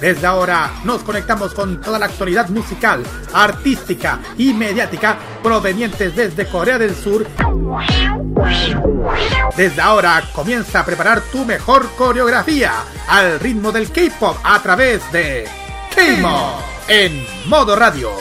Desde 0.00 0.26
ahora 0.26 0.70
nos 0.84 1.02
conectamos 1.02 1.54
con 1.54 1.80
toda 1.80 1.98
la 1.98 2.06
actualidad 2.06 2.48
musical, 2.48 3.02
artística 3.32 4.20
y 4.36 4.52
mediática 4.54 5.16
provenientes 5.42 6.14
desde 6.14 6.46
Corea 6.46 6.78
del 6.78 6.94
Sur. 6.94 7.26
Desde 9.56 9.82
ahora 9.82 10.22
comienza 10.32 10.80
a 10.80 10.84
preparar 10.84 11.20
tu 11.32 11.44
mejor 11.44 11.90
coreografía 11.96 12.72
al 13.08 13.40
ritmo 13.40 13.72
del 13.72 13.90
K-pop 13.90 14.36
a 14.44 14.60
través 14.60 15.10
de 15.10 15.48
K-Mod 15.94 16.60
en 16.88 17.26
modo 17.46 17.74
radio. 17.74 18.12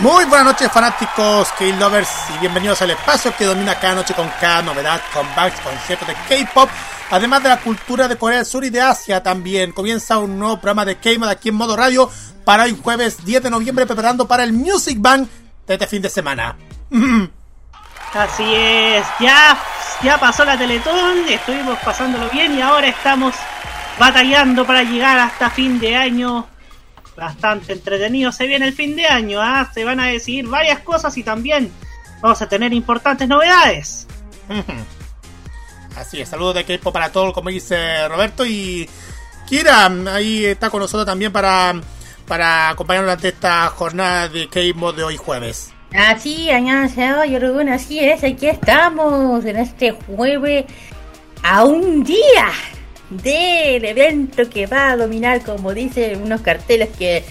Muy 0.00 0.24
buenas 0.26 0.46
noches 0.46 0.70
fanáticos 0.70 1.48
K-Lovers 1.58 2.10
y 2.36 2.38
bienvenidos 2.38 2.80
al 2.82 2.90
espacio 2.90 3.34
que 3.36 3.44
domina 3.44 3.74
cada 3.76 3.96
noche 3.96 4.14
con 4.14 4.28
cada 4.40 4.62
novedad, 4.62 5.00
comebacks, 5.12 5.60
conciertos 5.60 6.06
de 6.06 6.14
K-Pop, 6.14 6.68
además 7.10 7.42
de 7.42 7.48
la 7.48 7.60
cultura 7.60 8.08
de 8.08 8.16
Corea 8.16 8.38
del 8.38 8.46
Sur 8.46 8.64
y 8.64 8.70
de 8.70 8.80
Asia 8.80 9.22
también. 9.22 9.72
Comienza 9.72 10.18
un 10.18 10.38
nuevo 10.38 10.56
programa 10.56 10.84
de 10.84 10.96
K-Mod 10.96 11.28
aquí 11.28 11.48
en 11.48 11.54
modo 11.54 11.76
radio 11.76 12.10
para 12.44 12.64
hoy 12.64 12.78
jueves 12.82 13.24
10 13.24 13.44
de 13.44 13.50
noviembre 13.50 13.86
preparando 13.86 14.26
para 14.26 14.44
el 14.44 14.52
Music 14.52 14.98
Bank 15.00 15.28
de 15.66 15.74
este 15.74 15.86
fin 15.86 16.02
de 16.02 16.10
semana. 16.10 16.56
Así 18.14 18.54
es, 18.54 19.04
ya, 19.20 19.58
ya 20.02 20.18
pasó 20.18 20.44
la 20.44 20.56
Teletón, 20.56 21.28
estuvimos 21.28 21.78
pasándolo 21.80 22.30
bien 22.30 22.56
y 22.56 22.62
ahora 22.62 22.88
estamos 22.88 23.34
batallando 23.98 24.66
para 24.66 24.82
llegar 24.82 25.18
hasta 25.18 25.50
fin 25.50 25.78
de 25.78 25.94
año 25.94 26.46
bastante 27.18 27.72
entretenido 27.72 28.32
se 28.32 28.46
viene 28.46 28.66
el 28.68 28.72
fin 28.72 28.96
de 28.96 29.06
año, 29.06 29.40
¿ah? 29.42 29.68
se 29.74 29.84
van 29.84 30.00
a 30.00 30.06
decidir 30.06 30.46
varias 30.48 30.80
cosas 30.80 31.16
y 31.18 31.22
también 31.22 31.70
vamos 32.20 32.40
a 32.40 32.48
tener 32.48 32.72
importantes 32.72 33.28
novedades. 33.28 34.06
Así 35.98 36.20
es, 36.20 36.28
saludos 36.28 36.54
de 36.54 36.64
K-Pop 36.64 36.92
para 36.92 37.10
todos, 37.10 37.34
como 37.34 37.50
dice 37.50 38.06
Roberto. 38.06 38.46
Y 38.46 38.88
Kira, 39.48 39.88
mm, 39.88 40.06
ahí 40.06 40.44
está 40.44 40.70
con 40.70 40.80
nosotros 40.80 41.04
también 41.04 41.32
para, 41.32 41.74
para 42.26 42.68
acompañarnos 42.68 43.12
ante 43.12 43.28
esta 43.28 43.66
jornada 43.68 44.28
de 44.28 44.48
K-Pop 44.48 44.94
de 44.94 45.02
hoy 45.02 45.16
jueves. 45.16 45.72
Así, 45.92 46.50
añadido, 46.50 47.24
Yorubun, 47.24 47.68
así 47.70 47.98
es, 47.98 48.22
aquí 48.22 48.46
estamos 48.46 49.44
en 49.44 49.56
este 49.56 49.90
jueves 49.90 50.66
a 51.42 51.64
un 51.64 52.04
día 52.04 52.52
del 53.10 53.84
evento 53.84 54.48
que 54.48 54.66
va 54.66 54.90
a 54.90 54.96
dominar, 54.96 55.42
como 55.42 55.74
dicen 55.74 56.22
unos 56.22 56.42
carteles 56.42 56.90
que 56.96 57.24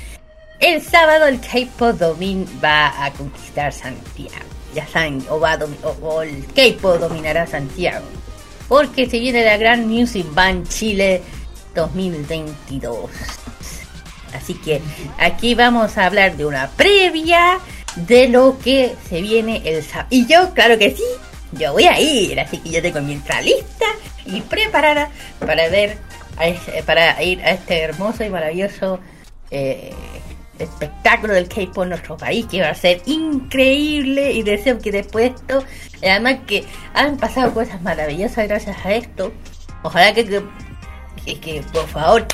el 0.59 0.81
sábado 0.81 1.27
el 1.27 1.39
K-Pop 1.39 1.97
Domin 1.97 2.45
va 2.61 3.05
a 3.05 3.11
conquistar 3.13 3.71
Santiago. 3.71 4.45
Ya 4.73 4.85
saben, 4.87 5.23
o, 5.29 5.39
va 5.39 5.53
a 5.53 5.59
o, 5.83 5.89
o 6.01 6.21
el 6.21 6.45
K-Pop 6.47 6.99
dominará 6.99 7.47
Santiago. 7.47 8.05
Porque 8.67 9.09
se 9.09 9.19
viene 9.19 9.43
la 9.43 9.57
Gran 9.57 9.87
Music 9.87 10.25
Band 10.33 10.67
Chile 10.67 11.21
2022. 11.75 13.09
Así 14.33 14.53
que 14.55 14.81
aquí 15.17 15.55
vamos 15.55 15.97
a 15.97 16.05
hablar 16.05 16.35
de 16.35 16.45
una 16.45 16.69
previa 16.69 17.59
de 17.95 18.27
lo 18.27 18.57
que 18.59 18.95
se 19.09 19.21
viene 19.21 19.61
el 19.65 19.83
sábado. 19.83 20.07
Y 20.11 20.27
yo, 20.27 20.53
claro 20.53 20.77
que 20.77 20.91
sí, 20.91 21.03
yo 21.53 21.71
voy 21.73 21.85
a 21.85 21.99
ir, 21.99 22.39
así 22.39 22.57
que 22.57 22.69
yo 22.69 22.81
tengo 22.81 23.01
mi 23.01 23.15
lista 23.15 23.85
y 24.25 24.41
preparada 24.41 25.09
para 25.39 25.69
ver, 25.69 25.97
a 26.37 26.81
para 26.85 27.21
ir 27.23 27.41
a 27.41 27.51
este 27.51 27.81
hermoso 27.81 28.23
y 28.23 28.29
maravilloso 28.29 28.99
eh, 29.49 29.93
espectáculo 30.59 31.33
del 31.33 31.47
K-pop 31.47 31.83
en 31.83 31.89
nuestro 31.89 32.17
país, 32.17 32.45
que 32.47 32.61
va 32.61 32.69
a 32.69 32.75
ser 32.75 33.01
increíble 33.05 34.31
y 34.31 34.43
deseo 34.43 34.79
que 34.79 34.91
después 34.91 35.31
de 35.31 35.35
esto, 35.35 35.63
además 36.03 36.37
que 36.47 36.63
han 36.93 37.17
pasado 37.17 37.53
cosas 37.53 37.81
maravillosas 37.81 38.47
gracias 38.47 38.77
a 38.85 38.93
esto. 38.93 39.31
Ojalá 39.83 40.13
que, 40.13 40.25
que, 41.25 41.63
por 41.71 41.87
favor 41.87 42.25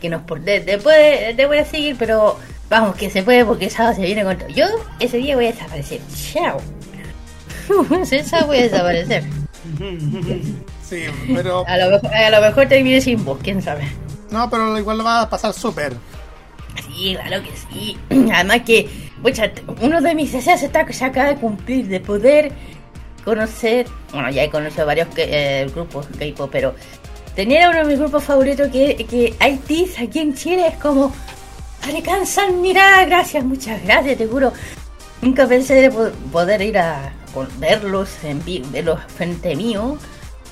que 0.00 0.08
nos 0.08 0.22
por 0.22 0.40
de- 0.40 0.60
después 0.60 1.36
te 1.36 1.46
voy 1.46 1.58
a 1.58 1.64
seguir, 1.64 1.96
pero 1.98 2.38
vamos 2.70 2.96
que 2.96 3.10
se 3.10 3.22
puede 3.22 3.44
porque 3.44 3.66
el 3.66 3.70
sábado 3.70 3.96
se 3.96 4.02
viene 4.02 4.24
con 4.24 4.38
todo. 4.38 4.48
Yo 4.48 4.64
ese 4.98 5.18
día 5.18 5.36
voy 5.36 5.46
a 5.46 5.52
desaparecer. 5.52 6.00
Chao. 6.32 6.58
ese 8.02 8.24
sábado 8.24 8.48
voy 8.48 8.58
a 8.58 8.62
desaparecer. 8.62 9.24
Sí, 10.90 11.04
pero. 11.32 11.64
A 11.68 11.76
lo 11.76 11.88
mejor, 11.90 12.12
a 12.12 12.30
lo 12.30 12.40
mejor 12.40 12.66
termine 12.66 13.00
sin 13.00 13.24
vos, 13.24 13.38
quién 13.44 13.62
sabe. 13.62 13.86
No, 14.32 14.50
pero 14.50 14.76
igual 14.76 14.98
lo 14.98 15.04
va 15.04 15.20
a 15.22 15.30
pasar 15.30 15.52
súper. 15.52 15.92
Sí, 16.86 17.16
claro 17.20 17.42
que 17.42 17.50
sí. 17.56 17.98
Además 18.34 18.62
que, 18.66 18.88
pucha, 19.22 19.50
uno 19.80 20.00
de 20.00 20.14
mis 20.14 20.32
deseos 20.32 20.62
está, 20.62 20.90
se 20.92 21.04
acaba 21.04 21.28
de 21.28 21.36
cumplir, 21.36 21.86
de 21.88 22.00
poder 22.00 22.52
conocer, 23.24 23.86
bueno, 24.12 24.30
ya 24.30 24.44
he 24.44 24.50
conocido 24.50 24.86
varios 24.86 25.08
que- 25.08 25.28
eh, 25.62 25.66
grupos 25.74 26.06
K-pop, 26.18 26.48
pero 26.50 26.74
tener 27.34 27.62
a 27.62 27.70
uno 27.70 27.78
de 27.80 27.84
mis 27.84 27.98
grupos 27.98 28.24
favoritos 28.24 28.68
que, 28.68 28.96
que 29.08 29.34
ITs 29.46 29.98
aquí 30.00 30.18
en 30.20 30.34
Chile 30.34 30.68
es 30.68 30.76
como, 30.76 31.12
alcanzan, 31.82 32.60
mira, 32.60 33.04
gracias, 33.04 33.44
muchas 33.44 33.82
gracias, 33.84 34.18
te 34.18 34.26
juro. 34.26 34.52
Nunca 35.22 35.46
pensé 35.46 35.74
de 35.74 35.90
po- 35.90 36.10
poder 36.32 36.62
ir 36.62 36.78
a 36.78 37.12
verlos 37.58 38.08
en 38.24 38.42
vi- 38.44 38.62
verlos 38.70 38.98
frente 39.16 39.54
mío. 39.54 39.98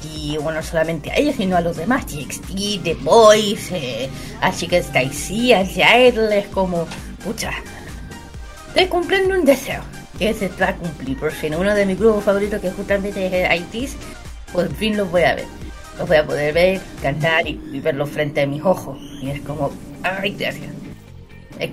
Y 0.03 0.37
bueno, 0.37 0.61
no 0.61 0.63
solamente 0.63 1.11
a 1.11 1.17
ellos, 1.17 1.37
sino 1.37 1.57
a 1.57 1.61
los 1.61 1.77
demás, 1.77 2.07
TXT, 2.07 2.83
The 2.85 2.95
Boys, 3.03 3.71
eh, 3.73 4.09
a 4.41 4.53
Chicas 4.53 4.93
Daisy, 4.93 5.53
a 5.53 5.67
Jairles, 5.67 6.47
como, 6.49 6.87
pucha, 7.25 7.51
estoy 8.69 8.87
cumpliendo 8.87 9.35
un 9.35 9.45
deseo, 9.45 9.83
que 10.19 10.33
se 10.35 10.49
va 10.49 10.69
a 10.69 10.77
cumplir, 10.77 11.19
por 11.19 11.33
fin, 11.33 11.55
uno 11.55 11.75
de 11.75 11.85
mis 11.85 11.99
grupos 11.99 12.25
favoritos, 12.25 12.61
que 12.61 12.71
justamente 12.71 13.27
es 13.27 13.61
ITs, 13.75 13.97
por 14.53 14.73
fin 14.77 14.97
los 14.97 15.11
voy 15.11 15.23
a 15.23 15.35
ver, 15.35 15.47
los 15.99 16.07
voy 16.07 16.17
a 16.17 16.27
poder 16.27 16.55
ver, 16.55 16.81
cantar 17.03 17.47
y, 17.47 17.61
y 17.73 17.81
verlos 17.81 18.09
frente 18.11 18.43
a 18.43 18.47
mis 18.47 18.63
ojos, 18.63 18.97
y 19.21 19.31
es 19.31 19.41
como, 19.41 19.73
ay, 20.05 20.37
gracias. 20.39 20.71
Es, 21.59 21.71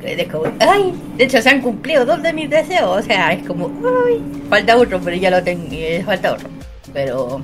ay, 0.62 0.94
de 1.16 1.24
hecho 1.24 1.42
se 1.42 1.50
han 1.50 1.62
cumplido 1.62 2.06
dos 2.06 2.22
de 2.24 2.34
mis 2.34 2.50
deseos, 2.50 3.00
o 3.00 3.04
sea, 3.04 3.34
es 3.34 3.46
como, 3.46 3.72
ay, 4.08 4.20
falta 4.50 4.78
otro, 4.78 5.00
pero 5.00 5.16
ya 5.16 5.30
lo 5.30 5.44
tengo, 5.44 5.68
eh, 5.72 6.02
falta 6.04 6.34
otro. 6.34 6.50
Pero, 6.92 7.42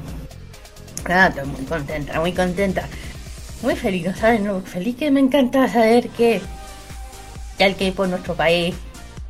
nada, 1.07 1.27
estoy 1.29 1.45
muy 1.45 1.65
contenta, 1.65 2.19
muy 2.19 2.33
contenta. 2.33 2.87
Muy 3.61 3.75
feliz, 3.75 4.05
¿no 4.07 4.15
¿sabes? 4.15 4.41
No, 4.41 4.61
feliz 4.61 4.95
que 4.97 5.11
me 5.11 5.19
encanta 5.19 5.67
saber 5.71 6.09
que 6.09 6.41
ya 7.59 7.67
el 7.67 7.75
K-pop 7.75 8.05
en 8.05 8.11
nuestro 8.11 8.33
país 8.33 8.73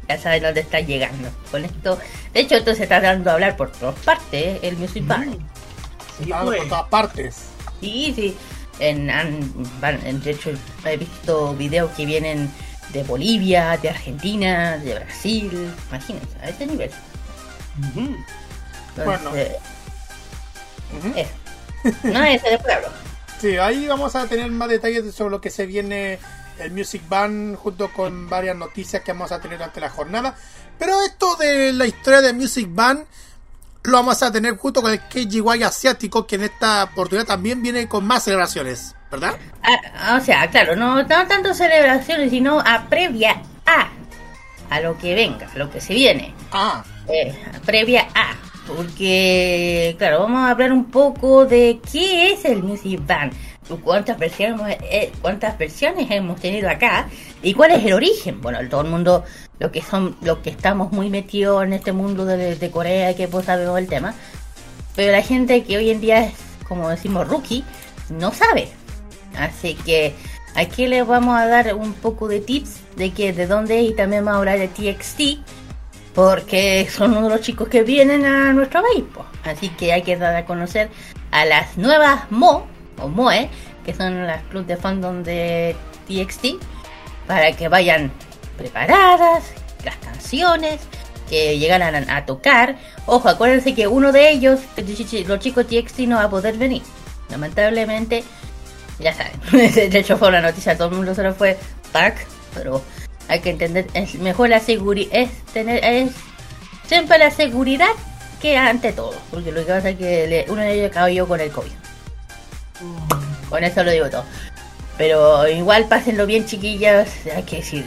ya 0.07 0.17
sabe 0.17 0.39
dónde 0.39 0.61
está 0.61 0.79
llegando. 0.79 1.29
Con 1.51 1.65
esto, 1.65 1.99
de 2.33 2.39
hecho, 2.39 2.55
esto 2.55 2.73
se 2.73 2.83
está 2.83 3.01
dando 3.01 3.29
a 3.29 3.33
hablar 3.33 3.57
por 3.57 3.71
todas 3.71 3.95
partes, 3.99 4.41
¿eh? 4.41 4.59
el 4.63 4.77
Music 4.77 5.03
Está 5.03 6.43
pues. 6.43 6.59
por 6.59 6.69
todas 6.69 6.87
partes. 6.89 7.35
Sí, 7.81 8.13
sí. 8.15 8.37
En, 8.79 9.09
en- 9.09 10.21
de 10.23 10.31
hecho, 10.31 10.51
he 10.85 10.97
visto 10.97 11.53
videos 11.55 11.91
que 11.91 12.05
vienen 12.05 12.49
de 12.93 13.03
Bolivia, 13.03 13.77
de 13.81 13.89
Argentina, 13.89 14.77
de 14.77 14.95
Brasil. 14.95 15.71
Imagínense, 15.89 16.27
a 16.41 16.49
ese 16.49 16.67
nivel. 16.67 16.91
Bueno. 18.95 19.31
Eso. 19.35 21.29
No, 22.03 22.23
ese 22.23 22.49
después 22.49 22.75
hablo. 22.75 22.89
Sí, 23.39 23.57
ahí 23.57 23.87
vamos 23.87 24.15
a 24.15 24.27
tener 24.27 24.51
más 24.51 24.69
detalles 24.69 25.13
sobre 25.15 25.31
lo 25.31 25.41
que 25.41 25.49
se 25.49 25.65
viene 25.65 26.19
el 26.59 26.71
Music 26.71 27.01
Band 27.07 27.55
junto 27.55 27.91
con 27.91 28.29
varias 28.29 28.55
noticias 28.55 29.01
que 29.01 29.13
vamos 29.13 29.31
a 29.31 29.39
tener 29.39 29.57
durante 29.57 29.81
la 29.81 29.89
jornada. 29.89 30.35
Pero 30.77 31.01
esto 31.01 31.35
de 31.37 31.73
la 31.73 31.85
historia 31.85 32.21
de 32.21 32.33
Music 32.33 32.67
Band 32.69 33.05
lo 33.83 33.93
vamos 33.93 34.21
a 34.21 34.31
tener 34.31 34.57
junto 34.57 34.81
con 34.81 34.91
el 34.91 34.99
KGY 34.99 35.63
asiático 35.63 36.27
que 36.27 36.35
en 36.35 36.43
esta 36.43 36.83
oportunidad 36.83 37.25
también 37.25 37.63
viene 37.63 37.87
con 37.87 38.05
más 38.05 38.23
celebraciones, 38.23 38.95
¿verdad? 39.09 39.35
Ah, 39.63 40.17
o 40.21 40.23
sea, 40.23 40.47
claro, 40.51 40.75
no, 40.75 40.97
no 40.97 41.07
tanto 41.07 41.53
celebraciones, 41.53 42.29
sino 42.29 42.59
a 42.59 42.87
previa 42.89 43.41
a 43.65 43.89
a 44.69 44.79
lo 44.79 44.97
que 44.97 45.13
venga, 45.13 45.49
a 45.53 45.57
lo 45.57 45.69
que 45.69 45.81
se 45.81 45.93
viene. 45.93 46.33
Ah, 46.51 46.83
Eh, 47.07 47.35
previa 47.65 48.07
a. 48.15 48.35
Porque, 48.67 49.95
claro, 49.97 50.19
vamos 50.19 50.39
a 50.39 50.51
hablar 50.51 50.71
un 50.71 50.85
poco 50.85 51.45
de 51.45 51.79
qué 51.91 52.31
es 52.31 52.45
el 52.45 52.63
Music 52.63 53.01
Band, 53.05 53.33
cuántas 53.83 54.19
versiones, 54.19 54.77
eh, 54.83 55.11
cuántas 55.21 55.57
versiones 55.57 56.09
hemos 56.11 56.39
tenido 56.39 56.69
acá 56.69 57.07
y 57.41 57.53
cuál 57.53 57.71
es 57.71 57.83
el 57.85 57.93
origen. 57.93 58.39
Bueno, 58.41 58.59
todo 58.69 58.81
el 58.81 58.87
mundo, 58.87 59.23
lo 59.59 59.71
que 59.71 59.81
son, 59.81 60.15
los 60.21 60.39
que 60.39 60.51
estamos 60.51 60.91
muy 60.91 61.09
metidos 61.09 61.63
en 61.63 61.73
este 61.73 61.91
mundo 61.91 62.25
de, 62.25 62.55
de 62.55 62.71
Corea, 62.71 63.15
que 63.15 63.27
pues 63.27 63.45
sabemos 63.45 63.79
el 63.79 63.87
tema, 63.87 64.13
pero 64.95 65.11
la 65.11 65.21
gente 65.21 65.63
que 65.63 65.77
hoy 65.77 65.89
en 65.89 66.01
día 66.01 66.25
es, 66.25 66.33
como 66.67 66.89
decimos, 66.89 67.27
rookie, 67.27 67.63
no 68.09 68.31
sabe. 68.31 68.69
Así 69.35 69.75
que 69.75 70.13
Aquí 70.53 70.87
les 70.87 71.07
vamos 71.07 71.37
a 71.37 71.47
dar 71.47 71.73
un 71.75 71.93
poco 71.93 72.27
de 72.27 72.41
tips 72.41 72.81
de 72.97 73.11
que 73.11 73.31
de 73.31 73.47
dónde 73.47 73.81
y 73.81 73.93
también 73.93 74.25
vamos 74.25 74.35
a 74.35 74.39
hablar 74.39 74.59
de 74.59 74.67
TXT, 74.67 75.39
porque 76.13 76.87
son 76.89 77.11
uno 77.11 77.29
de 77.29 77.35
los 77.35 77.41
chicos 77.41 77.67
que 77.69 77.83
vienen 77.83 78.25
a 78.25 78.53
nuestro 78.53 78.81
país. 78.81 79.05
Así 79.43 79.69
que 79.69 79.93
hay 79.93 80.03
que 80.03 80.17
dar 80.17 80.35
a 80.35 80.45
conocer 80.45 80.89
a 81.31 81.45
las 81.45 81.77
nuevas 81.77 82.29
Mo 82.31 82.67
o 82.99 83.07
Moe, 83.07 83.49
que 83.85 83.93
son 83.93 84.27
las 84.27 84.43
clubes 84.43 84.67
de 84.67 84.77
fandom 84.77 85.23
de 85.23 85.75
TXT, 86.07 86.63
para 87.27 87.53
que 87.53 87.67
vayan 87.67 88.11
preparadas 88.57 89.43
las 89.83 89.95
canciones 89.97 90.81
que 91.29 91.57
llegaran 91.57 92.09
a, 92.09 92.25
tocar. 92.25 92.77
Ojo, 93.05 93.29
acuérdense 93.29 93.73
que 93.73 93.87
uno 93.87 94.11
de 94.11 94.29
ellos, 94.31 94.59
los 95.27 95.39
chicos 95.39 95.65
TXT, 95.65 95.99
no 96.01 96.17
va 96.17 96.23
a 96.23 96.29
poder 96.29 96.57
venir. 96.57 96.81
Lamentablemente, 97.29 98.23
ya 98.99 99.13
saben. 99.13 99.31
de 99.51 99.97
hecho, 99.97 100.17
fue 100.17 100.27
una 100.27 100.41
noticia, 100.41 100.77
todo 100.77 100.89
el 100.89 100.95
mundo 100.95 101.15
se 101.15 101.23
lo 101.23 101.33
fue 101.33 101.57
Park, 101.93 102.27
pero 102.53 102.83
hay 103.31 103.39
que 103.39 103.51
entender, 103.51 103.87
es 103.93 104.15
mejor 104.15 104.49
la 104.49 104.59
seguridad, 104.59 105.09
es 105.13 105.29
tener, 105.53 105.83
es 105.85 106.11
siempre 106.85 107.17
la 107.17 107.31
seguridad 107.31 107.91
que 108.41 108.57
ante 108.57 108.91
todo, 108.91 109.15
porque 109.31 109.53
lo 109.53 109.65
que 109.65 109.71
pasa 109.71 109.91
es 109.91 109.97
que 109.97 110.45
uno 110.49 110.61
de 110.61 110.73
ellos 110.73 110.91
cayó 110.93 111.25
con 111.25 111.39
el 111.39 111.49
COVID. 111.49 111.71
Con 113.49 113.63
eso 113.63 113.83
lo 113.85 113.91
digo 113.91 114.09
todo. 114.09 114.25
Pero 114.97 115.47
igual 115.47 115.87
pásenlo 115.87 116.25
bien, 116.25 116.45
chiquillas, 116.45 117.09
hay 117.33 117.43
que 117.43 117.57
decir, 117.57 117.85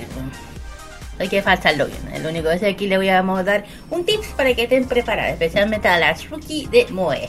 hay 1.18 1.28
que 1.28 1.42
pasarlo 1.42 1.88
bien. 1.88 2.22
Lo 2.22 2.30
único 2.30 2.48
que 2.48 2.54
es 2.54 2.62
aquí 2.62 2.86
le 2.86 2.96
voy 2.96 3.10
a 3.10 3.22
dar 3.22 3.66
un 3.90 4.06
tips 4.06 4.28
para 4.28 4.54
que 4.54 4.62
estén 4.62 4.86
preparadas, 4.86 5.32
especialmente 5.32 5.88
a 5.88 5.98
las 5.98 6.26
rookie 6.30 6.66
de 6.68 6.86
Moe. 6.90 7.28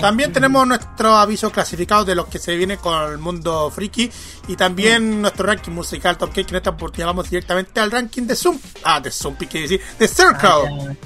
También 0.00 0.32
tenemos 0.32 0.66
nuestro 0.66 1.16
aviso 1.16 1.50
clasificado 1.50 2.04
de 2.04 2.14
los 2.14 2.26
que 2.26 2.38
se 2.38 2.54
viene 2.56 2.76
con 2.76 3.10
el 3.10 3.18
mundo 3.18 3.70
friki 3.70 4.10
y 4.48 4.56
también 4.56 5.22
nuestro 5.22 5.46
ranking 5.46 5.72
musical 5.72 6.18
Top 6.18 6.34
Cake. 6.34 6.50
En 6.50 6.56
esta 6.56 6.70
oportunidad 6.70 7.06
vamos 7.08 7.30
directamente 7.30 7.80
al 7.80 7.90
ranking 7.90 8.22
de 8.22 8.36
Zoom. 8.36 8.58
Ah, 8.84 9.00
de 9.00 9.10
Zoom, 9.10 9.36
quiere 9.36 9.62
decir, 9.62 9.80
de 9.98 10.08
Circle. 10.08 10.96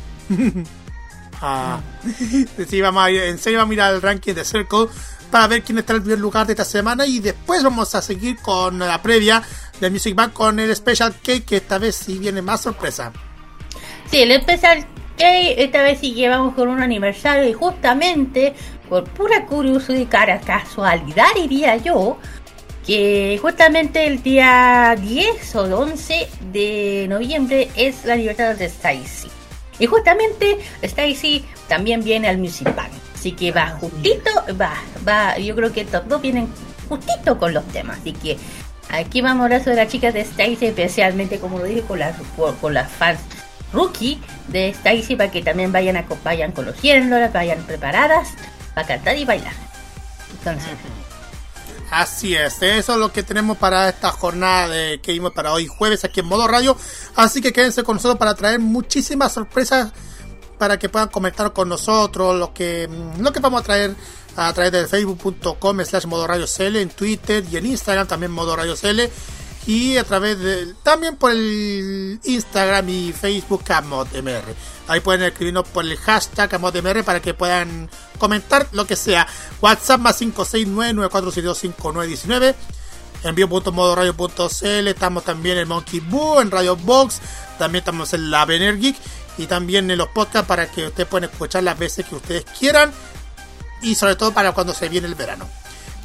ah, 1.41 1.81
sí, 2.69 2.81
vamos 2.81 3.05
a, 3.05 3.11
en 3.11 3.39
serio 3.39 3.59
vamos 3.61 3.71
a 3.71 3.75
mirar 3.75 3.95
el 3.95 4.03
ranking 4.03 4.35
de 4.35 4.45
Circle 4.45 4.89
para 5.31 5.47
ver 5.47 5.63
quién 5.63 5.79
está 5.79 5.93
en 5.93 5.99
el 5.99 6.03
primer 6.03 6.19
lugar 6.19 6.47
de 6.47 6.55
esta 6.55 6.65
semana 6.65 7.07
y 7.07 7.21
después 7.21 7.63
vamos 7.63 7.95
a 7.95 8.03
seguir 8.03 8.39
con 8.43 8.79
la 8.79 9.01
previa 9.01 9.43
de 9.81 9.91
Music 9.91 10.15
Bank 10.15 10.33
con 10.33 10.59
el 10.59 10.75
Special 10.75 11.15
Cake 11.23 11.45
que 11.45 11.57
esta 11.59 11.79
vez 11.79 11.95
sí 11.97 12.19
viene 12.19 12.43
más 12.43 12.63
sorpresa. 12.63 13.13
Sí, 14.11 14.21
el 14.23 14.41
Special 14.41 14.85
Cake 15.17 15.55
esta 15.59 15.83
vez 15.83 16.01
sí 16.01 16.15
llevamos 16.15 16.55
con 16.55 16.69
un 16.69 16.83
aniversario 16.83 17.49
y 17.49 17.53
justamente 17.53 18.55
por 18.91 19.05
pura 19.05 19.47
curiosidad, 19.47 20.43
casualidad 20.45 21.29
diría 21.37 21.77
yo, 21.77 22.19
que 22.85 23.39
justamente 23.41 24.07
el 24.07 24.21
día 24.21 24.97
10 25.01 25.55
o 25.55 25.79
11 25.79 26.29
de 26.53 27.07
noviembre 27.09 27.71
es 27.77 28.05
la 28.05 28.17
libertad 28.17 28.57
de 28.57 28.65
Stacy. 28.65 29.29
Y 29.79 29.87
justamente 29.87 30.59
Stacy 30.83 31.45
también 31.69 32.03
viene 32.03 32.29
al 32.29 32.39
Music 32.39 32.75
Bank. 32.75 32.91
Así 33.15 33.33
que 33.33 33.53
va 33.53 33.69
justito, 33.81 34.31
va, 34.61 34.75
va, 35.07 35.39
yo 35.39 35.55
creo 35.55 35.73
que 35.73 35.83
estos 35.83 36.09
dos 36.09 36.21
vienen 36.21 36.49
justito 36.89 37.39
con 37.39 37.55
los 37.55 37.65
temas. 37.69 38.01
Así 38.01 38.13
que 38.13 38.39
aquí 38.91 39.21
vamos 39.21 39.43
a 39.43 39.45
hablar 39.45 39.63
sobre 39.63 39.77
las 39.77 39.89
chicas 39.89 40.13
de 40.15 40.23
Stacy, 40.23 40.67
especialmente 40.67 41.39
como 41.39 41.59
lo 41.59 41.65
dije, 41.65 41.83
con 41.83 42.01
las, 42.01 42.17
con 42.61 42.75
las 42.75 42.91
fans 42.91 43.21
rookie 43.73 44.21
de 44.49 44.71
Stacy 44.71 45.15
para 45.15 45.31
que 45.31 45.43
también 45.43 45.71
vayan, 45.71 45.97
a, 45.97 46.07
vayan 46.25 46.51
conociéndolas, 46.51 47.33
vayan 47.33 47.63
preparadas 47.63 48.35
para 48.75 48.87
cantar 48.87 49.17
y 49.17 49.25
bailar. 49.25 49.55
Entonces. 50.33 50.71
Así 51.91 52.37
es, 52.37 52.63
eso 52.63 52.93
es 52.93 52.99
lo 52.99 53.13
que 53.13 53.25
tenemos 53.25 53.57
para 53.57 53.89
esta 53.89 54.13
jornada 54.13 54.69
de 54.69 55.01
que 55.01 55.11
vimos 55.13 55.33
para 55.33 55.53
hoy 55.53 55.67
jueves 55.67 56.05
aquí 56.05 56.21
en 56.21 56.27
modo 56.27 56.47
radio. 56.47 56.77
Así 57.17 57.41
que 57.41 57.53
quédense 57.53 57.83
con 57.83 57.97
nosotros 57.97 58.19
para 58.19 58.35
traer 58.35 58.61
muchísimas 58.61 59.33
sorpresas 59.33 59.93
para 60.57 60.79
que 60.79 60.89
puedan 60.89 61.09
comentar 61.09 61.53
con 61.53 61.69
nosotros 61.69 62.39
lo 62.39 62.55
que, 62.55 62.89
lo 63.19 63.33
que 63.33 63.41
vamos 63.41 63.63
a 63.63 63.65
traer 63.65 63.97
a 64.37 64.53
través 64.53 64.71
de 64.71 64.87
facebook.com 64.87 65.85
slash 65.85 66.07
modo 66.07 66.27
radio 66.27 66.47
CL, 66.47 66.77
en 66.77 66.91
Twitter 66.91 67.45
y 67.51 67.57
en 67.57 67.67
Instagram 67.67 68.07
también 68.07 68.31
modo 68.31 68.55
radio 68.55 68.77
CL 68.77 69.01
y 69.67 69.99
a 69.99 70.05
través 70.05 70.39
de 70.39 70.73
también 70.83 71.17
por 71.17 71.33
el 71.33 72.19
Instagram 72.25 72.89
y 72.89 73.13
Facebook 73.13 73.71
AmodMR. 73.71 74.55
Ahí 74.89 75.01
pueden 75.01 75.23
escribirnos 75.23 75.69
por 75.69 75.85
el 75.85 75.99
hashtag 75.99 76.55
AmodMR 76.55 77.05
para 77.05 77.21
que 77.21 77.35
puedan 77.35 77.91
comentar 78.19 78.67
lo 78.73 78.87
que 78.87 78.97
sea. 78.97 79.27
WhatsApp 79.61 80.01
más 80.01 80.19
569-9472-5919. 80.23 82.55
Envío.modoradio.cl. 83.23 84.89
Estamos 84.89 85.25
también 85.25 85.59
en 85.59 85.69
Monkey 85.69 86.01
Boo, 86.01 86.41
en 86.41 86.51
Radio 86.51 86.75
Box. 86.77 87.21
También 87.59 87.83
estamos 87.83 88.15
en 88.15 88.31
la 88.31 88.47
Vener 88.47 88.79
Geek. 88.79 88.97
Y 89.39 89.47
también 89.47 89.89
en 89.91 89.99
los 89.99 90.09
podcasts 90.09 90.49
para 90.49 90.69
que 90.71 90.87
ustedes 90.87 91.09
puedan 91.09 91.31
escuchar 91.31 91.63
las 91.63 91.79
veces 91.79 92.07
que 92.07 92.17
ustedes 92.17 92.45
quieran. 92.59 92.91
Y 93.83 93.95
sobre 93.95 94.17
todo 94.17 94.33
para 94.33 94.53
cuando 94.53 94.75
se 94.75 94.89
viene 94.89 95.07
el 95.07 95.15
verano. 95.15 95.47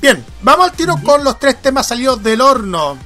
Bien, 0.01 0.23
vamos 0.41 0.69
al 0.69 0.75
tiro 0.75 0.97
con 1.03 1.23
los 1.23 1.39
tres 1.39 1.61
temas 1.61 1.87
salidos 1.87 2.21
del 2.21 2.41
horno. 2.41 2.97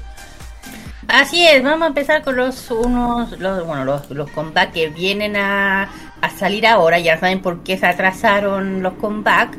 Así 1.10 1.44
es, 1.44 1.64
vamos 1.64 1.86
a 1.86 1.88
empezar 1.88 2.24
con 2.24 2.36
los 2.36 2.70
unos, 2.70 3.32
los, 3.40 3.66
bueno, 3.66 3.84
los, 3.84 4.12
los 4.12 4.30
que 4.72 4.90
vienen 4.90 5.36
a, 5.38 5.90
a 6.22 6.30
salir 6.38 6.68
ahora. 6.68 7.00
Ya 7.00 7.20
saben 7.20 7.42
por 7.42 7.64
qué 7.64 7.80
se 7.80 7.88
atrasaron 7.88 8.84
los 8.84 8.94
comebacks. 8.94 9.58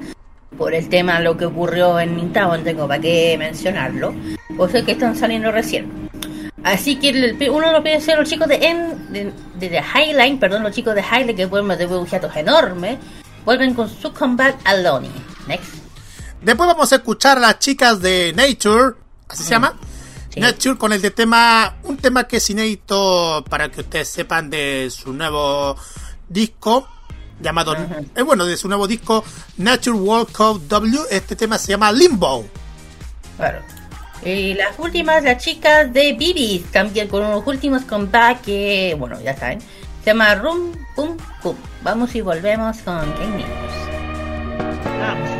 Por 0.56 0.74
el 0.74 0.88
tema 0.88 1.18
lo 1.18 1.36
que 1.36 1.46
ocurrió 1.46 1.98
en 1.98 2.16
Nintendo, 2.16 2.56
tengo 2.60 2.86
para 2.86 3.00
qué 3.00 3.34
mencionarlo. 3.36 4.14
O 4.58 4.68
sea 4.68 4.84
que 4.84 4.92
están 4.92 5.16
saliendo 5.16 5.50
recién. 5.50 6.08
Así 6.62 6.96
que 6.96 7.50
uno 7.50 7.72
lo 7.72 7.82
pide 7.82 8.00
ser 8.00 8.18
los 8.18 8.28
chicos 8.28 8.46
de, 8.46 8.54
en, 8.66 9.12
de, 9.12 9.32
de, 9.58 9.82
Highline, 9.82 10.38
perdón, 10.38 10.62
los 10.62 10.72
chicos 10.72 10.94
de 10.94 11.02
Highline 11.02 11.34
que 11.34 11.46
vuelven 11.46 11.78
de 11.78 11.86
dibujitos 11.88 12.36
enormes, 12.36 12.98
vuelven 13.44 13.74
con 13.74 13.88
su 13.88 14.12
comeback 14.12 14.56
Alone. 14.64 15.08
Next. 15.48 15.74
Después 16.42 16.68
vamos 16.68 16.92
a 16.92 16.96
escuchar 16.96 17.38
a 17.38 17.40
las 17.40 17.58
chicas 17.58 18.00
de 18.00 18.32
Nature, 18.36 18.94
así 19.28 19.42
se 19.42 19.50
llama, 19.50 19.74
Nature 20.36 20.78
con 20.78 20.92
el 20.92 21.02
de 21.02 21.10
tema, 21.10 21.76
un 21.82 21.96
tema 21.96 22.24
que 22.24 22.36
es 22.36 22.50
inédito 22.50 23.44
para 23.48 23.70
que 23.70 23.80
ustedes 23.80 24.08
sepan 24.08 24.50
de 24.50 24.88
su 24.90 25.12
nuevo 25.12 25.76
disco 26.28 26.88
llamado, 27.40 27.74
eh, 28.14 28.22
bueno, 28.22 28.46
de 28.46 28.56
su 28.56 28.68
nuevo 28.68 28.86
disco 28.86 29.24
Nature 29.56 29.96
World 29.96 30.32
Cup 30.32 30.68
W. 30.68 31.00
Este 31.10 31.36
tema 31.36 31.58
se 31.58 31.72
llama 31.72 31.92
Limbo. 31.92 32.46
Claro. 33.36 33.60
Y 34.24 34.54
las 34.54 34.78
últimas, 34.78 35.22
las 35.24 35.42
chicas 35.42 35.92
de 35.92 36.12
Bibi, 36.12 36.66
también 36.70 37.08
con 37.08 37.24
unos 37.24 37.46
últimos 37.46 37.82
comebacks 37.82 38.42
que, 38.42 38.94
bueno, 38.98 39.20
ya 39.20 39.36
saben, 39.36 39.60
se 40.04 40.10
llama 40.10 40.34
Rum 40.34 40.72
Pum 40.94 41.16
Pum. 41.42 41.56
Vamos 41.82 42.14
y 42.14 42.20
volvemos 42.20 42.76
con 42.78 43.14
Game 43.14 43.44
Vamos. 44.98 45.30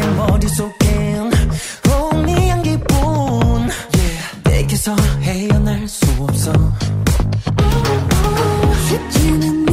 머릿속엔 0.00 1.30
only 1.90 2.48
향기뿐 2.48 2.96
yeah. 2.96 4.42
내게서 4.44 4.96
헤어날 5.20 5.86
수 5.86 6.06
없어 6.18 6.52
쉽지는 8.88 9.71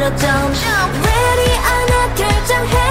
little 0.00 0.18
jump, 0.18 0.54
jump. 0.54 0.90
Ready 1.04 1.52
하나 1.62 2.14
결정해 2.14 2.89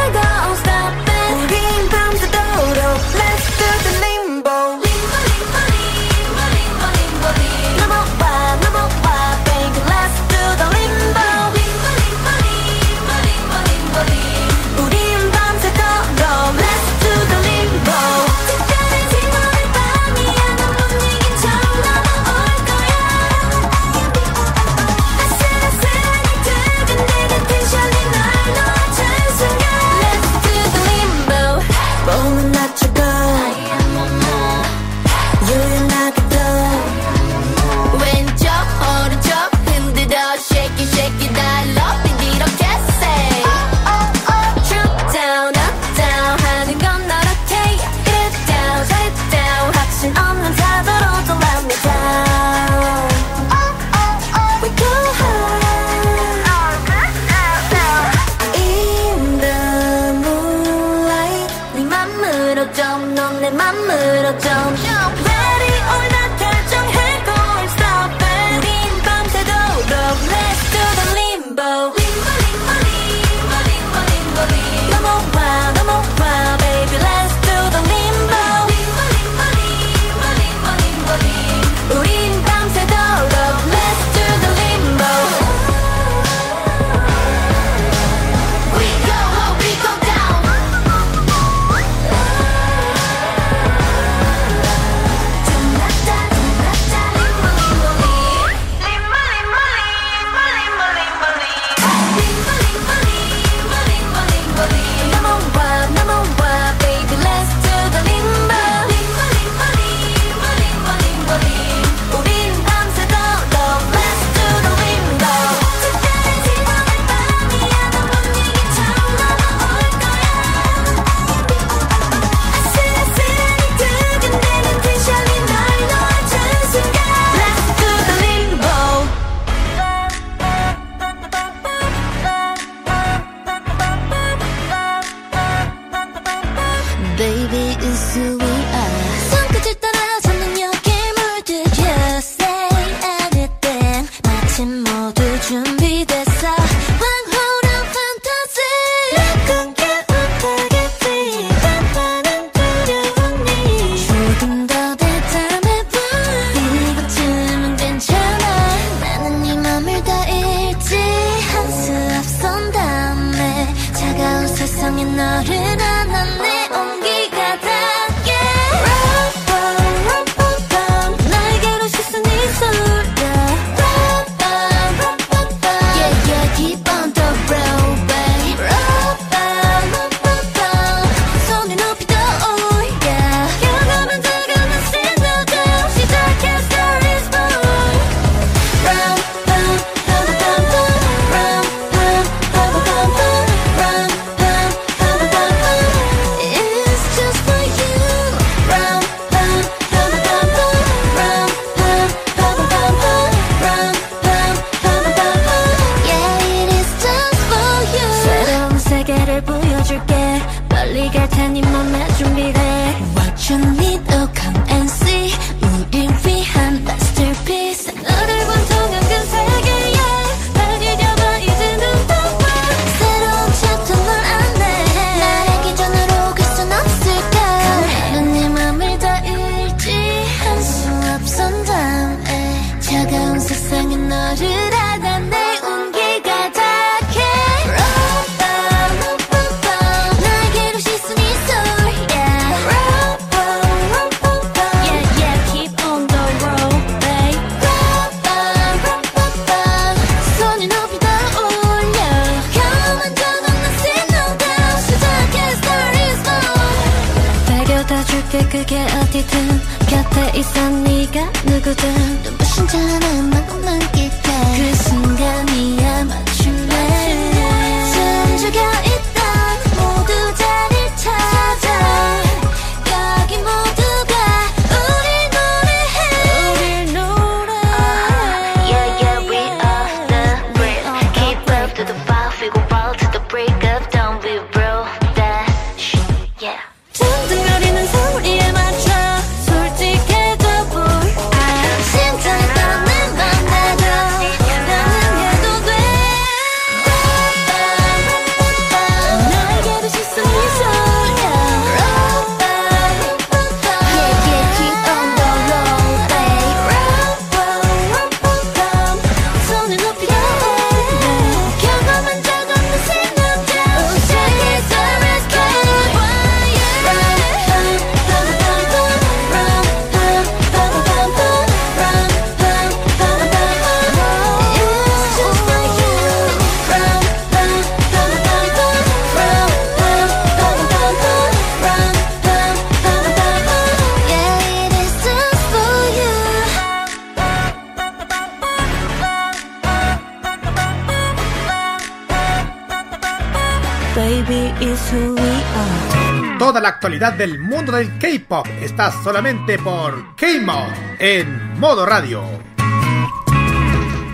del 346.99 347.39
mundo 347.39 347.71
del 347.71 347.97
K-pop 347.97 348.45
está 348.61 348.91
solamente 348.91 349.57
por 349.57 350.17
K-Mod 350.17 350.67
en 350.99 351.57
modo 351.57 351.85
radio. 351.85 352.21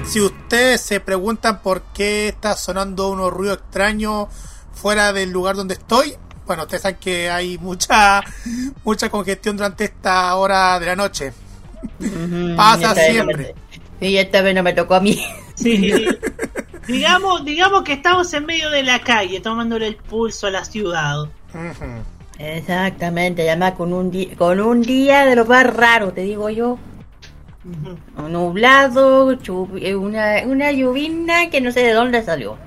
Si 0.06 0.22
ustedes 0.22 0.82
se 0.82 1.00
preguntan 1.00 1.64
por 1.64 1.82
qué 1.96 2.28
está 2.28 2.56
sonando 2.56 3.10
unos 3.10 3.34
ruidos 3.34 3.58
extraños 3.58 4.28
fuera 4.72 5.12
del 5.14 5.32
lugar 5.32 5.56
donde 5.56 5.74
estoy, 5.74 6.16
bueno, 6.46 6.64
ustedes 6.64 6.84
saben 6.84 7.00
que 7.00 7.28
hay 7.28 7.58
mucha 7.58 8.24
mucha 8.84 9.10
congestión 9.10 9.58
durante 9.58 9.86
esta 9.86 10.36
hora 10.36 10.80
de 10.80 10.86
la 10.86 10.96
noche. 10.96 11.34
Pasa 12.56 12.94
siempre. 12.94 13.56
y 14.00 14.18
esta 14.18 14.42
vez 14.44 14.54
no 14.54 14.62
me 14.62 14.74
tocó 14.74 14.94
a 14.94 15.00
mí. 15.00 15.26
Sí. 15.56 15.92
digamos, 16.88 17.44
digamos 17.44 17.82
que 17.84 17.94
estamos 17.94 18.32
en 18.34 18.46
medio 18.46 18.70
de 18.70 18.84
la 18.84 19.02
calle, 19.02 19.40
tomándole 19.40 19.88
el 19.88 19.96
pulso 19.96 20.46
a 20.46 20.52
la 20.52 20.64
ciudad. 20.64 21.28
Exactamente, 22.46 23.50
además 23.50 23.74
con 23.74 23.92
un 23.92 24.12
día, 24.12 24.36
con 24.38 24.60
un 24.60 24.84
día 24.84 25.26
de 25.26 25.36
lo 25.36 25.46
más 25.46 25.66
raro, 25.66 26.14
te 26.14 26.22
digo 26.22 26.50
yo. 26.52 26.78
Nublado, 28.30 29.32
eh, 29.32 29.96
una, 29.96 30.44
una 30.46 30.72
lluvina 30.72 31.50
que 31.50 31.60
no 31.60 31.72
sé 31.72 31.82
de 31.82 31.94
dónde 31.94 32.22
salió. 32.22 32.58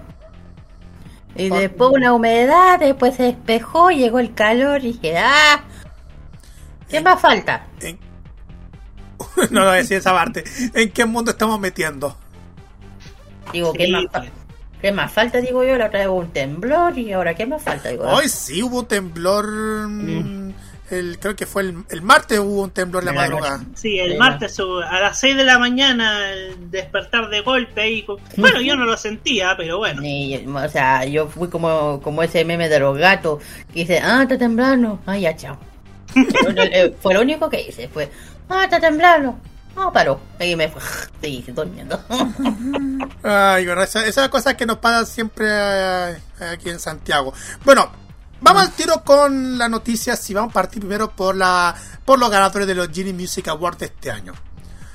Y 1.37 1.49
después 1.51 1.93
una 1.95 2.13
humedad, 2.13 2.81
después 2.81 3.15
se 3.15 3.23
despejó, 3.23 3.91
llegó 3.91 4.19
el 4.19 4.35
calor 4.35 4.81
y 4.81 4.95
dije, 4.95 5.17
¡ah! 5.19 5.63
¿Qué 6.89 7.01
más 7.01 7.21
falta? 7.21 7.65
no 9.51 9.65
lo 9.65 9.71
decía 9.71 9.99
esa 9.99 10.13
parte. 10.13 10.43
¿En 10.75 10.91
qué 10.91 11.05
mundo 11.05 11.31
estamos 11.31 11.61
metiendo? 11.61 12.17
Digo, 13.53 13.73
¿qué, 13.73 13.87
más 13.89 14.07
¿qué 14.81 14.93
más 14.93 15.13
falta? 15.13 15.41
Digo 15.41 15.63
yo, 15.65 15.77
la 15.77 15.87
otra 15.87 16.01
vez 16.01 16.09
hubo 16.09 16.17
un 16.17 16.31
temblor 16.31 16.99
y 16.99 17.13
ahora 17.13 17.35
¿qué 17.35 17.47
más 17.47 17.63
falta? 17.63 17.89
Digo, 17.89 18.05
Hoy 18.05 18.29
sí 18.29 18.63
hubo 18.63 18.81
un 18.81 18.87
temblor. 18.87 19.47
Mm. 19.89 20.53
El, 20.91 21.19
creo 21.19 21.37
que 21.37 21.45
fue 21.45 21.63
el, 21.63 22.03
martes 22.03 22.39
hubo 22.39 22.63
un 22.63 22.71
temblor 22.71 23.03
en 23.03 23.07
la 23.07 23.13
madrugada. 23.13 23.61
Sí, 23.75 23.99
el 23.99 24.17
martes 24.17 24.59
a 24.59 25.01
las 25.01 25.21
6 25.21 25.37
de 25.37 25.45
la 25.45 25.59
mañana 25.59 26.33
el 26.33 26.71
despertar 26.71 27.29
de 27.29 27.43
golpe 27.43 27.91
y 27.91 28.07
bueno, 28.39 28.63
yo 28.63 28.75
no 28.75 28.87
lo 28.87 28.97
sentía, 28.97 29.55
pero 29.55 29.77
bueno. 29.77 30.01
o 30.01 30.69
sea, 30.71 31.05
yo 31.05 31.29
fui 31.29 31.49
como, 31.49 32.01
como 32.01 32.23
ese 32.23 32.43
meme 32.47 32.71
de 32.71 32.81
los 32.81 32.97
gatos 32.97 33.43
que 33.73 33.81
dice, 33.81 34.01
ah, 34.03 34.23
está 34.23 34.39
temblando, 34.39 34.99
ah, 35.05 35.19
ya, 35.19 35.37
chao. 35.37 35.59
Fue 37.03 37.13
lo 37.13 37.21
único 37.21 37.51
que 37.51 37.61
hice, 37.61 37.87
fue, 37.89 38.11
ah, 38.49 38.65
está 38.65 38.81
temblando, 38.81 39.39
ah, 39.79 39.93
paró, 39.93 40.21
y 40.41 40.57
me 40.57 40.73
seguí 41.21 41.43
durmiendo. 41.53 42.01
Ay, 43.23 43.67
bueno, 43.67 43.83
esas 43.83 44.29
cosas 44.29 44.55
que 44.55 44.67
nos 44.67 44.79
pasan 44.79 45.07
siempre 45.07 45.47
eh, 45.49 46.19
aquí 46.53 46.71
en 46.71 46.81
Santiago. 46.81 47.33
Bueno, 47.65 47.91
Vamos 48.41 48.63
al 48.63 48.71
tiro 48.71 49.03
con 49.05 49.59
las 49.59 49.69
noticias 49.69 50.31
y 50.31 50.35
vamos 50.35 50.51
a 50.51 50.55
partir 50.55 50.81
primero 50.81 51.11
por 51.11 51.35
la 51.35 51.75
por 52.05 52.21
los 52.21 52.31
ganadores 52.31 52.69
de 52.69 52.75
los 52.75 52.89
Genie 52.89 53.13
Music 53.13 53.49
Awards 53.49 53.79
de 53.79 53.87
este 53.87 54.13
año. 54.13 54.33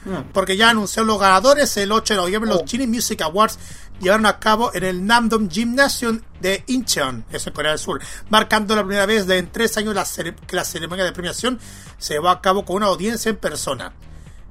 Mm. 0.05 0.31
Porque 0.31 0.55
ya 0.55 0.69
anunció 0.69 1.03
los 1.03 1.19
ganadores 1.19 1.75
el 1.77 1.91
8 1.91 2.13
de 2.13 2.21
noviembre. 2.21 2.49
Los 2.49 2.61
oh. 2.61 2.65
Genie 2.65 2.87
Music 2.87 3.21
Awards 3.21 3.59
llevaron 3.99 4.25
a 4.25 4.39
cabo 4.39 4.73
en 4.73 4.83
el 4.83 5.05
Namdong 5.05 5.49
Gymnasium 5.49 6.21
de 6.39 6.63
Incheon, 6.67 7.25
eso 7.31 7.49
en 7.49 7.55
Corea 7.55 7.71
del 7.71 7.79
Sur, 7.79 8.01
marcando 8.29 8.75
la 8.75 8.83
primera 8.83 9.05
vez 9.05 9.27
de 9.27 9.37
en 9.37 9.51
tres 9.51 9.77
años 9.77 9.93
la 9.93 10.05
que 10.47 10.55
la 10.55 10.63
ceremonia 10.63 11.05
de 11.05 11.11
premiación 11.11 11.59
se 11.97 12.13
llevó 12.13 12.29
a 12.29 12.41
cabo 12.41 12.63
con 12.63 12.77
una 12.77 12.87
audiencia 12.87 13.29
en 13.29 13.37
persona. 13.37 13.93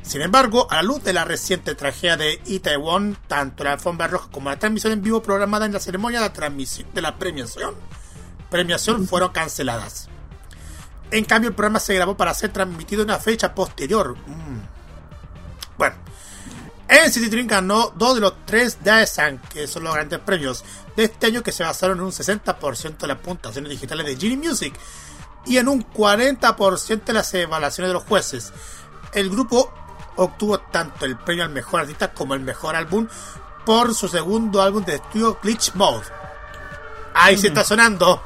Sin 0.02 0.20
embargo, 0.20 0.66
a 0.70 0.76
la 0.76 0.82
luz 0.82 1.02
de 1.04 1.12
la 1.12 1.24
reciente 1.24 1.74
tragedia 1.74 2.16
de 2.16 2.40
Itaewon, 2.46 3.16
tanto 3.28 3.64
la 3.64 3.74
alfombra 3.74 4.08
roja 4.08 4.28
como 4.30 4.50
la 4.50 4.58
transmisión 4.58 4.92
en 4.92 5.02
vivo 5.02 5.22
programada 5.22 5.64
en 5.64 5.72
la 5.72 5.80
ceremonia 5.80 6.20
de 6.20 6.26
la, 6.26 6.32
transmisión, 6.32 6.88
de 6.92 7.02
la 7.02 7.16
premiación 7.18 7.74
premiación 8.52 9.08
fueron 9.08 9.32
canceladas. 9.32 10.08
En 11.10 11.24
cambio, 11.24 11.48
el 11.48 11.56
programa 11.56 11.80
se 11.80 11.94
grabó 11.94 12.16
para 12.16 12.32
ser 12.34 12.52
transmitido 12.52 13.02
en 13.02 13.08
una 13.08 13.18
fecha 13.18 13.54
posterior. 13.54 14.16
Mm. 14.26 14.60
Bueno, 15.76 15.96
NCT 16.88 17.30
Dream 17.30 17.46
ganó 17.48 17.92
dos 17.96 18.14
de 18.14 18.20
los 18.20 18.34
tres 18.46 18.78
Daesan, 18.84 19.38
que 19.52 19.66
son 19.66 19.84
los 19.84 19.94
grandes 19.94 20.20
premios 20.20 20.64
de 20.94 21.04
este 21.04 21.26
año, 21.26 21.42
que 21.42 21.50
se 21.50 21.64
basaron 21.64 21.98
en 21.98 22.04
un 22.04 22.12
60% 22.12 22.98
de 22.98 23.06
las 23.06 23.18
puntuaciones 23.18 23.70
digitales 23.70 24.06
de 24.06 24.16
Genie 24.16 24.48
Music 24.48 24.78
y 25.44 25.56
en 25.56 25.68
un 25.68 25.84
40% 25.84 27.04
de 27.04 27.12
las 27.12 27.34
evaluaciones 27.34 27.88
de 27.88 27.94
los 27.94 28.04
jueces. 28.04 28.52
El 29.12 29.28
grupo 29.28 29.72
obtuvo 30.16 30.58
tanto 30.58 31.04
el 31.04 31.16
premio 31.16 31.44
al 31.44 31.50
mejor 31.50 31.80
artista 31.80 32.12
como 32.12 32.34
el 32.34 32.40
mejor 32.40 32.76
álbum 32.76 33.06
por 33.64 33.94
su 33.94 34.08
segundo 34.08 34.60
álbum 34.60 34.84
de 34.84 34.96
estudio 34.96 35.38
Glitch 35.42 35.74
Mode 35.74 36.04
Ahí 37.14 37.36
se 37.36 37.48
está 37.48 37.64
sonando. 37.64 38.22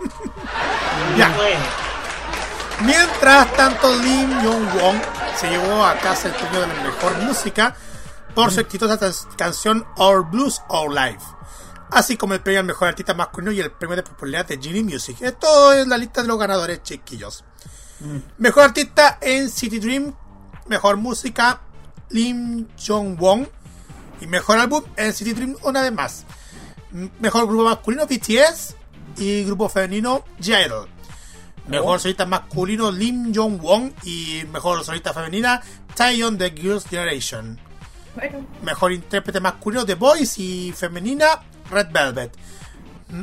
ya. 1.18 1.34
Mientras 2.84 3.52
tanto, 3.56 3.92
Lim 4.00 4.30
Jong-won 4.42 5.00
se 5.36 5.50
llevó 5.50 5.84
a 5.84 5.94
casa 5.98 6.28
el 6.28 6.34
premio 6.34 6.60
de 6.60 6.66
la 6.68 6.82
mejor 6.82 7.18
música 7.18 7.74
por 8.34 8.52
su 8.52 8.60
exitosa 8.60 8.98
canción 9.36 9.86
Our 9.96 10.24
Blues 10.30 10.60
Our 10.68 10.92
Life, 10.92 11.24
así 11.90 12.16
como 12.16 12.34
el 12.34 12.40
premio 12.40 12.60
al 12.60 12.66
mejor 12.66 12.88
artista 12.88 13.14
masculino 13.14 13.50
y 13.52 13.60
el 13.60 13.72
premio 13.72 13.96
de 13.96 14.02
popularidad 14.02 14.46
de 14.46 14.58
Genie 14.60 14.82
Music. 14.82 15.16
Esto 15.20 15.72
es 15.72 15.86
la 15.86 15.96
lista 15.96 16.22
de 16.22 16.28
los 16.28 16.38
ganadores 16.38 16.82
chiquillos. 16.82 17.44
Mejor 18.36 18.64
artista 18.64 19.16
en 19.22 19.48
City 19.48 19.78
Dream, 19.78 20.14
mejor 20.66 20.98
música 20.98 21.62
Lim 22.10 22.66
Jong-won 22.76 23.48
y 24.20 24.26
mejor 24.26 24.58
álbum 24.58 24.82
en 24.96 25.12
City 25.12 25.32
Dream 25.32 25.56
una 25.62 25.82
vez 25.82 25.92
más. 25.92 26.24
Mejor 27.20 27.46
grupo 27.46 27.64
masculino 27.64 28.06
BTS 28.06 28.76
y 29.18 29.44
grupo 29.44 29.68
femenino 29.68 30.24
J-Idol. 30.38 30.88
Mejor 31.68 32.00
solista 32.00 32.26
masculino 32.26 32.92
Lim 32.92 33.34
Jong-won 33.34 33.92
y 34.04 34.44
mejor 34.52 34.84
solista 34.84 35.12
femenina 35.12 35.60
Taeyeon 35.94 36.38
de 36.38 36.50
Girls' 36.50 36.86
Generation. 36.88 37.58
Mejor 38.62 38.92
intérprete 38.92 39.40
masculino 39.40 39.84
The 39.84 39.94
Boys 39.94 40.38
y 40.38 40.72
femenina 40.72 41.42
Red 41.70 41.88
Velvet. 41.90 42.32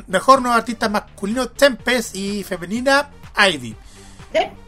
Mejor 0.06 0.40
nuevo 0.40 0.56
artista 0.56 0.88
masculino 0.88 1.48
Tempest 1.48 2.14
y 2.14 2.44
femenina 2.44 3.10
Ivy. 3.36 3.74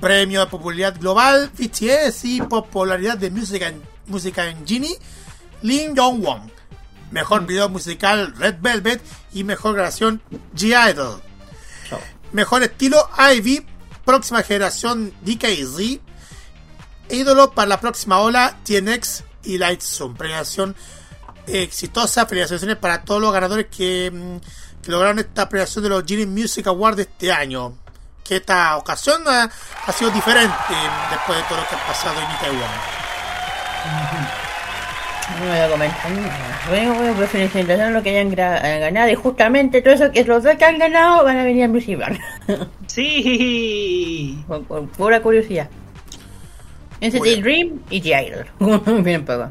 Premio 0.00 0.40
de 0.40 0.46
popularidad 0.46 0.98
global 0.98 1.50
BTS 1.56 2.24
y 2.24 2.42
popularidad 2.42 3.18
de 3.18 3.30
música 3.30 3.68
en, 3.68 3.82
música 4.06 4.46
en 4.48 4.66
Genie 4.66 4.98
Lim 5.62 5.96
Jong-won. 5.96 6.50
Mejor 7.10 7.46
video 7.46 7.68
musical 7.68 8.34
Red 8.36 8.56
Velvet 8.60 9.00
y 9.32 9.44
mejor 9.44 9.74
grabación 9.74 10.22
G-Idol. 10.54 11.22
Mejor 12.32 12.62
estilo 12.62 13.08
Ivy, 13.18 13.64
próxima 14.04 14.42
generación 14.42 15.12
DKZ. 15.22 16.00
Ídolo 17.08 17.52
para 17.52 17.68
la 17.68 17.80
próxima 17.80 18.18
ola 18.18 18.58
TNX 18.64 19.24
y 19.44 19.58
Lightzoom. 19.58 20.16
Premiación 20.16 20.74
exitosa. 21.46 22.26
Felicitaciones 22.26 22.76
para 22.76 23.02
todos 23.02 23.20
los 23.20 23.32
ganadores 23.32 23.66
que, 23.66 24.10
mm, 24.10 24.90
lograron 24.90 25.18
esta 25.18 25.48
premiación 25.48 25.84
de 25.84 25.90
los 25.90 26.04
Genie 26.04 26.26
Music 26.26 26.66
Awards 26.66 26.96
de 26.96 27.02
este 27.04 27.32
año. 27.32 27.78
Que 28.24 28.36
esta 28.36 28.76
ocasión 28.76 29.22
ha, 29.28 29.48
sido 29.92 30.10
diferente 30.10 30.54
después 31.10 31.38
de 31.38 31.44
todo 31.44 31.60
lo 31.60 31.68
que 31.68 31.74
ha 31.76 31.86
pasado 31.86 32.20
en 32.20 32.30
Itaewon. 32.32 33.05
No 35.38 35.46
voy 35.46 35.58
a 35.58 35.68
comentar 35.68 36.10
nada. 36.12 36.60
Bueno, 36.68 37.14
pues 37.16 37.30
felicitaciones 37.30 37.80
a 37.80 37.90
los 37.90 38.02
que 38.02 38.10
hayan 38.10 38.32
eh, 38.32 38.78
ganado. 38.80 39.10
Y 39.10 39.14
justamente 39.16 39.82
todo 39.82 39.94
eso 39.94 40.12
que 40.12 40.24
los 40.24 40.44
dos 40.44 40.56
que 40.56 40.64
han 40.64 40.78
ganado 40.78 41.24
van 41.24 41.38
a 41.38 41.44
venir 41.44 41.64
a 41.64 41.68
Music 41.68 41.98
Sí. 42.86 44.44
Con, 44.46 44.88
pura 44.88 45.20
curiosidad. 45.20 45.68
NCT 47.00 47.18
bueno. 47.18 47.42
Dream 47.42 47.80
y 47.90 48.00
The 48.00 48.22
Idol. 48.58 49.02
Bien 49.04 49.24
poco. 49.24 49.50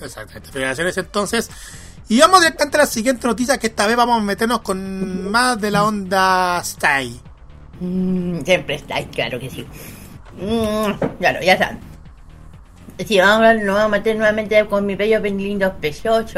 Exactamente. 0.00 0.50
Felicitaciones 0.50 0.96
entonces. 0.96 1.50
Y 2.08 2.18
vamos 2.20 2.40
directamente 2.40 2.78
a 2.78 2.80
la 2.80 2.86
siguiente 2.86 3.26
noticia 3.26 3.58
que 3.58 3.66
esta 3.66 3.86
vez 3.86 3.96
vamos 3.96 4.18
a 4.18 4.24
meternos 4.24 4.60
con 4.60 5.30
más 5.30 5.60
de 5.60 5.70
la 5.70 5.84
onda 5.84 6.58
Stay. 6.62 7.20
Mm, 7.80 8.40
siempre 8.40 8.76
Stay, 8.76 9.04
claro 9.06 9.38
que 9.38 9.50
sí. 9.50 9.66
Mm, 10.40 11.18
claro, 11.18 11.42
ya 11.42 11.58
saben. 11.58 11.87
Sí, 13.06 13.18
vamos 13.18 13.46
a, 13.46 13.54
nos 13.54 13.66
vamos 13.66 13.84
a 13.84 13.88
meter 13.88 14.16
nuevamente 14.16 14.66
con 14.66 14.84
mi 14.84 14.96
bello 14.96 15.20
lindos 15.20 15.72
preciosos. 15.80 16.34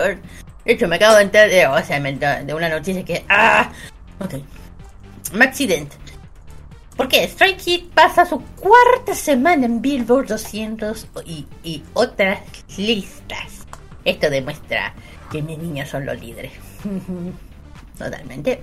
De 0.64 0.72
hecho, 0.72 0.88
me 0.88 0.96
acabo 0.96 1.16
de 1.16 1.22
enterar 1.22 2.44
de, 2.44 2.54
una 2.54 2.68
noticia 2.68 3.04
que. 3.04 3.24
¡Ah! 3.28 3.70
Ok. 4.18 4.34
accidente. 5.40 5.96
¿Por 6.96 7.08
qué? 7.08 7.24
Strike 7.24 7.56
Kids 7.56 7.88
pasa 7.94 8.26
su 8.26 8.42
cuarta 8.56 9.14
semana 9.14 9.64
en 9.64 9.80
Billboard 9.80 10.26
200 10.26 11.06
y, 11.24 11.46
y 11.62 11.82
otras 11.94 12.40
listas. 12.76 13.66
Esto 14.04 14.28
demuestra 14.28 14.92
que 15.32 15.40
mis 15.40 15.56
niños 15.56 15.88
son 15.88 16.04
los 16.04 16.20
líderes. 16.20 16.52
Totalmente. 17.98 18.62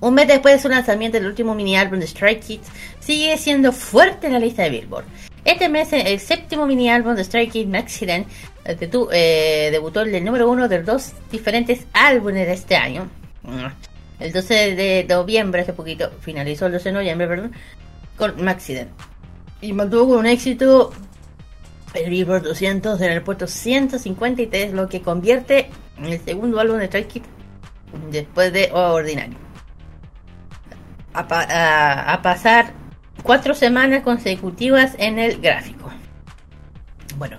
Un 0.00 0.14
mes 0.14 0.26
después 0.26 0.54
de 0.54 0.62
su 0.62 0.68
lanzamiento 0.68 1.18
del 1.18 1.26
último 1.26 1.54
mini 1.54 1.76
álbum 1.76 1.98
de 1.98 2.06
Strike 2.06 2.42
Kids, 2.42 2.68
sigue 2.98 3.36
siendo 3.36 3.72
fuerte 3.72 4.26
en 4.26 4.32
la 4.32 4.38
lista 4.38 4.62
de 4.62 4.70
Billboard. 4.70 5.04
Este 5.44 5.68
mes, 5.68 5.92
el 5.92 6.20
séptimo 6.20 6.66
mini 6.66 6.88
álbum 6.88 7.16
de 7.16 7.22
Strike 7.22 7.52
Kids 7.52 7.74
Accident 7.74 8.28
eh, 8.64 8.76
eh, 9.12 9.68
debutó 9.72 10.02
el 10.02 10.24
número 10.24 10.48
uno 10.48 10.68
de 10.68 10.82
dos 10.82 11.12
diferentes 11.32 11.86
álbumes 11.92 12.46
de 12.46 12.52
este 12.52 12.76
año. 12.76 13.08
El 14.20 14.32
12 14.32 14.54
de 14.76 15.06
noviembre, 15.08 15.62
hace 15.62 15.72
poquito, 15.72 16.10
finalizó 16.20 16.66
el 16.66 16.72
12 16.72 16.90
de 16.90 16.92
noviembre, 16.92 17.26
perdón, 17.26 17.52
con 18.16 18.42
Maxident. 18.44 18.90
Y 19.60 19.72
mantuvo 19.72 20.10
con 20.10 20.18
un 20.18 20.26
éxito 20.26 20.92
el 21.94 22.08
Billboard 22.08 22.42
200 22.42 23.00
en 23.00 23.12
el 23.12 23.22
puesto 23.22 23.48
153, 23.48 24.72
lo 24.72 24.88
que 24.88 25.02
convierte 25.02 25.70
en 25.98 26.04
el 26.04 26.20
segundo 26.20 26.60
álbum 26.60 26.78
de 26.78 26.84
Strike 26.84 27.08
Kids 27.08 27.26
después 28.12 28.52
de 28.52 28.70
Ordinary. 28.72 29.36
a, 31.14 32.20
pasar 32.22 32.81
cuatro 33.22 33.54
semanas 33.54 34.02
consecutivas 34.02 34.94
en 34.98 35.18
el 35.18 35.40
gráfico. 35.40 35.90
Bueno, 37.16 37.38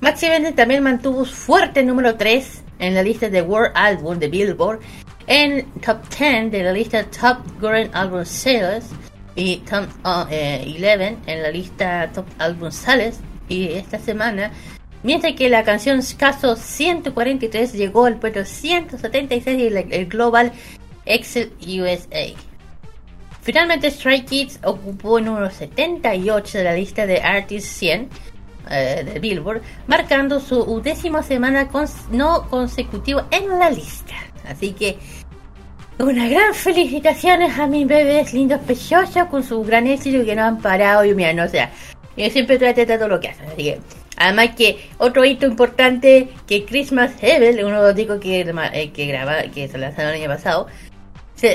Maxi 0.00 0.28
Bennett 0.28 0.56
también 0.56 0.82
mantuvo 0.82 1.24
fuerte 1.24 1.82
número 1.82 2.16
3 2.16 2.62
en 2.78 2.94
la 2.94 3.02
lista 3.02 3.28
de 3.28 3.42
World 3.42 3.72
Album 3.74 4.18
de 4.18 4.28
Billboard, 4.28 4.80
en 5.26 5.66
Top 5.80 5.98
10 6.08 6.50
de 6.50 6.62
la 6.62 6.72
lista 6.72 7.04
Top 7.04 7.38
Current 7.60 7.94
Album 7.94 8.24
Sales 8.24 8.86
y 9.36 9.58
Top 9.58 9.88
11 10.02 10.28
eh, 10.30 11.16
en 11.26 11.42
la 11.42 11.50
lista 11.50 12.10
Top 12.12 12.26
Album 12.38 12.70
Sales. 12.70 13.20
Y 13.48 13.72
esta 13.72 13.98
semana 13.98 14.52
Mientras 15.02 15.32
que 15.34 15.48
la 15.48 15.64
canción 15.64 16.00
Caso 16.18 16.56
143 16.56 17.72
llegó 17.72 18.04
al 18.04 18.18
puesto 18.18 18.44
176 18.44 19.56
del 19.56 19.92
el 19.92 20.06
Global 20.06 20.52
Excel 21.06 21.52
USA. 21.62 22.49
Finalmente 23.42 23.90
Stray 23.90 24.22
Kids 24.22 24.60
ocupó 24.64 25.18
el 25.18 25.24
número 25.24 25.50
78 25.50 26.58
de 26.58 26.64
la 26.64 26.74
lista 26.74 27.06
de 27.06 27.20
Artist 27.20 27.66
100 27.66 28.08
eh, 28.70 29.02
de 29.04 29.18
Billboard, 29.18 29.62
marcando 29.86 30.40
su 30.40 30.80
décima 30.82 31.22
semana 31.22 31.68
no 32.10 32.48
consecutiva 32.48 33.26
en 33.30 33.58
la 33.58 33.70
lista. 33.70 34.14
Así 34.46 34.72
que 34.72 34.98
una 35.98 36.28
gran 36.28 36.54
felicitaciones 36.54 37.58
a 37.58 37.66
mis 37.66 37.86
bebés 37.86 38.32
lindos 38.32 38.60
preciosos 38.60 39.24
con 39.26 39.42
su 39.42 39.62
gran 39.62 39.86
éxito 39.86 40.24
que 40.24 40.34
no 40.34 40.44
han 40.44 40.58
parado 40.58 41.04
y 41.04 41.14
mira, 41.14 41.44
o 41.44 41.48
sea, 41.48 41.70
yo 42.16 42.28
siempre 42.30 42.58
traté 42.58 42.86
todo 42.86 43.08
lo 43.08 43.20
que 43.20 43.28
hacen, 43.28 43.46
así 43.46 43.64
que 43.64 43.80
Además 44.20 44.50
que 44.54 44.90
otro 44.98 45.24
hito 45.24 45.46
importante 45.46 46.28
que 46.46 46.66
Christmas 46.66 47.12
Evil, 47.22 47.64
uno 47.64 47.80
de 47.80 47.88
los 47.88 47.96
discos 47.96 48.20
que, 48.20 48.40
eh, 48.42 48.90
que, 48.92 49.50
que 49.54 49.66
se 49.68 49.78
lanzaron 49.78 50.12
el 50.12 50.20
año 50.20 50.28
pasado, 50.28 50.66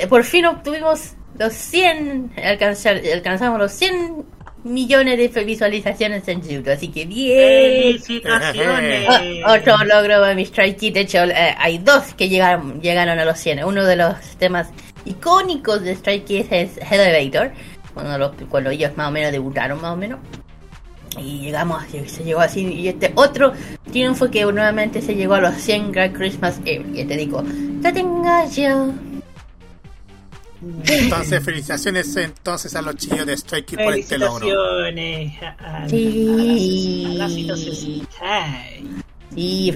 por 0.10 0.24
fin 0.24 0.48
obtuvimos 0.48 1.13
los 1.38 1.54
100, 1.54 2.32
alcanzar, 2.43 3.02
alcanzamos 3.13 3.60
los 3.60 3.71
100 3.71 4.26
millones 4.63 5.34
de 5.34 5.43
visualizaciones 5.43 6.28
en 6.28 6.41
YouTube, 6.41 6.71
así 6.71 6.88
que 6.89 7.06
bien. 7.06 8.00
Felicitaciones. 8.00 9.08
otro 9.48 9.78
logro 9.86 10.21
de 10.21 10.36
mi 10.36 10.43
Strike 10.43 10.78
Kid, 10.78 10.93
de 10.93 11.02
hecho 11.02 11.24
eh, 11.24 11.56
hay 11.58 11.78
dos 11.78 12.13
que 12.15 12.28
llegaron, 12.28 12.82
llegaron 12.82 13.19
a 13.19 13.26
los 13.26 13.38
100. 13.39 13.63
Uno 13.63 13.86
de 13.86 13.95
los 13.95 14.15
temas 14.38 14.69
icónicos 15.06 15.82
de 15.82 15.91
Strike 15.91 16.26
Kids 16.26 16.48
es 16.52 16.78
Elevator, 16.91 17.52
cuando, 17.93 18.36
cuando 18.50 18.69
ellos 18.71 18.95
más 18.98 19.10
o 19.10 19.12
menos 19.12 19.32
debutaron 19.32 19.82
más 19.82 19.93
o 19.93 19.98
menos. 19.98 20.19
Y 21.17 21.39
llegamos, 21.39 21.84
se 22.08 22.24
llegó 22.24 22.41
así. 22.41 22.62
Y 22.62 22.89
este 22.89 23.12
otro 23.15 23.54
triunfo 23.89 24.30
que 24.30 24.43
nuevamente 24.43 25.02
se 25.02 25.15
llegó 25.15 25.36
a 25.36 25.41
los 25.41 25.56
100 25.56 25.91
Grand 25.93 26.13
Christmas 26.13 26.60
Eve. 26.65 26.86
Y 26.93 27.06
te 27.06 27.15
digo, 27.15 27.41
¡Que 27.82 27.93
tenga 27.93 28.45
yo! 28.48 28.91
Entonces, 30.88 31.43
felicitaciones 31.43 32.15
entonces 32.15 32.75
a 32.75 32.82
los 32.82 32.95
chicos 32.95 33.25
de 33.25 33.38
Stray 33.38 33.63
Kids 33.63 33.84
por 33.84 33.93
este 33.93 34.17
logro. 34.17 34.47
Felicitaciones 34.47 35.41
a, 35.41 35.89
sí. 35.89 37.17
a, 37.21 38.65
Sí, 39.36 39.71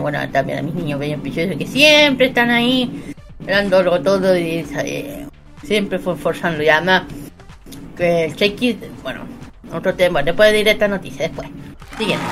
Bueno, 0.00 0.30
también 0.30 0.58
a 0.58 0.62
mis 0.62 0.74
niños 0.74 1.00
bellos 1.00 1.20
que 1.22 1.66
siempre 1.66 2.26
están 2.26 2.50
ahí 2.50 3.14
dándolo 3.38 4.00
todo 4.02 4.36
y 4.36 4.66
eh, 4.84 5.26
siempre 5.62 5.98
fue 5.98 6.14
forzando. 6.14 6.62
Y 6.62 6.68
además, 6.68 7.04
que 7.96 8.30
Stray 8.30 8.50
Kids, 8.52 8.86
bueno, 9.02 9.22
otro 9.72 9.94
tema, 9.94 10.22
después 10.22 10.52
de 10.52 10.70
esta 10.70 10.88
noticia, 10.88 11.28
después. 11.28 11.48
Siguiente. 11.96 12.26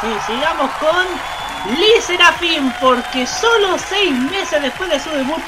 Sí, 0.00 0.08
sigamos 0.26 0.70
con 0.72 1.74
Lee 1.74 2.00
Serafín, 2.00 2.72
porque 2.80 3.26
solo 3.26 3.78
seis 3.78 4.12
meses 4.30 4.60
después 4.62 4.90
de 4.90 5.00
su 5.00 5.10
debut, 5.10 5.42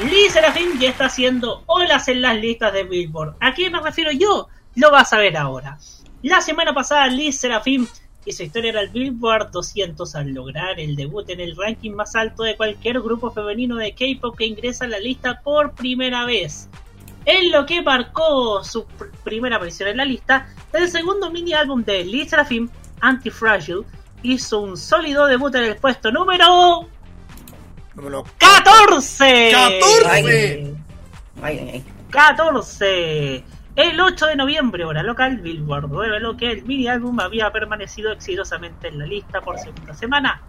Lee 0.00 0.30
Serafín 0.30 0.80
ya 0.80 0.88
está 0.88 1.04
haciendo 1.04 1.62
olas 1.66 2.08
en 2.08 2.22
las 2.22 2.36
listas 2.36 2.72
de 2.72 2.84
Billboard. 2.84 3.36
¿A 3.40 3.52
quién 3.52 3.72
me 3.72 3.80
refiero 3.80 4.10
yo? 4.10 4.48
Lo 4.74 4.90
vas 4.90 5.12
a 5.12 5.18
ver 5.18 5.36
ahora. 5.36 5.78
La 6.22 6.40
semana 6.40 6.72
pasada, 6.72 7.06
Lee 7.08 7.30
Serafín 7.30 7.86
hizo 8.24 8.42
historia 8.42 8.70
en 8.70 8.78
el 8.78 8.88
Billboard 8.88 9.50
200 9.50 10.14
al 10.14 10.32
lograr 10.32 10.80
el 10.80 10.96
debut 10.96 11.28
en 11.28 11.40
el 11.40 11.56
ranking 11.56 11.92
más 11.92 12.16
alto 12.16 12.42
de 12.42 12.56
cualquier 12.56 13.00
grupo 13.00 13.30
femenino 13.30 13.76
de 13.76 13.92
K-pop 13.92 14.36
que 14.36 14.46
ingresa 14.46 14.86
a 14.86 14.88
la 14.88 14.98
lista 14.98 15.40
por 15.42 15.74
primera 15.74 16.24
vez. 16.24 16.68
En 17.24 17.52
lo 17.52 17.66
que 17.66 17.82
marcó 17.82 18.64
su 18.64 18.86
primera 19.22 19.56
aparición 19.56 19.90
en 19.90 19.98
la 19.98 20.04
lista, 20.04 20.48
el 20.72 20.88
segundo 20.88 21.30
mini 21.30 21.52
álbum 21.52 21.84
de 21.84 22.02
Lee 22.04 22.28
Serafim, 22.28 22.68
Anti-Fragile, 23.00 23.82
hizo 24.22 24.60
un 24.60 24.76
sólido 24.76 25.26
debut 25.26 25.54
en 25.54 25.64
el 25.64 25.76
puesto 25.76 26.10
número... 26.10 26.88
Número 27.94 28.24
14. 28.38 29.50
14. 29.52 30.74
14. 32.10 33.44
El 33.74 34.00
8 34.00 34.26
de 34.26 34.36
noviembre, 34.36 34.84
hora 34.84 35.02
local, 35.02 35.38
Billboard 35.38 35.90
reveló 35.90 36.36
que 36.36 36.50
el 36.50 36.64
mini 36.64 36.88
álbum 36.88 37.18
había 37.20 37.50
permanecido 37.50 38.12
exitosamente 38.12 38.88
en 38.88 38.98
la 38.98 39.06
lista 39.06 39.40
por 39.40 39.58
segunda 39.58 39.94
semana. 39.94 40.42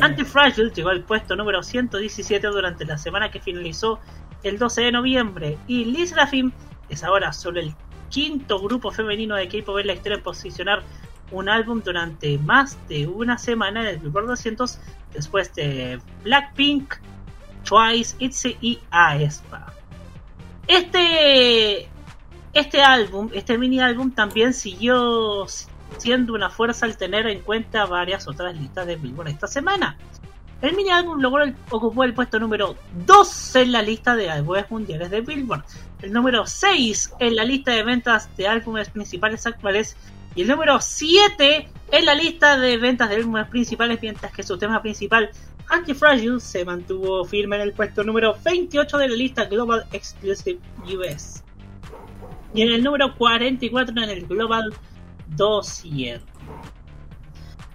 Anti-Fragile 0.00 0.70
llegó 0.74 0.88
al 0.88 1.02
puesto 1.02 1.36
número 1.36 1.62
117 1.62 2.44
durante 2.48 2.84
la 2.84 2.98
semana 2.98 3.30
que 3.30 3.40
finalizó 3.40 4.00
el 4.42 4.58
12 4.58 4.82
de 4.82 4.92
noviembre 4.92 5.58
y 5.68 5.84
Liz 5.84 6.14
Rafim 6.16 6.50
es 6.88 7.04
ahora 7.04 7.32
solo 7.32 7.60
el 7.60 7.74
quinto 8.08 8.60
grupo 8.60 8.90
femenino 8.90 9.36
de 9.36 9.48
K-pop 9.48 9.78
en 9.78 9.86
la 9.86 9.92
historia 9.94 10.16
en 10.16 10.22
posicionar 10.24 10.82
un 11.32 11.48
álbum 11.48 11.82
durante 11.84 12.38
más 12.38 12.78
de 12.88 13.06
una 13.06 13.38
semana 13.38 13.82
en 13.82 13.86
el 13.88 13.98
Billboard 13.98 14.28
200 14.28 14.78
después 15.12 15.52
de 15.54 16.00
Blackpink, 16.22 16.94
Twice, 17.64 18.16
ITZY 18.18 18.58
y 18.60 18.78
aespa. 18.90 19.72
Este 20.68 21.88
este 22.52 22.82
álbum, 22.82 23.30
este 23.32 23.56
mini 23.56 23.80
álbum 23.80 24.10
también 24.10 24.52
siguió 24.52 25.46
siendo 25.96 26.34
una 26.34 26.50
fuerza 26.50 26.86
al 26.86 26.96
tener 26.96 27.26
en 27.26 27.40
cuenta 27.40 27.86
varias 27.86 28.28
otras 28.28 28.54
listas 28.54 28.86
de 28.86 28.96
Billboard 28.96 29.28
esta 29.28 29.46
semana. 29.46 29.96
El 30.60 30.76
mini 30.76 30.90
álbum 30.90 31.20
logró 31.20 31.44
ocupó 31.70 32.04
el 32.04 32.14
puesto 32.14 32.38
número 32.38 32.76
2 33.06 33.56
en 33.56 33.72
la 33.72 33.82
lista 33.82 34.14
de 34.14 34.30
álbumes 34.30 34.70
mundiales 34.70 35.10
de 35.10 35.20
Billboard, 35.20 35.64
el 36.02 36.12
número 36.12 36.46
6 36.46 37.14
en 37.18 37.36
la 37.36 37.44
lista 37.44 37.72
de 37.72 37.82
ventas 37.82 38.28
de 38.36 38.46
álbumes 38.46 38.90
principales 38.90 39.46
actuales 39.46 39.96
y 40.34 40.42
el 40.42 40.48
número 40.48 40.80
7 40.80 41.68
en 41.90 42.04
la 42.04 42.14
lista 42.14 42.58
de 42.58 42.76
ventas 42.78 43.10
de 43.10 43.16
álbumes 43.16 43.48
principales, 43.48 43.98
mientras 44.00 44.32
que 44.32 44.42
su 44.42 44.56
tema 44.58 44.80
principal, 44.80 45.30
Anti-Fragile, 45.68 46.40
se 46.40 46.64
mantuvo 46.64 47.24
firme 47.24 47.56
en 47.56 47.62
el 47.62 47.72
puesto 47.72 48.02
número 48.02 48.36
28 48.44 48.98
de 48.98 49.08
la 49.08 49.16
lista 49.16 49.44
Global 49.44 49.84
Exclusive 49.92 50.58
US 50.86 51.42
y 52.54 52.62
en 52.62 52.68
el 52.68 52.82
número 52.82 53.14
44 53.16 53.94
en 54.02 54.10
el 54.10 54.26
Global 54.26 54.74
200. 55.36 56.22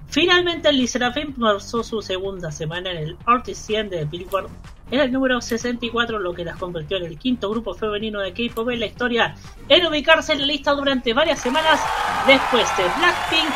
Finalmente, 0.10 0.72
Lee 0.72 0.88
Serafim 0.88 1.34
pasó 1.34 1.84
su 1.84 2.02
segunda 2.02 2.52
semana 2.52 2.92
en 2.92 2.98
el 2.98 3.18
Artist 3.26 3.66
100 3.68 3.90
de 3.90 4.06
Billboard 4.06 4.50
en 4.90 5.00
el 5.00 5.12
número 5.12 5.42
64, 5.42 6.20
lo 6.20 6.34
que 6.34 6.46
las 6.46 6.58
convirtió 6.58 6.98
en 6.98 7.06
el 7.06 7.18
quinto 7.18 7.50
grupo 7.50 7.74
femenino 7.74 8.20
de 8.20 8.34
K-pop 8.34 8.70
en 8.70 8.80
la 8.80 8.86
historia 8.86 9.36
en 9.68 9.86
ubicarse 9.86 10.34
en 10.34 10.42
la 10.42 10.46
lista 10.46 10.72
durante 10.72 11.14
varias 11.14 11.40
semanas 11.40 11.80
después 12.26 12.66
de 12.78 12.84
Blackpink, 12.98 13.50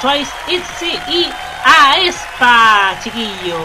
Twice, 0.00 0.30
ITZY 0.48 1.12
y 1.12 1.26
aespa, 1.64 2.98
chiquillo. 3.02 3.58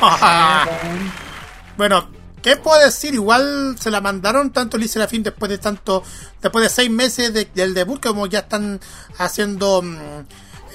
bueno, 1.78 2.08
¿qué 2.42 2.56
puedo 2.56 2.84
decir? 2.84 3.14
Igual 3.14 3.76
se 3.78 3.90
la 3.90 4.00
mandaron 4.00 4.52
tanto 4.52 4.76
Lee 4.76 4.88
Serafim 4.88 5.22
después 5.22 5.48
de 5.48 5.58
tanto, 5.58 6.02
después 6.42 6.62
de 6.62 6.68
seis 6.68 6.90
meses 6.90 7.32
del 7.54 7.72
debut, 7.72 8.02
como 8.02 8.26
ya 8.26 8.40
están 8.40 8.80
haciendo. 9.18 9.80
Mm, 9.82 10.24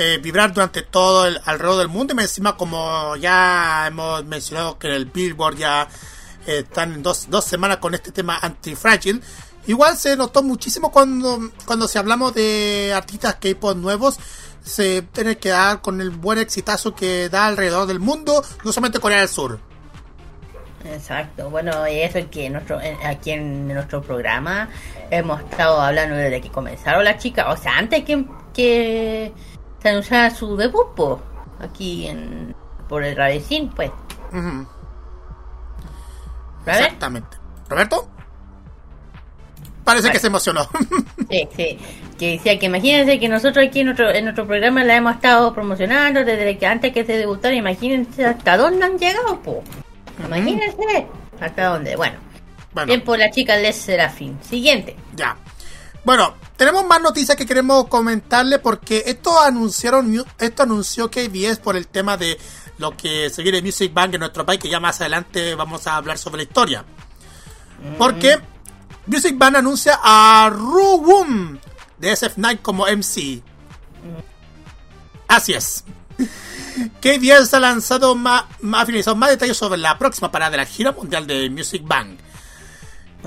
eh, 0.03 0.17
vibrar 0.17 0.51
durante 0.51 0.81
todo 0.81 1.27
el 1.27 1.39
alrededor 1.45 1.77
del 1.77 1.87
mundo. 1.87 2.15
Y 2.17 2.21
encima, 2.21 2.57
como 2.57 3.15
ya 3.17 3.85
hemos 3.85 4.25
mencionado 4.25 4.79
que 4.79 4.87
el 4.87 5.05
Billboard 5.05 5.57
ya 5.57 5.87
eh, 6.47 6.65
están 6.67 7.03
dos, 7.03 7.29
dos 7.29 7.45
semanas 7.45 7.77
con 7.77 7.93
este 7.93 8.11
tema 8.11 8.39
antifrágil. 8.41 9.21
Igual 9.67 9.95
se 9.97 10.17
notó 10.17 10.41
muchísimo 10.41 10.91
cuando, 10.91 11.51
cuando 11.65 11.87
se 11.87 11.99
hablamos 11.99 12.33
de 12.33 12.91
artistas 12.95 13.35
K-pop 13.35 13.77
nuevos. 13.77 14.17
Se 14.63 15.03
tiene 15.03 15.37
que 15.37 15.49
dar 15.49 15.81
con 15.81 16.01
el 16.01 16.09
buen 16.09 16.39
exitazo 16.39 16.95
que 16.95 17.29
da 17.29 17.45
alrededor 17.45 17.85
del 17.85 17.99
mundo, 17.99 18.43
no 18.63 18.71
solamente 18.71 18.99
Corea 18.99 19.19
del 19.19 19.29
Sur. 19.29 19.59
Exacto, 20.83 21.51
bueno, 21.51 21.85
eso 21.85 22.17
es 22.17 22.25
que 22.25 22.49
nuestro, 22.49 22.79
aquí 23.05 23.31
en 23.31 23.67
nuestro 23.67 24.01
programa 24.01 24.67
hemos 25.11 25.41
estado 25.41 25.79
hablando 25.79 26.15
desde 26.15 26.41
que 26.41 26.49
comenzaron 26.49 27.03
las 27.03 27.19
chicas, 27.19 27.45
o 27.49 27.61
sea, 27.61 27.77
antes 27.77 28.03
que, 28.03 28.25
que 28.51 29.31
anunciaba 29.89 30.29
su 30.29 30.55
debut 30.55 31.19
aquí 31.59 32.07
en 32.07 32.55
por 32.87 33.03
el 33.03 33.15
Radicín, 33.15 33.69
pues. 33.69 33.89
Exactamente. 36.65 37.37
¿Roberto? 37.69 38.09
Parece 39.83 40.11
que 40.11 40.19
se 40.19 40.27
emocionó. 40.27 40.67
sí, 41.29 41.47
sí. 41.55 41.77
Que 42.19 42.31
decía 42.33 42.59
que 42.59 42.67
imagínense 42.67 43.19
que 43.19 43.27
nosotros 43.27 43.65
aquí 43.65 43.79
en 43.79 43.87
nuestro, 43.87 44.11
en 44.11 44.25
nuestro 44.25 44.45
programa 44.45 44.83
la 44.83 44.95
hemos 44.95 45.15
estado 45.15 45.53
promocionando 45.53 46.23
desde 46.23 46.57
que 46.57 46.67
antes 46.67 46.93
que 46.93 47.03
se 47.03 47.17
debutara. 47.17 47.55
Imagínense 47.55 48.25
hasta 48.25 48.57
dónde 48.57 48.85
han 48.85 48.97
llegado, 48.97 49.41
po. 49.41 49.63
Imagínense 50.25 51.07
hasta 51.39 51.65
dónde. 51.69 51.95
Bueno, 51.95 52.19
Bueno. 52.73 52.87
Bien 52.87 53.01
por 53.01 53.17
la 53.17 53.31
chica 53.31 53.57
Les 53.57 53.75
Serafín. 53.75 54.37
Siguiente. 54.43 54.95
Ya. 55.15 55.35
Bueno, 56.03 56.35
tenemos 56.57 56.85
más 56.85 57.01
noticias 57.01 57.37
que 57.37 57.45
queremos 57.45 57.87
comentarle 57.87 58.59
porque 58.59 59.03
esto 59.05 59.39
anunciaron, 59.39 60.25
esto 60.39 60.63
anunció 60.63 61.11
KBS 61.11 61.59
por 61.59 61.75
el 61.75 61.87
tema 61.87 62.17
de 62.17 62.39
lo 62.77 62.97
que 62.97 63.29
se 63.29 63.43
viene 63.43 63.61
Music 63.61 63.93
Bank 63.93 64.15
en 64.15 64.21
nuestro 64.21 64.45
país, 64.45 64.59
que 64.59 64.69
ya 64.69 64.79
más 64.79 64.99
adelante 64.99 65.53
vamos 65.53 65.85
a 65.85 65.95
hablar 65.95 66.17
sobre 66.17 66.37
la 66.37 66.43
historia. 66.43 66.85
Porque 67.97 68.39
Music 69.05 69.37
Bank 69.37 69.55
anuncia 69.55 69.99
a 70.03 70.49
Ru 70.51 71.05
de 71.99 72.11
SF9 72.11 72.61
como 72.61 72.87
MC. 72.87 73.43
Así 75.27 75.53
es. 75.53 75.83
KBS 77.01 77.53
ha 77.53 77.59
lanzado 77.59 78.15
más, 78.15 78.45
ha 78.73 78.85
finalizado 78.85 79.15
más 79.15 79.29
detalles 79.29 79.57
sobre 79.57 79.79
la 79.79 79.97
próxima 79.97 80.31
parada 80.31 80.51
de 80.51 80.57
la 80.57 80.65
gira 80.65 80.91
mundial 80.91 81.27
de 81.27 81.49
Music 81.49 81.83
Bank. 81.85 82.19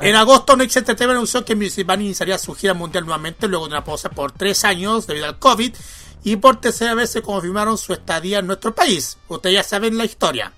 En 0.01 0.17
agosto, 0.17 0.57
Next 0.57 0.77
Entertainment 0.77 1.19
anunció 1.19 1.45
que 1.45 1.55
Music 1.55 1.87
Bank 1.87 2.01
iniciaría 2.01 2.37
su 2.39 2.55
gira 2.55 2.75
mundial 2.75 3.05
nuevamente 3.05 3.47
luego 3.47 3.67
de 3.67 3.75
una 3.75 3.85
pausa 3.85 4.11
por 4.11 4.33
tres 4.33 4.65
años 4.65 5.07
debido 5.07 5.27
al 5.27 5.39
COVID 5.39 5.73
y 6.25 6.37
por 6.37 6.61
tercera 6.61 6.95
vez 6.95 7.11
se 7.11 7.23
confirmaron 7.23 7.79
su 7.79 7.93
estadía 7.93 8.41
en 8.41 8.47
nuestro 8.47 8.75
país. 8.75 9.19
Ustedes 9.29 9.55
ya 9.55 9.63
saben 9.63 9.97
la 9.97 10.05
historia. 10.05 10.53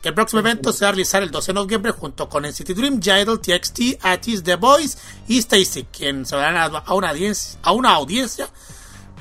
Que 0.00 0.08
el 0.08 0.14
próximo 0.14 0.40
evento 0.40 0.72
se 0.72 0.84
va 0.84 0.90
a 0.90 0.92
realizar 0.92 1.22
el 1.22 1.30
12 1.30 1.48
de 1.48 1.54
noviembre 1.54 1.90
junto 1.92 2.28
con 2.28 2.44
NCT 2.44 2.70
Dream, 2.70 3.00
Jidal, 3.02 3.40
TXT, 3.40 3.98
Atis, 4.02 4.42
The 4.42 4.54
Boys 4.56 4.96
y 5.26 5.38
Stacy, 5.38 5.84
quien 5.84 6.24
se 6.24 6.36
van 6.36 6.56
a 6.56 6.94
una 6.94 7.10
audiencia, 7.10 7.58
a 7.62 7.72
una 7.72 7.90
audiencia 7.90 8.48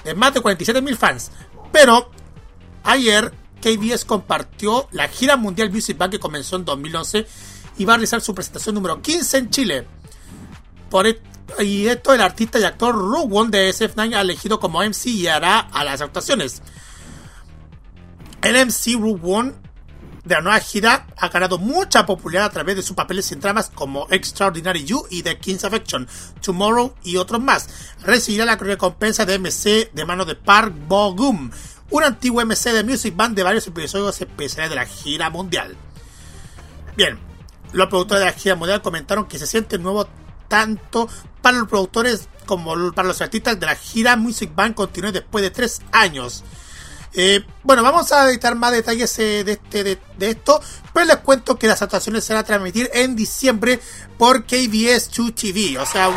de 0.03 0.13
más 0.13 0.33
de 0.33 0.41
47.000 0.41 0.95
fans. 0.95 1.31
Pero 1.71 2.11
ayer 2.83 3.33
KBS 3.61 4.05
compartió 4.05 4.87
la 4.91 5.07
gira 5.07 5.35
mundial 5.35 5.71
Music 5.71 5.97
Bank 5.97 6.11
que 6.11 6.19
comenzó 6.19 6.55
en 6.55 6.65
2011 6.65 7.25
y 7.77 7.85
va 7.85 7.93
a 7.93 7.97
realizar 7.97 8.21
su 8.21 8.33
presentación 8.33 8.75
número 8.75 9.01
15 9.01 9.37
en 9.37 9.49
Chile. 9.49 9.87
Por 10.89 11.07
e-, 11.07 11.21
y 11.59 11.87
esto 11.87 12.13
el 12.13 12.21
artista 12.21 12.59
y 12.59 12.63
actor 12.63 12.95
Won 12.95 13.51
de 13.51 13.69
SF9 13.69 14.15
ha 14.15 14.21
elegido 14.21 14.59
como 14.59 14.83
MC 14.83 15.07
y 15.07 15.27
hará 15.27 15.59
a 15.59 15.83
las 15.83 16.01
actuaciones. 16.01 16.61
El 18.41 18.65
MC 18.65 18.95
Won 18.97 19.55
de 20.25 20.35
la 20.35 20.41
nueva 20.41 20.59
gira 20.59 21.07
ha 21.17 21.29
ganado 21.29 21.57
mucha 21.59 22.05
popularidad 22.05 22.45
a 22.47 22.51
través 22.51 22.75
de 22.75 22.81
sus 22.81 22.95
papeles 22.95 23.31
en 23.31 23.39
dramas 23.39 23.71
como 23.73 24.07
Extraordinary 24.09 24.83
You 24.83 25.05
y 25.09 25.21
The 25.21 25.37
King's 25.37 25.63
Affection, 25.63 26.07
Tomorrow 26.41 26.95
y 27.03 27.17
otros 27.17 27.41
más. 27.41 27.69
Recibirá 28.01 28.45
la 28.45 28.55
recompensa 28.55 29.25
de 29.25 29.37
MC 29.39 29.91
de 29.93 30.05
mano 30.05 30.25
de 30.25 30.35
Park 30.35 30.73
Bo-gum, 30.87 31.51
un 31.91 32.03
antiguo 32.03 32.43
MC 32.43 32.71
de 32.71 32.83
Music 32.83 33.15
Band 33.15 33.35
de 33.35 33.43
varios 33.43 33.67
episodios 33.67 34.19
especiales 34.19 34.71
de 34.71 34.75
la 34.75 34.85
gira 34.85 35.29
mundial. 35.29 35.75
Bien, 36.97 37.19
los 37.75 37.89
productores 37.89 38.21
de 38.21 38.31
la 38.31 38.37
gira 38.37 38.55
mundial 38.55 38.81
comentaron 38.81 39.25
que 39.25 39.37
se 39.37 39.45
siente 39.45 39.77
nuevo 39.77 40.07
tanto 40.47 41.09
para 41.41 41.57
los 41.57 41.67
productores 41.67 42.29
como 42.45 42.93
para 42.93 43.07
los 43.07 43.21
artistas 43.21 43.59
de 43.59 43.65
la 43.65 43.75
gira 43.75 44.15
Music 44.15 44.51
Band 44.55 44.75
continúe 44.75 45.11
después 45.11 45.43
de 45.43 45.51
tres 45.51 45.81
años. 45.91 46.43
Eh, 47.17 47.45
bueno, 47.63 47.83
vamos 47.83 48.11
a 48.11 48.29
editar 48.29 48.55
más 48.55 48.71
detalles 48.71 49.17
eh, 49.19 49.43
de, 49.43 49.53
este, 49.53 49.83
de, 49.83 50.29
esto, 50.29 50.61
pero 50.93 51.05
les 51.05 51.17
cuento 51.17 51.57
que 51.57 51.67
las 51.67 51.81
actuaciones 51.81 52.23
se 52.23 52.33
van 52.33 52.43
a 52.43 52.45
transmitir 52.45 52.89
en 52.93 53.15
diciembre 53.15 53.79
por 54.17 54.45
KBS 54.45 55.11
2 55.15 55.35
TV, 55.35 55.77
o 55.77 55.85
sea, 55.85 56.09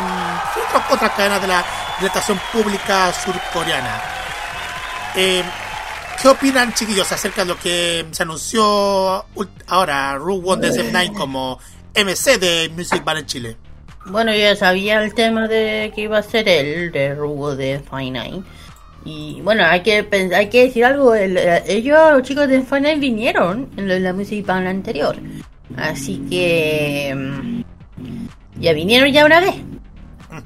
otra, 0.91 1.13
cadena 1.15 1.39
de 1.39 1.47
la, 1.47 1.65
estación 2.03 2.39
pública 2.51 3.13
surcoreana. 3.13 4.01
Eh, 5.15 5.43
¿Qué 6.21 6.27
opinan, 6.27 6.73
chiquillos, 6.73 7.09
acerca 7.13 7.43
de 7.43 7.47
lo 7.47 7.57
que 7.57 8.05
se 8.11 8.23
anunció 8.23 9.25
ahora, 9.67 10.15
Ru 10.15 10.41
One 10.45 10.69
de 10.69 10.91
9 10.91 11.11
como 11.15 11.59
MC 11.95 12.37
de 12.37 12.69
Music 12.75 13.05
Bar 13.05 13.17
en 13.19 13.25
Chile? 13.25 13.57
Bueno, 14.05 14.33
yo 14.33 14.39
ya 14.39 14.55
sabía 14.57 15.01
el 15.01 15.13
tema 15.13 15.47
de 15.47 15.93
que 15.95 16.01
iba 16.01 16.17
a 16.17 16.23
ser 16.23 16.49
él, 16.49 16.91
de 16.91 17.15
Rubo 17.15 17.55
de 17.55 17.79
Fine 17.89 18.43
Y 19.05 19.39
bueno, 19.43 19.63
hay 19.65 19.81
que 19.81 20.05
hay 20.35 20.49
que 20.49 20.65
decir 20.65 20.83
algo. 20.83 21.15
ellos, 21.15 22.11
los 22.11 22.23
chicos 22.23 22.49
de 22.49 22.63
Fine 22.63 22.95
vinieron 22.95 23.69
en 23.77 24.03
la 24.03 24.11
Music 24.11 24.45
Band 24.45 24.67
anterior. 24.67 25.15
Así 25.77 26.21
que. 26.29 27.15
Mm, 27.15 27.61
ya 28.59 28.73
vinieron 28.73 29.09
ya 29.09 29.25
una 29.25 29.39
vez. 29.39 29.55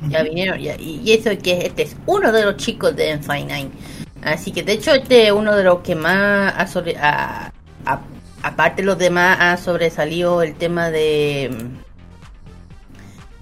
Ya 0.09 0.21
vinieron 0.21 0.59
ya. 0.59 0.75
Y 0.79 1.11
eso 1.11 1.31
que 1.41 1.65
este 1.65 1.83
es 1.83 1.95
uno 2.05 2.31
de 2.31 2.45
los 2.45 2.57
chicos 2.57 2.95
de 2.95 3.17
Fine 3.17 3.71
Así 4.23 4.51
que 4.51 4.63
de 4.63 4.73
hecho 4.73 4.93
este 4.93 5.27
es 5.27 5.31
uno 5.31 5.55
de 5.55 5.63
los 5.63 5.79
que 5.79 5.95
más 5.95 6.53
ha 6.57 6.67
sobre, 6.67 6.95
aparte 8.41 8.81
de 8.81 8.85
los 8.85 8.97
demás 8.97 9.37
ha 9.39 9.57
sobresalido 9.57 10.41
el 10.41 10.55
tema 10.55 10.89
de 10.89 11.51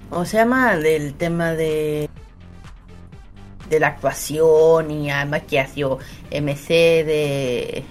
¿cómo 0.10 0.26
se 0.26 0.38
llama? 0.38 0.76
del 0.78 1.13
tema 1.13 1.54
de 1.54 2.10
de 3.70 3.80
la 3.80 3.88
actuación 3.88 4.91
y 4.91 5.10
además 5.10 5.44
que 5.48 5.60
ha 5.60 5.67
sido 5.67 6.00
MC 6.32 6.70
de 7.06 7.84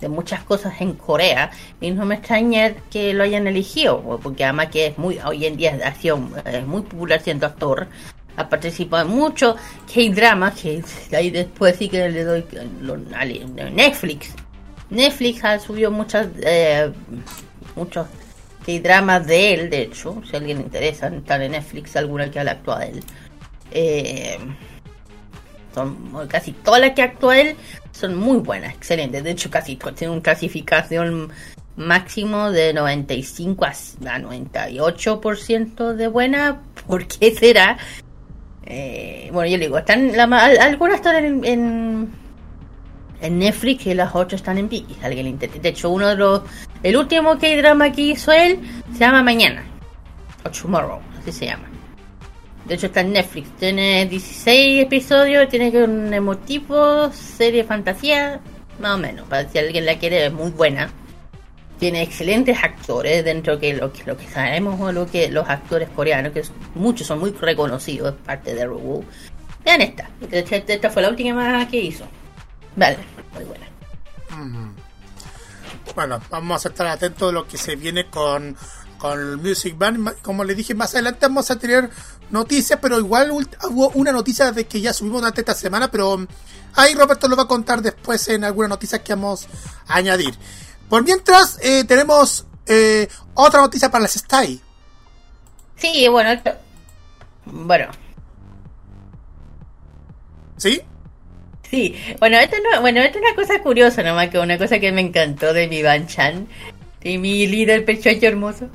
de 0.00 0.08
muchas 0.08 0.42
cosas 0.42 0.80
en 0.80 0.94
Corea 0.94 1.50
y 1.80 1.90
no 1.92 2.04
me 2.04 2.16
extraña 2.16 2.74
que 2.90 3.14
lo 3.14 3.22
hayan 3.22 3.46
elegido 3.46 4.20
porque 4.22 4.44
además 4.44 4.68
que 4.68 4.86
es 4.86 4.98
muy 4.98 5.18
hoy 5.24 5.46
en 5.46 5.56
día 5.56 5.78
ha 5.84 5.94
sido 5.94 6.20
es 6.44 6.66
muy 6.66 6.82
popular 6.82 7.20
siendo 7.20 7.46
actor 7.46 7.86
ha 8.36 8.48
participado 8.48 9.08
mucho 9.08 9.56
K-drama, 9.92 10.54
que 10.54 10.82
ahí 11.14 11.30
después 11.30 11.76
sí 11.76 11.88
que 11.88 12.08
le 12.08 12.24
doy 12.24 12.44
Netflix. 13.72 14.34
Netflix 14.90 15.44
ha 15.44 15.58
subido 15.58 15.90
muchas, 15.90 16.28
eh, 16.42 16.92
muchos 17.76 18.06
K-dramas 18.64 19.26
de 19.26 19.54
él, 19.54 19.70
de 19.70 19.82
hecho, 19.82 20.22
si 20.28 20.36
alguien 20.36 20.58
le 20.58 20.64
interesa, 20.64 21.08
están 21.08 21.42
en 21.42 21.52
Netflix, 21.52 21.96
alguna 21.96 22.30
que 22.30 22.38
ha 22.38 22.42
actuado 22.42 22.82
él. 22.82 23.02
Eh, 23.70 24.38
son 25.74 26.28
casi 26.28 26.52
todas 26.52 26.80
las 26.80 26.90
que 26.90 27.02
actúa 27.02 27.40
él 27.40 27.56
son 27.92 28.16
muy 28.16 28.38
buenas, 28.38 28.74
excelentes. 28.74 29.22
De 29.22 29.30
hecho, 29.30 29.50
casi 29.50 29.76
tiene 29.76 30.12
una 30.12 30.22
clasificación 30.22 31.30
máximo 31.76 32.50
de 32.50 32.74
95 32.74 33.64
a 33.64 33.72
98% 33.72 35.94
de 35.94 36.08
buena. 36.08 36.60
¿Por 36.86 37.06
qué 37.06 37.34
será? 37.34 37.78
Eh, 38.64 39.28
bueno, 39.32 39.50
yo 39.50 39.58
le 39.58 39.66
digo, 39.66 39.78
están 39.78 40.18
algunas 40.18 40.96
están 40.96 41.24
en, 41.24 42.12
en, 43.20 43.38
Netflix 43.38 43.86
y 43.86 43.94
las 43.94 44.14
otras 44.14 44.40
están 44.40 44.58
en 44.58 44.68
Viki. 44.68 44.96
Alguien 45.02 45.24
le 45.24 45.30
interesa. 45.30 45.58
De 45.60 45.68
hecho, 45.68 45.90
uno 45.90 46.08
de 46.08 46.16
los. 46.16 46.42
El 46.82 46.96
último 46.96 47.38
K-drama 47.38 47.92
que 47.92 48.02
hizo 48.02 48.32
él 48.32 48.58
se 48.92 48.98
llama 48.98 49.22
Mañana. 49.22 49.64
O 50.44 50.50
Tomorrow, 50.50 51.00
así 51.20 51.32
se 51.32 51.46
llama. 51.46 51.68
De 52.64 52.74
hecho, 52.74 52.86
está 52.86 53.00
en 53.00 53.12
Netflix. 53.12 53.48
Tiene 53.58 54.06
16 54.06 54.82
episodios. 54.82 55.48
Tiene 55.48 55.70
que 55.70 55.84
un 55.84 56.12
emotivo, 56.12 57.10
serie 57.12 57.64
fantasía, 57.64 58.40
más 58.80 58.96
o 58.96 58.98
menos. 58.98 59.26
Para 59.28 59.48
si 59.48 59.58
alguien 59.58 59.86
la 59.86 59.98
quiere, 59.98 60.26
es 60.26 60.32
muy 60.32 60.50
buena 60.50 60.90
tiene 61.82 62.00
excelentes 62.00 62.56
actores 62.62 63.24
dentro 63.24 63.56
de 63.56 63.72
lo 63.72 63.92
que, 63.92 64.04
lo 64.04 64.16
que 64.16 64.28
sabemos 64.28 64.80
o 64.80 64.92
lo 64.92 65.10
que 65.10 65.28
los 65.32 65.48
actores 65.48 65.88
coreanos, 65.88 66.30
que 66.32 66.44
muchos 66.76 67.08
son 67.08 67.18
muy 67.18 67.32
reconocidos, 67.32 68.14
parte 68.24 68.54
de 68.54 68.66
Rubu. 68.66 69.02
Vean 69.64 69.80
esta, 69.80 70.08
esta, 70.30 70.90
fue 70.90 71.02
la 71.02 71.08
última 71.08 71.66
que 71.68 71.80
hizo. 71.80 72.04
Vale, 72.76 72.98
muy 73.34 73.42
buena. 73.42 73.66
Bueno, 75.96 76.20
vamos 76.30 76.64
a 76.64 76.68
estar 76.68 76.86
atentos 76.86 77.30
a 77.30 77.32
lo 77.32 77.48
que 77.48 77.58
se 77.58 77.74
viene 77.74 78.08
con, 78.08 78.56
con 78.96 79.18
el 79.18 79.38
Music 79.38 79.76
Band. 79.76 80.22
Como 80.22 80.44
le 80.44 80.54
dije, 80.54 80.76
más 80.76 80.94
adelante 80.94 81.26
vamos 81.26 81.50
a 81.50 81.58
tener 81.58 81.90
noticias, 82.30 82.78
pero 82.80 83.00
igual 83.00 83.32
hubo 83.32 83.88
una 83.96 84.12
noticia 84.12 84.52
de 84.52 84.68
que 84.68 84.80
ya 84.80 84.92
subimos 84.92 85.20
durante 85.22 85.40
esta 85.40 85.56
semana, 85.56 85.90
pero 85.90 86.28
ahí 86.74 86.94
Roberto 86.94 87.26
lo 87.26 87.34
va 87.34 87.42
a 87.42 87.48
contar 87.48 87.82
después 87.82 88.28
en 88.28 88.44
alguna 88.44 88.68
noticia 88.68 89.02
que 89.02 89.14
vamos 89.14 89.48
a 89.88 89.96
añadir. 89.96 90.38
Por 90.92 91.04
mientras, 91.04 91.58
eh, 91.62 91.84
tenemos 91.84 92.44
eh, 92.66 93.08
otra 93.32 93.62
noticia 93.62 93.90
para 93.90 94.02
las 94.02 94.14
Stay. 94.14 94.60
Sí, 95.74 96.06
bueno, 96.08 96.32
esto... 96.32 96.52
bueno. 97.46 97.86
¿Sí? 100.58 100.82
Sí, 101.62 101.96
bueno, 102.20 102.36
esto 102.36 102.58
no, 102.58 102.82
bueno, 102.82 103.00
esto 103.00 103.20
es 103.20 103.24
una 103.24 103.34
cosa 103.34 103.62
curiosa 103.62 104.02
nomás, 104.02 104.28
que 104.28 104.38
una 104.38 104.58
cosa 104.58 104.78
que 104.80 104.92
me 104.92 105.00
encantó 105.00 105.54
de 105.54 105.66
mi 105.66 105.82
Chan, 106.08 106.46
de 107.00 107.16
mi 107.16 107.46
líder 107.46 107.86
pechocho 107.86 108.26
hermoso. 108.26 108.68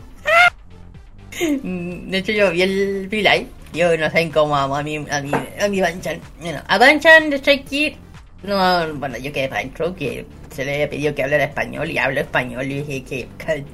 Mm, 1.61 2.09
de 2.09 2.17
hecho, 2.17 2.31
yo 2.31 2.49
vi 2.49 2.63
el 2.63 3.09
v 3.11 3.47
yo 3.73 3.95
no 3.95 4.09
sé 4.09 4.31
cómo 4.31 4.57
amo 4.57 4.75
a 4.75 4.81
mi, 4.81 4.95
a 4.97 5.21
mi, 5.21 5.31
a 5.61 5.67
mi 5.67 5.81
Banchan. 5.81 6.19
Bueno, 6.39 6.63
a 6.67 6.79
Banchan 6.79 7.29
de 7.29 7.37
Strike 7.37 7.99
no, 8.43 8.93
bueno, 8.95 9.17
yo 9.17 9.31
quedé 9.31 9.49
para 9.49 9.63
intro 9.63 9.95
que 9.95 10.25
se 10.57 10.65
le 10.65 10.73
había 10.73 10.89
pedido 10.89 11.13
que 11.13 11.23
hablara 11.23 11.43
español 11.43 11.91
y 11.91 11.99
hablo 11.99 12.19
español 12.19 12.65
y 12.65 12.81
dije 12.81 13.03
que 13.03 13.27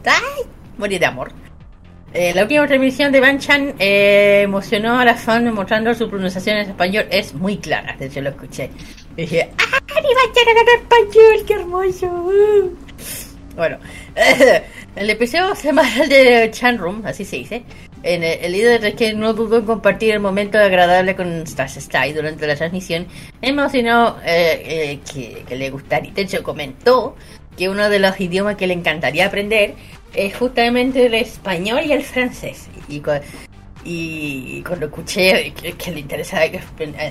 ¡ay! 0.05 0.43
morir 0.77 0.99
de 0.99 1.05
amor. 1.05 1.31
Eh, 2.13 2.33
la 2.35 2.41
última 2.41 2.67
transmisión 2.67 3.09
de 3.13 3.21
Van 3.21 3.39
Chan 3.39 3.75
eh, 3.79 4.41
emocionó 4.43 4.99
a 4.99 5.05
las 5.05 5.21
fans 5.21 5.51
mostrando 5.53 5.93
su 5.95 6.09
pronunciación 6.09 6.57
en 6.57 6.69
español. 6.71 7.05
Es 7.09 7.33
muy 7.33 7.57
clara, 7.57 7.95
de 7.97 8.07
hecho 8.07 8.19
lo 8.19 8.31
escuché. 8.31 8.69
Y 9.15 9.21
dije, 9.21 9.49
¡ah! 9.57 9.79
Van 9.93 10.33
Chan 10.33 10.45
en 10.49 10.81
español! 10.81 11.45
¡Qué 11.47 11.53
hermoso! 11.53 12.33
Bueno, 13.55 13.77
el 14.97 15.09
episodio 15.09 15.55
semanal 15.55 16.09
de 16.09 16.51
Chan 16.51 16.77
Room, 16.79 17.01
así 17.05 17.23
se 17.23 17.37
dice, 17.37 17.63
en 18.03 18.23
el, 18.23 18.51
líder 18.51 18.83
es 18.85 18.95
que 18.95 19.13
no 19.13 19.33
dudó 19.33 19.57
en 19.57 19.65
compartir 19.65 20.13
el 20.13 20.19
momento 20.19 20.57
agradable 20.57 21.15
con 21.15 21.47
Stas 21.47 21.75
Style 21.75 22.13
durante 22.13 22.45
la 22.45 22.55
transmisión, 22.55 23.07
emocionó 23.41 24.17
eh, 24.25 24.99
eh, 25.13 25.43
que, 25.47 25.55
le 25.55 25.69
gustaría, 25.69 26.11
de 26.11 26.21
hecho 26.21 26.43
comentó 26.43 27.15
que 27.57 27.69
uno 27.69 27.89
de 27.89 27.99
los 27.99 28.19
idiomas 28.19 28.57
que 28.57 28.67
le 28.67 28.73
encantaría 28.73 29.27
aprender 29.27 29.75
es 30.13 30.35
justamente 30.35 31.05
el 31.05 31.13
español 31.13 31.81
y 31.85 31.93
el 31.93 32.03
francés. 32.03 32.67
Y, 32.89 33.01
y, 33.85 34.61
cuando 34.63 34.87
escuché 34.87 35.53
que, 35.53 35.91
le 35.91 35.99
interesaba 36.01 36.43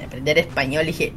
aprender 0.05 0.39
español, 0.39 0.87
dije, 0.87 1.13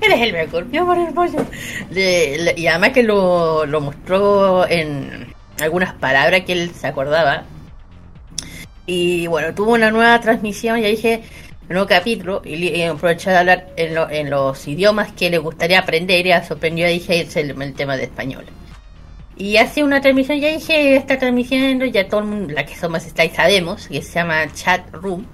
Eres 0.00 0.20
el 0.20 0.32
mejor, 0.32 0.66
mi 0.66 0.78
amor 0.78 0.98
hermoso. 0.98 1.46
y 1.94 2.66
además 2.66 2.90
que 2.90 3.04
lo, 3.04 3.64
lo 3.66 3.80
mostró 3.80 4.68
en 4.68 5.32
algunas 5.60 5.94
palabras 5.94 6.40
que 6.40 6.54
él 6.54 6.72
se 6.74 6.88
acordaba. 6.88 7.44
Y 8.86 9.26
bueno, 9.28 9.54
tuvo 9.54 9.72
una 9.72 9.90
nueva 9.90 10.20
transmisión, 10.20 10.80
ya 10.80 10.88
dije, 10.88 11.22
un 11.62 11.74
nuevo 11.74 11.86
capítulo, 11.86 12.42
y, 12.44 12.82
aprovechó 12.82 13.30
de 13.30 13.36
hablar 13.36 13.68
en, 13.76 13.96
en, 14.10 14.30
los 14.30 14.66
idiomas 14.66 15.12
que 15.12 15.30
le 15.30 15.38
gustaría 15.38 15.78
aprender, 15.78 16.26
y 16.26 16.30
ya 16.30 16.44
sorprendió, 16.44 16.88
dije, 16.88 17.20
es 17.20 17.36
el, 17.36 17.74
tema 17.74 17.96
de 17.96 18.04
español. 18.04 18.44
Y 19.36 19.56
hace 19.56 19.84
una 19.84 20.00
transmisión, 20.00 20.40
ya 20.40 20.48
dije, 20.48 20.96
está 20.96 21.18
transmitiendo, 21.18 21.84
ya 21.86 22.08
todo 22.08 22.20
el 22.20 22.26
mundo, 22.26 22.52
la 22.52 22.66
que 22.66 22.74
somos 22.76 23.06
está 23.06 23.24
y 23.24 23.30
sabemos, 23.30 23.86
que 23.88 24.02
se 24.02 24.14
llama 24.14 24.52
Chat 24.52 24.92
Room. 24.92 25.26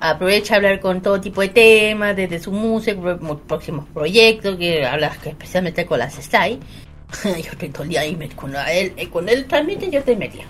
Aprovecha 0.00 0.54
a 0.54 0.56
hablar 0.56 0.80
con 0.80 1.02
todo 1.02 1.20
tipo 1.20 1.42
de 1.42 1.50
temas, 1.50 2.16
desde 2.16 2.40
su 2.40 2.50
música, 2.50 2.98
próximos 3.46 3.86
proyectos, 3.92 4.56
que 4.56 4.86
habla 4.86 5.12
especialmente 5.24 5.84
con 5.84 5.98
las 5.98 6.18
Stay. 6.18 6.58
yo 7.24 7.30
estoy 7.52 7.68
todo 7.68 7.82
el 7.82 7.90
día 7.90 8.00
ahí, 8.00 8.16
cuando 8.34 8.58
él, 8.60 8.94
eh, 8.96 9.08
cuando 9.08 9.32
él 9.32 9.44
transmite, 9.44 9.90
yo 9.90 9.98
estoy 9.98 10.16
metida 10.16 10.44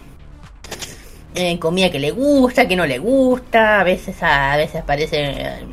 en 1.35 1.59
comida 1.59 1.91
que 1.91 1.99
le 1.99 2.11
gusta, 2.11 2.67
que 2.67 2.77
no 2.77 2.87
le 2.87 2.99
gusta, 2.99 3.81
a 3.81 3.85
veces 3.85 4.17
a, 4.23 4.57
veces 4.57 4.83
aparece 4.83 5.17
eh, 5.21 5.67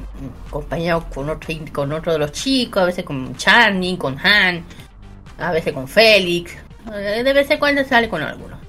acompañado 0.47 1.05
con 1.09 1.29
otro, 1.29 1.53
con 1.73 1.91
otro 1.91 2.13
de 2.13 2.19
los 2.19 2.31
chicos, 2.31 2.83
a 2.83 2.85
veces 2.85 3.03
con 3.03 3.35
Charney, 3.35 3.97
con 3.97 4.17
Han, 4.19 4.63
a 5.39 5.51
veces 5.51 5.73
con 5.73 5.87
Félix, 5.87 6.55
eh, 6.93 7.23
de 7.23 7.33
vez 7.33 7.49
en 7.49 7.59
cuando 7.59 7.83
sale 7.83 8.09
con 8.09 8.21
algunos. 8.21 8.59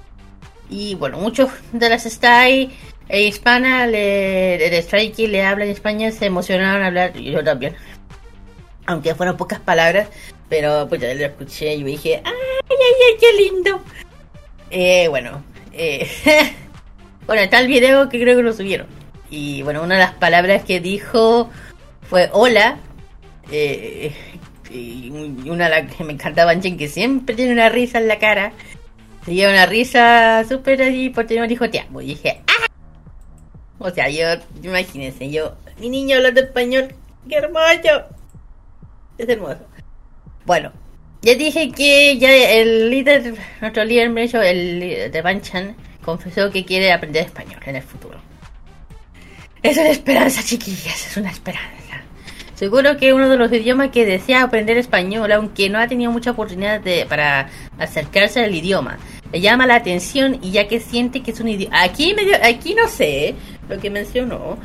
Y 0.69 0.95
bueno, 0.95 1.17
muchos 1.17 1.49
de 1.71 1.89
las 1.89 2.05
Stay 2.05 2.71
e 3.07 3.23
hispana, 3.23 3.87
le, 3.87 4.57
de 4.57 4.81
Strikey 4.83 5.27
le 5.27 5.43
habla 5.43 5.65
en 5.65 5.71
España, 5.71 6.11
se 6.11 6.27
emocionaron 6.27 6.83
a 6.83 6.87
hablar, 6.87 7.13
yo 7.17 7.43
también. 7.43 7.75
Aunque 8.85 9.15
fueron 9.15 9.37
pocas 9.37 9.59
palabras, 9.59 10.09
pero 10.47 10.87
pues 10.87 11.01
ya 11.01 11.13
lo 11.13 11.25
escuché 11.25 11.75
y 11.75 11.83
me 11.83 11.91
dije, 11.91 12.21
¡ay, 12.23 12.33
ay, 12.69 12.75
ay, 12.79 13.17
qué 13.19 13.43
lindo! 13.43 13.81
Eh, 14.69 15.07
bueno, 15.07 15.43
eh, 15.73 16.07
Bueno, 17.29 17.43
está 17.43 17.59
el 17.59 17.67
video 17.67 18.09
que 18.09 18.19
creo 18.19 18.35
que 18.35 18.41
lo 18.41 18.53
subieron. 18.53 18.87
Y 19.29 19.61
bueno, 19.61 19.83
una 19.83 19.93
de 19.93 20.01
las 20.01 20.13
palabras 20.13 20.63
que 20.63 20.79
dijo 20.79 21.47
fue 22.01 22.27
hola. 22.33 22.79
Eh, 23.51 24.11
y 24.71 25.11
una 25.47 25.65
de 25.65 25.69
las 25.69 25.95
que 25.95 26.03
me 26.03 26.13
encantaba 26.13 26.59
que 26.59 26.87
siempre 26.87 27.35
tiene 27.35 27.53
una 27.53 27.69
risa 27.69 27.99
en 27.99 28.07
la 28.07 28.17
cara. 28.17 28.51
Tenía 29.23 29.47
una 29.47 29.67
risa 29.67 30.43
súper 30.49 30.81
allí 30.81 31.09
porque 31.09 31.39
no 31.39 31.45
dijo 31.45 31.69
te 31.69 31.81
amo. 31.81 32.01
Y 32.01 32.07
dije, 32.07 32.41
¡ah! 32.47 32.65
O 33.77 33.91
sea, 33.91 34.09
yo, 34.09 34.25
imagínense, 34.63 35.29
yo, 35.29 35.55
mi 35.79 35.91
niño 35.91 36.17
hablando 36.17 36.41
español, 36.41 36.95
¡qué 37.29 37.35
hermoso! 37.35 38.07
Es 39.19 39.29
hermoso. 39.29 39.67
Bueno, 40.47 40.73
ya 41.21 41.35
dije 41.35 41.71
que 41.73 42.17
ya 42.17 42.33
el 42.33 42.89
líder, 42.89 43.35
nuestro 43.61 43.85
líder, 43.85 44.07
el 44.17 45.11
de 45.11 45.21
Banchan, 45.21 45.75
confesó 46.03 46.49
que 46.51 46.65
quiere 46.65 46.91
aprender 46.91 47.25
español 47.25 47.59
en 47.65 47.75
el 47.75 47.83
futuro. 47.83 48.19
Es 49.61 49.77
una 49.77 49.89
esperanza, 49.89 50.41
chiquillas, 50.43 51.07
es 51.07 51.17
una 51.17 51.31
esperanza. 51.31 51.79
Seguro 52.55 52.97
que 52.97 53.13
uno 53.13 53.29
de 53.29 53.37
los 53.37 53.51
idiomas 53.53 53.89
que 53.89 54.05
desea 54.05 54.43
aprender 54.43 54.77
español, 54.77 55.31
aunque 55.31 55.69
no 55.69 55.79
ha 55.79 55.87
tenido 55.87 56.11
mucha 56.11 56.31
oportunidad 56.31 56.81
de, 56.81 57.05
para 57.05 57.49
acercarse 57.77 58.43
al 58.43 58.53
idioma, 58.53 58.97
le 59.31 59.39
llama 59.39 59.65
la 59.65 59.75
atención 59.75 60.39
y 60.41 60.51
ya 60.51 60.67
que 60.67 60.81
siente 60.81 61.21
que 61.21 61.31
es 61.31 61.39
un 61.39 61.47
idioma. 61.47 61.81
Aquí, 61.81 62.13
aquí 62.43 62.75
no 62.75 62.87
sé 62.89 63.35
lo 63.69 63.79
que 63.79 63.89
mencionó. 63.89 64.57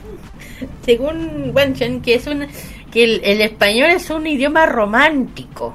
Según 0.86 1.52
Wenchen, 1.54 2.00
que 2.00 2.14
es 2.14 2.26
un 2.26 2.46
que 2.90 3.04
el 3.04 3.40
español 3.40 3.90
es 3.90 4.08
un 4.10 4.26
idioma 4.26 4.66
romántico. 4.66 5.74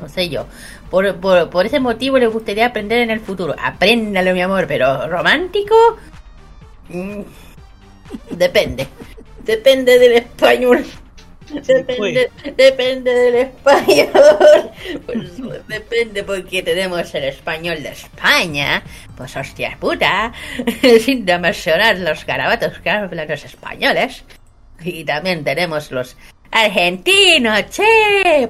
No 0.00 0.08
sé 0.08 0.28
yo. 0.28 0.46
Por, 0.90 1.20
por, 1.50 1.66
ese 1.66 1.80
motivo 1.80 2.18
le 2.18 2.26
gustaría 2.26 2.66
aprender 2.66 3.00
en 3.00 3.10
el 3.10 3.20
futuro. 3.20 3.54
Apréndalo, 3.62 4.32
mi 4.32 4.40
amor, 4.40 4.66
pero 4.66 5.08
romántico. 5.08 5.74
Mm, 6.88 7.20
depende. 8.30 8.88
Depende 9.44 9.98
del 9.98 10.12
español. 10.12 10.84
Depende, 11.50 12.30
depende 12.56 13.14
del 13.14 13.34
español. 13.34 14.10
Pues, 15.06 15.66
depende 15.68 16.22
porque 16.22 16.62
tenemos 16.62 17.14
el 17.14 17.24
español 17.24 17.82
de 17.82 17.90
España. 17.90 18.82
Pues 19.16 19.36
hostias 19.36 19.76
puta. 19.78 20.32
Sin 21.00 21.24
mencionar 21.24 21.98
los 21.98 22.24
garabatos 22.26 22.78
que 22.80 22.90
hablan 22.90 23.28
los 23.28 23.44
españoles. 23.44 24.24
Y 24.82 25.04
también 25.04 25.44
tenemos 25.44 25.90
los 25.90 26.16
Argentino, 26.50 27.52
che, 27.70 28.48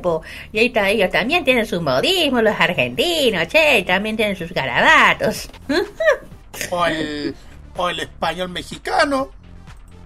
Y 0.53 0.59
ahí 0.79 0.97
ellos 0.97 1.11
también 1.11 1.45
tienen 1.45 1.67
sus 1.67 1.83
modismos, 1.83 2.43
los 2.43 2.59
argentinos, 2.59 3.49
che, 3.49 3.81
y 3.81 3.83
también 3.85 4.17
tienen 4.17 4.37
sus 4.37 4.53
garabatos. 4.53 5.51
o, 6.71 6.87
el, 6.87 7.35
o 7.77 7.89
el 7.89 8.01
español 8.01 8.49
mexicano. 8.51 9.31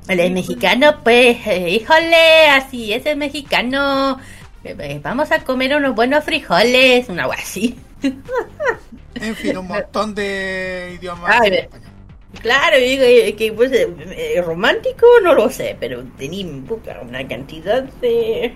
El 0.08 0.32
mexicano, 0.32 0.96
pues, 1.04 1.46
eh, 1.46 1.70
híjole, 1.70 2.48
así 2.48 2.92
es 2.92 3.06
el 3.06 3.16
mexicano. 3.16 4.18
Eh, 4.64 4.76
eh, 4.78 5.00
vamos 5.02 5.30
a 5.30 5.44
comer 5.44 5.76
unos 5.76 5.94
buenos 5.94 6.24
frijoles, 6.24 7.08
una 7.08 7.24
agua 7.24 7.36
así. 7.38 7.78
en 8.02 9.36
fin, 9.36 9.56
un 9.58 9.66
montón 9.68 10.14
de 10.14 10.96
idiomas. 10.98 11.40
Claro, 12.40 12.76
digo 12.78 13.04
que 13.36 13.52
pues, 13.52 13.72
eh, 13.72 13.88
eh, 14.16 14.42
romántico 14.42 15.06
no 15.22 15.34
lo 15.34 15.50
sé, 15.50 15.76
pero 15.78 16.02
tenía 16.16 16.46
una 17.02 17.28
cantidad 17.28 17.82
de... 17.82 18.54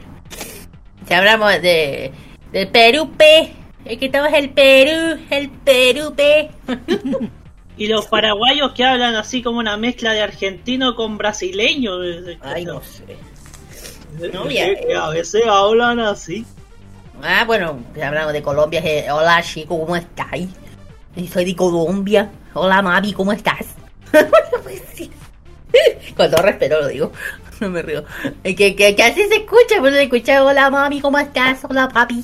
Si 1.07 1.15
hablamos 1.15 1.63
de 1.63 2.11
del 2.53 2.69
Perú, 2.69 3.11
pe, 3.17 3.53
es 3.85 3.99
que 3.99 4.07
estamos 4.07 4.33
el 4.33 4.51
Perú, 4.51 5.21
el 5.31 5.51
Perú, 5.51 6.15
pe. 6.15 6.51
y 7.77 7.87
los 7.89 8.07
paraguayos 8.07 8.73
que 8.73 8.85
hablan 8.85 9.15
así 9.15 9.43
como 9.43 9.59
una 9.59 9.77
mezcla 9.77 10.13
de 10.13 10.23
argentino 10.23 10.95
con 10.95 11.19
brasileño. 11.19 11.93
Ay, 12.41 12.65
no 12.65 12.81
sé. 12.83 13.05
No, 14.33 14.45
a 15.03 15.11
veces 15.11 15.43
hablan 15.47 16.01
así. 16.01 16.47
Ah, 17.23 17.45
bueno, 17.47 17.79
hablamos 18.03 18.33
de 18.33 18.43
Colombia. 18.43 18.83
Hola, 19.13 19.43
chico, 19.43 19.79
¿cómo 19.79 19.97
estáis? 19.97 20.49
Soy 21.25 21.47
de 21.47 21.57
Colombia. 21.57 22.31
Hola, 22.53 22.83
Mavi, 22.83 23.15
¿cómo 23.15 23.33
estás? 23.33 23.65
Con 26.17 26.31
todo 26.31 26.43
respeto 26.43 26.81
lo 26.81 26.89
digo. 26.89 27.13
No 27.59 27.71
me 27.71 27.81
río. 27.81 28.05
Que, 28.45 28.77
que, 28.77 28.95
que 28.95 29.03
así 29.03 29.23
se 29.29 29.37
escucha, 29.37 29.77
pues 29.79 29.95
se 29.95 30.03
escucha, 30.03 30.45
hola, 30.45 30.69
Mavi, 30.69 31.01
¿cómo 31.01 31.19
estás? 31.19 31.65
Hola, 31.65 31.89
papi. 31.89 32.23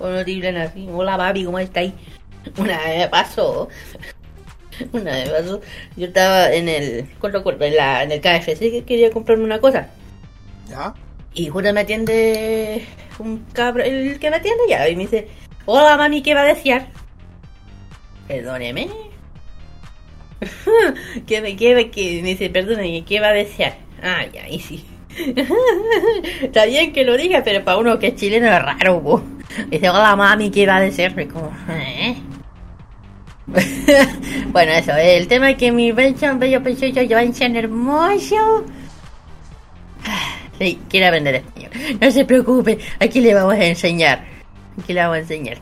O 0.00 0.08
no 0.08 0.24
tiran 0.24 0.56
así, 0.56 0.88
hola, 0.92 1.16
papi, 1.16 1.44
¿cómo 1.44 1.60
estáis? 1.60 1.92
Una 2.58 2.76
vez 2.78 2.98
me 2.98 3.08
pasó. 3.08 3.68
Una 4.92 5.12
vez 5.12 5.26
me 5.26 5.38
pasó. 5.38 5.60
Yo 5.96 6.06
estaba 6.08 6.52
en 6.52 6.68
el. 6.68 7.06
En, 7.22 7.76
la, 7.76 8.02
en 8.02 8.10
el 8.10 8.20
KFC 8.20 8.58
que 8.58 8.82
quería 8.84 9.12
comprarme 9.12 9.44
una 9.44 9.60
cosa. 9.60 9.88
¿Ya? 10.68 10.94
Y 11.32 11.48
justo 11.48 11.72
me 11.72 11.80
atiende 11.80 12.84
un 13.20 13.38
cabrón, 13.52 13.86
el 13.86 14.18
que 14.18 14.30
me 14.30 14.36
atiende 14.36 14.64
ya, 14.68 14.88
y 14.88 14.96
me 14.96 15.02
dice, 15.02 15.28
hola 15.66 15.96
mami, 15.96 16.22
¿qué 16.22 16.34
va 16.34 16.42
a 16.42 16.54
desear? 16.54 16.88
Perdóneme. 18.28 18.88
¿Qué 21.26 21.40
me, 21.40 21.54
dice, 21.54 22.50
perdóneme, 22.50 23.04
¿qué 23.04 23.20
va 23.20 23.28
a 23.28 23.32
desear? 23.32 23.76
Ah, 24.02 24.24
ya, 24.32 24.44
ahí 24.44 24.60
sí. 24.60 24.84
Está 26.42 26.66
bien 26.66 26.92
que 26.92 27.04
lo 27.04 27.16
diga, 27.16 27.42
pero 27.44 27.64
para 27.64 27.78
uno 27.78 27.98
que 27.98 28.08
es 28.08 28.16
chileno 28.16 28.46
es 28.46 28.62
raro, 28.62 29.00
bo. 29.00 29.22
Dice, 29.70 29.88
hola 29.88 30.16
mami, 30.16 30.50
¿qué 30.50 30.66
va 30.66 30.76
a 30.76 30.80
desear? 30.80 31.14
como, 31.28 31.52
¿eh? 31.70 32.16
bueno, 34.48 34.72
eso, 34.72 34.92
el 34.96 35.28
tema 35.28 35.50
es 35.50 35.56
que 35.58 35.70
mi 35.70 35.92
bello, 35.92 36.38
bello 36.38 36.62
precioso 36.62 37.00
Joanchan 37.08 37.56
hermoso. 37.56 38.64
Sí, 40.56 40.78
quiere 40.88 41.08
aprender 41.08 41.34
español. 41.34 41.72
No 42.00 42.10
se 42.12 42.24
preocupe, 42.24 42.78
aquí 43.00 43.20
le 43.20 43.34
vamos 43.34 43.54
a 43.54 43.64
enseñar. 43.64 44.24
Aquí 44.80 44.92
le 44.92 45.00
vamos 45.00 45.16
a 45.16 45.20
enseñar. 45.20 45.58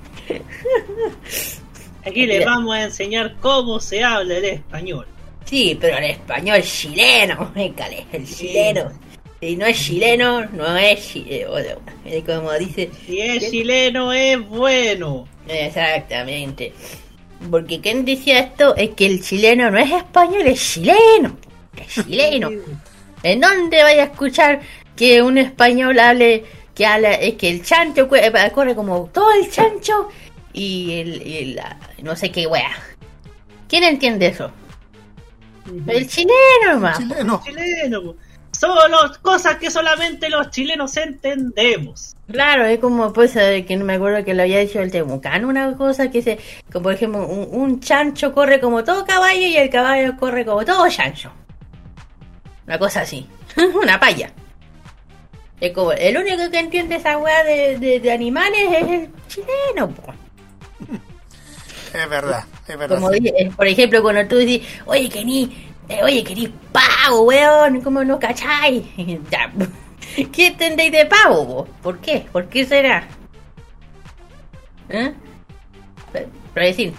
Aquí 2.04 2.26
le 2.26 2.44
vamos 2.44 2.74
a 2.74 2.82
enseñar 2.84 3.34
cómo 3.40 3.78
se 3.80 4.02
habla 4.02 4.38
el 4.38 4.44
español. 4.44 5.06
Sí, 5.44 5.76
pero 5.80 5.98
el 5.98 6.04
español 6.04 6.62
chileno, 6.62 7.52
el 7.56 8.26
chileno. 8.26 8.90
Y 9.40 9.56
no 9.56 9.66
es 9.66 9.84
chileno, 9.84 10.46
no 10.46 10.76
es 10.76 11.04
chileno. 11.12 11.50
Como 12.26 12.52
dice. 12.54 12.90
Si 13.06 13.20
es 13.20 13.50
chileno, 13.50 14.12
es 14.12 14.38
bueno. 14.48 15.26
Exactamente. 15.48 16.72
Porque 17.50 17.80
quien 17.80 18.04
decía 18.04 18.38
esto 18.38 18.76
es 18.76 18.90
que 18.90 19.06
el 19.06 19.20
chileno 19.22 19.70
no 19.70 19.78
es 19.78 19.90
español, 19.90 20.42
es 20.46 20.60
chileno. 20.74 21.36
Es 21.76 22.04
chileno. 22.06 22.50
¿En 23.24 23.40
dónde 23.40 23.82
vaya 23.82 24.02
a 24.02 24.06
escuchar 24.06 24.60
que 24.96 25.22
un 25.22 25.38
español 25.38 25.98
hable, 25.98 26.44
que 26.74 26.86
habla, 26.86 27.14
es 27.14 27.34
que 27.34 27.50
el 27.50 27.64
chancho 27.64 28.08
cue- 28.08 28.52
corre 28.52 28.74
como 28.76 29.10
todo 29.12 29.32
el 29.34 29.50
chancho 29.50 30.08
y 30.52 31.00
el, 31.00 31.22
y 31.26 31.54
la- 31.54 31.78
no 32.02 32.16
sé 32.16 32.30
qué 32.30 32.46
wea? 32.46 32.70
¿Quién 33.68 33.84
entiende 33.84 34.26
eso? 34.26 34.50
El 35.86 36.08
chileno, 36.08 36.32
hermano. 36.70 36.98
Chileno. 36.98 37.42
Chileno. 37.44 38.14
Solo 38.50 39.10
cosas 39.22 39.56
que 39.56 39.70
solamente 39.70 40.28
los 40.28 40.50
chilenos 40.50 40.96
entendemos. 40.96 42.14
Claro, 42.30 42.64
es 42.66 42.78
como 42.78 43.12
pues 43.12 43.34
eh, 43.36 43.64
que 43.66 43.76
no 43.76 43.84
me 43.84 43.94
acuerdo 43.94 44.24
que 44.24 44.34
lo 44.34 44.42
había 44.42 44.60
dicho 44.60 44.80
el 44.80 44.90
Temucano, 44.90 45.48
una 45.48 45.76
cosa 45.76 46.10
que 46.10 46.22
se, 46.22 46.38
como 46.70 46.84
por 46.84 46.92
ejemplo, 46.94 47.26
un, 47.26 47.48
un 47.50 47.80
chancho 47.80 48.32
corre 48.32 48.60
como 48.60 48.84
todo 48.84 49.04
caballo 49.04 49.40
y 49.40 49.56
el 49.56 49.70
caballo 49.70 50.16
corre 50.18 50.44
como 50.44 50.64
todo 50.64 50.88
chancho. 50.88 51.32
Una 52.66 52.78
cosa 52.78 53.00
así, 53.00 53.26
una 53.82 53.98
palla. 53.98 54.30
Es 55.60 55.72
como, 55.72 55.92
el 55.92 56.16
único 56.16 56.50
que 56.50 56.58
entiende 56.58 56.96
esa 56.96 57.18
weá 57.18 57.42
de, 57.44 57.78
de, 57.78 58.00
de 58.00 58.12
animales 58.12 58.60
es 58.70 58.82
el 58.88 59.10
chileno, 59.28 59.88
po. 59.90 60.12
Es 61.92 62.08
verdad, 62.08 62.44
es 62.66 62.78
verdad. 62.78 62.96
Como 62.96 63.10
sí. 63.10 63.20
di- 63.20 63.28
eh, 63.28 63.50
por 63.54 63.66
ejemplo, 63.66 64.02
cuando 64.02 64.26
tú 64.26 64.36
dices, 64.38 64.66
oye, 64.86 65.08
que 65.08 65.24
ni, 65.24 65.72
eh, 65.88 66.00
oye, 66.02 66.24
ni 66.34 66.48
pavo, 66.48 67.22
weón, 67.22 67.80
¿cómo 67.82 68.02
no 68.04 68.18
cacháis? 68.18 68.82
¿Qué 70.32 70.46
entendéis 70.48 70.92
de 70.92 71.06
pavo, 71.06 71.44
vos? 71.44 71.68
¿Por 71.82 71.98
qué? 71.98 72.26
¿Por 72.32 72.46
qué 72.48 72.64
será? 72.66 73.06
¿Eh? 74.88 75.12
Pero 76.54 76.66
decir. 76.66 76.92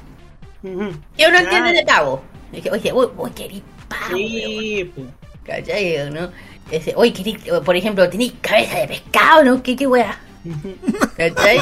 ¿qué 0.62 1.28
uno 1.28 1.38
Ah, 1.38 1.42
entiende 1.42 1.74
de 1.74 1.84
pavo? 1.84 2.24
Dije, 2.52 2.72
oye, 2.72 2.92
que 3.36 3.48
ni 3.50 3.64
pavo, 3.88 4.16
weón. 4.16 4.18
Sí. 4.18 4.92
¿Cachai? 5.46 6.10
¿No? 6.12 6.30
Ese, 6.72 6.94
oye, 6.96 7.12
que 7.14 7.24
ni- 7.24 7.38
por 7.64 7.76
ejemplo, 7.76 8.10
tenéis 8.10 8.34
cabeza 8.42 8.80
de 8.80 8.88
pescado, 8.88 9.44
¿no? 9.44 9.62
¿Qué, 9.62 9.76
qué 9.76 9.86
weá? 9.86 10.18
¿Cachai? 11.18 11.60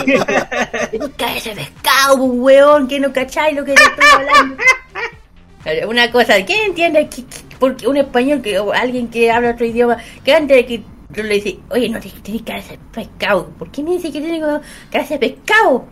Cabeza 1.18 1.50
de 1.52 1.56
pescado, 1.56 2.16
weón, 2.24 2.88
que 2.88 3.00
no 3.00 3.12
cacháis 3.14 3.56
lo 3.56 3.64
que 3.66 3.74
te 3.74 3.84
estoy 3.84 4.06
hablando. 4.14 4.58
Una 5.88 6.12
cosa, 6.12 6.44
¿quién 6.46 6.66
entiende 6.70 7.08
que, 7.08 7.24
que- 7.26 7.56
porque 7.60 7.88
un 7.88 7.98
español 7.98 8.42
que 8.42 8.58
o 8.60 8.74
alguien 8.74 9.08
que 9.10 9.30
habla 9.32 9.52
otro 9.52 9.66
idioma, 9.66 9.98
que 10.24 10.34
antes 10.34 10.58
de 10.58 10.66
que 10.66 10.80
tú 11.14 11.22
le 11.22 11.36
dices, 11.36 11.56
oye, 11.70 11.88
no 11.90 12.00
tenés 12.00 12.42
cabeza 12.42 12.72
de 12.72 12.80
pescado, 12.92 13.50
¿por 13.60 13.70
qué 13.72 13.84
me 13.84 13.92
dice 13.92 14.12
que 14.12 14.20
tiene 14.20 14.42
cabeza 14.92 15.14
de 15.18 15.20
pescado? 15.20 15.86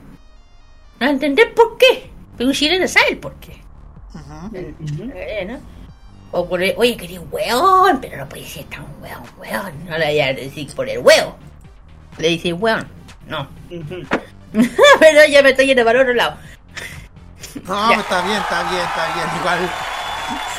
No 0.99 1.07
entender 1.07 1.53
por 1.53 1.77
qué. 1.77 2.09
Pero 2.37 2.49
un 2.49 2.55
chileno 2.55 2.87
sabe 2.87 3.09
el 3.11 3.17
por 3.19 3.35
qué. 3.35 3.61
Eh, 4.53 5.45
¿no? 5.47 5.59
O 6.31 6.47
por 6.49 6.61
el, 6.63 6.73
oye, 6.77 6.97
querido 6.97 7.23
weón, 7.31 7.99
pero 8.01 8.17
no 8.17 8.27
puede 8.27 8.45
ser 8.45 8.63
tan 8.65 8.85
weón, 9.01 9.23
weón. 9.39 9.85
No 9.87 9.97
le 9.97 10.05
voy 10.07 10.19
a 10.21 10.33
decir 10.33 10.67
por 10.75 10.89
el 10.89 10.97
huevo. 10.99 11.35
Le 12.19 12.27
dice 12.29 12.53
weón. 12.53 12.87
No. 13.27 13.47
Pero 14.99 15.25
ya 15.29 15.41
me 15.43 15.49
estoy 15.51 15.67
yendo 15.67 15.83
para 15.85 16.01
otro 16.01 16.13
lado. 16.13 16.37
No, 17.63 17.91
Ya. 17.91 17.99
está 17.99 18.21
bien, 18.21 18.37
está 18.37 18.69
bien, 18.69 18.81
está 18.83 19.13
bien. 19.15 19.27
Igual. 19.39 19.69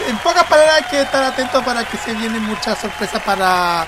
En 0.08 0.16
pocas 0.18 0.44
palabras 0.44 0.74
hay 0.82 0.90
que 0.90 1.02
estar 1.02 1.22
atento 1.22 1.62
para 1.64 1.84
que 1.84 1.96
se 1.98 2.12
vienen 2.14 2.42
muchas 2.42 2.78
sorpresas 2.78 3.22
para 3.22 3.86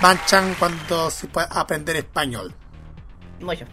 Manchan 0.00 0.54
cuando 0.58 1.10
se 1.10 1.28
pueda 1.28 1.46
aprender 1.46 1.96
español. 1.96 2.52
Mucho. 3.40 3.64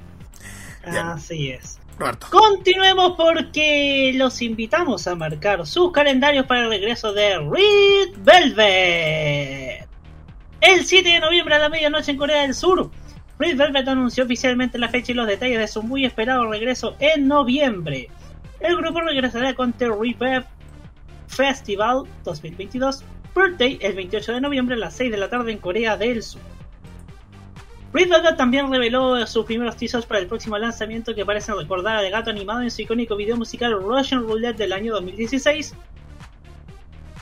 Ya. 0.92 1.14
Así 1.14 1.52
es. 1.52 1.80
Roberto. 1.98 2.28
Continuemos 2.30 3.14
porque 3.18 4.12
los 4.16 4.42
invitamos 4.44 5.08
a 5.08 5.16
marcar 5.16 5.66
sus 5.66 5.92
calendarios 5.92 6.46
para 6.46 6.62
el 6.64 6.70
regreso 6.70 7.12
de 7.14 7.38
Red 7.40 8.18
Velvet. 8.18 9.88
El 10.62 10.86
7 10.86 11.10
de 11.10 11.20
noviembre 11.20 11.56
a 11.56 11.60
la 11.60 11.70
medianoche 11.70 12.12
en 12.12 12.18
Corea 12.18 12.42
del 12.44 12.54
Sur. 12.54 12.92
Red 13.40 13.58
Velvet 13.58 13.88
anunció 13.88 14.24
oficialmente 14.24 14.80
la 14.80 14.90
fecha 14.90 15.12
y 15.12 15.16
los 15.16 15.28
detalles 15.28 15.60
de 15.60 15.68
su 15.68 15.84
muy 15.84 16.06
esperado 16.06 16.50
regreso 16.50 16.96
en 17.00 17.28
noviembre. 17.28 18.10
El 18.60 18.78
grupo 18.78 19.02
regresará 19.02 19.54
con 19.54 19.74
The 19.74 19.90
Revive 19.90 20.44
Festival 21.28 22.04
2022 22.24 23.04
Birthday 23.36 23.78
el 23.82 23.94
28 23.94 24.34
de 24.34 24.42
noviembre 24.42 24.76
a 24.76 24.80
las 24.80 24.96
6 24.96 25.12
de 25.12 25.18
la 25.18 25.30
tarde 25.30 25.52
en 25.52 25.60
Corea 25.60 25.96
del 25.98 26.24
Sur. 26.24 26.42
Red 27.94 28.10
Velvet 28.10 28.38
también 28.38 28.72
reveló 28.72 29.26
sus 29.28 29.46
primeros 29.46 29.78
teasers 29.78 30.06
para 30.06 30.20
el 30.20 30.28
próximo 30.28 30.58
lanzamiento 30.58 31.14
que 31.14 31.26
parecen 31.26 31.58
recordar 31.58 31.98
al 31.98 32.10
gato 32.10 32.32
animado 32.32 32.62
en 32.62 32.72
su 32.72 32.82
icónico 32.82 33.16
video 33.16 33.38
musical 33.38 33.74
Russian 33.74 34.24
Roulette 34.24 34.58
del 34.58 34.74
año 34.74 34.94
2016. 34.94 35.76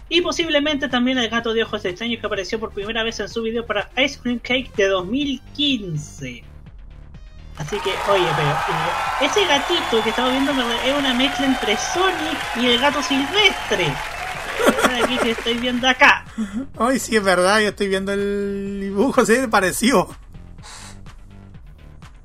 Y 0.07 0.21
posiblemente 0.21 0.87
también 0.87 1.17
el 1.17 1.29
gato 1.29 1.53
de 1.53 1.63
ojos 1.63 1.83
extraños 1.83 2.19
que 2.19 2.27
apareció 2.27 2.59
por 2.59 2.71
primera 2.71 3.03
vez 3.03 3.19
en 3.19 3.27
su 3.29 3.41
video 3.41 3.65
para 3.65 3.89
Ice 3.97 4.19
Cream 4.21 4.39
Cake 4.39 4.71
de 4.75 4.87
2015. 4.87 6.43
Así 7.57 7.77
que, 7.79 7.89
oye, 8.11 8.27
pero 8.35 8.49
eh, 8.49 9.25
ese 9.25 9.45
gatito 9.45 10.03
que 10.03 10.09
estamos 10.09 10.31
viendo 10.31 10.51
es 10.51 10.93
una 10.97 11.13
mezcla 11.13 11.45
entre 11.45 11.75
Sonic 11.77 12.37
y 12.61 12.65
el 12.67 12.79
gato 12.79 13.01
silvestre. 13.01 13.93
Aquí 15.03 15.17
que 15.17 15.31
estoy 15.31 15.55
viendo 15.55 15.87
acá. 15.87 16.25
Ay, 16.77 16.99
sí, 16.99 17.15
es 17.15 17.23
verdad, 17.23 17.61
yo 17.61 17.69
estoy 17.69 17.87
viendo 17.87 18.13
el 18.13 18.79
dibujo, 18.81 19.25
sí, 19.25 19.33
pareció. 19.49 20.07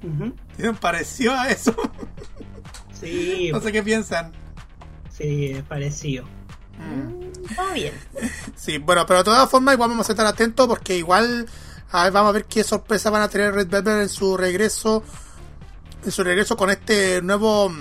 Un 0.02 0.76
parecido 0.80 1.34
a 1.34 1.48
eso. 1.48 1.74
Sí, 2.92 3.50
No 3.52 3.60
sé 3.60 3.72
qué 3.72 3.82
piensan. 3.82 4.32
sí, 5.10 5.52
es 5.52 5.62
parecido. 5.62 6.24
Todo 7.56 7.72
bien. 7.74 7.94
Sí, 8.56 8.76
bueno, 8.78 9.06
pero 9.06 9.20
de 9.20 9.24
todas 9.24 9.48
formas 9.50 9.74
igual 9.74 9.90
vamos 9.90 10.08
a 10.08 10.12
estar 10.12 10.26
atentos 10.26 10.66
porque 10.68 10.96
igual 10.96 11.46
a 11.92 12.04
ver, 12.04 12.12
vamos 12.12 12.28
a 12.28 12.32
ver 12.32 12.44
qué 12.44 12.62
sorpresa 12.62 13.08
van 13.10 13.22
a 13.22 13.28
tener 13.28 13.54
Red 13.54 13.68
Velvet 13.68 14.02
en 14.02 14.08
su 14.08 14.36
regreso 14.36 15.02
en 16.04 16.12
su 16.12 16.22
regreso 16.22 16.56
con 16.56 16.68
este 16.70 17.22
nuevo 17.22 17.72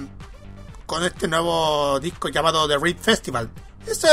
con 0.85 1.03
este 1.03 1.27
nuevo 1.27 1.99
disco 1.99 2.29
llamado 2.29 2.67
The 2.67 2.77
Red 2.77 2.97
Festival. 2.97 3.49
Ese, 3.85 4.07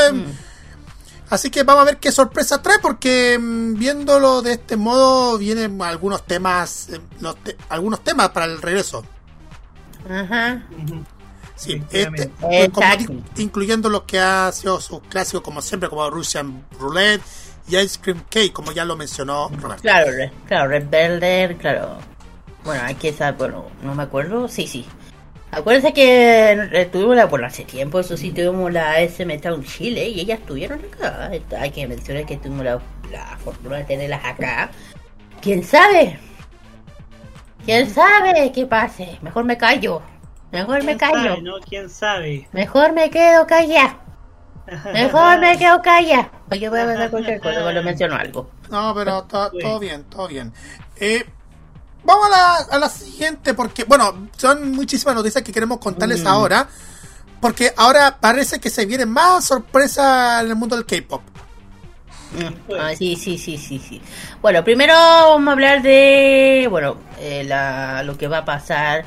Así 1.31 1.51
que 1.51 1.63
vamos 1.65 1.83
a 1.83 1.87
ver 1.87 1.97
qué 1.99 2.13
sorpresa 2.13 2.63
trae 2.63 2.79
porque 2.81 3.39
mm, 3.41 3.75
viéndolo 3.79 4.43
de 4.43 4.53
este 4.53 4.77
modo 4.77 5.39
vienen 5.39 5.81
algunos 5.83 6.25
temas 6.27 6.89
eh, 6.91 7.01
los 7.21 7.37
te- 7.43 7.57
algunos 7.69 8.03
temas 8.05 8.29
para 8.31 8.47
el 8.47 8.61
regreso. 8.63 9.05
Ajá. 10.09 10.65
Sí, 11.57 11.83
este, 11.91 12.31
como 12.71 12.87
incluyendo 13.37 13.89
lo 13.89 14.05
que 14.07 14.19
ha 14.21 14.53
sido 14.53 14.81
sus 14.81 15.01
clásicos 15.01 15.41
como 15.43 15.63
siempre, 15.63 15.89
como 15.89 16.09
Russian 16.11 16.65
Roulette 16.79 17.23
y 17.69 17.77
Ice 17.79 17.99
Cream 18.01 18.23
Cake, 18.31 18.53
como 18.53 18.73
ya 18.73 18.85
lo 18.85 18.95
mencionó 18.97 19.49
Roberto. 19.49 19.83
Claro, 19.83 20.11
re- 20.13 20.33
claro, 20.47 20.69
Red 20.69 20.89
Velvet, 20.91 21.59
claro. 21.59 21.97
Bueno, 22.65 22.83
aquí 22.87 23.09
está, 23.09 23.33
bueno, 23.33 23.67
no 23.83 23.95
me 23.95 24.03
acuerdo, 24.03 24.49
sí, 24.49 24.67
sí. 24.67 24.85
Acuérdense 25.51 25.95
que 25.95 26.51
eh, 26.73 26.87
tuvimos 26.93 27.17
la, 27.17 27.25
bueno, 27.27 27.47
hace 27.47 27.65
tiempo, 27.65 28.01
eso 28.01 28.17
sí, 28.17 28.33
tuvimos 28.33 28.71
la 28.73 29.01
SM 29.01 29.39
Town 29.39 29.65
Chile 29.65 30.09
y 30.09 30.21
ellas 30.21 30.41
estuvieron 30.41 30.81
acá. 30.85 31.31
Hay 31.59 31.71
que 31.71 31.87
mencionar 31.89 32.27
que 32.27 32.37
tuvimos 32.37 32.65
la, 32.67 32.81
la 33.11 33.39
fortuna 33.39 33.77
de 33.79 33.85
tenerlas 33.85 34.23
acá. 34.25 34.71
¿Quién 35.41 35.65
sabe? 35.65 36.19
¿Quién 37.65 37.89
sabe 37.89 38.53
qué 38.53 38.67
pase? 38.67 39.19
Mejor 39.23 39.45
me 39.45 39.57
callo. 39.57 40.03
Mejor 40.53 40.79
me 40.85 40.97
¿Quién 40.97 40.99
callo. 40.99 41.29
sabe, 41.31 41.43
no? 41.43 41.55
¿Quién 41.69 41.91
sabe? 41.91 42.49
Mejor 42.53 42.93
me 42.93 43.11
quedo 43.11 43.47
callada. 43.47 43.99
Mejor 44.93 45.39
me 45.39 45.59
quedo 45.59 45.81
callada. 45.83 46.31
Porque 46.49 46.69
voy 46.69 46.81
a 46.81 46.87
pasar 46.87 47.11
cualquier 47.11 47.41
cosa 47.41 47.63
cuando 47.63 47.83
menciono 47.83 48.17
algo. 48.17 48.51
No, 48.71 48.95
pero 48.95 49.23
to- 49.29 49.51
todo 49.51 49.79
bien, 49.79 50.05
todo 50.05 50.29
bien. 50.29 50.53
Eh, 50.97 51.25
vamos 52.05 52.27
a 52.27 52.29
la, 52.31 52.55
a 52.77 52.79
la 52.79 52.89
siguiente, 52.89 53.55
porque, 53.55 53.85
bueno, 53.85 54.29
son 54.37 54.73
muchísimas 54.73 55.15
noticias 55.15 55.43
que 55.45 55.53
queremos 55.53 55.79
contarles 55.79 56.25
ahora, 56.27 56.69
porque 57.41 57.73
ahora 57.77 58.17
parece 58.21 58.59
que 58.61 58.71
se 58.71 58.87
vienen 58.87 59.11
más 59.11 59.45
sorpresas 59.45 60.43
en 60.43 60.49
el 60.51 60.57
mundo 60.57 60.77
del 60.77 60.87
K-pop. 60.87 61.23
Pues. 62.67 62.81
Ah, 62.81 62.95
sí, 62.97 63.17
sí, 63.17 63.39
sí, 63.39 63.57
sí, 63.57 63.79
sí. 63.79 64.03
Bueno, 64.43 64.63
primero 64.65 64.93
vamos 64.95 65.49
a 65.49 65.53
hablar 65.53 65.81
de, 65.83 66.67
bueno, 66.71 66.97
eh, 67.19 67.45
la, 67.45 68.03
lo 68.03 68.19
que 68.19 68.27
va 68.29 68.39
a 68.39 68.45
pasar 68.45 69.05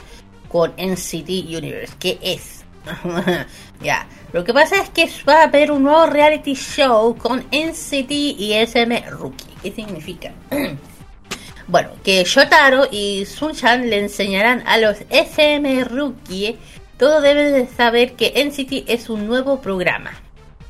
con 0.50 0.72
NCT 0.78 1.30
Universe. 1.30 1.94
¿Qué 2.00 2.20
es? 2.22 2.66
ya, 3.82 4.08
lo 4.34 4.44
que 4.44 4.54
pasa 4.54 4.82
es 4.82 4.90
que 4.90 5.10
va 5.28 5.42
a 5.42 5.44
haber 5.44 5.72
un 5.72 5.84
nuevo 5.84 6.06
reality 6.08 6.56
show 6.56 7.16
con 7.18 7.40
NCT 7.52 8.12
y 8.12 8.54
SM 8.54 9.02
Rookie. 9.12 9.46
¿Qué 9.64 9.72
significa? 9.72 10.32
bueno, 11.68 11.90
que 12.04 12.24
Shotaro 12.24 12.88
y 12.92 13.26
Sunchan 13.26 13.90
le 13.90 14.00
enseñarán 14.00 14.64
a 14.68 14.78
los 14.78 14.98
SM 15.10 15.84
Rookie. 15.86 16.58
Todo 16.98 17.22
deben 17.22 17.54
de 17.54 17.68
saber 17.68 18.14
que 18.14 18.34
NCT 18.44 18.90
es 18.90 19.10
un 19.10 19.28
nuevo 19.28 19.62
programa. 19.62 20.12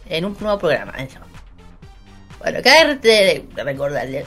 En 0.08 0.26
un 0.26 0.36
nuevo 0.40 0.60
programa, 0.60 0.92
eso. 0.98 1.20
Bueno, 2.40 2.60
cabe 2.64 3.00
re- 3.02 3.46
recordarle 3.64 4.26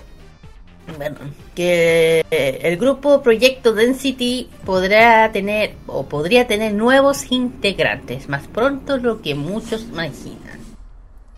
bueno, 0.97 1.17
que 1.55 2.25
el 2.31 2.77
grupo 2.77 3.23
Proyecto 3.23 3.73
Density 3.73 4.49
podrá 4.65 5.31
tener 5.33 5.75
o 5.87 6.07
podría 6.07 6.47
tener 6.47 6.75
nuevos 6.75 7.31
integrantes 7.31 8.29
más 8.29 8.47
pronto 8.49 8.97
lo 8.97 9.23
que 9.23 9.35
muchos 9.35 9.83
imaginan. 9.83 10.61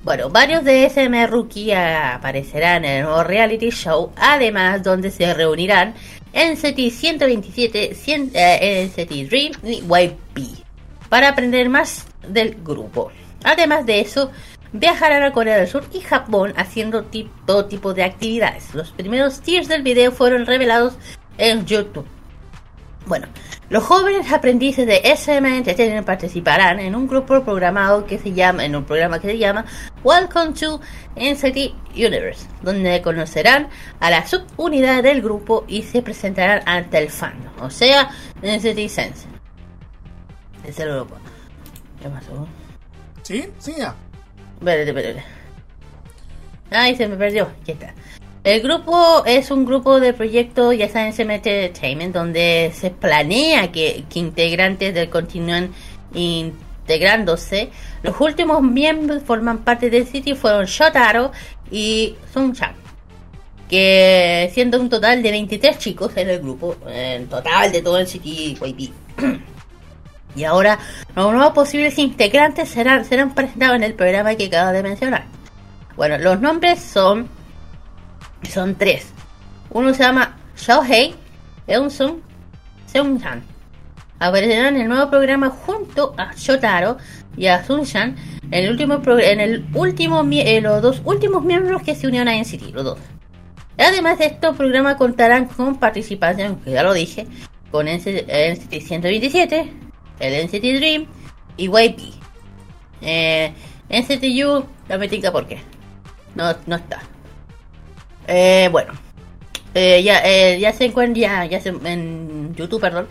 Bueno, 0.03 0.29
varios 0.29 0.65
de 0.65 0.85
SM 0.85 1.27
Rookie 1.27 1.73
aparecerán 1.73 2.85
en 2.85 2.99
el 2.99 3.03
nuevo 3.05 3.25
reality 3.25 3.71
show, 3.71 4.13
además 4.17 4.83
donde 4.83 5.11
se 5.11 5.33
reunirán 5.33 5.95
NCT 6.35 6.91
127, 6.91 7.95
100, 7.95 8.31
eh, 8.35 9.27
Dream 9.31 9.53
y 9.63 9.81
YP 9.81 10.65
para 11.09 11.31
aprender 11.31 11.69
más 11.71 12.07
del 12.29 12.57
grupo. 12.63 13.13
Además 13.45 13.87
de 13.87 14.01
eso, 14.01 14.31
viajarán 14.75 15.23
a 15.23 15.33
Corea 15.33 15.57
del 15.57 15.69
Sur 15.69 15.85
y 15.93 16.01
Japón 16.01 16.53
haciendo 16.57 17.05
todo 17.47 17.67
tipo 17.67 17.95
de 17.95 18.03
actividades. 18.03 18.75
Los 18.75 18.91
primeros 18.91 19.41
tiers 19.41 19.69
del 19.69 19.83
video 19.83 20.13
fueron 20.13 20.45
revelados 20.45 20.95
en 21.39 21.65
YouTube. 21.65 22.07
Bueno, 23.07 23.29
los 23.69 23.85
jóvenes 23.85 24.33
aprendices 24.33 24.87
de 24.87 25.01
SM 25.05 25.59
Entertainment 25.59 26.07
participarán 26.07 26.81
en 26.81 26.95
un 26.95 27.07
grupo 27.07 27.43
programado 27.45 28.07
que 28.07 28.19
se 28.19 28.33
llama, 28.33 28.65
en 28.65 28.75
un 28.75 28.85
programa 28.85 29.21
que 29.21 29.29
se 29.29 29.39
llama 29.39 29.65
Welcome 30.03 30.55
to 30.55 30.81
NCT 31.15 31.75
Universe, 31.95 32.47
donde 32.63 33.01
conocerán 33.03 33.69
a 34.01 34.11
la 34.11 34.27
subunidad 34.27 35.03
del 35.03 35.23
grupo 35.23 35.65
y 35.69 35.83
se 35.83 36.03
presentarán 36.03 36.63
ante 36.67 36.99
el 36.99 37.11
fan, 37.11 37.35
o 37.61 37.71
sea, 37.71 38.11
NCT 38.43 38.89
Sense. 38.89 39.29
Es 40.65 40.81
el. 40.81 41.05
¿Qué 42.03 42.09
pasó? 42.09 42.49
¿Sí? 43.23 43.51
Sí, 43.59 43.75
ya. 43.77 43.95
Espérate, 44.65 44.91
espérate. 44.91 45.25
Ay, 46.71 46.97
se 46.97 47.07
me 47.07 47.17
perdió. 47.17 47.51
Aquí 47.61 47.73
está. 47.73 47.93
El 48.45 48.63
grupo 48.63 49.23
es 49.27 49.51
un 49.51 49.67
grupo 49.67 50.01
de 50.01 50.15
proyecto, 50.15 50.73
ya 50.73 50.89
saben, 50.89 51.13
SM 51.13 51.35
Entertainment, 51.35 52.15
donde 52.15 52.73
se 52.75 52.91
planea 52.91 53.71
que, 53.71 54.05
que 54.09 54.19
integrantes 54.19 54.95
del 54.95 55.11
continúen 55.11 55.73
integrándose. 56.15 57.71
Los 58.03 58.19
últimos 58.21 58.63
miembros 58.63 59.23
forman 59.23 59.59
parte 59.59 59.91
del 59.91 60.07
sitio 60.07 60.35
fueron 60.35 60.65
Shotaro 60.65 61.31
y 61.71 62.17
Sun-chan. 62.33 62.75
Que 63.69 64.51
siendo 64.55 64.81
un 64.81 64.89
total 64.89 65.23
de 65.23 65.31
23 65.31 65.79
chicos 65.79 66.17
en 66.17 66.31
el 66.31 66.41
grupo, 66.41 66.77
en 66.87 67.29
total 67.29 67.71
de 67.71 67.83
todo 67.83 67.99
el 67.99 68.07
City 68.07 68.57
YP. 68.59 68.93
Y 70.37 70.45
ahora, 70.45 70.79
los 71.15 71.33
nuevos 71.33 71.53
posibles 71.53 71.99
integrantes 71.99 72.69
serán, 72.69 73.05
serán 73.05 73.35
presentados 73.35 73.77
en 73.77 73.85
el 73.85 73.95
programa 73.95 74.35
que 74.35 74.47
acabo 74.47 74.73
de 74.73 74.83
mencionar. 74.83 75.25
Bueno, 75.97 76.19
los 76.19 76.41
nombres 76.41 76.81
son. 76.81 77.29
Son 78.51 78.75
tres. 78.75 79.13
Uno 79.71 79.95
se 79.95 80.03
llama 80.03 80.37
Xiaohei, 80.57 81.15
Eunsun, 81.67 82.23
Seung-han. 82.87 83.43
Aparecerán 84.19 84.77
en 84.77 84.83
el 84.83 84.89
nuevo 84.89 85.11
programa 85.11 85.51
junto 85.51 86.15
a 86.17 86.33
Shotaro 86.35 86.99
y 87.37 87.47
a 87.47 87.65
Sun-chan 87.65 88.17
en 88.51 88.65
el 88.65 88.71
último 88.71 89.01
en 89.19 89.41
el 89.41 89.65
último 89.75 90.25
eh, 90.31 90.61
los 90.61 90.83
dos 90.83 91.03
últimos 91.05 91.45
miembros 91.45 91.83
que 91.83 91.95
se 91.95 92.07
unieron 92.07 92.29
a 92.29 92.37
NCT, 92.37 92.73
los 92.73 92.85
dos. 92.85 92.99
Además 93.77 94.19
de 94.19 94.27
esto, 94.27 94.51
el 94.51 94.57
programa 94.57 94.97
contarán 94.97 95.47
con 95.47 95.79
participación, 95.79 96.57
que 96.61 96.71
ya 96.71 96.83
lo 96.83 96.95
dije, 96.95 97.27
con 97.73 97.87
NCT 97.87 98.73
127, 98.81 99.73
el 100.21 100.47
NCT 100.47 100.63
Dream 100.79 101.07
y 101.57 101.69
YP. 101.69 102.15
Eh, 103.03 103.53
NCT 103.89 104.25
U, 104.47 104.65
la 104.89 104.99
metica 104.99 105.31
por 105.31 105.47
qué. 105.47 105.59
No, 106.35 106.55
no 106.67 106.77
está. 106.77 107.03
Eh, 108.27 108.69
bueno. 108.71 108.93
Eh, 109.75 110.03
ya, 110.03 110.21
eh, 110.25 110.59
ya 110.61 110.73
se 110.73 110.85
encuentra, 110.85 111.21
ya, 111.21 111.45
ya 111.47 111.61
se, 111.61 111.71
en 111.71 112.55
YouTube, 112.55 112.81
perdón, 112.81 113.09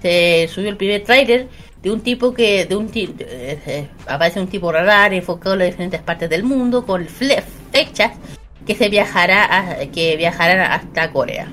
se 0.00 0.48
subió 0.48 0.70
el 0.70 0.76
primer 0.78 1.04
trailer 1.04 1.48
de 1.82 1.90
un 1.90 2.00
tipo 2.00 2.32
que, 2.32 2.64
de 2.64 2.74
un 2.74 2.88
tipo, 2.88 3.22
aparece 4.06 4.40
un 4.40 4.48
tipo 4.48 4.72
radar 4.72 5.12
enfocado 5.12 5.54
en 5.54 5.58
las 5.60 5.68
diferentes 5.68 6.00
partes 6.00 6.30
del 6.30 6.42
mundo 6.42 6.86
con 6.86 7.06
fechas 7.06 8.12
que 8.66 8.74
se 8.74 8.88
viajará, 8.88 9.44
a, 9.58 9.86
que 9.86 10.16
viajarán 10.16 10.60
hasta 10.72 11.12
Corea, 11.12 11.48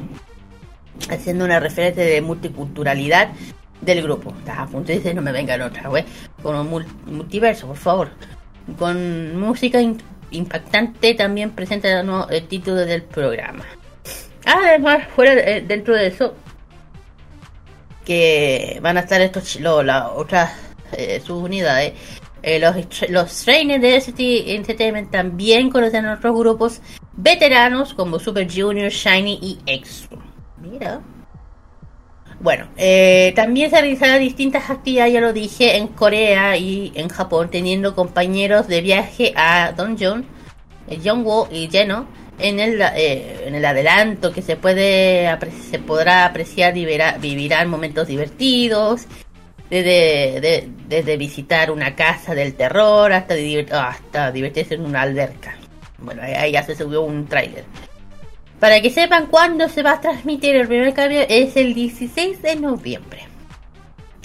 haciendo 1.09 1.43
una 1.43 1.59
referencia 1.59 2.03
de 2.03 2.21
multiculturalidad 2.21 3.31
del 3.83 4.01
grupo. 4.01 4.33
Estás 4.39 4.59
a 4.59 4.65
punto 4.65 4.87
de 4.87 4.99
decir, 4.99 5.15
no 5.15 5.21
me 5.21 5.31
vengan 5.31 5.61
otra 5.61 5.89
vez, 5.89 6.05
con 6.41 6.55
un 6.55 6.85
multiverso, 7.05 7.67
por 7.67 7.77
favor. 7.77 8.09
Con 8.77 9.39
música 9.39 9.79
impactante 10.31 11.13
también 11.13 11.51
presenta 11.51 12.01
el 12.29 12.47
título 12.47 12.77
del 12.77 13.03
programa. 13.03 13.65
Además, 14.45 15.07
fuera 15.15 15.35
dentro 15.61 15.95
de 15.95 16.07
eso, 16.07 16.33
que 18.05 18.79
van 18.81 18.97
a 18.97 19.01
estar 19.01 19.21
estos 19.21 19.59
las 19.59 20.09
otras 20.15 20.51
eh, 20.91 21.21
subunidades. 21.25 21.93
Eh, 22.41 22.59
los, 22.59 23.09
los 23.09 23.45
trainers 23.45 23.81
de 23.81 23.95
ST 23.95 24.53
Entertainment 24.55 25.11
también 25.11 25.69
conocen 25.69 26.05
a 26.05 26.15
otros 26.15 26.37
grupos 26.37 26.81
veteranos 27.13 27.93
como 27.93 28.19
Super 28.19 28.47
Junior, 28.51 28.89
Shiny 28.89 29.39
y 29.41 29.59
EXO. 29.65 30.09
Mira. 30.57 31.01
Bueno, 32.39 32.67
eh, 32.77 33.31
también 33.35 33.69
se 33.69 33.79
realizarán 33.79 34.19
distintas 34.19 34.69
actividades, 34.69 35.13
ya 35.13 35.21
lo 35.21 35.33
dije, 35.33 35.77
en 35.77 35.87
Corea 35.87 36.57
y 36.57 36.91
en 36.95 37.07
Japón, 37.09 37.49
teniendo 37.49 37.95
compañeros 37.95 38.67
de 38.67 38.81
viaje 38.81 39.33
a 39.35 39.71
Donjon, 39.75 40.25
Jongwo 41.03 41.47
y 41.51 41.69
Jeno 41.69 42.07
en 42.39 42.59
el, 42.59 42.81
eh, 42.81 43.43
en 43.45 43.55
el 43.55 43.63
adelanto 43.63 44.31
que 44.31 44.41
se 44.41 44.55
puede 44.55 45.29
se 45.69 45.79
podrá 45.79 46.25
apreciar 46.25 46.73
vivirán 46.73 47.69
momentos 47.69 48.07
divertidos 48.07 49.07
desde, 49.69 50.69
desde 50.87 51.17
visitar 51.17 51.71
una 51.71 51.95
casa 51.95 52.35
del 52.35 52.53
terror 52.55 53.11
hasta, 53.13 53.35
hasta 53.71 54.31
divertirse 54.31 54.75
en 54.75 54.85
una 54.85 55.01
alberca. 55.01 55.55
Bueno, 55.97 56.21
ahí 56.21 56.51
ya 56.51 56.63
se 56.63 56.75
subió 56.75 57.01
un 57.01 57.27
tráiler. 57.27 57.63
Para 58.63 58.81
que 58.81 58.91
sepan 58.91 59.27
cuándo 59.27 59.67
se 59.67 59.83
va 59.83 59.91
a 59.91 59.99
transmitir 59.99 60.55
el 60.55 60.69
primer 60.69 60.93
cambio 60.93 61.25
es 61.27 61.57
el 61.57 61.73
16 61.73 62.41
de 62.41 62.55
noviembre. 62.55 63.27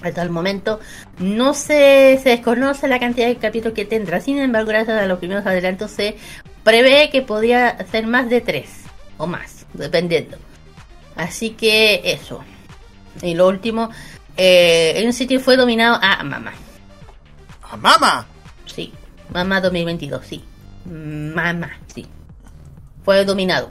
Hasta 0.00 0.22
el 0.22 0.30
momento 0.30 0.78
no 1.18 1.54
se, 1.54 2.20
se 2.22 2.28
desconoce 2.28 2.86
la 2.86 3.00
cantidad 3.00 3.26
de 3.26 3.34
capítulos 3.34 3.74
que 3.74 3.84
tendrá. 3.84 4.20
Sin 4.20 4.38
embargo, 4.38 4.68
gracias 4.68 4.96
a 4.96 5.06
los 5.06 5.18
primeros 5.18 5.44
adelantos 5.44 5.90
se 5.90 6.16
prevé 6.62 7.10
que 7.10 7.22
podría 7.22 7.84
ser 7.90 8.06
más 8.06 8.30
de 8.30 8.40
3 8.40 8.64
o 9.16 9.26
más, 9.26 9.66
dependiendo. 9.72 10.36
Así 11.16 11.50
que 11.50 12.00
eso. 12.04 12.44
Y 13.20 13.34
lo 13.34 13.48
último, 13.48 13.90
eh, 14.36 15.02
un 15.04 15.12
sitio 15.14 15.40
fue 15.40 15.56
dominado 15.56 15.98
a 16.00 16.22
Mama. 16.22 16.52
¿A 17.68 17.76
Mama? 17.76 18.24
Sí, 18.66 18.92
Mama 19.30 19.60
2022, 19.60 20.24
sí. 20.24 20.44
Mama, 20.84 21.76
sí 21.92 22.06
fue 23.08 23.24
dominado. 23.24 23.70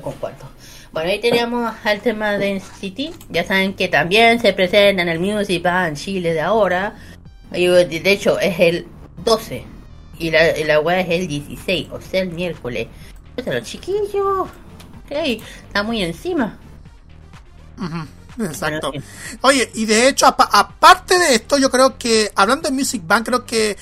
con 0.00 0.14
cuánto. 0.14 0.48
Bueno, 0.90 1.10
ahí 1.10 1.20
teníamos 1.20 1.74
al 1.84 2.00
tema 2.00 2.38
de 2.38 2.58
City. 2.80 3.12
Ya 3.28 3.44
saben 3.44 3.74
que 3.74 3.86
también 3.88 4.40
se 4.40 4.54
presenta 4.54 5.02
en 5.02 5.10
el 5.10 5.20
Music 5.20 5.62
Band 5.62 5.94
Chile 5.98 6.32
de 6.32 6.40
ahora. 6.40 6.96
De 7.50 8.00
hecho, 8.06 8.38
es 8.38 8.58
el 8.58 8.86
12. 9.26 9.62
Y 10.18 10.30
la, 10.30 10.56
la 10.64 10.80
web 10.80 11.00
es 11.00 11.20
el 11.20 11.28
16, 11.28 11.88
o 11.92 12.00
sea, 12.00 12.22
el 12.22 12.30
miércoles. 12.30 12.88
Pero 13.34 13.60
chiquillos. 13.60 14.48
Está 15.10 15.82
muy 15.82 16.02
encima. 16.02 16.58
Exacto. 18.38 18.90
Oye, 19.42 19.70
y 19.74 19.84
de 19.84 20.08
hecho, 20.08 20.24
aparte 20.26 21.18
de 21.18 21.34
esto, 21.34 21.58
yo 21.58 21.70
creo 21.70 21.98
que, 21.98 22.32
hablando 22.34 22.70
de 22.70 22.74
Music 22.74 23.02
Band, 23.06 23.26
creo 23.26 23.44
que 23.44 23.76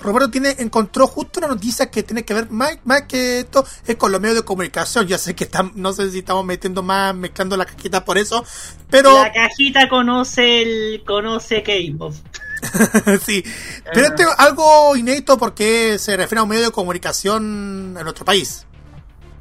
Roberto 0.00 0.30
tiene 0.30 0.54
encontró 0.58 1.06
justo 1.06 1.40
una 1.40 1.48
noticia 1.48 1.90
que 1.90 2.02
tiene 2.02 2.24
que 2.24 2.34
ver 2.34 2.50
más, 2.50 2.78
más 2.84 3.02
que 3.02 3.40
esto 3.40 3.64
es 3.86 3.96
con 3.96 4.12
los 4.12 4.20
medios 4.20 4.36
de 4.36 4.44
comunicación. 4.44 5.06
Ya 5.06 5.18
sé 5.18 5.34
que 5.34 5.44
están, 5.44 5.72
no 5.74 5.92
sé 5.92 6.10
si 6.10 6.18
estamos 6.18 6.44
metiendo 6.44 6.82
más, 6.82 7.14
mezclando 7.14 7.56
la 7.56 7.64
cajita 7.64 8.04
por 8.04 8.18
eso, 8.18 8.44
pero 8.90 9.14
la 9.14 9.32
cajita 9.32 9.88
conoce 9.88 10.62
el 10.62 11.04
conoce 11.04 11.62
K-pop. 11.62 12.14
sí, 13.24 13.44
pero 13.92 14.06
este 14.06 14.22
es 14.24 14.28
algo 14.38 14.96
inédito 14.96 15.38
porque 15.38 15.98
se 15.98 16.16
refiere 16.16 16.40
a 16.40 16.42
un 16.42 16.48
medio 16.48 16.64
de 16.64 16.70
comunicación 16.72 17.94
en 17.96 18.02
nuestro 18.02 18.24
país. 18.24 18.66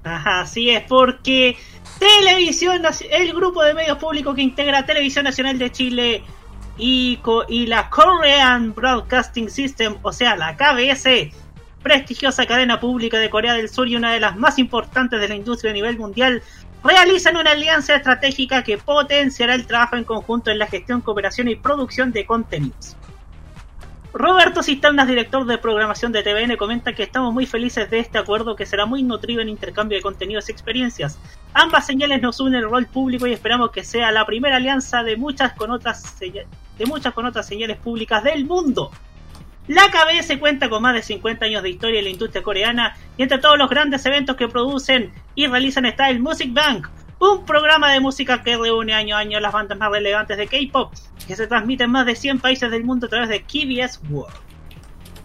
Ajá, 0.04 0.46
sí 0.46 0.70
es 0.70 0.84
porque 0.88 1.58
Televisión, 2.00 2.82
el 3.10 3.34
grupo 3.34 3.64
de 3.64 3.74
medios 3.74 3.98
públicos 3.98 4.36
que 4.36 4.42
integra 4.42 4.86
Televisión 4.86 5.26
Nacional 5.26 5.58
de 5.58 5.72
Chile 5.72 6.24
y, 6.78 7.20
la 7.68 7.90
Korean 7.90 8.74
Broadcasting 8.74 9.50
System, 9.50 9.98
o 10.02 10.12
sea, 10.12 10.36
la 10.36 10.56
KBS, 10.56 11.32
prestigiosa 11.82 12.46
cadena 12.46 12.80
pública 12.80 13.18
de 13.18 13.30
Corea 13.30 13.54
del 13.54 13.70
Sur 13.70 13.88
y 13.88 13.96
una 13.96 14.12
de 14.12 14.20
las 14.20 14.36
más 14.36 14.60
importantes 14.60 15.20
de 15.20 15.28
la 15.28 15.36
industria 15.36 15.72
a 15.72 15.74
nivel 15.74 15.98
mundial, 15.98 16.42
realizan 16.84 17.38
una 17.38 17.52
alianza 17.52 17.96
estratégica 17.96 18.64
que 18.64 18.78
potenciará 18.78 19.56
el 19.56 19.66
trabajo 19.66 19.96
en 19.96 20.04
conjunto 20.04 20.52
en 20.52 20.60
la 20.60 20.68
gestión, 20.68 21.02
cooperación 21.02 21.48
y 21.48 21.56
producción 21.56 22.12
de 22.12 22.26
contenidos. 22.26 22.96
Roberto 24.14 24.64
Cisternas, 24.64 25.08
director 25.08 25.46
de 25.46 25.60
programación 25.60 26.12
de 26.12 26.24
TVN, 26.24 26.58
comenta 26.58 26.94
que 26.94 27.04
estamos 27.04 27.34
muy 27.34 27.46
felices 27.46 27.90
de 27.92 28.00
este 28.00 28.18
acuerdo 28.18 28.56
que 28.56 28.66
será 28.66 28.88
muy 28.88 29.04
nutrido 29.04 29.42
en 29.42 29.50
intercambio 29.50 29.98
de 29.98 30.02
contenidos 30.02 30.50
y 30.50 30.52
experiencias. 30.52 31.20
Ambas 31.54 31.86
señales 31.86 32.22
nos 32.22 32.40
unen 32.40 32.64
el 32.64 32.70
rol 32.70 32.88
público 32.88 33.28
y 33.28 33.34
esperamos 33.34 33.70
que 33.72 33.84
sea 33.84 34.12
la 34.12 34.26
primera 34.26 34.56
alianza 34.56 35.04
de 35.04 35.18
muchas 35.18 35.54
con 35.54 35.70
otras, 35.70 36.02
de 36.78 36.86
muchas 36.86 37.14
con 37.14 37.26
otras 37.26 37.48
señales 37.48 37.78
públicas 37.78 38.24
del 38.24 38.46
mundo. 38.46 38.92
La 39.68 39.84
KBS 39.92 40.38
cuenta 40.40 40.70
con 40.70 40.82
más 40.82 40.94
de 40.94 41.02
50 41.02 41.46
años 41.46 41.62
de 41.62 41.70
historia 41.70 42.00
en 42.00 42.06
la 42.06 42.12
industria 42.12 42.42
coreana 42.42 42.96
y 43.18 43.24
entre 43.24 43.38
todos 43.38 43.58
los 43.58 43.70
grandes 43.70 44.06
eventos 44.06 44.38
que 44.38 44.48
producen 44.48 45.12
y 45.36 45.48
realizan 45.48 45.86
está 45.86 46.10
el 46.10 46.22
Music 46.22 46.54
Bank, 46.54 46.88
un 47.20 47.46
programa 47.46 47.92
de 47.92 48.00
música 48.00 48.44
que 48.44 48.56
reúne 48.56 48.94
año 48.94 49.16
a 49.16 49.20
año 49.20 49.40
las 49.40 49.52
bandas 49.52 49.78
más 49.78 49.92
relevantes 49.92 50.38
de 50.38 50.48
K-pop, 50.48 50.94
que 51.28 51.36
se 51.36 51.48
transmite 51.48 51.84
en 51.84 51.92
más 51.92 52.06
de 52.06 52.16
100 52.16 52.40
países 52.40 52.72
del 52.72 52.86
mundo 52.86 53.08
a 53.08 53.10
través 53.10 53.28
de 53.28 53.42
KBS 53.42 54.00
World. 54.10 54.36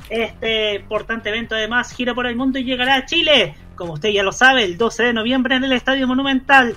Este 0.09 0.75
importante 0.75 1.29
evento 1.29 1.55
además 1.55 1.93
gira 1.93 2.13
por 2.13 2.27
el 2.27 2.35
mundo 2.35 2.59
y 2.59 2.65
llegará 2.65 2.97
a 2.97 3.07
Chile, 3.07 3.55
como 3.77 3.95
usted 3.95 4.11
ya 4.11 4.23
lo 4.23 4.33
sabe, 4.33 4.65
el 4.65 4.77
12 4.77 5.05
de 5.05 5.13
noviembre 5.13 5.55
en 5.55 5.65
el 5.65 5.73
Estadio 5.73 6.09
Monumental. 6.09 6.77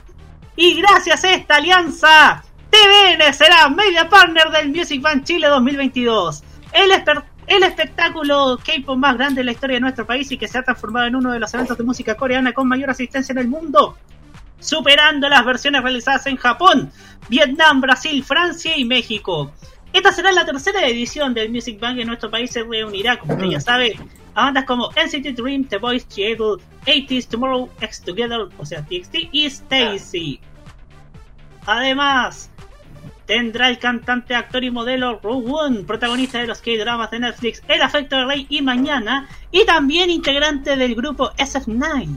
Y 0.56 0.80
gracias 0.80 1.24
a 1.24 1.34
esta 1.34 1.56
alianza, 1.56 2.44
TVN 2.76 3.34
será 3.34 3.70
media 3.70 4.10
partner 4.10 4.50
del 4.50 4.68
Music 4.70 5.02
Bank 5.02 5.24
Chile 5.24 5.48
2022. 5.48 6.44
El, 6.74 7.64
espectáculo 7.64 8.58
K-pop 8.58 8.98
más 8.98 9.16
grande 9.16 9.42
de 9.42 9.46
la 9.46 9.52
historia 9.54 9.76
de 9.76 9.80
nuestro 9.80 10.06
país 10.06 10.30
y 10.32 10.38
que 10.38 10.48
se 10.50 10.58
ha 10.58 10.64
transformado 10.64 11.08
en 11.08 11.16
uno 11.16 11.32
de 11.32 11.40
los 11.40 11.54
eventos 11.54 11.78
de 11.78 11.86
música 11.86 12.16
coreana 12.16 12.52
con 12.52 12.68
mayor 12.68 12.90
asistencia 12.90 13.32
en 13.32 13.38
el 13.38 13.48
mundo 13.48 13.96
superando 14.60 15.30
las 15.30 15.46
versiones 15.46 15.84
realizadas 15.84 16.28
en 16.28 16.36
Japón, 16.36 16.92
Vietnam, 17.30 17.80
Brasil, 17.80 18.24
Francia 18.24 18.74
y 18.76 18.84
México. 18.84 19.54
Esta 19.94 20.12
será 20.12 20.34
la 20.34 20.46
tercera 20.46 20.86
edición 20.86 21.34
del 21.34 21.52
Music 21.52 21.80
Bank 21.80 22.00
en 22.00 22.08
nuestro 22.08 22.30
país 22.30 22.52
se 22.52 22.64
reunirá, 22.64 23.18
como 23.18 23.36
usted 23.36 23.48
ya 23.48 23.62
sabe, 23.62 23.98
a 24.34 24.46
bandas 24.46 24.66
como 24.66 24.90
NCT 24.92 25.38
Dream, 25.38 25.66
The 25.66 25.78
Voice, 25.78 26.08
G-Idol, 26.10 26.60
80s, 26.86 27.28
Tomorrow, 27.30 27.70
X 27.80 28.02
Together, 28.02 28.50
o 28.58 28.66
sea, 28.66 28.84
TXT 28.86 29.16
y 29.32 29.46
Stacy. 29.46 30.42
Además, 31.68 32.52
tendrá 33.26 33.70
el 33.70 33.80
cantante, 33.80 34.36
actor 34.36 34.64
y 34.64 34.72
modelo 34.72 35.20
Rowan, 35.22 35.86
protagonista 35.86 36.40
de 36.40 36.48
los 36.48 36.62
K-dramas 36.62 37.12
de 37.12 37.20
Netflix 37.20 37.62
El 37.68 37.82
Afecto 37.82 38.16
de 38.18 38.26
Rey 38.26 38.48
y 38.50 38.62
Mañana, 38.62 39.28
y 39.52 39.66
también 39.66 40.10
integrante 40.10 40.76
del 40.76 40.96
grupo 40.96 41.32
SF9. 41.34 42.08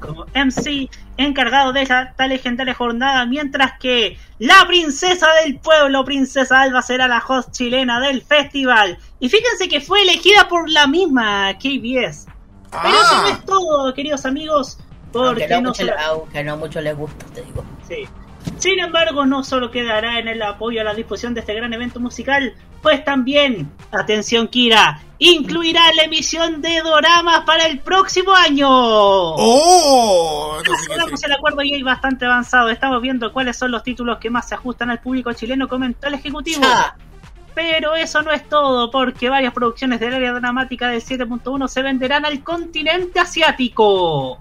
Como 0.00 0.24
MC 0.34 0.88
encargado 1.18 1.72
de 1.72 1.82
esta 1.82 2.26
legendaria 2.26 2.74
jornada, 2.74 3.26
mientras 3.26 3.78
que 3.78 4.16
la 4.38 4.66
princesa 4.66 5.26
del 5.44 5.58
pueblo, 5.58 6.04
Princesa 6.04 6.62
Alba, 6.62 6.80
será 6.80 7.06
la 7.06 7.22
host 7.26 7.50
chilena 7.52 8.00
del 8.00 8.22
festival. 8.22 8.98
Y 9.18 9.28
fíjense 9.28 9.68
que 9.68 9.80
fue 9.80 10.02
elegida 10.02 10.48
por 10.48 10.70
la 10.70 10.86
misma 10.86 11.52
KBS. 11.58 12.26
Pero 12.70 13.02
eso 13.02 13.16
no 13.16 13.26
ah. 13.26 13.30
es 13.30 13.44
todo, 13.44 13.94
queridos 13.94 14.24
amigos, 14.24 14.78
porque 15.12 15.48
no, 15.48 15.62
mucho, 15.62 15.84
aunque 16.06 16.44
no 16.44 16.56
mucho 16.56 16.80
les 16.80 16.96
gusta, 16.96 17.26
te 17.34 17.42
digo. 17.42 17.64
Sí. 17.86 18.06
Sin 18.60 18.78
embargo, 18.78 19.24
no 19.24 19.42
solo 19.42 19.70
quedará 19.70 20.18
en 20.18 20.28
el 20.28 20.42
apoyo 20.42 20.82
a 20.82 20.84
la 20.84 20.92
disposición 20.92 21.32
de 21.32 21.40
este 21.40 21.54
gran 21.54 21.72
evento 21.72 21.98
musical, 21.98 22.54
pues 22.82 23.02
también, 23.02 23.72
atención 23.90 24.48
Kira, 24.48 25.00
incluirá 25.18 25.80
la 25.94 26.02
emisión 26.02 26.60
de 26.60 26.82
doramas 26.82 27.44
para 27.46 27.64
el 27.64 27.78
próximo 27.78 28.34
año. 28.34 28.68
¡Oh! 28.68 30.58
Tenemos 30.86 31.24
el 31.24 31.32
acuerdo 31.32 31.62
y 31.62 31.82
bastante 31.82 32.26
avanzado. 32.26 32.68
Estamos 32.68 33.00
viendo 33.00 33.32
cuáles 33.32 33.56
son 33.56 33.70
los 33.70 33.82
títulos 33.82 34.18
que 34.18 34.28
más 34.28 34.46
se 34.46 34.54
ajustan 34.56 34.90
al 34.90 35.00
público 35.00 35.32
chileno, 35.32 35.66
comentó 35.66 36.08
el 36.08 36.14
ejecutivo. 36.14 36.62
Pero 37.54 37.94
eso 37.94 38.20
no 38.20 38.30
es 38.30 38.46
todo, 38.46 38.90
porque 38.90 39.30
varias 39.30 39.54
producciones 39.54 40.00
del 40.00 40.14
área 40.14 40.34
dramática 40.34 40.88
del 40.88 41.00
7.1 41.02 41.66
se 41.66 41.80
venderán 41.80 42.26
al 42.26 42.42
continente 42.42 43.20
asiático. 43.20 44.38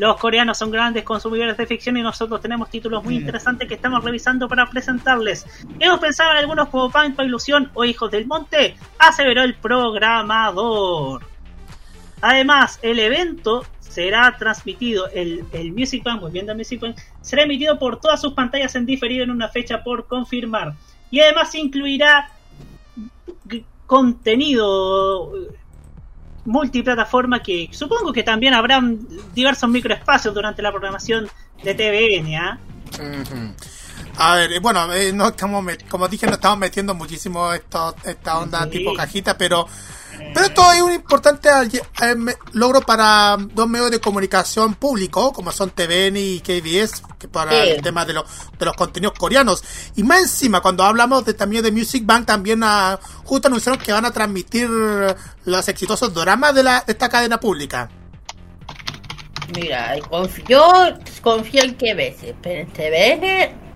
Los 0.00 0.16
coreanos 0.16 0.56
son 0.56 0.70
grandes 0.70 1.04
consumidores 1.04 1.58
de 1.58 1.66
ficción 1.66 1.94
y 1.98 2.02
nosotros 2.02 2.40
tenemos 2.40 2.70
títulos 2.70 3.04
muy 3.04 3.16
interesantes 3.16 3.68
que 3.68 3.74
estamos 3.74 4.02
revisando 4.02 4.48
para 4.48 4.64
presentarles. 4.64 5.44
Hemos 5.78 6.00
pensado 6.00 6.30
en 6.30 6.38
algunos 6.38 6.70
como 6.70 6.90
Pampa 6.90 7.22
Ilusión 7.22 7.70
o 7.74 7.84
Hijos 7.84 8.10
del 8.10 8.26
Monte, 8.26 8.76
aseveró 8.98 9.42
el 9.42 9.56
programador. 9.56 11.20
Además, 12.22 12.78
el 12.80 12.98
evento 12.98 13.66
será 13.78 14.34
transmitido, 14.38 15.06
el, 15.10 15.44
el 15.52 15.70
Music 15.72 16.02
Bank, 16.02 16.22
volviendo 16.22 16.52
al 16.52 16.56
Music 16.56 16.80
Bank, 16.80 16.96
será 17.20 17.42
emitido 17.42 17.78
por 17.78 18.00
todas 18.00 18.22
sus 18.22 18.32
pantallas 18.32 18.74
en 18.76 18.86
diferido 18.86 19.24
en 19.24 19.30
una 19.30 19.50
fecha 19.50 19.84
por 19.84 20.06
confirmar. 20.06 20.72
Y 21.10 21.20
además 21.20 21.54
incluirá 21.54 22.30
contenido 23.86 25.30
multiplataforma 26.44 27.42
que 27.42 27.68
supongo 27.72 28.12
que 28.12 28.22
también 28.22 28.54
habrá 28.54 28.82
diversos 29.34 29.68
microespacios 29.68 30.34
durante 30.34 30.62
la 30.62 30.70
programación 30.70 31.28
de 31.62 31.74
TVN. 31.74 32.34
¿ah? 32.36 32.58
A 34.22 34.34
ver, 34.34 34.52
eh, 34.52 34.58
bueno, 34.58 34.92
eh, 34.92 35.14
no 35.14 35.28
estamos, 35.28 35.64
como 35.88 36.06
dije, 36.06 36.26
no 36.26 36.34
estamos 36.34 36.58
metiendo 36.58 36.94
muchísimo 36.94 37.54
esto, 37.54 37.96
esta 38.04 38.38
onda 38.38 38.68
tipo 38.68 38.92
cajita, 38.92 39.38
pero 39.38 39.66
pero 40.34 40.44
esto 40.44 40.72
es 40.72 40.82
un 40.82 40.92
importante 40.92 41.48
logro 42.52 42.82
para 42.82 43.38
dos 43.38 43.66
medios 43.66 43.90
de 43.90 43.98
comunicación 43.98 44.74
público, 44.74 45.32
como 45.32 45.50
son 45.52 45.70
TVN 45.70 46.18
y 46.18 46.40
KBS, 46.40 47.02
que 47.18 47.28
para 47.28 47.64
el 47.64 47.80
tema 47.80 48.04
de, 48.04 48.12
de 48.12 48.64
los 48.66 48.76
contenidos 48.76 49.14
coreanos. 49.18 49.64
Y 49.96 50.02
más 50.02 50.20
encima, 50.20 50.60
cuando 50.60 50.84
hablamos 50.84 51.24
de, 51.24 51.32
también 51.32 51.62
de 51.62 51.72
Music 51.72 52.04
Bank, 52.04 52.26
también 52.26 52.62
a, 52.62 52.92
ah, 52.92 53.00
justo 53.24 53.48
anunciaron 53.48 53.80
que 53.80 53.90
van 53.90 54.04
a 54.04 54.10
transmitir 54.10 54.68
los 54.68 55.68
exitosos 55.68 56.12
dramas 56.12 56.54
de, 56.54 56.62
la, 56.62 56.82
de 56.86 56.92
esta 56.92 57.08
cadena 57.08 57.40
pública. 57.40 57.88
Mira, 59.56 59.96
yo 60.46 60.70
confío 61.22 61.62
en 61.62 61.74
KBS, 61.74 62.34
pero 62.42 62.60
en 62.60 62.72
TVN... 62.74 63.69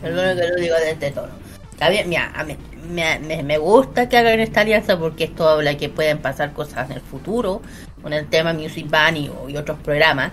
Perdón 0.00 0.36
que 0.36 0.48
lo 0.48 0.54
digo 0.56 0.74
desde 0.76 1.10
todo. 1.10 1.28
Está 1.72 1.90
bien, 1.90 2.08
mira, 2.08 2.32
a 2.34 2.44
mí, 2.44 2.56
me, 2.88 3.18
me, 3.42 3.58
gusta 3.58 4.08
que 4.08 4.16
hagan 4.16 4.40
esta 4.40 4.62
alianza 4.62 4.98
porque 4.98 5.24
esto 5.24 5.48
habla 5.48 5.76
que 5.76 5.88
pueden 5.88 6.18
pasar 6.18 6.52
cosas 6.52 6.90
en 6.90 6.96
el 6.96 7.02
futuro 7.02 7.62
con 8.02 8.12
el 8.12 8.26
tema 8.26 8.52
Music 8.52 8.86
Bunny 8.88 9.30
y, 9.48 9.56
otros 9.56 9.78
programas. 9.80 10.32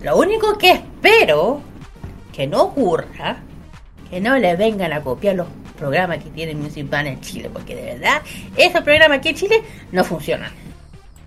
Lo 0.00 0.16
único 0.16 0.58
que 0.58 0.72
espero 0.72 1.62
que 2.32 2.46
no 2.46 2.62
ocurra, 2.64 3.38
que 4.10 4.20
no 4.20 4.36
le 4.38 4.56
vengan 4.56 4.92
a 4.92 5.00
copiar 5.00 5.36
los 5.36 5.46
programas 5.78 6.22
que 6.22 6.30
tiene 6.30 6.54
Music 6.54 6.88
Bunny 6.90 7.10
en 7.10 7.20
Chile, 7.20 7.50
porque 7.52 7.74
de 7.74 7.82
verdad, 7.94 8.22
esos 8.56 8.82
programas 8.82 9.18
aquí 9.18 9.30
en 9.30 9.36
Chile 9.36 9.62
no 9.92 10.04
funcionan. 10.04 10.50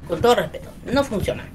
Con 0.07 0.21
todo 0.21 0.35
respeto, 0.35 0.69
no 0.91 1.03
funcionan. 1.03 1.47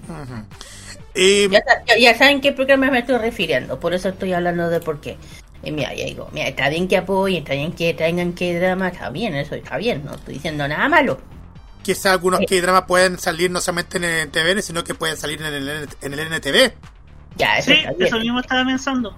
ya, 1.15 1.97
ya, 1.99 2.19
saben 2.19 2.41
qué 2.41 2.53
programa 2.53 2.91
me 2.91 3.01
estoy 3.01 3.19
refiriendo, 3.19 3.79
por 3.79 3.95
eso 3.95 4.09
estoy 4.09 4.33
hablando 4.33 4.69
de 4.69 4.81
por 4.81 5.01
qué. 5.01 5.17
Y 5.63 5.73
mira, 5.73 5.95
ya 5.95 6.07
digo, 6.07 6.29
mira, 6.33 6.49
está 6.49 6.69
bien 6.69 6.89
que 6.89 6.97
apoyen, 6.97 7.43
está 7.43 7.55
bien 7.55 7.73
que 7.73 7.93
traigan 7.93 8.33
que 8.33 8.59
drama, 8.59 8.89
está 8.89 9.11
bien, 9.11 9.35
eso 9.35 9.55
está 9.55 9.77
bien, 9.77 10.03
no 10.05 10.15
estoy 10.15 10.35
diciendo 10.35 10.67
nada 10.67 10.89
malo. 10.89 11.21
Quizá 11.83 12.13
algunos 12.13 12.41
que 12.47 12.61
dramas 12.61 12.85
pueden 12.87 13.19
salir 13.19 13.51
no 13.51 13.61
solamente 13.61 13.99
en 13.99 14.05
el 14.05 14.31
TVN, 14.31 14.63
sino 14.63 14.85
que 14.85 14.95
pueden 14.95 15.17
salir 15.17 15.41
en 15.41 15.55
el, 15.55 15.89
en 16.01 16.13
el 16.13 16.21
NTV. 16.21 16.73
Ya, 17.37 17.59
eso 17.59 17.73
sí, 17.73 17.79
eso 17.99 18.19
mismo 18.19 18.41
estaba 18.41 18.65
pensando. 18.65 19.15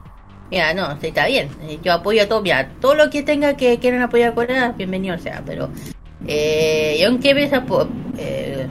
Mira, 0.51 0.75
no, 0.75 0.93
está 1.01 1.27
bien. 1.27 1.49
Yo 1.83 1.93
apoyo 1.93 2.23
a 2.23 2.29
todo. 2.29 2.43
Mira, 2.43 2.69
todo 2.81 2.95
lo 2.95 3.11
que 3.11 3.23
tenga 3.23 3.57
que 3.57 3.79
quieran 3.79 4.03
apoyar 4.03 4.31
a 4.31 4.35
Corea, 4.35 4.73
bienvenido 4.73 5.19
sea. 5.19 5.43
Pero 5.45 5.71
eh, 6.27 6.99
yo 7.01 7.09
aunque 7.09 7.31
esa 7.43 7.65
eh, 8.19 8.69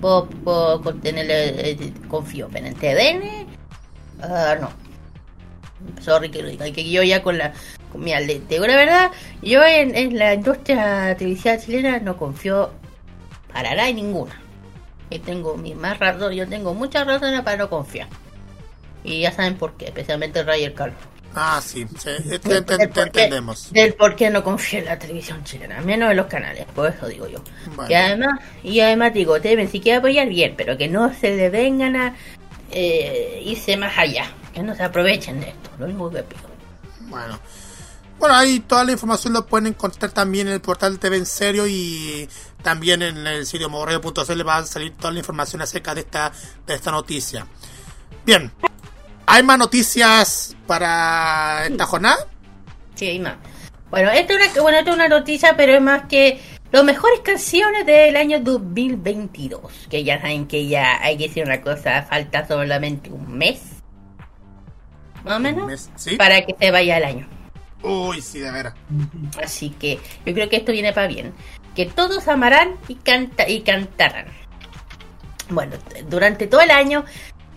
puedo, 0.00 0.28
puedo 0.28 0.94
tener, 0.96 1.26
eh, 1.30 1.92
confío, 2.08 2.50
en 2.54 2.66
el 2.66 2.74
TVN, 2.74 3.46
uh, 4.18 4.60
no 4.60 4.81
sorry 6.00 6.30
que 6.30 6.42
lo 6.42 6.48
diga, 6.48 6.70
que 6.70 6.88
yo 6.88 7.02
ya 7.02 7.22
con 7.22 7.38
la... 7.38 7.52
Con, 7.90 8.04
te 8.04 8.40
digo 8.48 8.66
la 8.66 8.76
verdad, 8.76 9.10
yo 9.42 9.62
en, 9.64 10.18
la 10.18 10.34
industria 10.34 11.14
televisiva 11.16 11.58
chilena 11.58 11.98
no 11.98 12.16
confío 12.16 12.70
para 13.52 13.70
nada 13.70 13.88
en 13.88 13.96
ninguna. 13.96 14.40
Y 15.10 15.18
tengo 15.18 15.56
mis 15.56 15.76
más 15.76 15.98
razones, 15.98 16.38
yo 16.38 16.48
tengo 16.48 16.72
muchas 16.72 17.06
razones 17.06 17.42
para 17.42 17.58
no 17.58 17.68
confiar. 17.68 18.08
Y 19.04 19.20
ya 19.20 19.32
saben 19.32 19.56
por 19.56 19.74
qué, 19.74 19.86
especialmente 19.86 20.40
el 20.40 20.74
Carlos. 20.74 20.98
Ah, 21.34 21.60
sí, 21.64 21.86
te, 22.02 22.56
entendemos. 23.02 23.72
Del 23.72 23.94
por 23.94 24.16
qué 24.16 24.28
no 24.30 24.44
confío 24.44 24.80
en 24.80 24.84
la 24.86 24.98
televisión 24.98 25.42
chilena, 25.44 25.80
menos 25.80 26.10
en 26.10 26.16
los 26.18 26.26
canales, 26.26 26.66
por 26.74 26.90
eso 26.90 27.06
digo 27.08 27.26
yo. 27.26 27.42
Y 27.88 27.94
además, 27.94 28.40
y 28.62 28.80
además 28.80 29.14
digo, 29.14 29.38
deben 29.40 29.70
si 29.70 29.80
quieren 29.80 30.00
apoyar 30.00 30.28
bien, 30.28 30.54
pero 30.56 30.76
que 30.76 30.88
no 30.88 31.12
se 31.14 31.34
le 31.34 31.48
vengan 31.48 31.96
a 31.96 32.16
eh, 32.70 33.42
irse 33.44 33.76
más 33.76 33.96
allá 33.98 34.26
que 34.52 34.62
no 34.62 34.74
se 34.74 34.82
aprovechen 34.82 35.40
de 35.40 35.50
esto, 35.50 35.70
lo 35.78 35.86
único 35.86 36.10
que 36.10 36.22
pido. 36.22 36.42
Bueno. 37.08 37.38
Bueno, 38.18 38.36
ahí 38.36 38.60
toda 38.60 38.84
la 38.84 38.92
información 38.92 39.32
lo 39.32 39.46
pueden 39.46 39.66
encontrar 39.66 40.12
también 40.12 40.46
en 40.46 40.52
el 40.52 40.60
portal 40.60 40.98
TV 40.98 41.16
en 41.16 41.26
serio 41.26 41.66
y 41.66 42.28
también 42.62 43.02
en 43.02 43.26
el 43.26 43.46
sitio 43.46 43.68
le 43.68 44.44
va 44.44 44.56
a 44.58 44.64
salir 44.64 44.92
toda 44.92 45.12
la 45.12 45.18
información 45.18 45.60
acerca 45.60 45.94
de 45.94 46.02
esta, 46.02 46.30
de 46.64 46.74
esta 46.74 46.92
noticia. 46.92 47.46
Bien, 48.24 48.52
¿hay 49.26 49.42
más 49.42 49.58
noticias 49.58 50.56
para 50.68 51.66
esta 51.66 51.84
jornada? 51.84 52.28
Sí, 52.94 53.06
hay 53.06 53.18
más. 53.18 53.34
Bueno, 53.90 54.10
esto 54.10 54.34
es 54.34 54.52
una, 54.52 54.62
bueno, 54.62 54.78
esto 54.78 54.90
es 54.90 54.96
una 54.96 55.08
noticia, 55.08 55.56
pero 55.56 55.74
es 55.74 55.82
más 55.82 56.04
que 56.06 56.40
las 56.70 56.84
mejores 56.84 57.20
canciones 57.20 57.84
del 57.84 58.16
año 58.16 58.40
2022. 58.40 59.88
Que 59.90 60.04
ya 60.04 60.20
saben 60.20 60.46
que 60.46 60.68
ya 60.68 61.02
hay 61.02 61.18
que 61.18 61.26
decir 61.26 61.44
una 61.44 61.60
cosa, 61.60 62.02
falta 62.02 62.46
solamente 62.46 63.10
un 63.10 63.36
mes. 63.36 63.81
Más 65.24 65.36
o 65.36 65.40
menos. 65.40 65.88
Para 66.18 66.40
que 66.44 66.54
se 66.58 66.70
vaya 66.70 66.96
el 66.98 67.04
año. 67.04 67.28
Uy, 67.82 68.20
sí, 68.20 68.38
de 68.38 68.50
veras. 68.50 68.74
Así 69.42 69.70
que 69.70 69.98
yo 70.24 70.34
creo 70.34 70.48
que 70.48 70.56
esto 70.56 70.72
viene 70.72 70.92
para 70.92 71.08
bien. 71.08 71.32
Que 71.74 71.86
todos 71.86 72.28
amarán 72.28 72.74
y, 72.88 72.94
canta 72.96 73.48
y 73.48 73.60
cantarán. 73.62 74.26
Bueno, 75.48 75.76
durante 76.08 76.46
todo 76.46 76.60
el 76.60 76.70
año, 76.70 77.04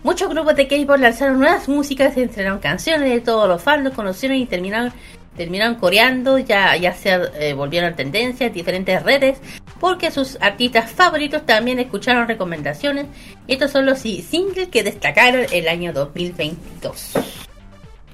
muchos 0.02 0.28
grupos 0.28 0.56
de 0.56 0.66
K-pop 0.68 0.98
lanzaron 0.98 1.38
nuevas 1.38 1.68
músicas, 1.68 2.16
estrenaron 2.16 2.58
canciones 2.58 3.08
de 3.10 3.20
todos 3.20 3.48
los 3.48 3.62
fans, 3.62 3.84
los 3.84 3.94
conocieron 3.94 4.36
y 4.36 4.46
terminaron, 4.46 4.92
terminaron 5.36 5.76
coreando, 5.76 6.38
ya, 6.38 6.76
ya 6.76 6.92
se 6.92 7.10
eh, 7.10 7.54
volvieron 7.54 7.94
tendencia 7.94 8.48
en 8.48 8.52
diferentes 8.52 9.02
redes, 9.02 9.38
porque 9.80 10.10
sus 10.10 10.36
artistas 10.40 10.90
favoritos 10.90 11.46
también 11.46 11.78
escucharon 11.78 12.26
recomendaciones. 12.26 13.06
Estos 13.46 13.70
son 13.70 13.86
los 13.86 13.98
si- 14.00 14.22
singles 14.22 14.68
que 14.68 14.82
destacaron 14.82 15.46
el 15.52 15.68
año 15.68 15.92
2022. 15.92 17.12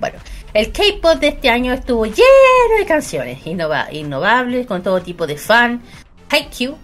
Bueno, 0.03 0.19
el 0.53 0.73
K-pop 0.73 1.21
de 1.21 1.29
este 1.29 1.49
año 1.49 1.73
estuvo 1.73 2.05
lleno 2.07 2.77
de 2.77 2.85
canciones 2.87 3.47
innova- 3.47 3.87
innovables 3.93 4.67
con 4.67 4.83
todo 4.83 5.01
tipo 5.01 5.29
de 5.29 5.37
fan. 5.37 5.81
Haikyuu 6.29 6.77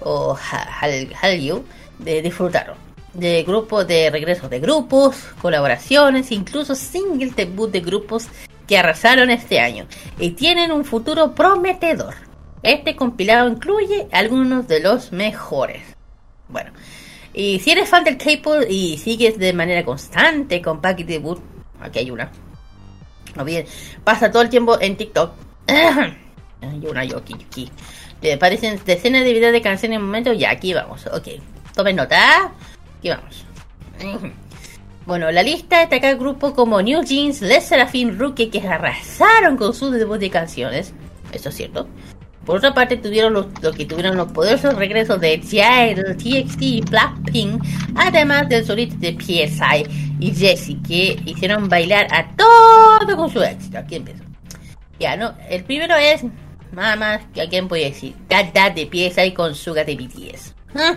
o 0.00 0.34
Ha- 0.36 0.80
Hal- 0.80 1.14
Hallyu 1.22 1.64
de, 2.00 2.20
disfrutaron 2.20 2.76
de 3.12 3.44
grupos 3.44 3.86
de 3.86 4.10
regresos 4.10 4.50
de 4.50 4.58
grupos, 4.58 5.14
colaboraciones, 5.40 6.32
incluso 6.32 6.74
singles 6.74 7.36
debut 7.36 7.70
de 7.70 7.78
grupos 7.78 8.26
que 8.66 8.76
arrasaron 8.76 9.30
este 9.30 9.60
año 9.60 9.86
y 10.18 10.30
tienen 10.30 10.72
un 10.72 10.84
futuro 10.84 11.32
prometedor. 11.32 12.14
Este 12.64 12.96
compilado 12.96 13.48
incluye 13.48 14.08
algunos 14.10 14.66
de 14.66 14.80
los 14.80 15.12
mejores. 15.12 15.82
Bueno, 16.48 16.72
y 17.32 17.60
si 17.60 17.70
eres 17.70 17.88
fan 17.88 18.02
del 18.02 18.18
K-pop 18.18 18.64
y 18.68 18.98
sigues 18.98 19.38
de 19.38 19.52
manera 19.52 19.84
constante 19.84 20.60
con 20.60 20.80
Packet 20.80 21.06
Debut, 21.06 21.38
aquí 21.80 22.00
hay 22.00 22.10
una. 22.10 22.32
O 23.38 23.44
bien, 23.44 23.66
pasa 24.04 24.30
todo 24.30 24.42
el 24.42 24.48
tiempo 24.48 24.80
en 24.80 24.96
TikTok. 24.96 25.32
Hay 25.66 26.86
una 26.86 27.04
yo 27.04 27.18
aquí. 27.18 27.70
Le 28.22 28.34
aparecen 28.34 28.80
decenas 28.84 29.24
de 29.24 29.32
videos 29.32 29.52
de 29.52 29.60
canciones 29.60 29.96
en 29.96 30.04
momentos. 30.04 30.38
Ya, 30.38 30.50
aquí 30.50 30.72
vamos. 30.72 31.06
Ok. 31.06 31.28
Tomen 31.74 31.96
nota. 31.96 32.52
Aquí 32.98 33.10
vamos. 33.10 33.44
Bueno, 35.06 35.30
la 35.30 35.42
lista 35.42 35.80
destaca 35.80 36.14
grupos 36.14 36.54
como 36.54 36.80
New 36.80 37.04
Jeans, 37.04 37.42
Les 37.42 37.62
Seraphim, 37.62 38.18
Rookie 38.18 38.48
que 38.48 38.66
arrasaron 38.66 39.58
con 39.58 39.74
sus 39.74 39.92
debut 39.92 40.18
de 40.18 40.30
canciones. 40.30 40.94
Eso 41.30 41.50
es 41.50 41.54
cierto. 41.56 41.86
Por 42.44 42.58
otra 42.58 42.74
parte, 42.74 42.96
tuvieron 42.96 43.32
los, 43.32 43.46
lo 43.62 43.72
que 43.72 43.86
tuvieron 43.86 44.16
los 44.16 44.30
poderosos 44.32 44.74
regresos 44.74 45.20
de 45.20 45.40
G-Idol, 45.40 46.16
TXT 46.16 46.62
y 46.62 46.80
Blackpink, 46.82 47.62
además 47.96 48.48
del 48.48 48.64
solista 48.64 48.96
de 48.98 49.12
PSI 49.18 50.14
y 50.20 50.34
Jessie, 50.34 50.80
que 50.86 51.18
hicieron 51.24 51.68
bailar 51.68 52.06
a 52.12 52.28
todo 52.36 53.16
con 53.16 53.30
su 53.30 53.42
éxito. 53.42 53.78
Aquí 53.78 53.96
empiezo. 53.96 54.22
Ya, 54.98 55.16
no, 55.16 55.34
el 55.48 55.64
primero 55.64 55.96
es, 55.96 56.24
nada 56.72 56.96
más, 56.96 57.22
a 57.22 57.48
quién 57.48 57.68
voy 57.68 57.82
a 57.82 57.86
decir, 57.86 58.14
That 58.28 58.72
de 58.74 58.88
PSI 58.90 59.32
con 59.32 59.54
Suga 59.54 59.84
de 59.84 59.96
BTS. 59.96 60.54
¿Ah? 60.76 60.96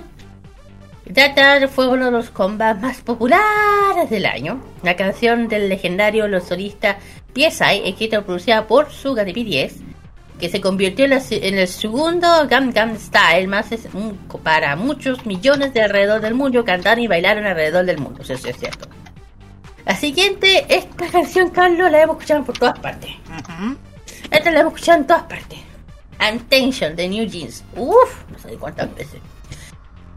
Fue 1.69 1.87
uno 1.87 2.05
de 2.05 2.11
los 2.11 2.29
combats 2.29 2.81
más 2.81 3.01
populares 3.01 4.09
del 4.09 4.25
año. 4.25 4.61
La 4.83 4.95
canción 4.95 5.47
del 5.47 5.69
legendario 5.69 6.27
los 6.27 6.43
solista 6.43 6.97
PSI, 7.33 7.81
escrita 7.85 8.17
y 8.17 8.21
producida 8.21 8.67
por 8.67 8.91
Suga 8.91 9.23
de 9.23 9.31
BTS, 9.31 9.77
que 10.39 10.49
se 10.49 10.61
convirtió 10.61 11.05
en, 11.05 11.11
la 11.11 11.21
en 11.29 11.57
el 11.57 11.67
segundo 11.67 12.27
Gangnam 12.47 12.97
Style 12.97 13.47
más 13.47 13.71
es 13.71 13.87
para 14.43 14.75
muchos 14.75 15.25
millones 15.25 15.73
de 15.73 15.81
alrededor 15.81 16.21
del 16.21 16.35
mundo 16.35 16.63
cantar 16.63 16.99
y 16.99 17.07
bailar 17.07 17.37
alrededor 17.37 17.85
del 17.85 17.97
mundo, 17.97 18.21
eso 18.21 18.37
sí 18.37 18.49
es 18.49 18.57
cierto. 18.57 18.87
La 19.85 19.95
siguiente, 19.95 20.65
esta 20.69 21.07
canción, 21.11 21.49
Carlos, 21.49 21.89
la 21.91 22.01
hemos 22.01 22.17
escuchado 22.17 22.43
por 22.43 22.57
todas 22.57 22.77
partes. 22.79 23.11
Esta 24.29 24.51
la 24.51 24.59
hemos 24.59 24.73
escuchado 24.73 24.99
en 24.99 25.07
todas 25.07 25.23
partes. 25.23 25.59
Attention 26.19 26.95
de 26.95 27.07
New 27.07 27.25
Jeans. 27.27 27.63
Uf, 27.75 28.23
no 28.29 28.37
sé 28.39 28.55
cuántas 28.57 28.93
veces. 28.95 29.21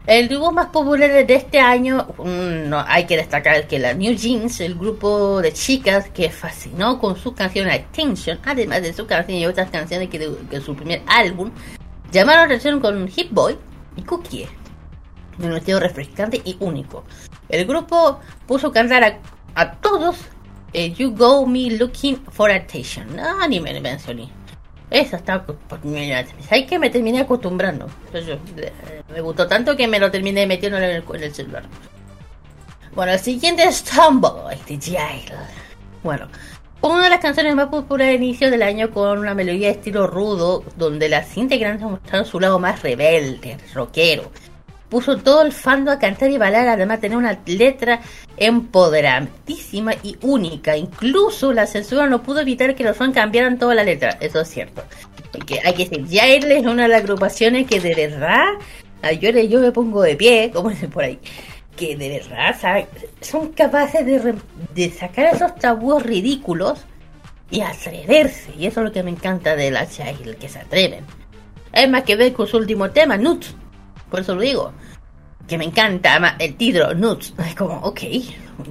El 0.07 0.29
grupo 0.29 0.51
más 0.51 0.67
popular 0.67 1.27
de 1.27 1.35
este 1.35 1.59
año, 1.59 2.07
mm, 2.17 2.69
no, 2.69 2.83
hay 2.87 3.05
que 3.05 3.17
destacar 3.17 3.67
que 3.67 3.77
la 3.77 3.93
New 3.93 4.15
Jeans, 4.15 4.59
el 4.59 4.73
grupo 4.73 5.41
de 5.41 5.53
chicas 5.53 6.09
que 6.09 6.31
fascinó 6.31 6.97
con 6.97 7.15
su 7.15 7.35
canción 7.35 7.69
Attention, 7.69 8.39
además 8.43 8.81
de 8.81 8.93
su 8.93 9.05
canción 9.05 9.37
y 9.37 9.45
otras 9.45 9.69
canciones 9.69 10.09
que 10.09 10.17
de, 10.17 10.61
su 10.61 10.75
primer 10.75 11.03
álbum, 11.05 11.51
llamaron 12.11 12.41
la 12.41 12.45
atención 12.45 12.79
con 12.79 13.07
Hit 13.09 13.27
Boy 13.29 13.57
y 13.95 14.01
Cookie, 14.01 14.47
un 15.37 15.53
estilo 15.53 15.79
refrescante 15.79 16.41
y 16.43 16.57
único. 16.59 17.03
El 17.47 17.65
grupo 17.65 18.19
puso 18.47 18.67
a 18.67 18.73
cantar 18.73 19.03
a, 19.03 19.19
a 19.53 19.73
todos 19.73 20.15
eh, 20.73 20.91
You 20.93 21.11
Go 21.15 21.45
Me 21.45 21.69
Looking 21.69 22.23
for 22.31 22.49
Attention. 22.49 23.19
Ah, 23.19 23.47
ni 23.47 23.59
me 23.59 23.79
mencioné. 23.79 24.40
Esa 24.91 25.17
está. 25.17 25.45
¿Sabes 26.47 26.65
que 26.67 26.77
Me 26.77 26.89
terminé 26.89 27.21
acostumbrando. 27.21 27.89
Eh, 28.13 28.71
me 29.09 29.21
gustó 29.21 29.47
tanto 29.47 29.75
que 29.75 29.87
me 29.87 29.99
lo 29.99 30.11
terminé 30.11 30.45
metiendo 30.45 30.77
en 30.77 30.83
el, 30.83 31.03
en 31.13 31.23
el 31.23 31.33
celular. 31.33 31.63
Bueno, 32.93 33.13
el 33.13 33.19
siguiente 33.19 33.63
es 33.63 33.83
Tomboy 33.85 34.57
de 34.67 34.77
Jail. 34.77 35.31
Bueno, 36.03 36.27
una 36.81 37.05
de 37.05 37.09
las 37.09 37.19
canciones 37.19 37.55
más 37.55 37.67
populares 37.67 38.19
de 38.19 38.25
inicio 38.25 38.51
del 38.51 38.63
año 38.63 38.91
con 38.91 39.17
una 39.19 39.33
melodía 39.33 39.67
de 39.67 39.75
estilo 39.75 40.07
rudo, 40.07 40.65
donde 40.75 41.07
las 41.07 41.37
integrantes 41.37 41.87
mostraron 41.87 42.25
su 42.25 42.39
lado 42.39 42.59
más 42.59 42.81
rebelde, 42.81 43.57
rockero. 43.73 44.29
Puso 44.91 45.17
todo 45.19 45.41
el 45.41 45.53
fando 45.53 45.89
a 45.89 45.97
cantar 45.97 46.29
y 46.31 46.37
bailar, 46.37 46.67
además 46.67 46.97
de 46.97 47.03
tener 47.03 47.17
una 47.17 47.39
letra 47.45 48.01
empoderantísima 48.35 49.93
y 50.03 50.17
única. 50.21 50.75
Incluso 50.75 51.53
la 51.53 51.65
censura 51.65 52.07
no 52.07 52.21
pudo 52.21 52.41
evitar 52.41 52.75
que 52.75 52.83
los 52.83 52.97
fans 52.97 53.15
cambiaran 53.15 53.57
toda 53.57 53.73
la 53.73 53.85
letra, 53.85 54.17
eso 54.19 54.41
es 54.41 54.49
cierto. 54.49 54.83
Porque 55.31 55.61
hay 55.63 55.73
que 55.75 55.85
decir, 55.85 56.05
Jail 56.11 56.51
es 56.51 56.65
una 56.65 56.83
de 56.83 56.89
las 56.89 57.03
agrupaciones 57.03 57.67
que 57.67 57.79
de 57.79 57.95
verdad, 57.95 58.47
yo, 59.21 59.29
yo 59.29 59.61
me 59.61 59.71
pongo 59.71 60.01
de 60.01 60.17
pie, 60.17 60.51
como 60.53 60.69
dicen 60.69 60.89
por 60.89 61.05
ahí, 61.05 61.19
que 61.77 61.95
de 61.95 62.09
verdad 62.09 62.85
son 63.21 63.53
capaces 63.53 64.05
de, 64.05 64.89
sacar 64.91 65.33
esos 65.33 65.55
tabúes 65.55 66.03
ridículos 66.03 66.81
y 67.49 67.61
atreverse. 67.61 68.51
Y 68.59 68.67
eso 68.67 68.81
es 68.81 68.87
lo 68.87 68.91
que 68.91 69.03
me 69.03 69.11
encanta 69.11 69.55
de 69.55 69.71
la 69.71 69.85
Jail, 69.85 70.35
que 70.35 70.49
se 70.49 70.59
atreven. 70.59 71.05
Es 71.71 71.89
más 71.89 72.03
que 72.03 72.17
ver 72.17 72.33
con 72.33 72.45
su 72.45 72.57
último 72.57 72.91
tema, 72.91 73.15
Nuts. 73.15 73.55
Por 74.11 74.19
eso 74.19 74.35
lo 74.35 74.41
digo. 74.41 74.73
Que 75.47 75.57
me 75.57 75.65
encanta 75.65 76.35
el 76.37 76.55
título, 76.55 76.93
Nuts. 76.93 77.33
Es 77.39 77.55
como, 77.55 77.77
ok, 77.79 77.99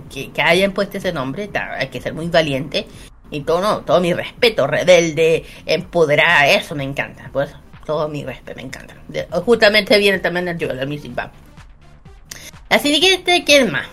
que, 0.08 0.30
que 0.30 0.42
hayan 0.42 0.72
puesto 0.72 0.98
ese 0.98 1.12
nombre, 1.12 1.50
hay 1.54 1.88
que 1.88 2.00
ser 2.00 2.14
muy 2.14 2.28
valiente. 2.28 2.86
Y 3.32 3.40
todo, 3.40 3.60
no, 3.60 3.80
todo 3.80 4.00
mi 4.00 4.12
respeto, 4.12 4.66
rebelde, 4.66 5.44
empoderada, 5.66 6.48
eso 6.48 6.74
me 6.74 6.84
encanta. 6.84 7.28
Pues 7.32 7.50
todo 7.84 8.08
mi 8.08 8.24
respeto, 8.24 8.56
me 8.56 8.62
encanta. 8.62 8.94
Justamente 9.44 9.98
viene 9.98 10.18
también 10.18 10.46
el 10.46 10.58
Joel, 10.58 10.78
el 10.78 10.88
Music 10.88 11.14
Bank. 11.14 11.32
La 12.68 12.78
siguiente, 12.78 13.42
¿quién 13.44 13.72
más? 13.72 13.86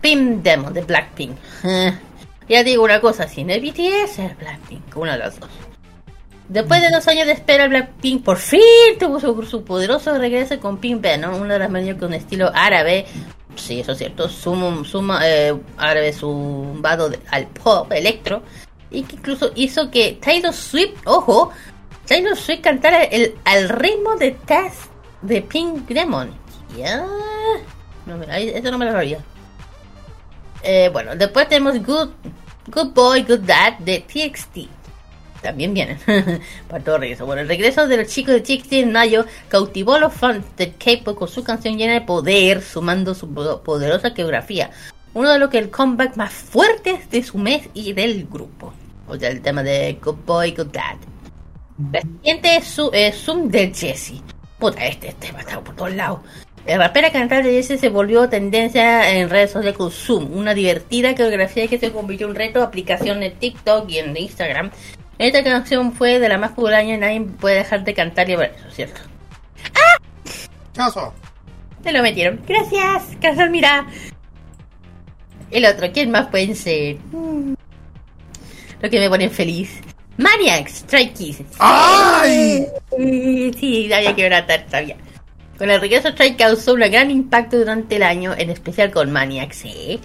Pim 0.00 0.42
Demon 0.42 0.72
de 0.72 0.82
Blackpink. 0.82 1.36
Ya 2.48 2.64
digo 2.64 2.82
una 2.82 3.00
cosa, 3.00 3.28
si 3.28 3.44
no 3.44 3.52
es 3.52 3.62
BTS, 3.62 4.18
es 4.18 4.38
Blackpink, 4.38 4.96
una 4.96 5.12
de 5.12 5.18
las 5.20 5.38
dos. 5.38 5.48
Después 6.52 6.82
de 6.82 6.90
dos 6.90 7.08
años 7.08 7.26
de 7.26 7.32
espera, 7.32 7.66
Blackpink 7.66 8.22
por 8.24 8.36
fin 8.36 8.60
tuvo 9.00 9.18
su, 9.18 9.64
poderoso 9.64 10.18
regreso 10.18 10.60
con 10.60 10.76
Pink 10.76 11.00
Venom, 11.00 11.40
una 11.40 11.54
de 11.54 11.60
las 11.60 11.70
melodías 11.70 11.96
con 11.98 12.12
estilo 12.12 12.50
árabe. 12.54 13.06
Sí, 13.56 13.80
eso 13.80 13.92
es 13.92 13.98
cierto. 13.98 14.28
Suma, 14.28 14.84
suma 14.84 15.20
eh, 15.26 15.54
árabe 15.78 16.12
zumbado 16.12 17.10
al 17.30 17.46
pop, 17.46 17.90
electro. 17.92 18.42
Y 18.90 19.02
que 19.04 19.16
incluso 19.16 19.50
hizo 19.54 19.90
que 19.90 20.18
Taylor 20.22 20.52
Swift, 20.52 20.92
ojo, 21.06 21.50
Taylor 22.06 22.36
Swift 22.36 22.60
cantara 22.60 23.04
el, 23.04 23.34
al 23.46 23.70
ritmo 23.70 24.16
de 24.16 24.32
Test 24.32 24.90
de 25.22 25.40
Pink 25.40 25.88
Demon. 25.88 26.34
Ya. 26.76 27.06
No, 28.04 28.18
me- 28.18 28.26
ahí- 28.30 28.50
eso 28.50 28.70
no 28.70 28.76
me 28.76 28.84
lo 28.84 28.92
sabía. 28.92 29.20
Eh, 30.62 30.90
bueno, 30.92 31.16
después 31.16 31.48
tenemos 31.48 31.74
Good, 31.82 32.10
Good 32.66 32.92
Boy, 32.92 33.22
Good 33.22 33.40
Dad 33.40 33.78
de 33.78 34.00
TXT. 34.00 34.68
También 35.42 35.74
vienen 35.74 35.98
para 36.68 36.84
todo 36.84 36.98
regreso. 36.98 37.26
Bueno, 37.26 37.42
el 37.42 37.48
regreso 37.48 37.86
de 37.88 37.96
los 37.96 38.06
chicos 38.08 38.34
de 38.34 38.40
TXT 38.40 38.72
en 38.74 38.92
mayo 38.92 39.26
cautivó 39.48 39.94
a 39.94 39.98
los 39.98 40.12
fans 40.14 40.44
del 40.56 40.74
K-pop 40.76 41.18
con 41.18 41.28
su 41.28 41.42
canción 41.42 41.76
llena 41.76 41.94
de 41.94 42.00
poder, 42.02 42.62
sumando 42.62 43.14
su 43.14 43.28
po- 43.32 43.60
poderosa 43.62 44.12
geografía. 44.12 44.70
Uno 45.14 45.30
de 45.32 45.38
los 45.38 45.50
que 45.50 45.58
el 45.58 45.68
comeback 45.70 46.16
más 46.16 46.32
fuertes 46.32 47.10
de 47.10 47.22
su 47.22 47.38
mes 47.38 47.68
y 47.74 47.92
del 47.92 48.26
grupo. 48.30 48.72
O 49.08 49.16
sea, 49.16 49.28
el 49.30 49.42
tema 49.42 49.62
de 49.62 49.98
Good 50.02 50.18
Boy, 50.24 50.52
Good 50.52 50.68
Dad. 50.72 50.96
La 51.92 52.00
siguiente 52.00 52.56
es 52.56 53.16
Zoom 53.16 53.48
de 53.48 53.72
Jessie. 53.74 54.22
Puta, 54.58 54.86
este 54.86 55.12
tema 55.18 55.40
está 55.40 55.60
por 55.60 55.74
todos 55.74 55.92
lados. 55.92 56.20
El 56.64 56.78
rapera 56.78 57.10
cantante 57.10 57.48
de 57.48 57.54
Jessie 57.56 57.76
se 57.78 57.88
volvió 57.88 58.28
tendencia 58.28 59.10
en 59.10 59.28
redes 59.28 59.50
sociales 59.50 59.76
con 59.76 59.90
Zoom, 59.90 60.32
una 60.32 60.54
divertida 60.54 61.12
coreografía 61.16 61.66
que 61.66 61.78
se 61.80 61.90
convirtió 61.90 62.26
en 62.26 62.30
un 62.30 62.36
reto, 62.36 62.62
aplicación 62.62 63.18
de 63.18 63.30
TikTok 63.30 63.90
y 63.90 63.98
en 63.98 64.16
Instagram. 64.16 64.70
Esta 65.18 65.44
canción 65.44 65.92
fue 65.92 66.18
de 66.18 66.28
la 66.28 66.38
más 66.38 66.52
popular 66.52 66.84
y 66.84 66.96
nadie 66.96 67.20
puede 67.20 67.56
dejar 67.56 67.84
de 67.84 67.94
cantar 67.94 68.28
y 68.28 68.36
ver 68.36 68.54
eso, 68.56 68.70
¿cierto? 68.70 69.00
Caso. 70.74 71.12
Te 71.82 71.92
lo 71.92 72.02
metieron. 72.02 72.40
Gracias, 72.46 73.16
Casal, 73.20 73.50
mira. 73.50 73.86
El 75.50 75.66
otro, 75.66 75.92
¿quién 75.92 76.10
más 76.10 76.28
puede 76.28 76.54
ser? 76.54 76.96
Mm. 77.12 77.54
Lo 78.80 78.90
que 78.90 78.98
me 78.98 79.08
pone 79.08 79.28
feliz. 79.28 79.80
Maniacs, 80.16 80.78
Strike 80.78 81.14
Kids. 81.14 81.42
¡Ay! 81.58 82.66
Sí, 82.96 83.52
sí, 83.58 83.92
había 83.92 84.14
que 84.14 84.28
ver 84.28 84.66
todavía. 84.66 84.96
Con 85.58 85.70
el 85.70 85.80
regreso 85.80 86.08
Strike 86.08 86.38
causó 86.38 86.74
un 86.74 86.80
gran 86.80 87.10
impacto 87.10 87.58
durante 87.58 87.96
el 87.96 88.02
año, 88.02 88.34
en 88.36 88.50
especial 88.50 88.90
con 88.90 89.12
Maniacs, 89.12 89.56
¿sí? 89.56 90.00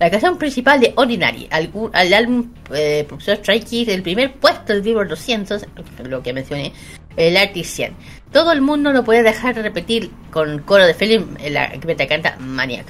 La 0.00 0.10
canción 0.10 0.38
principal 0.38 0.80
de 0.80 0.94
Ordinary, 0.96 1.46
al, 1.50 2.14
álbum 2.14 2.50
eh, 2.72 3.04
Profesor 3.06 3.34
Strike 3.34 3.66
Kids, 3.66 3.92
el 3.92 4.02
primer 4.02 4.32
puesto 4.32 4.72
del 4.72 4.80
Billboard 4.80 5.08
200, 5.08 5.66
lo 6.08 6.22
que 6.22 6.32
mencioné, 6.32 6.72
el 7.18 7.36
Artist 7.36 7.74
100. 7.74 7.96
Todo 8.32 8.50
el 8.52 8.62
mundo 8.62 8.94
no 8.94 9.04
puede 9.04 9.22
dejar 9.22 9.54
de 9.54 9.60
repetir 9.60 10.10
con 10.30 10.60
coro 10.60 10.86
de 10.86 10.94
film 10.94 11.36
la 11.50 11.70
que 11.72 11.86
me 11.86 11.94
te 11.94 12.06
canta 12.06 12.34
Maniac. 12.38 12.86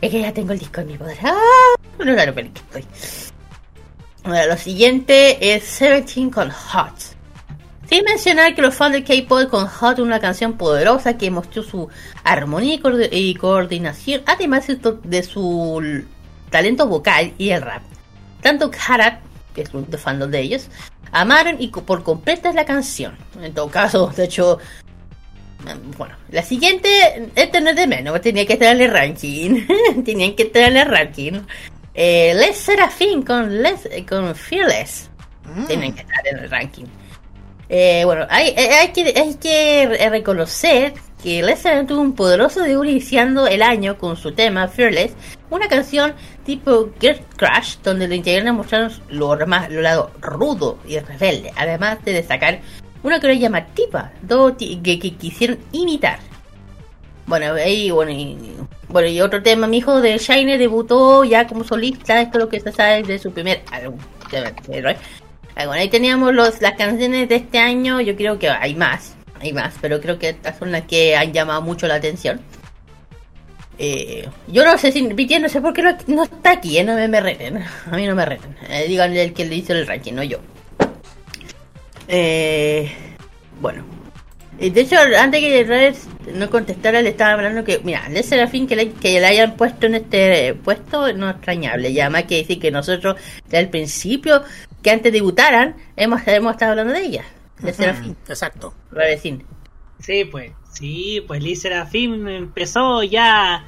Es 0.00 0.10
que 0.10 0.22
ya 0.22 0.32
tengo 0.32 0.54
el 0.54 0.58
disco 0.58 0.80
en 0.80 0.86
mi 0.86 0.96
poder. 0.96 1.18
¡Ah! 1.22 1.74
No 1.98 2.06
lo 2.06 2.34
que 2.34 2.40
estoy. 2.40 2.86
Bueno, 4.24 4.46
lo 4.46 4.56
siguiente 4.56 5.54
es 5.54 5.78
17 5.80 6.30
con 6.30 6.48
Hot. 6.48 6.94
Sin 7.90 8.04
mencionar 8.04 8.54
que 8.54 8.62
los 8.62 8.74
fans 8.74 8.94
de 8.94 9.04
K-pop 9.04 9.50
con 9.50 9.66
Hot 9.66 9.98
una 9.98 10.18
canción 10.18 10.54
poderosa 10.54 11.18
que 11.18 11.30
mostró 11.30 11.62
su 11.62 11.90
armonía 12.24 12.80
y 13.10 13.34
coordinación, 13.34 14.22
además 14.24 14.66
de 15.04 15.22
su 15.22 16.02
talento 16.52 16.86
vocal 16.86 17.32
y 17.38 17.50
el 17.50 17.62
rap. 17.62 17.82
Tanto 18.40 18.70
Karat, 18.70 19.20
que 19.52 19.62
es 19.62 19.74
un 19.74 19.86
fandom 19.86 20.30
de 20.30 20.40
ellos, 20.40 20.68
amaron 21.10 21.56
y 21.58 21.68
por 21.68 22.04
completa 22.04 22.52
la 22.52 22.64
canción. 22.64 23.16
En 23.40 23.52
todo 23.52 23.68
caso, 23.68 24.06
de 24.16 24.24
hecho, 24.24 24.58
bueno, 25.96 26.14
la 26.30 26.42
siguiente, 26.42 27.30
este 27.34 27.60
no 27.60 27.70
es 27.70 27.76
de 27.76 27.86
menos, 27.88 28.20
tenía 28.20 28.46
que 28.46 28.52
estar 28.52 28.76
en 28.76 28.82
el 28.82 28.92
ranking. 28.92 29.66
Tenían 30.04 30.34
que 30.34 30.44
estar 30.44 30.62
en 30.62 30.76
el 30.76 30.86
ranking. 30.86 31.40
Eh, 31.94 32.34
Les 32.34 32.56
Serafín 32.56 33.22
con, 33.22 33.62
Les, 33.62 33.88
con 34.08 34.34
Fearless. 34.34 35.10
Mm. 35.44 35.66
Tienen 35.66 35.94
que 35.94 36.02
estar 36.02 36.26
en 36.26 36.38
el 36.38 36.50
ranking. 36.50 36.84
Eh, 37.68 38.02
bueno, 38.04 38.26
hay, 38.28 38.48
eh, 38.50 38.70
hay, 38.80 38.88
que, 38.88 39.14
hay 39.16 39.34
que 39.34 40.08
reconocer 40.10 40.94
que 41.22 41.42
Les 41.42 41.60
Serafín 41.60 41.86
tuvo 41.86 42.00
un 42.00 42.14
poderoso 42.14 42.62
debut 42.62 42.86
iniciando 42.86 43.46
el 43.46 43.62
año 43.62 43.96
con 43.96 44.16
su 44.16 44.32
tema 44.32 44.68
Fearless, 44.68 45.12
una 45.50 45.68
canción 45.68 46.14
tipo 46.44 46.90
Girl 47.00 47.20
Crash, 47.36 47.76
donde 47.82 48.08
los 48.08 48.16
integrantes 48.16 48.52
mostraron 48.52 48.92
lo, 49.08 49.46
más, 49.46 49.70
lo 49.70 49.80
lado 49.80 50.10
rudo 50.20 50.78
y 50.86 50.98
rebelde, 50.98 51.52
además 51.56 52.04
de 52.04 52.14
destacar 52.14 52.60
una 53.02 53.20
que 53.20 53.38
llamativa, 53.38 54.12
dos 54.22 54.54
que, 54.58 54.80
que 54.82 55.14
quisieron 55.14 55.58
imitar. 55.72 56.18
Bueno, 57.26 57.54
ahí, 57.54 57.90
bueno, 57.90 58.10
y, 58.10 58.36
bueno, 58.88 59.08
y 59.08 59.20
otro 59.20 59.42
tema, 59.42 59.66
mi 59.66 59.78
hijo 59.78 60.00
de 60.00 60.18
Shine 60.18 60.58
debutó 60.58 61.24
ya 61.24 61.46
como 61.46 61.64
solista, 61.64 62.20
esto 62.20 62.38
es 62.38 62.44
lo 62.44 62.50
que 62.50 62.60
se 62.60 62.72
sabe 62.72 63.02
de 63.02 63.18
su 63.18 63.32
primer 63.32 63.62
álbum. 63.70 63.98
¿eh? 64.32 64.96
Bueno, 65.54 65.72
ahí 65.72 65.88
teníamos 65.88 66.34
los, 66.34 66.60
las 66.60 66.72
canciones 66.72 67.28
de 67.28 67.36
este 67.36 67.58
año, 67.58 68.00
yo 68.00 68.16
creo 68.16 68.38
que 68.38 68.48
hay 68.48 68.74
más, 68.74 69.16
hay 69.42 69.52
más, 69.52 69.74
pero 69.80 70.00
creo 70.00 70.18
que 70.18 70.30
estas 70.30 70.58
son 70.58 70.72
las 70.72 70.82
que 70.82 71.16
han 71.16 71.32
llamado 71.32 71.62
mucho 71.62 71.86
la 71.86 71.96
atención. 71.96 72.40
Eh, 73.78 74.28
yo 74.46 74.64
no 74.64 74.78
sé 74.78 74.92
si 74.92 75.02
no 75.02 75.48
sé 75.48 75.60
por 75.60 75.72
qué 75.72 75.82
no, 76.06 76.22
está 76.22 76.52
aquí, 76.52 76.78
eh, 76.78 76.84
no 76.84 76.94
me, 76.94 77.08
me, 77.08 77.20
reten, 77.20 77.58
a 77.90 77.96
mí 77.96 78.06
no 78.06 78.14
me 78.14 78.24
reten. 78.24 78.56
Eh, 78.68 78.86
díganle 78.86 79.22
el 79.22 79.32
que 79.32 79.44
le 79.44 79.56
hizo 79.56 79.72
el 79.72 79.86
ranking, 79.86 80.12
no 80.12 80.22
yo. 80.22 80.38
Eh, 82.06 82.92
bueno, 83.60 83.84
de 84.58 84.80
hecho, 84.80 84.96
antes 85.18 85.40
que 85.40 85.64
Red 85.64 85.96
no 86.34 86.48
contestara, 86.48 87.02
le 87.02 87.08
estaba 87.08 87.32
hablando 87.32 87.64
que, 87.64 87.80
mira, 87.82 88.08
Le 88.08 88.22
Serafín 88.22 88.68
que 88.68 88.76
le, 88.76 88.92
que 88.92 89.18
le 89.18 89.26
hayan 89.26 89.56
puesto 89.56 89.86
en 89.86 89.96
este 89.96 90.54
puesto 90.54 91.12
no 91.14 91.28
es 91.30 91.36
extrañable. 91.36 91.92
Ya 91.92 92.10
más 92.10 92.24
que 92.24 92.36
decir 92.36 92.60
que 92.60 92.70
nosotros, 92.70 93.16
desde 93.46 93.58
el 93.58 93.70
principio, 93.70 94.42
que 94.82 94.90
antes 94.90 95.12
debutaran, 95.12 95.74
hemos, 95.96 96.20
hemos 96.28 96.52
estado 96.52 96.72
hablando 96.72 96.92
de 96.92 97.00
ella. 97.00 97.24
Le 97.62 97.72
Serafín. 97.72 98.16
Exacto. 98.28 98.74
Sí, 100.00 100.24
pues, 100.24 100.52
sí, 100.72 101.24
pues 101.26 101.42
Lee 101.42 101.56
Serafín 101.56 102.26
empezó 102.26 103.02
ya, 103.02 103.64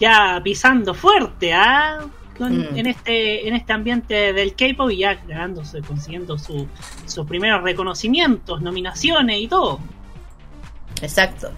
ya 0.00 0.40
pisando 0.42 0.94
fuerte, 0.94 1.52
¿ah? 1.52 2.00
Mm. 2.38 2.76
en 2.76 2.86
este 2.86 3.48
en 3.48 3.56
este 3.56 3.72
ambiente 3.72 4.32
del 4.32 4.54
K-pop 4.54 4.90
y 4.90 4.98
ya 4.98 5.14
ganándose, 5.14 5.82
consiguiendo 5.82 6.38
su, 6.38 6.68
sus 7.06 7.26
primeros 7.26 7.62
reconocimientos, 7.62 8.62
nominaciones 8.62 9.40
y 9.40 9.48
todo. 9.48 9.80
Exacto. 11.02 11.50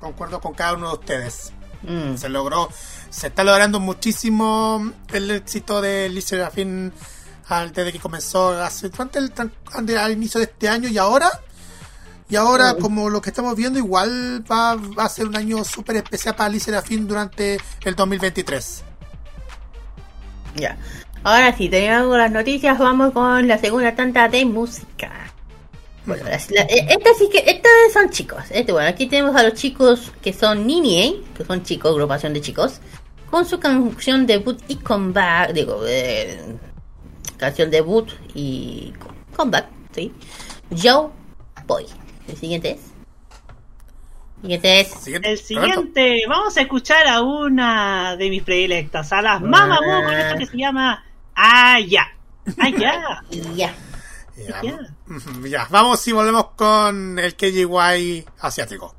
Concuerdo 0.00 0.40
con 0.40 0.52
cada 0.52 0.74
uno 0.74 0.88
de 0.88 0.94
ustedes. 0.94 1.52
Mm. 1.82 2.16
Se 2.16 2.28
logró, 2.28 2.68
se 3.08 3.28
está 3.28 3.44
logrando 3.44 3.80
muchísimo 3.80 4.92
el 5.12 5.30
éxito 5.30 5.80
de 5.80 6.08
Lee 6.08 6.20
Serafin 6.20 6.92
desde 7.60 7.92
que 7.92 7.98
comenzó 7.98 8.50
hace 8.62 8.90
el, 9.14 9.96
al 9.98 10.12
inicio 10.12 10.38
de 10.38 10.44
este 10.44 10.68
año 10.68 10.88
y 10.88 10.98
ahora. 10.98 11.30
Y 12.28 12.36
ahora, 12.36 12.74
como 12.80 13.10
lo 13.10 13.20
que 13.20 13.28
estamos 13.28 13.54
viendo, 13.54 13.78
igual 13.78 14.42
va, 14.50 14.78
a 14.96 15.08
ser 15.10 15.26
un 15.26 15.36
año 15.36 15.62
súper 15.64 15.96
especial 15.96 16.34
para 16.34 16.48
Lee 16.48 16.60
Serafin 16.60 17.06
durante 17.06 17.58
el 17.84 17.94
2023. 17.94 18.82
Ya. 20.56 20.78
Ahora 21.24 21.54
sí, 21.54 21.68
tenemos 21.68 22.16
las 22.16 22.30
noticias, 22.30 22.78
vamos 22.78 23.12
con 23.12 23.46
la 23.46 23.58
segunda 23.58 23.94
tanta 23.94 24.28
de 24.28 24.46
música. 24.46 25.12
Bueno, 26.06 26.26
eh, 26.26 26.86
estas 26.88 27.18
sí 27.18 27.28
que, 27.30 27.38
estas 27.38 27.70
son 27.92 28.10
chicos. 28.10 28.44
Este, 28.50 28.72
bueno, 28.72 28.88
aquí 28.88 29.06
tenemos 29.06 29.36
a 29.36 29.42
los 29.42 29.54
chicos 29.54 30.10
que 30.22 30.32
son 30.32 30.66
Nini, 30.66 31.22
que 31.36 31.44
son 31.44 31.62
chicos, 31.62 31.92
agrupación 31.92 32.32
de 32.32 32.40
chicos, 32.40 32.80
con 33.30 33.46
su 33.46 33.60
canción 33.60 34.26
debut 34.26 34.58
y 34.68 34.76
comeback, 34.76 35.52
digo, 35.52 35.82
eh, 35.86 36.58
canción 37.42 37.72
debut 37.72 38.08
y 38.34 38.92
comeback, 39.34 39.66
sí. 39.90 40.12
Joe 40.70 41.08
Boy. 41.66 41.86
El 42.28 42.36
siguiente 42.36 42.70
es. 42.70 42.80
Siguiente 44.40 44.80
es. 44.80 45.06
El 45.24 45.38
siguiente, 45.38 46.22
vamos 46.28 46.56
a 46.56 46.60
escuchar 46.60 47.08
a 47.08 47.20
una 47.20 48.16
de 48.16 48.30
mis 48.30 48.44
predilectas, 48.44 49.12
a 49.12 49.20
las 49.22 49.40
Mamamoo 49.40 50.04
con 50.04 50.14
esto 50.14 50.38
que 50.38 50.46
se 50.46 50.56
llama 50.56 51.04
Aya. 51.34 52.06
Aya. 52.58 53.24
Ya. 53.56 53.74
Ya, 55.42 55.66
vamos 55.70 56.06
y 56.06 56.12
volvemos 56.12 56.46
con 56.54 57.18
el 57.18 57.34
KGY 57.34 58.24
asiático. 58.38 58.94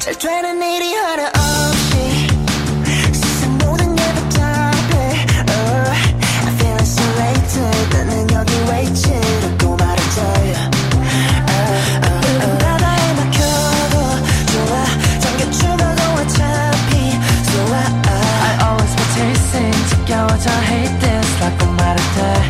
잘 0.00 0.16
되는 0.16 0.62
일이 0.62 0.94
하나 0.94 1.28
없이 1.28 2.26
세상 3.12 3.58
모든 3.58 3.94
게 3.94 4.02
답답해 4.02 5.26
oh, 5.46 5.90
I 5.90 6.54
feel 6.54 6.74
isolated 6.80 7.96
나는 7.96 8.30
여기 8.32 8.52
왜 8.70 8.82
있지 8.84 9.10
라고 9.12 9.76
말해줘 9.76 10.22
oh, 10.22 10.56
oh, 12.06 12.58
바다에 12.60 13.12
막혀도 13.12 13.94
좋아 14.46 14.84
잠겨주라고 15.20 16.00
어차피 16.18 17.12
so 17.44 17.60
I, 17.74 17.84
I, 18.08 18.16
I 18.40 18.52
always 18.64 18.92
want 18.96 19.12
to 19.16 19.24
sing 19.36 19.86
지겨워져 19.90 20.50
hate 20.62 20.98
this 20.98 21.40
라고 21.40 21.66
말해줘 21.72 22.49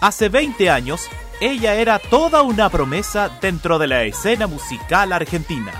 Hace 0.00 0.28
20 0.28 0.70
años, 0.70 1.08
ella 1.40 1.74
era 1.74 1.98
toda 1.98 2.42
una 2.42 2.70
promesa 2.70 3.30
dentro 3.40 3.80
de 3.80 3.88
la 3.88 4.04
escena 4.04 4.46
musical 4.46 5.12
argentina. 5.12 5.72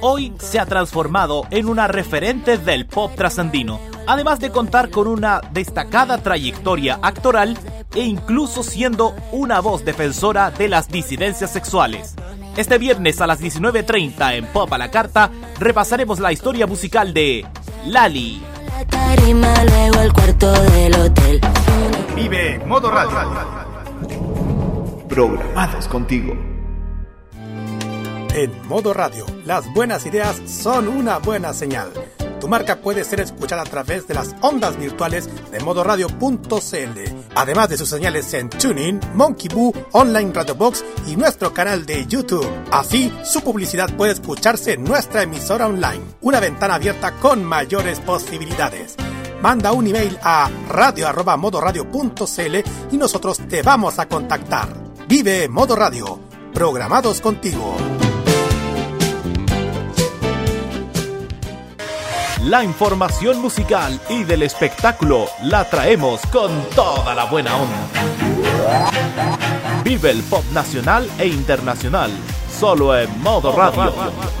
Hoy 0.00 0.32
se 0.40 0.58
ha 0.58 0.66
transformado 0.66 1.46
en 1.50 1.68
una 1.68 1.86
referente 1.86 2.58
del 2.58 2.86
pop 2.86 3.12
trasandino, 3.14 3.78
además 4.08 4.40
de 4.40 4.50
contar 4.50 4.90
con 4.90 5.06
una 5.06 5.40
destacada 5.52 6.18
trayectoria 6.18 6.98
actoral 7.00 7.56
e 7.94 8.00
incluso 8.00 8.64
siendo 8.64 9.14
una 9.30 9.60
voz 9.60 9.84
defensora 9.84 10.50
de 10.50 10.68
las 10.68 10.88
disidencias 10.88 11.52
sexuales. 11.52 12.16
Este 12.56 12.78
viernes 12.78 13.20
a 13.20 13.28
las 13.28 13.40
19.30 13.40 14.34
en 14.34 14.46
Pop 14.46 14.72
a 14.72 14.78
la 14.78 14.90
Carta 14.90 15.30
repasaremos 15.60 16.18
la 16.18 16.32
historia 16.32 16.66
musical 16.66 17.14
de 17.14 17.46
Lali. 17.86 18.51
Tarima, 19.14 19.52
luego 19.64 20.00
el 20.00 20.12
cuarto 20.14 20.50
del 20.52 20.94
hotel. 20.94 21.40
Vive 22.16 22.58
Modo 22.64 22.90
Radio. 22.90 23.12
Programados 25.06 25.86
contigo. 25.86 26.32
En 28.34 28.66
Modo 28.66 28.94
Radio, 28.94 29.26
las 29.44 29.70
buenas 29.74 30.06
ideas 30.06 30.40
son 30.46 30.88
una 30.88 31.18
buena 31.18 31.52
señal. 31.52 31.90
Tu 32.40 32.48
marca 32.48 32.76
puede 32.80 33.04
ser 33.04 33.20
escuchada 33.20 33.60
a 33.60 33.66
través 33.66 34.08
de 34.08 34.14
las 34.14 34.34
ondas 34.40 34.78
virtuales 34.78 35.28
de 35.50 35.60
modoradio.cl, 35.60 37.21
además 37.34 37.68
de 37.68 37.76
sus 37.76 37.88
señales 37.88 38.32
en 38.34 38.50
TuneIn, 38.50 39.00
Monkey 39.14 39.48
Boo, 39.48 39.72
Online 39.92 40.32
Radio 40.32 40.54
Box 40.54 40.84
y 41.06 41.16
nuestro 41.16 41.52
canal 41.52 41.86
de 41.86 42.06
YouTube. 42.06 42.46
Así, 42.70 43.12
su 43.24 43.40
publicidad 43.42 43.94
puede 43.96 44.12
escucharse 44.12 44.74
en 44.74 44.84
nuestra 44.84 45.22
emisora 45.22 45.66
online, 45.66 46.02
una 46.20 46.40
ventana 46.40 46.74
abierta 46.74 47.12
con 47.12 47.44
mayores 47.44 48.00
posibilidades. 48.00 48.96
Manda 49.40 49.72
un 49.72 49.86
email 49.88 50.18
a 50.22 50.48
radio@modoradio.cl 50.68 52.56
y 52.92 52.96
nosotros 52.96 53.38
te 53.48 53.62
vamos 53.62 53.98
a 53.98 54.06
contactar. 54.06 54.68
Vive 55.08 55.48
Modo 55.48 55.74
Radio, 55.74 56.20
programados 56.54 57.20
contigo. 57.20 57.76
La 62.44 62.64
información 62.64 63.40
musical 63.40 64.00
y 64.08 64.24
del 64.24 64.42
espectáculo 64.42 65.28
la 65.44 65.70
traemos 65.70 66.20
con 66.32 66.50
toda 66.70 67.14
la 67.14 67.26
buena 67.26 67.56
onda. 67.56 67.88
Vive 69.84 70.10
el 70.10 70.24
pop 70.24 70.44
nacional 70.52 71.08
e 71.20 71.28
internacional, 71.28 72.10
solo 72.58 72.98
en 72.98 73.20
modo 73.22 73.54
radio, 73.54 73.94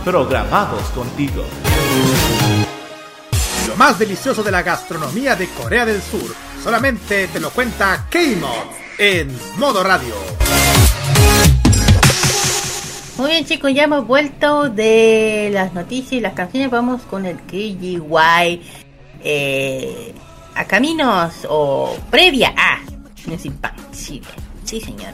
programados 0.04 0.82
contigo. 0.88 1.44
Lo 3.68 3.76
más 3.76 4.00
delicioso 4.00 4.42
de 4.42 4.50
la 4.50 4.62
gastronomía 4.62 5.36
de 5.36 5.48
Corea 5.50 5.86
del 5.86 6.02
Sur, 6.02 6.34
solamente 6.60 7.28
te 7.28 7.38
lo 7.38 7.50
cuenta 7.50 8.06
K-Mod 8.10 8.98
en 8.98 9.38
Modo 9.58 9.84
Radio. 9.84 10.14
Muy 13.18 13.30
bien 13.30 13.44
chicos, 13.44 13.74
ya 13.74 13.84
hemos 13.84 14.06
vuelto 14.06 14.70
de 14.70 15.50
las 15.52 15.74
noticias 15.74 16.12
y 16.12 16.20
las 16.20 16.32
canciones. 16.32 16.70
Vamos 16.70 17.02
con 17.02 17.26
el 17.26 17.36
KGY 17.42 18.62
eh, 19.22 20.14
a 20.54 20.64
caminos 20.64 21.46
o 21.48 21.94
previa 22.10 22.54
a 22.56 22.80
Music 23.26 23.52
Bank 23.60 23.74
Chile. 23.92 24.26
Sí, 24.64 24.80
señor. 24.80 25.12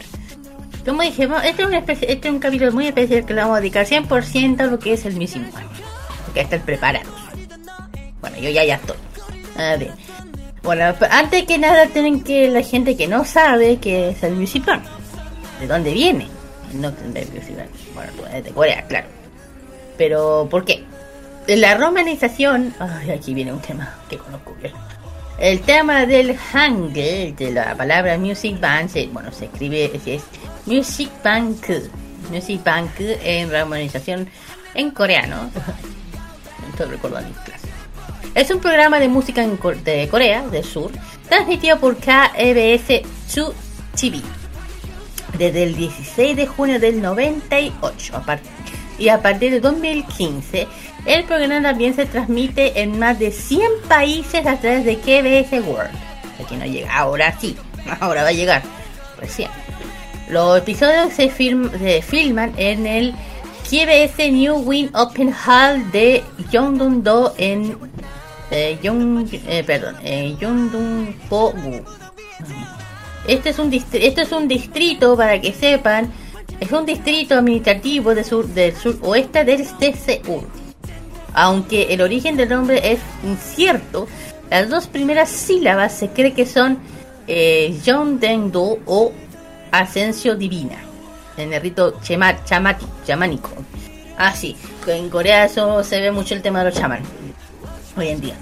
Como 0.84 1.02
dijimos, 1.02 1.42
este 1.44 1.64
este 1.88 2.28
es 2.28 2.32
un 2.32 2.38
capítulo 2.38 2.72
muy 2.72 2.86
especial 2.86 3.26
que 3.26 3.34
le 3.34 3.40
vamos 3.40 3.58
a 3.58 3.60
dedicar 3.60 3.84
100% 3.84 4.60
a 4.60 4.66
lo 4.66 4.78
que 4.78 4.92
es 4.92 5.04
el 5.04 5.16
Music 5.16 5.42
Bank. 5.52 5.66
Porque 6.24 6.42
están 6.42 6.60
preparados. 6.60 7.12
Bueno, 8.20 8.38
yo 8.38 8.50
ya 8.50 8.64
ya 8.64 8.76
estoy. 8.76 8.96
A 9.56 9.76
ver. 9.76 9.92
Bueno, 10.62 10.94
antes 11.10 11.44
que 11.44 11.58
nada 11.58 11.86
tienen 11.86 12.22
que 12.22 12.48
la 12.48 12.62
gente 12.62 12.96
que 12.96 13.08
no 13.08 13.24
sabe 13.24 13.78
qué 13.78 14.10
es 14.10 14.22
el 14.22 14.36
Music 14.36 14.64
Bank. 14.64 14.84
¿De 15.60 15.66
dónde 15.66 15.92
viene? 15.92 16.37
No 16.74 16.90
Music 16.90 17.56
Bank. 17.56 17.70
Bueno, 17.94 18.12
pues, 18.16 18.44
de 18.44 18.50
Corea, 18.50 18.84
claro. 18.86 19.08
Pero, 19.96 20.48
¿por 20.50 20.64
qué? 20.64 20.84
La 21.46 21.76
romanización... 21.76 22.74
Ay, 22.78 23.10
aquí 23.10 23.34
viene 23.34 23.52
un 23.52 23.60
tema 23.60 23.94
que 24.08 24.18
conozco 24.18 24.54
bien. 24.60 24.72
El 25.38 25.60
tema 25.60 26.04
del 26.04 26.36
hangul, 26.36 26.92
de 27.36 27.50
la 27.52 27.74
palabra 27.76 28.18
Music 28.18 28.58
Bank, 28.60 28.90
bueno, 29.12 29.32
se 29.32 29.46
escribe, 29.46 29.90
es, 29.94 30.06
es 30.06 30.22
Music 30.66 31.10
Bank. 31.22 31.64
Music 32.30 32.62
Bank 32.64 32.90
en 32.98 33.50
romanización 33.50 34.28
en 34.74 34.90
coreano. 34.90 35.50
Esto 36.70 36.86
recuerdo 36.86 37.18
en 37.20 37.28
mi 37.28 37.32
clase. 37.32 37.68
Es 38.34 38.50
un 38.50 38.60
programa 38.60 39.00
de 39.00 39.08
música 39.08 39.42
en 39.42 39.58
de 39.84 40.08
Corea 40.08 40.42
del 40.48 40.64
Sur, 40.64 40.92
transmitido 41.28 41.78
por 41.78 41.96
KBS 41.96 43.02
2 43.34 43.54
TV 43.98 44.37
desde 45.38 45.62
el 45.62 45.76
16 45.76 46.36
de 46.36 46.46
junio 46.46 46.78
del 46.80 47.00
98 47.00 48.16
a 48.16 48.38
y 48.98 49.08
a 49.10 49.22
partir 49.22 49.52
de 49.52 49.60
2015 49.60 50.66
el 51.06 51.24
programa 51.24 51.62
también 51.62 51.94
se 51.94 52.04
transmite 52.06 52.82
en 52.82 52.98
más 52.98 53.18
de 53.18 53.30
100 53.30 53.62
países 53.88 54.44
a 54.46 54.56
través 54.58 54.84
de 54.84 54.96
KBS 54.98 55.64
World. 55.66 55.90
Aquí 56.44 56.56
no 56.56 56.66
llega, 56.66 56.94
ahora 56.96 57.34
sí, 57.40 57.56
ahora 58.00 58.22
va 58.24 58.28
a 58.28 58.32
llegar, 58.32 58.62
recién. 59.18 59.50
Los 60.28 60.58
episodios 60.58 61.12
se, 61.14 61.30
film- 61.30 61.70
se 61.78 62.02
filman 62.02 62.52
en 62.56 62.86
el 62.86 63.14
KBS 63.64 64.30
New 64.32 64.56
Win 64.56 64.90
Open 64.94 65.32
Hall 65.32 65.90
de 65.92 66.22
Yongdong-do 66.50 67.34
en 67.38 67.76
eh, 68.50 68.78
eh, 68.82 69.64
perdón, 69.64 69.96
eh. 70.02 70.36
Este 73.28 73.50
es 73.50 73.58
un 73.58 73.70
esto 73.72 74.22
es 74.22 74.32
un 74.32 74.48
distrito 74.48 75.14
para 75.14 75.38
que 75.38 75.52
sepan, 75.52 76.10
es 76.58 76.72
un 76.72 76.86
distrito 76.86 77.34
administrativo 77.34 78.14
de 78.14 78.24
sur, 78.24 78.46
del 78.48 78.74
suroeste 78.74 79.44
del 79.44 79.66
de 79.78 79.94
Seúl. 79.94 80.48
Aunque 81.34 81.92
el 81.92 82.00
origen 82.00 82.38
del 82.38 82.48
nombre 82.48 82.80
es 82.90 83.00
incierto, 83.22 84.08
las 84.50 84.70
dos 84.70 84.86
primeras 84.86 85.28
sílabas 85.28 85.92
se 85.92 86.08
cree 86.08 86.32
que 86.32 86.46
son 86.46 86.78
eh, 87.26 87.78
Yongdeng-do 87.84 88.78
o 88.86 89.12
Ascenso 89.72 90.34
Divina, 90.34 90.78
en 91.36 91.52
el 91.52 91.60
rito 91.60 92.00
chamánico. 92.02 93.50
Ah, 94.16 94.32
sí, 94.34 94.56
en 94.86 95.10
Corea 95.10 95.44
eso 95.44 95.84
se 95.84 96.00
ve 96.00 96.10
mucho 96.10 96.34
el 96.34 96.40
tema 96.40 96.60
de 96.60 96.70
los 96.70 96.80
chamanes, 96.80 97.06
hoy 97.94 98.08
en 98.08 98.20
día. 98.22 98.34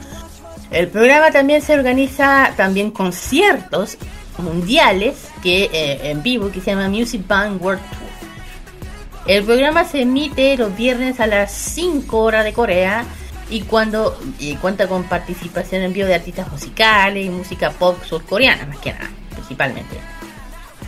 El 0.70 0.86
programa 0.88 1.32
también 1.32 1.60
se 1.60 1.74
organiza 1.74 2.52
también 2.56 2.92
conciertos 2.92 3.98
mundiales 4.38 5.28
que 5.42 5.64
eh, 5.72 6.10
en 6.10 6.22
vivo 6.22 6.50
que 6.50 6.60
se 6.60 6.70
llama 6.70 6.88
Music 6.88 7.26
Band 7.26 7.60
World 7.62 7.82
Tour. 7.90 9.26
El 9.26 9.44
programa 9.44 9.84
se 9.84 10.02
emite 10.02 10.56
los 10.56 10.76
viernes 10.76 11.18
a 11.20 11.26
las 11.26 11.50
5 11.52 12.16
horas 12.18 12.44
de 12.44 12.52
Corea 12.52 13.04
y 13.50 13.62
cuando 13.62 14.18
cuenta 14.60 14.86
con 14.88 15.04
participación 15.04 15.82
en 15.82 15.92
vivo 15.92 16.06
de 16.06 16.14
artistas 16.14 16.50
musicales 16.50 17.26
y 17.26 17.30
música 17.30 17.70
pop 17.70 17.96
surcoreana, 18.04 18.66
más 18.66 18.78
que 18.78 18.92
nada, 18.92 19.10
principalmente. 19.32 19.96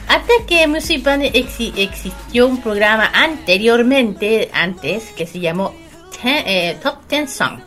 Antes 0.08 0.36
que 0.46 0.66
Music 0.66 1.04
exi- 1.04 1.72
existió 1.76 2.46
un 2.46 2.62
programa 2.62 3.10
anteriormente, 3.12 4.48
antes, 4.52 5.04
que 5.16 5.26
se 5.26 5.38
llamó 5.40 5.74
Ten- 6.22 6.44
eh, 6.46 6.76
Top 6.82 6.96
10 7.08 7.30
Song. 7.30 7.60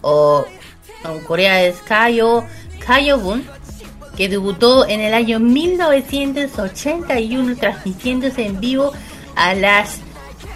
O 0.00 0.44
en 1.04 1.20
Corea 1.20 1.62
es 1.62 1.76
Kayo, 1.82 2.44
Kayogun, 2.84 3.46
que 4.18 4.28
debutó 4.28 4.86
en 4.86 5.00
el 5.00 5.14
año 5.14 5.38
1981 5.38 7.56
transmitiéndose 7.56 8.44
en 8.44 8.58
vivo 8.58 8.92
a 9.36 9.54
las 9.54 10.00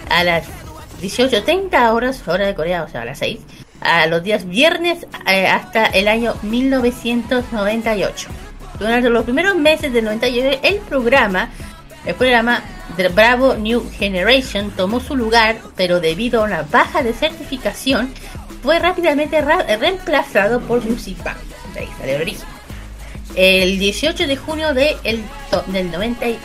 a 0.09 0.25
las 0.25 0.45
18.30 1.01 1.93
horas, 1.93 2.27
hora 2.27 2.45
de 2.45 2.55
Corea, 2.55 2.83
o 2.83 2.89
sea, 2.89 3.03
a 3.03 3.05
las 3.05 3.19
6, 3.19 3.39
a 3.79 4.05
los 4.07 4.21
días 4.21 4.45
viernes 4.45 5.07
eh, 5.25 5.47
hasta 5.47 5.85
el 5.85 6.09
año 6.09 6.35
1998. 6.43 8.29
Durante 8.79 9.09
los 9.09 9.23
primeros 9.23 9.55
meses 9.55 9.93
del 9.93 10.03
98, 10.05 10.59
el 10.61 10.79
programa, 10.79 11.49
el 12.05 12.15
programa 12.15 12.61
de 12.97 13.07
Bravo 13.07 13.55
New 13.55 13.89
Generation 13.91 14.71
tomó 14.71 14.99
su 14.99 15.15
lugar, 15.15 15.59
pero 15.77 16.01
debido 16.01 16.41
a 16.41 16.45
una 16.45 16.63
baja 16.63 17.01
de 17.01 17.13
certificación, 17.13 18.13
fue 18.61 18.79
rápidamente 18.79 19.39
reemplazado 19.39 20.59
por 20.59 20.83
Music 20.85 21.23
Bank. 21.23 21.37
De 21.73 21.79
ahí 21.79 21.87
el 22.03 22.21
origen. 22.21 22.62
El 23.35 23.79
18 23.79 24.27
de 24.27 24.35
junio 24.37 24.73
de 24.73 24.95
el 25.03 25.23
del 25.67 25.91
98, 25.91 26.39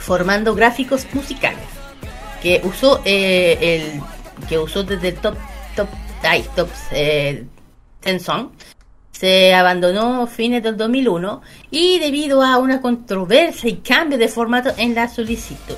formando 0.00 0.54
gráficos 0.54 1.06
musicales 1.12 1.76
que 2.42 2.60
usó 2.64 3.00
eh, 3.04 3.58
el 3.60 4.46
que 4.48 4.58
usó 4.58 4.84
desde 4.84 5.08
el 5.08 5.16
top 5.16 5.36
top 5.74 5.88
ay, 6.22 6.44
top 6.54 6.68
eh, 6.92 7.44
10 8.04 8.22
song 8.22 8.50
se 9.12 9.54
abandonó 9.54 10.26
fines 10.26 10.62
del 10.62 10.76
2001 10.76 11.40
y 11.70 11.98
debido 11.98 12.42
a 12.42 12.58
una 12.58 12.80
controversia 12.80 13.70
y 13.70 13.76
cambio 13.76 14.18
de 14.18 14.28
formato 14.28 14.74
en 14.76 14.94
la 14.94 15.08
solicitud. 15.08 15.76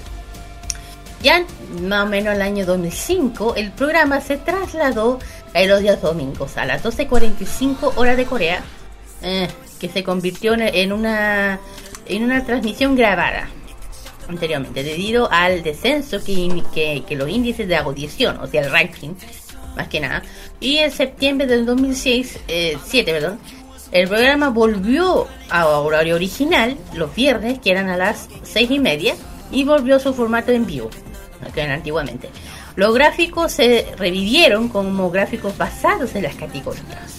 Ya 1.23 1.45
más 1.83 2.05
o 2.05 2.09
menos 2.09 2.35
el 2.35 2.43
año 2.43 2.67
2005 2.67 3.55
el 3.55 3.71
programa 3.73 4.21
se 4.21 4.39
trasladó 4.39 5.21
a 5.55 5.63
los 5.63 5.81
días 5.81 6.03
domingos 6.03 6.57
a 6.57 6.65
las 6.65 6.85
12.45 6.85 7.93
horas 7.97 8.17
de 8.17 8.25
Corea, 8.25 8.63
eh, 9.23 9.49
que 9.81 9.89
se 9.89 10.03
convirtió 10.05 10.55
en- 10.55 10.93
una 10.93 11.59
en 12.07 12.25
una 12.25 12.45
transmisión 12.45 12.97
grabada. 12.97 13.49
anteriormente, 14.29 14.83
debido 14.83 15.31
al 15.33 15.63
descenso 15.63 16.23
que, 16.23 16.63
que, 16.75 17.03
que 17.09 17.17
los 17.17 17.29
índices 17.31 17.67
de 17.67 17.77
audición, 17.77 18.39
o 18.41 18.47
sea, 18.47 18.63
el 18.63 18.71
ranking, 18.71 19.11
más 19.75 19.89
que 19.89 20.01
nada. 20.01 20.23
Y 20.61 20.77
en 20.79 20.91
septiembre 20.91 21.47
del 21.47 21.65
2006, 21.65 22.41
eh, 22.49 22.77
7, 22.85 23.11
perdón, 23.13 23.39
el 23.91 24.07
programa 24.07 24.51
volvió 24.51 25.27
a 25.49 25.67
horario 25.69 26.15
original, 26.15 26.77
los 26.93 27.15
viernes, 27.15 27.59
que 27.59 27.71
eran 27.71 27.89
a 27.89 27.97
las 27.97 28.29
6 28.43 28.71
y 28.71 28.79
media, 28.79 29.15
y 29.51 29.65
volvió 29.65 29.97
a 29.97 29.99
su 29.99 30.13
formato 30.13 30.53
en 30.53 30.67
vivo, 30.67 30.91
que 31.55 31.61
eran 31.63 31.73
antiguamente. 31.77 32.29
Los 32.77 32.95
gráficos 32.95 33.53
se 33.53 33.87
revivieron 33.97 34.69
como 34.69 35.11
gráficos 35.11 35.57
basados 35.57 36.15
en 36.15 36.25
las 36.25 36.35
categorías. 36.35 37.18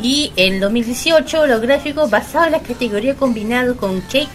Y 0.00 0.32
en 0.36 0.60
2018 0.60 1.46
los 1.46 1.60
gráficos 1.60 2.10
basados 2.10 2.46
en 2.46 2.52
las 2.52 2.62
categorías 2.62 3.16
combinados 3.16 3.76
con 3.76 4.00
K 4.00 4.26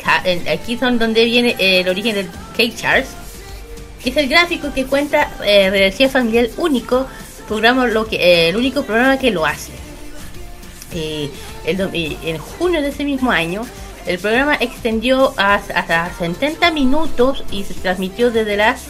aquí 0.52 0.78
son 0.78 0.98
donde 0.98 1.26
viene 1.26 1.56
el 1.60 1.88
origen 1.90 2.16
del 2.16 2.28
K-Charts, 2.56 3.10
que 4.02 4.10
es 4.10 4.18
el 4.18 4.30
gráfico 4.30 4.74
que 4.74 4.86
cuenta 4.86 5.30
eh, 5.44 6.10
familiar 6.12 6.48
único, 6.58 7.08
programa 7.48 7.88
lo 7.88 8.08
que, 8.08 8.16
eh, 8.16 8.50
el 8.50 8.56
único 8.56 8.84
programa 8.84 9.18
que 9.18 9.32
lo 9.32 9.46
hace. 9.46 9.74
Eh, 10.94 11.30
en 11.66 12.38
junio 12.38 12.82
de 12.82 12.88
ese 12.88 13.04
mismo 13.04 13.32
año, 13.32 13.66
el 14.06 14.18
programa 14.18 14.56
extendió 14.60 15.34
hasta 15.38 16.12
70 16.18 16.72
minutos 16.72 17.44
y 17.52 17.64
se 17.64 17.74
transmitió 17.76 18.32
desde 18.32 18.58
las 18.58 18.88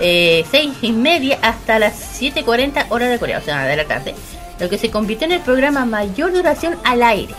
eh, 0.00 0.44
6 0.50 0.72
y 0.82 0.92
media 0.92 1.38
hasta 1.42 1.78
las 1.78 2.20
7.40 2.20 2.86
horas 2.88 3.10
de 3.10 3.18
Corea, 3.18 3.38
o 3.38 3.42
sea, 3.42 3.64
de 3.64 3.76
la 3.76 3.84
tarde, 3.84 4.14
lo 4.58 4.68
que 4.68 4.78
se 4.78 4.90
convirtió 4.90 5.26
en 5.26 5.32
el 5.32 5.40
programa 5.40 5.84
mayor 5.84 6.32
duración 6.32 6.76
al 6.84 7.02
aire. 7.02 7.34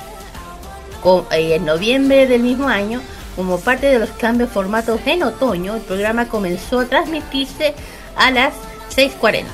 Eh, 1.32 1.56
en 1.56 1.66
noviembre 1.66 2.26
del 2.26 2.42
mismo 2.42 2.68
año, 2.68 3.02
como 3.36 3.60
parte 3.60 3.88
de 3.88 4.00
los 4.00 4.10
cambios 4.12 4.50
formatos 4.50 5.00
en 5.06 5.24
otoño, 5.24 5.76
el 5.76 5.82
programa 5.82 6.28
comenzó 6.28 6.80
a 6.80 6.86
transmitirse 6.86 7.76
a 8.16 8.32
las 8.32 8.54
6.40 8.96 9.46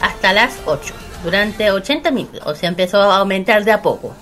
hasta 0.00 0.32
las 0.32 0.54
8, 0.66 0.94
durante 1.22 1.70
80 1.70 2.10
minutos, 2.10 2.42
o 2.44 2.54
sea, 2.56 2.68
empezó 2.68 3.00
a 3.00 3.18
aumentar 3.18 3.64
de 3.64 3.70
a 3.70 3.82
poco. 3.82 4.14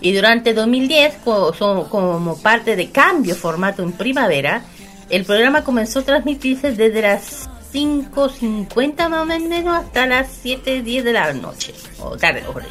Y 0.00 0.14
durante 0.14 0.54
2010, 0.54 1.18
como, 1.24 1.88
como 1.88 2.38
parte 2.38 2.74
de 2.74 2.90
cambio 2.90 3.36
formato 3.36 3.82
en 3.82 3.92
primavera, 3.92 4.62
el 5.10 5.26
programa 5.26 5.62
comenzó 5.62 5.98
a 5.98 6.04
transmitirse 6.04 6.72
desde 6.72 7.02
las 7.02 7.50
5.50 7.72 9.08
más 9.08 9.22
o 9.22 9.24
menos 9.24 9.74
hasta 9.74 10.06
las 10.06 10.44
7.10 10.44 11.02
de 11.02 11.12
la 11.12 11.32
noche, 11.32 11.74
o 12.00 12.16
tarde, 12.16 12.42
por 12.42 12.62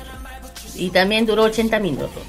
Y 0.75 0.89
también 0.89 1.25
duró 1.25 1.43
80 1.43 1.79
minutos. 1.79 2.21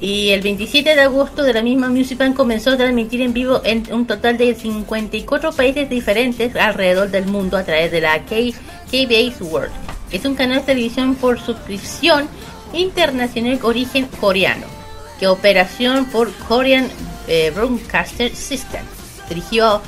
Y 0.00 0.30
el 0.30 0.40
27 0.40 0.96
de 0.96 1.00
agosto 1.00 1.44
de 1.44 1.54
la 1.54 1.62
misma 1.62 1.88
Music 1.88 2.18
Band 2.18 2.34
comenzó 2.34 2.70
a 2.70 2.76
transmitir 2.76 3.22
en 3.22 3.32
vivo 3.32 3.60
en 3.64 3.90
un 3.92 4.06
total 4.06 4.36
de 4.36 4.54
54 4.54 5.52
países 5.52 5.88
diferentes 5.88 6.56
alrededor 6.56 7.10
del 7.10 7.26
mundo 7.26 7.56
a 7.56 7.62
través 7.62 7.92
de 7.92 8.00
la 8.00 8.20
KBS 8.24 9.40
World. 9.40 9.72
Es 10.10 10.24
un 10.24 10.34
canal 10.34 10.58
de 10.58 10.64
televisión 10.64 11.14
por 11.14 11.40
suscripción 11.40 12.28
internacional 12.72 13.60
origen 13.62 14.06
coreano, 14.20 14.66
que 15.20 15.28
operación 15.28 16.06
por 16.06 16.32
Korean 16.48 16.88
eh, 17.28 17.52
Broadcaster 17.54 18.34
System 18.34 18.84
dirigió 19.28 19.66
a, 19.66 19.82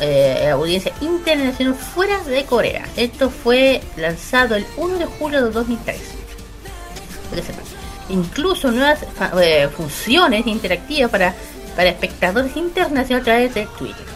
eh, 0.00 0.48
audiencia 0.50 0.92
internacional 1.00 1.74
fuera 1.74 2.18
de 2.24 2.44
Corea. 2.44 2.86
Esto 2.96 3.30
fue 3.30 3.80
lanzado 3.96 4.54
el 4.54 4.66
1 4.76 4.98
de 4.98 5.06
julio 5.06 5.44
de 5.44 5.50
2003. 5.50 6.00
Incluso 8.08 8.70
nuevas 8.70 9.00
eh, 9.40 9.68
funciones 9.74 10.46
interactivas 10.46 11.10
para, 11.10 11.34
para 11.74 11.88
espectadores 11.88 12.56
internacionales 12.56 13.20
a 13.20 13.24
través 13.24 13.54
de 13.54 13.66
Twitter. 13.78 14.06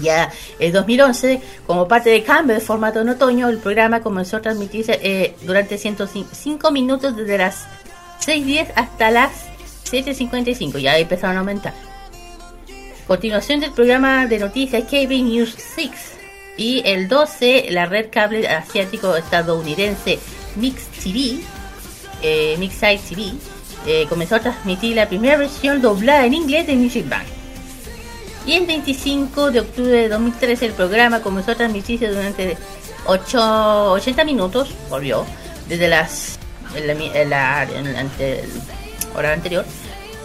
Ya 0.00 0.30
en 0.58 0.72
2011, 0.72 1.42
como 1.66 1.88
parte 1.88 2.10
de 2.10 2.22
cambio 2.22 2.54
de 2.54 2.60
formato 2.60 3.00
en 3.00 3.10
otoño, 3.10 3.48
el 3.48 3.58
programa 3.58 4.00
comenzó 4.00 4.38
a 4.38 4.40
transmitirse 4.40 4.98
eh, 5.02 5.36
durante 5.42 5.76
105 5.76 6.70
minutos 6.70 7.16
desde 7.16 7.36
las 7.36 7.66
6.10 8.24 8.72
hasta 8.76 9.10
las 9.10 9.32
7.55. 9.90 10.78
Ya 10.78 10.96
empezaron 10.96 11.36
a 11.36 11.40
aumentar. 11.40 11.91
Continuación 13.06 13.60
del 13.60 13.72
programa 13.72 14.26
de 14.26 14.38
noticias 14.38 14.84
KB 14.84 15.10
News 15.24 15.54
6. 15.74 15.90
Y 16.56 16.82
el 16.84 17.08
12, 17.08 17.66
la 17.70 17.86
red 17.86 18.08
cable 18.10 18.46
asiático 18.46 19.16
estadounidense 19.16 20.18
Mix 20.56 20.86
TV, 21.02 21.40
eh, 22.22 22.56
Mixside 22.58 23.00
TV, 23.00 23.32
eh, 23.86 24.06
comenzó 24.08 24.36
a 24.36 24.40
transmitir 24.40 24.94
la 24.94 25.08
primera 25.08 25.36
versión 25.36 25.82
doblada 25.82 26.24
en 26.26 26.34
inglés 26.34 26.66
de 26.66 26.74
Music 26.74 27.08
Bank. 27.08 27.26
Y 28.46 28.54
el 28.54 28.66
25 28.66 29.50
de 29.50 29.60
octubre 29.60 29.92
de 29.92 30.08
2013 30.08 30.66
el 30.66 30.72
programa 30.72 31.20
comenzó 31.20 31.52
a 31.52 31.54
transmitirse 31.56 32.08
durante 32.08 32.56
8, 33.06 33.92
80 33.92 34.24
minutos, 34.24 34.70
volvió, 34.88 35.24
desde 35.68 35.88
las 35.88 36.38
en 36.74 37.30
la, 37.30 37.68
hora 39.14 39.32
anterior, 39.32 39.64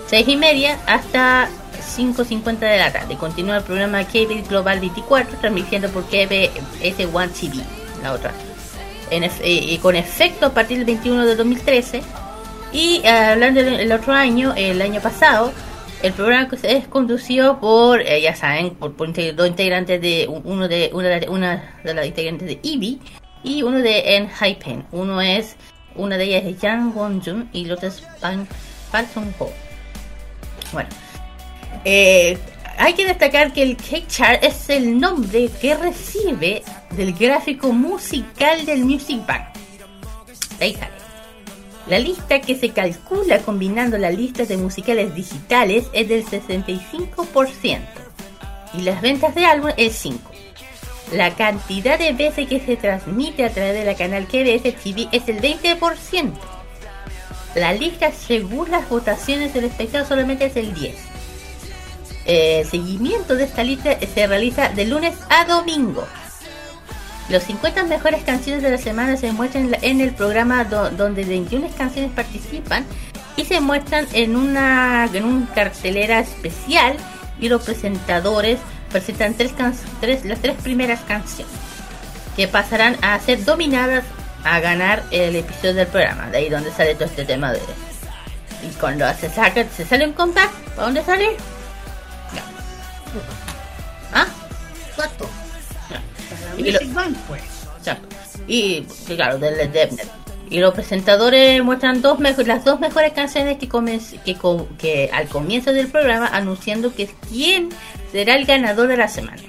6 0.07 0.27
y 0.27 0.37
media 0.37 0.79
hasta 0.85 1.49
5.50 1.87 2.59
de 2.59 2.77
la 2.77 2.91
tarde. 2.91 3.15
Continúa 3.17 3.57
el 3.57 3.63
programa 3.63 4.03
Cable 4.05 4.43
Global 4.47 4.79
24, 4.79 5.37
transmitiendo 5.39 5.89
por 5.89 6.03
KBS 6.05 7.07
One 7.13 7.29
TV, 7.29 7.63
la 8.03 8.13
otra. 8.13 8.33
y 9.43 9.77
con 9.77 9.95
efecto 9.95 10.47
a 10.47 10.53
partir 10.53 10.77
del 10.77 10.85
21 10.85 11.25
de 11.25 11.35
2013. 11.35 12.01
Y 12.71 13.01
eh, 13.03 13.09
hablando 13.09 13.63
del 13.63 13.91
otro 13.91 14.13
año, 14.13 14.53
el 14.55 14.81
año 14.81 15.01
pasado, 15.01 15.53
el 16.03 16.13
programa 16.13 16.49
es 16.63 16.87
conducido 16.87 17.59
por, 17.59 18.01
eh, 18.01 18.21
ya 18.21 18.35
saben, 18.35 18.75
por, 18.75 18.95
dos 18.95 19.47
integrantes 19.47 20.01
de 20.01 20.27
uno 20.27 20.67
de 20.67 20.91
una 20.93 21.07
de, 21.07 21.29
una 21.29 21.75
de 21.83 21.93
las 21.93 22.05
integrantes 22.05 22.47
de 22.47 22.59
Eevee 22.63 22.99
y 23.43 23.63
uno 23.63 23.79
de 23.79 24.17
Enhypen. 24.17 24.85
Uno 24.91 25.21
es 25.21 25.55
una 25.95 26.17
de 26.17 26.25
ellas 26.25 26.43
es 26.45 26.61
Yang 26.61 26.93
Won-jun 26.95 27.49
y 27.53 27.65
el 27.65 27.71
otro 27.71 27.87
es 27.87 28.03
Pan 28.21 28.47
Sung 29.13 29.31
Ho. 29.39 29.51
Bueno, 30.71 30.89
eh, 31.85 32.37
hay 32.77 32.93
que 32.93 33.05
destacar 33.05 33.53
que 33.53 33.63
el 33.63 33.75
Cake 33.75 34.07
Chart 34.07 34.43
es 34.43 34.69
el 34.69 34.99
nombre 34.99 35.49
que 35.59 35.75
recibe 35.75 36.63
del 36.91 37.13
gráfico 37.13 37.73
musical 37.73 38.65
del 38.65 38.85
Music 38.85 39.25
Bank. 39.25 39.45
La 41.87 41.99
lista 41.99 42.41
que 42.41 42.55
se 42.55 42.69
calcula 42.69 43.39
combinando 43.39 43.97
las 43.97 44.13
listas 44.13 44.47
de 44.47 44.57
musicales 44.57 45.15
digitales 45.15 45.87
es 45.93 46.07
del 46.07 46.25
65% 46.25 47.79
y 48.73 48.81
las 48.81 49.01
ventas 49.01 49.33
de 49.33 49.45
álbum 49.45 49.71
es 49.77 50.05
5%. 50.05 50.19
La 51.13 51.33
cantidad 51.35 51.97
de 51.97 52.11
veces 52.11 52.49
que 52.49 52.59
se 52.59 52.75
transmite 52.75 53.45
a 53.45 53.49
través 53.49 53.73
de 53.73 53.85
la 53.85 53.95
canal 53.95 54.27
KBS 54.27 54.75
TV 54.83 55.07
es 55.13 55.27
el 55.29 55.41
20%. 55.41 56.33
La 57.55 57.73
lista 57.73 58.11
según 58.11 58.69
las 58.69 58.89
votaciones 58.89 59.53
del 59.53 59.63
espectador 59.63 60.05
solamente 60.07 60.45
es 60.45 60.57
el 60.57 60.75
10% 60.75 60.93
el 60.93 61.26
eh, 62.27 62.67
seguimiento 62.69 63.35
de 63.35 63.45
esta 63.45 63.63
lista 63.63 63.97
se 64.13 64.27
realiza 64.27 64.69
de 64.69 64.85
lunes 64.85 65.15
a 65.29 65.45
domingo. 65.45 66.05
Los 67.29 67.43
50 67.43 67.83
mejores 67.83 68.23
canciones 68.23 68.61
de 68.61 68.71
la 68.71 68.77
semana 68.77 69.17
se 69.17 69.31
muestran 69.31 69.75
en 69.81 70.01
el 70.01 70.13
programa 70.13 70.65
donde 70.65 71.23
21 71.23 71.69
canciones 71.77 72.11
participan 72.11 72.85
y 73.37 73.45
se 73.45 73.61
muestran 73.61 74.07
en 74.13 74.35
una, 74.35 75.09
en 75.11 75.23
una 75.23 75.53
cartelera 75.53 76.19
especial 76.19 76.97
y 77.39 77.49
los 77.49 77.63
presentadores 77.63 78.59
presentan 78.91 79.33
tres, 79.33 79.53
tres, 80.01 80.25
las 80.25 80.39
tres 80.39 80.55
primeras 80.61 80.99
canciones 81.01 81.53
que 82.35 82.47
pasarán 82.47 82.97
a 83.01 83.19
ser 83.19 83.43
dominadas 83.43 84.03
a 84.43 84.59
ganar 84.59 85.03
el 85.11 85.35
episodio 85.35 85.73
del 85.75 85.87
programa. 85.87 86.29
De 86.29 86.37
ahí 86.37 86.49
donde 86.49 86.71
sale 86.71 86.93
todo 86.95 87.05
este 87.05 87.25
tema 87.25 87.51
de... 87.51 87.59
Y 88.63 88.69
cuando 88.79 89.05
se 89.13 89.29
saca, 89.29 89.65
se 89.69 89.85
sale 89.85 90.05
un 90.05 90.13
compact, 90.13 90.53
¿para 90.75 90.83
dónde 90.83 91.03
sale? 91.03 91.35
¿Ah? 94.13 94.27
Exacto. 94.89 95.29
Y, 96.57 96.71
lo, 96.71 96.79
pues. 97.27 97.41
Exacto. 97.77 98.07
y 98.47 98.81
claro, 99.15 99.39
y 100.49 100.59
los 100.59 100.73
presentadores 100.73 101.61
muestran 101.63 102.01
dos 102.01 102.19
las 102.19 102.63
dos 102.63 102.79
mejores 102.79 103.13
canciones 103.13 103.57
que, 103.57 103.67
que, 103.67 104.37
que 104.77 105.09
al 105.13 105.27
comienzo 105.27 105.73
del 105.73 105.87
programa 105.87 106.27
anunciando 106.27 106.93
que 106.95 107.09
quién 107.29 107.69
será 108.11 108.35
el 108.35 108.45
ganador 108.45 108.87
de 108.87 108.97
la 108.97 109.07
semana. 109.07 109.41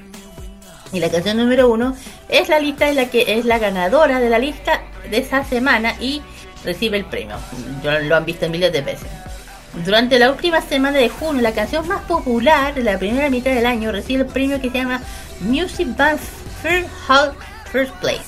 Y 0.92 1.00
la 1.00 1.10
canción 1.10 1.36
número 1.36 1.68
uno 1.68 1.94
es 2.28 2.48
la 2.48 2.58
lista 2.58 2.86
de 2.86 2.94
la 2.94 3.06
que 3.06 3.38
es 3.38 3.44
la 3.44 3.58
ganadora 3.58 4.20
de 4.20 4.30
la 4.30 4.38
lista 4.38 4.82
de 5.10 5.18
esa 5.18 5.44
semana 5.44 5.94
y 6.00 6.22
recibe 6.64 6.96
el 6.96 7.04
premio. 7.04 7.36
Lo 8.02 8.16
han 8.16 8.24
visto 8.24 8.48
miles 8.48 8.72
de 8.72 8.80
veces. 8.80 9.08
Durante 9.84 10.18
la 10.18 10.30
última 10.30 10.60
semana 10.60 10.98
de 10.98 11.08
junio, 11.08 11.42
la 11.42 11.52
canción 11.52 11.86
más 11.86 12.02
popular 12.02 12.74
de 12.74 12.82
la 12.82 12.98
primera 12.98 13.30
mitad 13.30 13.52
del 13.52 13.66
año 13.66 13.92
recibe 13.92 14.22
el 14.22 14.28
premio 14.28 14.60
que 14.60 14.70
se 14.70 14.78
llama 14.78 15.00
Music 15.40 15.88
Band 15.96 16.18
First, 16.62 16.88
First 17.70 17.94
Place. 18.00 18.24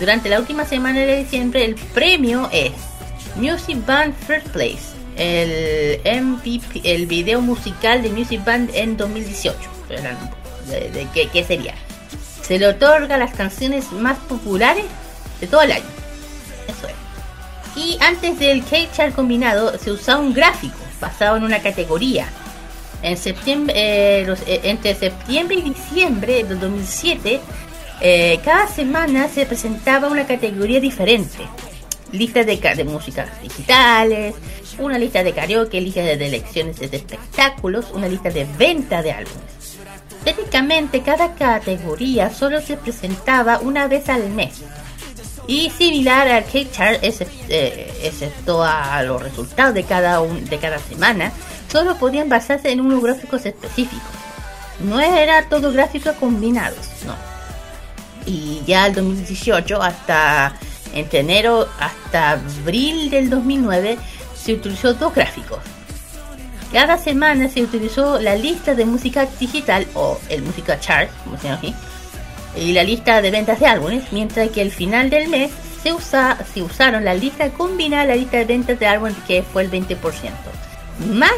Durante 0.00 0.28
la 0.28 0.40
última 0.40 0.64
semana 0.64 1.00
de 1.00 1.18
diciembre, 1.18 1.64
el 1.64 1.74
premio 1.74 2.48
es 2.52 2.72
Music 3.36 3.78
Band 3.86 4.14
First 4.26 4.48
Place 4.48 5.02
el 5.16 6.00
MVP, 6.04 6.80
el 6.84 7.06
video 7.06 7.40
musical 7.40 8.02
de 8.02 8.10
Music 8.10 8.44
Band 8.44 8.70
en 8.74 8.96
2018. 8.96 9.58
De, 10.68 10.90
de, 10.90 11.08
¿qué, 11.12 11.28
¿Qué 11.28 11.44
sería? 11.44 11.74
Se 12.42 12.58
le 12.58 12.66
otorga 12.66 13.16
las 13.18 13.34
canciones 13.34 13.92
más 13.92 14.18
populares 14.18 14.84
de 15.40 15.46
todo 15.46 15.62
el 15.62 15.72
año. 15.72 15.84
Eso 16.68 16.88
es. 16.88 17.01
Y 17.74 17.96
antes 18.00 18.38
del 18.38 18.62
K-Chart 18.64 19.14
combinado 19.14 19.78
se 19.78 19.90
usaba 19.90 20.20
un 20.20 20.34
gráfico 20.34 20.76
basado 21.00 21.36
en 21.36 21.44
una 21.44 21.60
categoría. 21.60 22.26
En 23.02 23.16
septiembre, 23.16 23.74
eh, 23.76 24.34
eh, 24.46 24.60
entre 24.64 24.94
septiembre 24.94 25.56
y 25.56 25.62
diciembre 25.62 26.44
del 26.44 26.60
2007, 26.60 27.40
eh, 28.00 28.40
cada 28.44 28.68
semana 28.68 29.28
se 29.28 29.46
presentaba 29.46 30.08
una 30.08 30.26
categoría 30.26 30.80
diferente. 30.80 31.46
Listas 32.12 32.46
de, 32.46 32.56
de 32.56 32.84
músicas 32.84 33.28
digitales, 33.42 34.34
una 34.78 34.98
lista 34.98 35.22
de 35.22 35.32
karaoke, 35.32 35.80
lista 35.80 36.02
de 36.02 36.12
elecciones 36.12 36.78
de 36.78 36.96
espectáculos, 36.96 37.86
una 37.92 38.06
lista 38.06 38.30
de 38.30 38.46
venta 38.58 39.02
de 39.02 39.12
álbumes. 39.12 39.78
Técnicamente 40.24 41.02
cada 41.02 41.34
categoría 41.34 42.30
solo 42.30 42.60
se 42.60 42.76
presentaba 42.76 43.58
una 43.58 43.88
vez 43.88 44.08
al 44.08 44.28
mes. 44.30 44.62
Y 45.46 45.70
similar 45.70 46.28
al 46.28 46.44
Cake 46.44 46.70
Chart, 46.70 46.98
excepto 47.02 48.62
a 48.62 49.02
los 49.02 49.22
resultados 49.22 49.74
de 49.74 49.84
cada, 49.84 50.20
un, 50.20 50.44
de 50.44 50.58
cada 50.58 50.78
semana, 50.78 51.32
solo 51.70 51.96
podían 51.96 52.28
basarse 52.28 52.70
en 52.70 52.80
unos 52.80 53.02
gráficos 53.02 53.44
específicos. 53.44 54.02
No 54.80 55.00
era 55.00 55.48
todo 55.48 55.72
gráficos 55.72 56.14
combinados, 56.16 56.88
no. 57.06 57.14
Y 58.24 58.62
ya 58.66 58.86
el 58.86 58.94
2018, 58.94 59.82
hasta 59.82 60.54
entre 60.94 61.20
enero 61.20 61.68
hasta 61.78 62.32
abril 62.32 63.10
del 63.10 63.30
2009, 63.30 63.98
se 64.34 64.54
utilizó 64.54 64.94
dos 64.94 65.14
gráficos. 65.14 65.58
Cada 66.72 66.96
semana 66.96 67.48
se 67.48 67.62
utilizó 67.62 68.18
la 68.18 68.34
lista 68.34 68.74
de 68.74 68.86
música 68.86 69.26
digital 69.38 69.86
o 69.94 70.18
el 70.28 70.42
música 70.42 70.80
chart, 70.80 71.10
como 71.24 71.36
se 71.36 71.44
llama 71.44 71.58
aquí, 71.58 71.74
y 72.56 72.72
la 72.72 72.84
lista 72.84 73.22
de 73.22 73.30
ventas 73.30 73.60
de 73.60 73.66
álbumes, 73.66 74.12
mientras 74.12 74.50
que 74.50 74.62
al 74.62 74.70
final 74.70 75.10
del 75.10 75.28
mes 75.28 75.50
se, 75.82 75.92
usa, 75.92 76.38
se 76.52 76.62
usaron 76.62 77.04
la 77.04 77.14
lista 77.14 77.50
combinada, 77.50 78.04
la 78.06 78.16
lista 78.16 78.38
de 78.38 78.44
ventas 78.44 78.78
de 78.78 78.86
álbumes 78.86 79.16
que 79.26 79.42
fue 79.42 79.62
el 79.62 79.70
20%, 79.70 79.98
más 81.14 81.32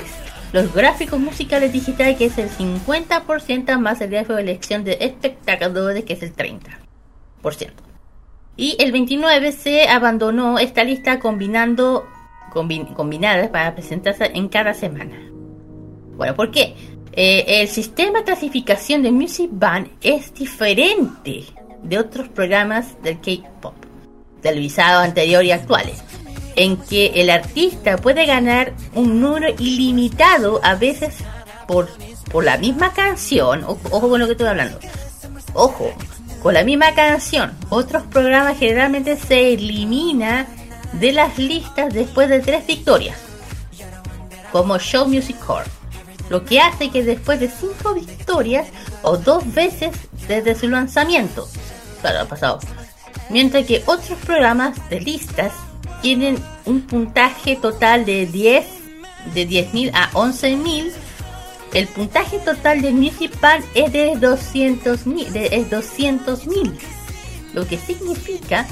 los 0.53 0.73
gráficos 0.73 1.19
musicales 1.19 1.73
digitales 1.73 2.17
que 2.17 2.27
es 2.27 2.39
el 2.39 2.49
50% 2.49 3.79
más 3.79 4.01
el 4.01 4.11
gráfico 4.11 4.35
de 4.35 4.43
elección 4.43 4.85
de 4.85 4.99
espectadores 5.01 6.05
que 6.05 6.13
es 6.13 6.23
el 6.23 6.35
30%. 6.35 7.71
Y 8.57 8.77
el 8.79 8.93
29 8.93 9.51
se 9.51 9.89
abandonó 9.89 10.61
esta 10.61 10.85
lista 10.85 11.19
combinando 11.19 12.07
combinadas 12.53 13.49
para 13.49 13.75
presentarse 13.75 14.31
en 14.33 14.49
cada 14.49 14.75
semana. 14.75 15.17
Bueno, 16.17 16.37
¿por 16.37 16.53
qué? 16.53 16.77
Eh, 17.17 17.61
el 17.61 17.69
sistema 17.69 18.19
de 18.19 18.25
clasificación 18.25 19.05
de 19.05 19.13
Music 19.13 19.49
Band 19.53 19.89
es 20.03 20.35
diferente 20.35 21.45
de 21.81 21.99
otros 21.99 22.29
programas 22.29 23.01
del 23.05 23.21
K-pop, 23.21 23.75
televisados 24.43 25.05
anteriores 25.05 25.49
y 25.49 25.53
actuales, 25.53 26.03
en 26.57 26.77
que 26.77 27.13
el 27.15 27.31
artista 27.31 27.99
puede 27.99 28.27
ganar 28.27 28.73
un 28.95 29.21
número 29.21 29.55
ilimitado 29.59 30.59
a 30.65 30.75
veces 30.75 31.15
por, 31.69 31.89
por 32.33 32.43
la 32.43 32.59
misma 32.59 32.93
canción. 32.93 33.63
Ojo 33.63 34.09
con 34.09 34.19
lo 34.19 34.27
que 34.27 34.33
estoy 34.33 34.49
hablando. 34.49 34.81
Ojo, 35.53 35.93
con 36.43 36.55
la 36.55 36.65
misma 36.65 36.95
canción. 36.95 37.53
Otros 37.69 38.03
programas 38.05 38.59
generalmente 38.59 39.17
se 39.17 39.53
elimina 39.53 40.49
de 40.95 41.13
las 41.13 41.39
listas 41.39 41.95
después 41.95 42.29
de 42.29 42.41
tres 42.41 42.67
victorias, 42.67 43.17
como 44.51 44.79
Show 44.81 45.07
Music 45.07 45.39
Core, 45.39 45.67
lo 46.29 46.45
que 46.45 46.61
hace 46.61 46.91
que 46.91 47.03
después 47.03 47.41
de 47.41 47.49
cinco 47.49 47.95
victorias 47.95 48.69
o 49.03 49.17
dos 49.17 49.53
veces 49.55 49.97
desde 50.29 50.55
su 50.55 50.69
lanzamiento, 50.69 51.49
claro, 52.01 52.27
pasado, 52.29 52.59
mientras 53.31 53.67
que 53.67 53.83
otros 53.87 54.19
programas 54.21 54.89
de 54.89 55.01
listas 55.01 55.53
tienen 56.03 56.39
un 56.67 56.83
puntaje 56.83 57.57
total 57.57 58.05
de 58.05 58.27
10 58.27 58.67
de 59.35 59.49
10.000 59.49 59.91
a 59.95 60.11
11.000 60.11 60.93
el 61.73 61.89
puntaje 61.89 62.39
total 62.39 62.83
de 62.83 62.93
Music 62.93 63.33
Band 63.41 63.65
es 63.75 63.93
de 63.93 64.13
200.000 64.13 65.49
es 65.51 65.71
200.000 65.71 66.73
lo 67.55 67.67
que 67.67 67.79
significa 67.79 68.67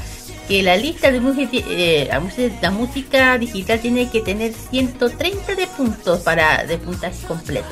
que 0.53 0.62
la 0.62 0.77
lista 0.77 1.11
de 1.11 1.19
música, 1.19 1.51
eh, 1.70 2.07
la, 2.61 2.70
música, 2.70 3.39
digital 3.39 3.81
tiene 3.81 4.11
que 4.11 4.20
tener 4.20 4.53
130 4.53 5.55
de 5.55 5.66
puntos 5.66 6.20
para 6.20 6.66
de 6.66 6.77
puntaje 6.77 7.27
completo. 7.27 7.70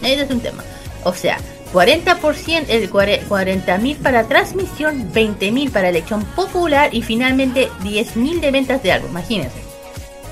Ese 0.00 0.22
es 0.22 0.30
un 0.30 0.40
tema. 0.40 0.64
O 1.04 1.12
sea, 1.12 1.36
40%, 1.74 2.64
el 2.68 2.90
40.000 2.90 3.96
para 3.98 4.26
transmisión, 4.26 5.12
20.000 5.12 5.70
para 5.70 5.90
elección 5.90 6.24
popular 6.34 6.94
y 6.94 7.02
finalmente 7.02 7.68
10.000 7.82 8.40
de 8.40 8.50
ventas 8.50 8.82
de 8.82 8.92
algo. 8.92 9.08
Imagínense. 9.08 9.60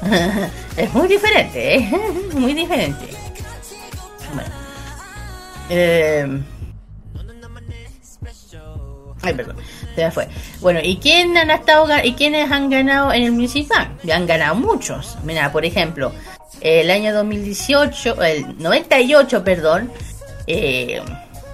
es 0.79 0.95
muy 0.95 1.09
diferente, 1.09 1.77
¿eh? 1.77 1.91
muy 2.33 2.55
diferente. 2.55 3.07
Bueno. 4.35 4.51
Eh... 5.69 6.41
Perdón 9.21 9.57
se 9.95 10.11
fue. 10.11 10.29
Bueno, 10.61 10.81
¿y 10.83 10.97
quién 10.97 11.37
han 11.37 11.51
estado 11.51 11.87
y 12.03 12.12
quiénes 12.15 12.51
han 12.51 12.71
ganado 12.71 13.12
en 13.12 13.23
el 13.23 13.33
Bank? 13.33 14.11
Han 14.12 14.27
ganado 14.27 14.55
muchos. 14.55 15.16
Mira, 15.25 15.53
por 15.53 15.65
ejemplo, 15.65 16.12
el 16.61 16.91
año 16.91 17.15
2018, 17.15 18.23
el 18.23 18.59
98, 18.59 19.45
perdón, 19.45 19.93
eh, 20.47 21.03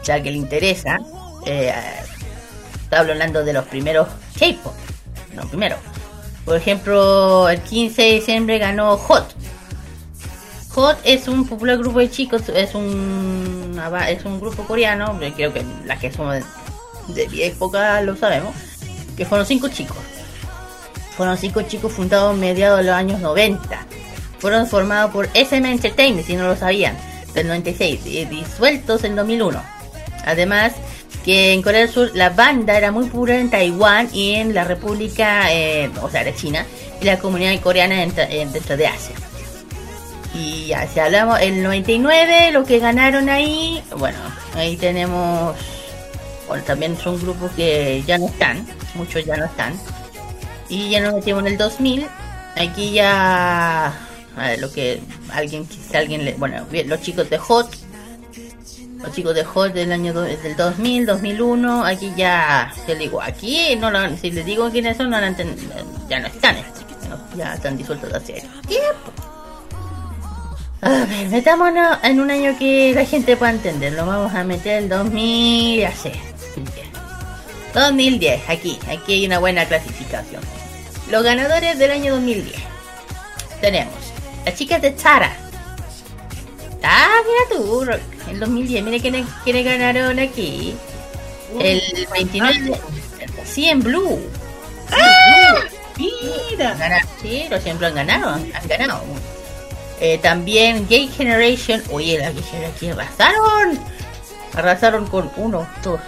ya 0.04 0.22
que 0.22 0.30
le 0.30 0.36
interesa, 0.36 0.98
eh, 1.46 1.72
estaba 2.82 3.08
hablando 3.10 3.44
de 3.44 3.52
los 3.52 3.64
primeros 3.66 4.08
K-pop. 4.38 4.74
No, 5.34 5.42
primero. 5.48 5.76
Por 6.44 6.56
ejemplo, 6.56 7.48
el 7.48 7.60
15 7.60 8.02
de 8.02 8.12
diciembre 8.12 8.58
ganó 8.58 8.96
Hot. 8.96 9.34
Hot 10.70 10.98
es 11.04 11.28
un 11.28 11.46
popular 11.46 11.78
grupo 11.78 11.98
de 11.98 12.10
chicos, 12.10 12.48
es 12.48 12.74
un 12.74 13.80
es 14.08 14.24
un 14.24 14.40
grupo 14.40 14.64
coreano, 14.64 15.18
creo 15.34 15.52
que 15.52 15.64
las 15.84 15.98
que 15.98 16.12
somos 16.12 16.36
de 17.14 17.28
mi 17.28 17.42
época 17.42 18.00
lo 18.02 18.16
sabemos, 18.16 18.54
que 19.16 19.24
fueron 19.24 19.46
cinco 19.46 19.68
chicos. 19.68 19.96
Fueron 21.16 21.36
cinco 21.36 21.62
chicos 21.62 21.92
fundados 21.92 22.36
mediados 22.36 22.78
de 22.78 22.84
los 22.84 22.94
años 22.94 23.20
90. 23.20 23.86
Fueron 24.38 24.66
formados 24.66 25.12
por 25.12 25.28
SM 25.34 25.70
Entertainment, 25.70 26.26
si 26.26 26.34
no 26.34 26.46
lo 26.46 26.56
sabían, 26.56 26.96
del 27.34 27.46
96, 27.46 28.06
y 28.06 28.24
disueltos 28.24 29.04
en 29.04 29.16
2001. 29.16 29.62
Además, 30.24 30.72
que 31.24 31.52
en 31.52 31.62
Corea 31.62 31.80
del 31.80 31.90
Sur 31.90 32.10
la 32.14 32.30
banda 32.30 32.76
era 32.76 32.90
muy 32.90 33.06
pura 33.06 33.38
en 33.38 33.50
Taiwán 33.50 34.08
y 34.12 34.34
en 34.36 34.54
la 34.54 34.64
República, 34.64 35.52
eh, 35.52 35.90
o 36.00 36.08
sea, 36.08 36.24
de 36.24 36.34
China, 36.34 36.64
y 37.00 37.04
la 37.04 37.18
comunidad 37.18 37.58
coreana 37.60 37.96
dentro 37.96 38.76
de 38.76 38.86
Asia. 38.86 39.14
Y 40.34 40.68
ya, 40.68 40.86
si 40.86 41.00
hablamos 41.00 41.40
el 41.40 41.62
99, 41.62 42.52
lo 42.52 42.64
que 42.64 42.78
ganaron 42.78 43.28
ahí, 43.28 43.82
bueno, 43.96 44.18
ahí 44.54 44.76
tenemos 44.76 45.56
también 46.66 46.96
son 46.96 47.20
grupos 47.20 47.50
que 47.52 48.02
ya 48.06 48.18
no 48.18 48.26
están, 48.26 48.66
muchos 48.94 49.24
ya 49.24 49.36
no 49.36 49.46
están. 49.46 49.74
Y 50.68 50.90
ya 50.90 51.00
nos 51.00 51.14
metimos 51.14 51.42
en 51.42 51.48
el 51.48 51.58
2000. 51.58 52.06
Aquí 52.56 52.92
ya, 52.92 53.92
lo 54.58 54.70
que 54.72 55.00
alguien, 55.32 55.66
si 55.66 55.96
alguien 55.96 56.24
le, 56.24 56.34
bueno, 56.34 56.66
los 56.86 57.00
chicos 57.00 57.28
de 57.30 57.38
Hot, 57.38 57.70
los 59.02 59.12
chicos 59.12 59.34
de 59.34 59.44
Hot 59.44 59.72
del 59.72 59.92
año 59.92 60.12
del 60.12 60.56
2000, 60.56 61.06
2001, 61.06 61.84
aquí 61.84 62.12
ya, 62.16 62.72
te 62.86 62.94
digo, 62.96 63.20
aquí 63.22 63.76
no 63.76 63.90
lo, 63.90 64.16
si 64.16 64.30
les 64.30 64.44
digo 64.44 64.70
quiénes 64.70 64.96
son, 64.96 65.10
no 65.10 65.18
ya 65.20 66.20
no 66.20 66.26
están, 66.26 66.56
ya 67.36 67.54
están 67.54 67.76
disueltos 67.76 68.12
hace 68.12 68.42
tiempo. 68.66 69.12
A 70.82 71.04
ver, 71.04 71.28
metámonos 71.28 71.98
en 72.02 72.20
un 72.20 72.30
año 72.30 72.56
que 72.58 72.94
la 72.94 73.04
gente 73.04 73.36
pueda 73.36 73.52
entender. 73.52 73.92
Lo 73.92 74.06
vamos 74.06 74.32
a 74.34 74.44
meter 74.44 74.84
el 74.84 74.88
2000, 74.88 75.80
ya 75.80 75.92
sé. 75.92 76.29
2010, 77.74 78.48
aquí, 78.48 78.78
aquí 78.88 79.12
hay 79.14 79.26
una 79.26 79.38
buena 79.38 79.64
clasificación. 79.66 80.42
Los 81.10 81.22
ganadores 81.22 81.78
del 81.78 81.90
año 81.90 82.14
2010. 82.14 82.56
Tenemos 83.60 83.94
las 84.44 84.54
chicas 84.54 84.80
de 84.82 84.96
Chara. 84.96 85.36
Ah, 86.82 87.20
mira 87.26 87.62
tú, 87.62 87.86
el 88.30 88.40
2010, 88.40 88.84
mira 88.84 88.98
quiénes, 88.98 89.64
ganaron 89.64 90.18
aquí. 90.18 90.74
El 91.58 91.82
29 92.12 92.80
Sí, 93.44 93.68
en 93.68 93.82
Blue. 93.82 94.20
¡Ah! 94.92 95.60
Mira. 95.98 97.04
Sí, 97.20 97.46
los 97.50 97.62
siempre 97.62 97.88
han 97.88 97.94
ganado, 97.94 98.30
han, 98.30 98.68
ganado. 98.68 99.02
Eh, 100.00 100.18
también 100.18 100.86
Gay 100.88 101.08
Generation. 101.08 101.82
Oye, 101.90 102.18
la 102.18 102.30
Gay 102.30 102.42
Generation 102.42 102.92
arrasaron. 102.92 103.78
Arrasaron 104.54 105.06
con 105.06 105.30
uno, 105.36 105.68
dos, 105.82 106.00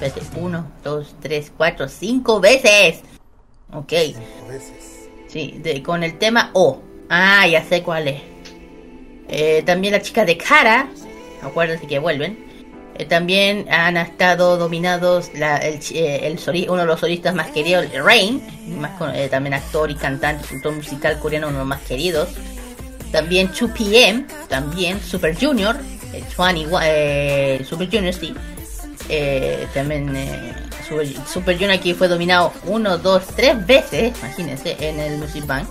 Espérate, 0.00 0.20
uno, 0.38 0.70
dos, 0.84 1.14
tres, 1.20 1.50
cuatro, 1.56 1.88
cinco 1.88 2.40
veces. 2.40 3.00
Ok. 3.72 3.92
Sí, 5.28 5.60
con 5.84 6.02
el 6.04 6.18
tema 6.18 6.50
O. 6.54 6.80
Ah, 7.10 7.46
ya 7.46 7.64
sé 7.64 7.82
cuál 7.82 8.08
es. 8.08 8.20
Eh, 9.28 9.62
también 9.66 9.92
las 9.92 10.02
chicas 10.04 10.26
de 10.26 10.36
Cara, 10.38 10.88
acuérdense 11.42 11.86
que 11.86 11.98
vuelven. 11.98 12.46
Eh, 12.96 13.04
también 13.04 13.66
han 13.70 13.96
estado 13.96 14.56
dominados 14.56 15.30
la- 15.34 15.58
el, 15.58 15.80
eh, 15.92 16.20
el 16.26 16.38
soli- 16.38 16.66
uno 16.68 16.80
de 16.80 16.86
los 16.86 17.00
solistas 17.00 17.34
más 17.34 17.48
queridos, 17.50 17.86
Rain, 17.92 18.42
más 18.78 18.92
con- 18.98 19.14
eh, 19.14 19.28
también 19.28 19.54
actor 19.54 19.90
y 19.90 19.94
cantante, 19.94 20.44
productor 20.46 20.74
musical 20.76 21.18
coreano, 21.20 21.48
uno 21.48 21.56
de 21.56 21.60
los 21.60 21.68
más 21.68 21.82
queridos. 21.82 22.30
También 23.12 23.50
2PM, 23.52 24.26
también 24.48 25.00
Super 25.00 25.36
Junior, 25.38 25.76
eh, 26.12 26.22
21, 26.36 26.80
eh, 26.82 27.64
Super 27.68 27.88
Junior, 27.90 28.12
sí. 28.14 28.34
Eh, 29.08 29.66
también 29.72 30.14
eh, 30.14 30.52
Super, 30.86 31.06
Super 31.26 31.70
aquí 31.70 31.94
fue 31.94 32.08
dominado 32.08 32.52
uno, 32.64 32.98
dos, 32.98 33.22
tres 33.36 33.66
veces, 33.66 34.12
imagínense, 34.18 34.76
en 34.80 35.00
el 35.00 35.18
Music 35.18 35.46
Bank. 35.46 35.66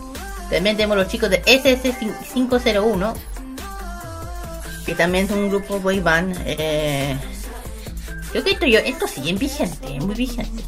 También 0.50 0.76
tenemos 0.78 0.98
los 0.98 1.08
chicos 1.08 1.30
de 1.30 1.42
SS501, 1.44 3.14
que 4.86 4.96
también 4.96 5.28
son 5.28 5.40
un 5.40 5.50
grupo 5.50 5.80
boy 5.80 6.00
band. 6.00 6.36
Eh, 6.46 7.16
creo 8.32 8.44
que 8.44 8.52
esto, 8.52 8.66
yo, 8.66 8.80
esto 8.80 9.08
sigue 9.08 9.34
vigente, 9.34 10.00
muy 10.00 10.16
vigente. 10.16 10.64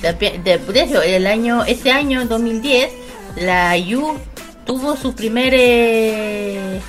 De, 0.00 0.12
de 0.38 1.16
el 1.16 1.26
año, 1.26 1.64
ese 1.64 1.90
año, 1.90 2.24
2010, 2.26 2.90
la 3.36 3.76
IU 3.76 4.16
tuvo 4.64 4.96
su 4.96 5.14
primer 5.14 5.52
eh, 5.54 6.80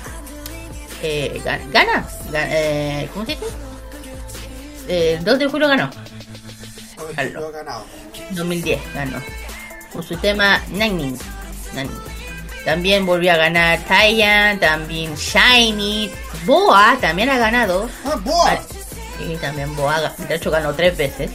eh, 1.02 1.40
ga- 1.44 1.70
gana, 1.70 2.06
ga- 2.30 2.46
eh, 2.50 3.08
¿cómo 3.12 3.24
se 3.26 3.32
dice? 3.32 3.44
Eh, 4.88 5.16
El 5.18 5.24
2 5.24 5.38
de 5.38 5.46
julio 5.46 5.68
ganó. 5.68 5.90
Ganó. 7.16 7.84
2010 8.30 8.80
ganó. 8.94 9.22
Con 9.92 10.02
su 10.02 10.16
tema 10.16 10.62
Nanning. 10.70 11.18
Nanning. 11.74 12.00
También 12.64 13.06
volvió 13.06 13.32
a 13.32 13.36
ganar 13.36 13.78
Taiyan, 13.88 14.60
también 14.60 15.14
Shiny, 15.14 16.10
Boa 16.44 16.98
también 17.00 17.30
ha 17.30 17.38
ganado. 17.38 17.88
Ah, 18.04 18.16
Boa. 18.22 18.58
Y 19.26 19.36
también 19.36 19.74
Boa, 19.74 20.12
de 20.16 20.34
hecho 20.34 20.50
ganó 20.50 20.74
tres 20.74 20.96
veces. 20.96 21.30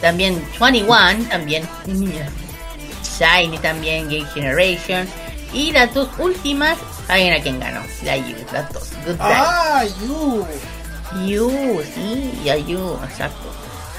También 0.00 0.44
21, 0.60 1.24
también. 1.30 1.66
Shiny 1.86 3.58
también, 3.58 4.04
Game 4.08 4.26
Generation. 4.34 5.08
Y 5.52 5.72
las 5.72 5.92
dos 5.94 6.08
últimas, 6.18 6.76
¿saben 7.06 7.32
a 7.32 7.40
quién 7.40 7.58
ganó? 7.58 7.80
La 8.04 8.16
Yu, 8.16 8.36
las 8.52 8.72
dos. 8.72 8.90
Good. 9.06 9.16
Ah, 9.18 9.84
you. 11.26 11.50
Sí, 11.94 12.32
y 12.44 12.72
Yu, 12.72 12.98
exacto. 13.04 13.48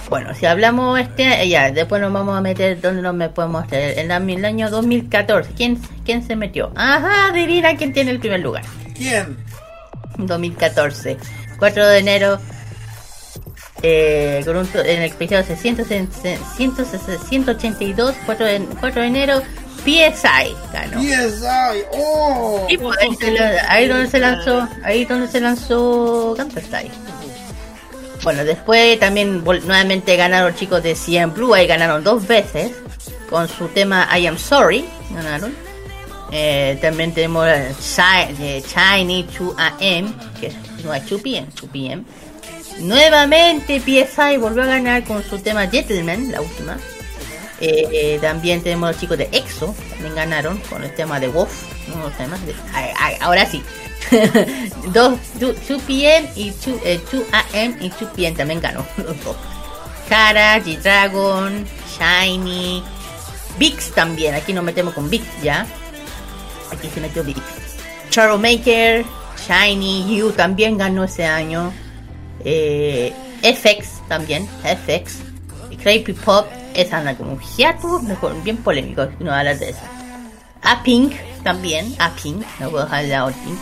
Bueno, 0.09 0.33
si 0.33 0.47
hablamos 0.47 0.99
este, 0.99 1.47
ya, 1.47 1.71
después 1.71 2.01
nos 2.01 2.11
vamos 2.11 2.35
a 2.35 2.41
meter 2.41 2.81
donde 2.81 3.03
nos 3.03 3.13
me 3.13 3.29
podemos 3.29 3.63
meter. 3.63 3.99
En 3.99 4.11
el 4.11 4.45
año 4.45 4.69
2014, 4.71 5.51
¿quién, 5.55 5.79
¿quién 6.03 6.25
se 6.25 6.35
metió? 6.35 6.71
Ajá, 6.75 7.27
adivina 7.27 7.75
quién 7.77 7.93
tiene 7.93 8.09
el 8.11 8.19
primer 8.19 8.39
lugar. 8.39 8.63
¿Quién? 8.95 9.37
2014, 10.17 11.17
4 11.59 11.87
de 11.87 11.97
enero, 11.99 12.39
eh, 13.83 14.41
con 14.45 14.57
un, 14.57 14.67
en 14.73 15.03
el 15.03 15.11
episodio 15.11 15.43
600, 15.43 15.87
182, 17.27 18.15
4 18.25 18.45
de, 18.45 18.67
4 18.79 19.01
de 19.01 19.07
enero, 19.07 19.41
PSI 19.83 20.55
ganó. 20.73 21.01
PSI. 21.01 21.83
Oh. 21.93 22.65
Y 22.69 22.77
pues, 22.77 22.97
ahí, 22.99 23.15
se 23.15 23.31
la- 23.31 23.65
ahí 23.69 23.87
donde 23.87 24.07
se 24.09 24.19
lanzó, 24.19 24.67
ahí 24.83 25.05
donde 25.05 25.27
se 25.27 25.39
lanzó 25.39 26.33
Counter 26.37 26.63
Strike. 26.63 26.91
Bueno, 28.23 28.43
después 28.43 28.99
también 28.99 29.43
nuevamente 29.43 30.15
ganaron 30.17 30.53
chicos 30.55 30.83
de 30.83 30.93
CM 30.95 31.33
Blue, 31.33 31.53
ahí 31.53 31.65
ganaron 31.67 32.03
dos 32.03 32.27
veces 32.27 32.71
con 33.29 33.47
su 33.47 33.67
tema 33.69 34.07
I 34.17 34.27
Am 34.27 34.37
Sorry, 34.37 34.85
ganaron. 35.11 35.55
Eh, 36.31 36.77
también 36.81 37.13
tenemos 37.13 37.47
eh, 37.47 37.73
eh, 38.39 38.63
Shiny 38.67 39.23
2AM, 39.25 40.13
que 40.39 40.51
no 40.83 40.93
es 40.93 41.03
2PM, 41.09 41.47
2PM. 41.53 42.03
Nuevamente 42.79 43.79
PSI 43.79 44.37
volvió 44.37 44.63
a 44.63 44.67
ganar 44.67 45.03
con 45.05 45.23
su 45.23 45.39
tema 45.39 45.67
Gentleman, 45.67 46.31
la 46.31 46.41
última. 46.41 46.77
Eh, 47.61 47.87
eh, 47.91 48.19
también 48.21 48.61
tenemos 48.63 48.89
los 48.91 48.99
chicos 48.99 49.17
de 49.17 49.27
EXO, 49.31 49.75
también 49.91 50.15
ganaron 50.15 50.57
con 50.69 50.83
el 50.83 50.93
tema 50.95 51.19
de 51.19 51.27
Wolf. 51.27 51.51
uno 51.87 51.97
de 51.97 52.03
los 52.09 52.17
temas 52.17 52.45
de- 52.45 52.55
ay, 52.73 53.15
ahora 53.19 53.45
sí. 53.45 53.61
2, 54.93 55.13
2 55.39 55.81
PM 55.85 56.29
y 56.35 56.51
2, 56.51 56.67
eh, 56.85 56.99
2 57.11 57.23
AM 57.33 57.75
y 57.81 57.89
2 57.89 58.09
PM 58.15 58.35
también 58.35 58.61
ganó. 58.61 58.85
los 58.97 59.23
dos. 59.23 59.35
Kara, 60.07 60.57
G-Dragon, 60.59 61.65
Shiny, 61.97 62.83
Vix 63.57 63.91
también. 63.91 64.33
Aquí 64.35 64.53
nos 64.53 64.63
metemos 64.63 64.93
con 64.93 65.09
Vix 65.09 65.25
ya. 65.43 65.67
Aquí 66.71 66.89
se 66.93 67.01
metió 67.01 67.23
Vix. 67.23 67.39
Maker, 68.39 69.05
Shiny, 69.47 70.17
Yu 70.17 70.31
también 70.31 70.77
ganó 70.77 71.03
ese 71.03 71.25
año. 71.25 71.71
Eh, 72.43 73.13
FX 73.43 74.07
también, 74.07 74.47
FX. 74.63 75.28
Creepy 75.81 76.13
Pop, 76.13 76.47
esa 76.73 76.97
anda 76.97 77.15
como 77.15 77.33
un 77.33 77.39
hiatus, 77.39 78.03
mejor, 78.03 78.41
bien 78.43 78.57
polémico, 78.57 79.07
no 79.19 79.33
hablar 79.33 79.57
de 79.57 79.69
esa. 79.69 79.83
A 80.61 80.83
Pink 80.83 81.13
también, 81.43 81.95
a 81.99 82.11
Pink, 82.11 82.45
no 82.59 82.69
puedo 82.69 82.83
dejar 82.83 83.03
de 83.03 83.09
lado 83.09 83.27
Pink. 83.27 83.59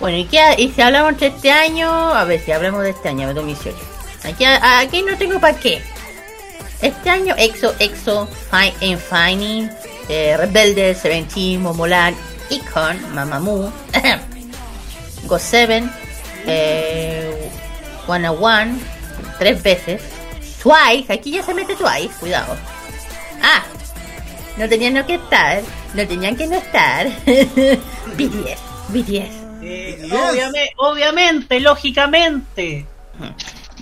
Bueno, 0.00 0.18
y, 0.18 0.24
qué, 0.24 0.54
y 0.58 0.70
si 0.70 0.80
hablamos 0.80 1.18
de 1.18 1.26
este 1.26 1.50
año, 1.50 1.90
a 1.90 2.24
ver 2.24 2.40
si 2.40 2.52
hablamos 2.52 2.82
de 2.82 2.90
este 2.90 3.08
año, 3.08 3.28
de 3.28 3.34
2018. 3.34 3.76
Aquí, 4.24 4.44
aquí 4.44 5.02
no 5.02 5.16
tengo 5.16 5.40
para 5.40 5.58
qué. 5.58 5.82
Este 6.80 7.10
año 7.10 7.34
EXO, 7.36 7.74
EXO, 7.80 8.28
Fine 8.50 8.92
and 8.92 9.00
Finding, 9.00 9.70
eh, 10.08 10.36
Rebelde, 10.36 10.94
Seventeen, 10.94 11.60
Momoland, 11.60 12.16
Icon, 12.50 13.14
Mamamoo, 13.14 13.72
Go 15.24 15.38
7, 15.38 15.82
eh, 16.46 17.50
One, 18.06 18.78
tres 19.38 19.62
veces, 19.62 20.00
Twice, 20.62 21.12
aquí 21.12 21.30
ya 21.32 21.42
se 21.42 21.54
mete 21.54 21.74
Twice, 21.76 22.10
cuidado. 22.20 22.56
Ah, 23.42 23.62
no 24.56 24.68
tenían 24.68 24.94
no 24.94 25.06
que 25.06 25.14
estar, 25.14 25.62
no 25.94 26.06
tenían 26.06 26.36
que 26.36 26.46
no 26.46 26.56
estar. 26.56 27.06
BTS, 28.16 28.60
BTS. 28.88 29.34
Eh, 29.62 30.08
obviame- 30.10 30.70
obviamente, 30.76 31.60
lógicamente. 31.60 32.86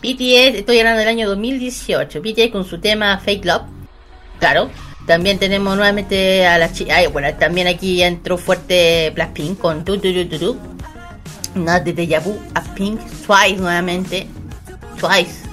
BTS, 0.02 0.58
estoy 0.58 0.78
hablando 0.78 0.98
del 1.00 1.08
año 1.08 1.28
2018. 1.28 2.20
BTS 2.20 2.50
con 2.50 2.64
su 2.66 2.78
tema 2.78 3.18
Fake 3.18 3.44
Love. 3.44 3.62
Claro. 4.38 4.70
También 5.06 5.38
tenemos 5.38 5.76
nuevamente 5.76 6.46
a 6.46 6.58
las 6.58 6.72
chicas. 6.72 7.10
Bueno, 7.12 7.32
también 7.38 7.68
aquí 7.68 8.02
entró 8.02 8.36
fuerte 8.36 9.10
Blackpink 9.14 9.58
con 9.58 9.84
Tu 9.84 9.98
Tu 9.98 10.12
Tu 10.12 10.28
Tu 10.28 10.38
Tu. 10.38 10.56
Not 11.54 11.84
de 11.84 11.92
Deja 11.92 12.18
Vu. 12.20 12.38
A 12.54 12.60
Pink. 12.74 13.00
Twice 13.26 13.56
nuevamente. 13.56 14.26
Twice. 15.00 15.45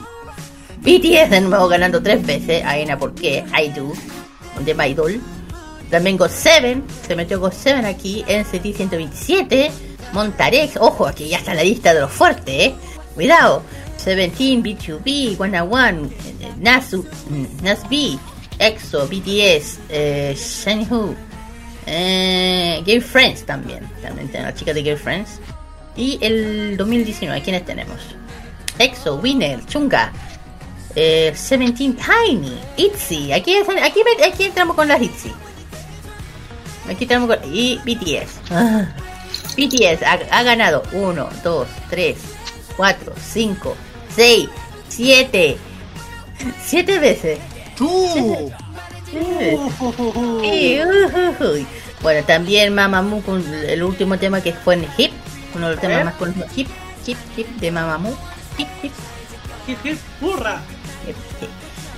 BTS 0.84 1.30
de 1.30 1.41
nuevo 1.41 1.68
ganando 1.68 2.01
tres 2.01 2.26
veces. 2.26 2.64
Aina, 2.65 2.97
¿por 2.97 3.15
qué? 3.15 3.43
I 3.57 3.69
Do. 3.69 3.93
De 4.64 4.73
My. 4.73 4.95
También 5.89 6.18
Go 6.18 6.27
7. 6.27 6.81
Se 7.07 7.15
metió 7.15 7.39
Go 7.39 7.49
7 7.51 7.85
aquí. 7.85 8.23
NCT 8.27 8.76
127. 8.76 9.72
Montarex. 10.11 10.77
Ojo, 10.77 11.07
aquí 11.07 11.30
ya 11.30 11.38
está 11.38 11.53
la 11.53 11.64
lista 11.64 11.93
de 11.93 12.01
los 12.01 12.11
fuertes, 12.11 12.55
eh. 12.55 12.76
Cuidado. 13.15 13.64
17, 14.03 14.61
B2B, 14.61 15.39
One 15.39 15.61
One, 15.61 16.10
eh, 16.41 16.51
Nasu, 16.60 17.05
NASB, 17.61 18.19
EXO, 18.60 19.07
BTS, 19.07 19.80
eh, 19.89 20.35
Shenhu, 20.35 21.15
eh, 21.85 22.81
Gay 22.85 22.99
Friends 22.99 23.45
también. 23.45 23.89
También 24.01 24.27
tenemos 24.27 24.51
las 24.51 24.60
chicas 24.60 24.76
de 24.76 24.84
Gay 24.84 24.95
Friends. 24.97 25.39
Y 25.95 26.18
el 26.22 26.76
2019, 26.76 27.41
¿quiénes 27.41 27.65
tenemos? 27.65 27.97
EXO, 28.80 29.15
Winner, 29.18 29.64
Chunga, 29.68 30.11
eh, 30.95 31.31
17 31.35 31.75
Tiny, 32.01 32.57
ITZY. 32.77 33.33
Aquí, 33.33 33.53
es- 33.55 33.67
aquí, 33.69 34.01
aquí 34.25 34.43
entramos 34.43 34.75
con 34.75 34.87
las 34.87 35.01
ITZY. 35.01 35.31
Aquí 36.89 37.03
entramos 37.05 37.35
con. 37.35 37.53
Y 37.53 37.79
BTS. 37.85 38.51
Ah. 38.51 38.85
BTS 39.57 40.03
ha, 40.03 40.19
ha 40.31 40.43
ganado 40.43 40.83
1, 40.91 41.29
2, 41.43 41.67
3, 41.89 42.17
4, 42.75 43.13
5, 43.31 43.75
6, 44.15 44.49
7. 44.89 45.57
7 46.65 46.99
veces. 46.99 47.39
¡Tú! 47.77 48.51
Bueno, 52.01 52.25
también 52.25 52.73
Mamamoo 52.75 53.21
con 53.21 53.43
el 53.53 53.83
último 53.83 54.17
tema 54.17 54.41
que 54.41 54.53
fue 54.53 54.75
en 54.75 54.87
Hip. 54.97 55.11
Uno 55.55 55.67
de 55.69 55.73
los 55.73 55.81
temas 55.81 56.05
más 56.05 56.15
conocidos. 56.15 56.49
Hip, 56.57 56.67
Hip, 57.05 57.17
Hip 57.37 57.47
de 57.59 57.71
Mamamoo. 57.71 58.15
Hip, 58.57 58.67
Hip. 58.83 58.91
Hip, 59.67 59.77
hip, 59.85 59.97
¡Hurra! 60.21 60.61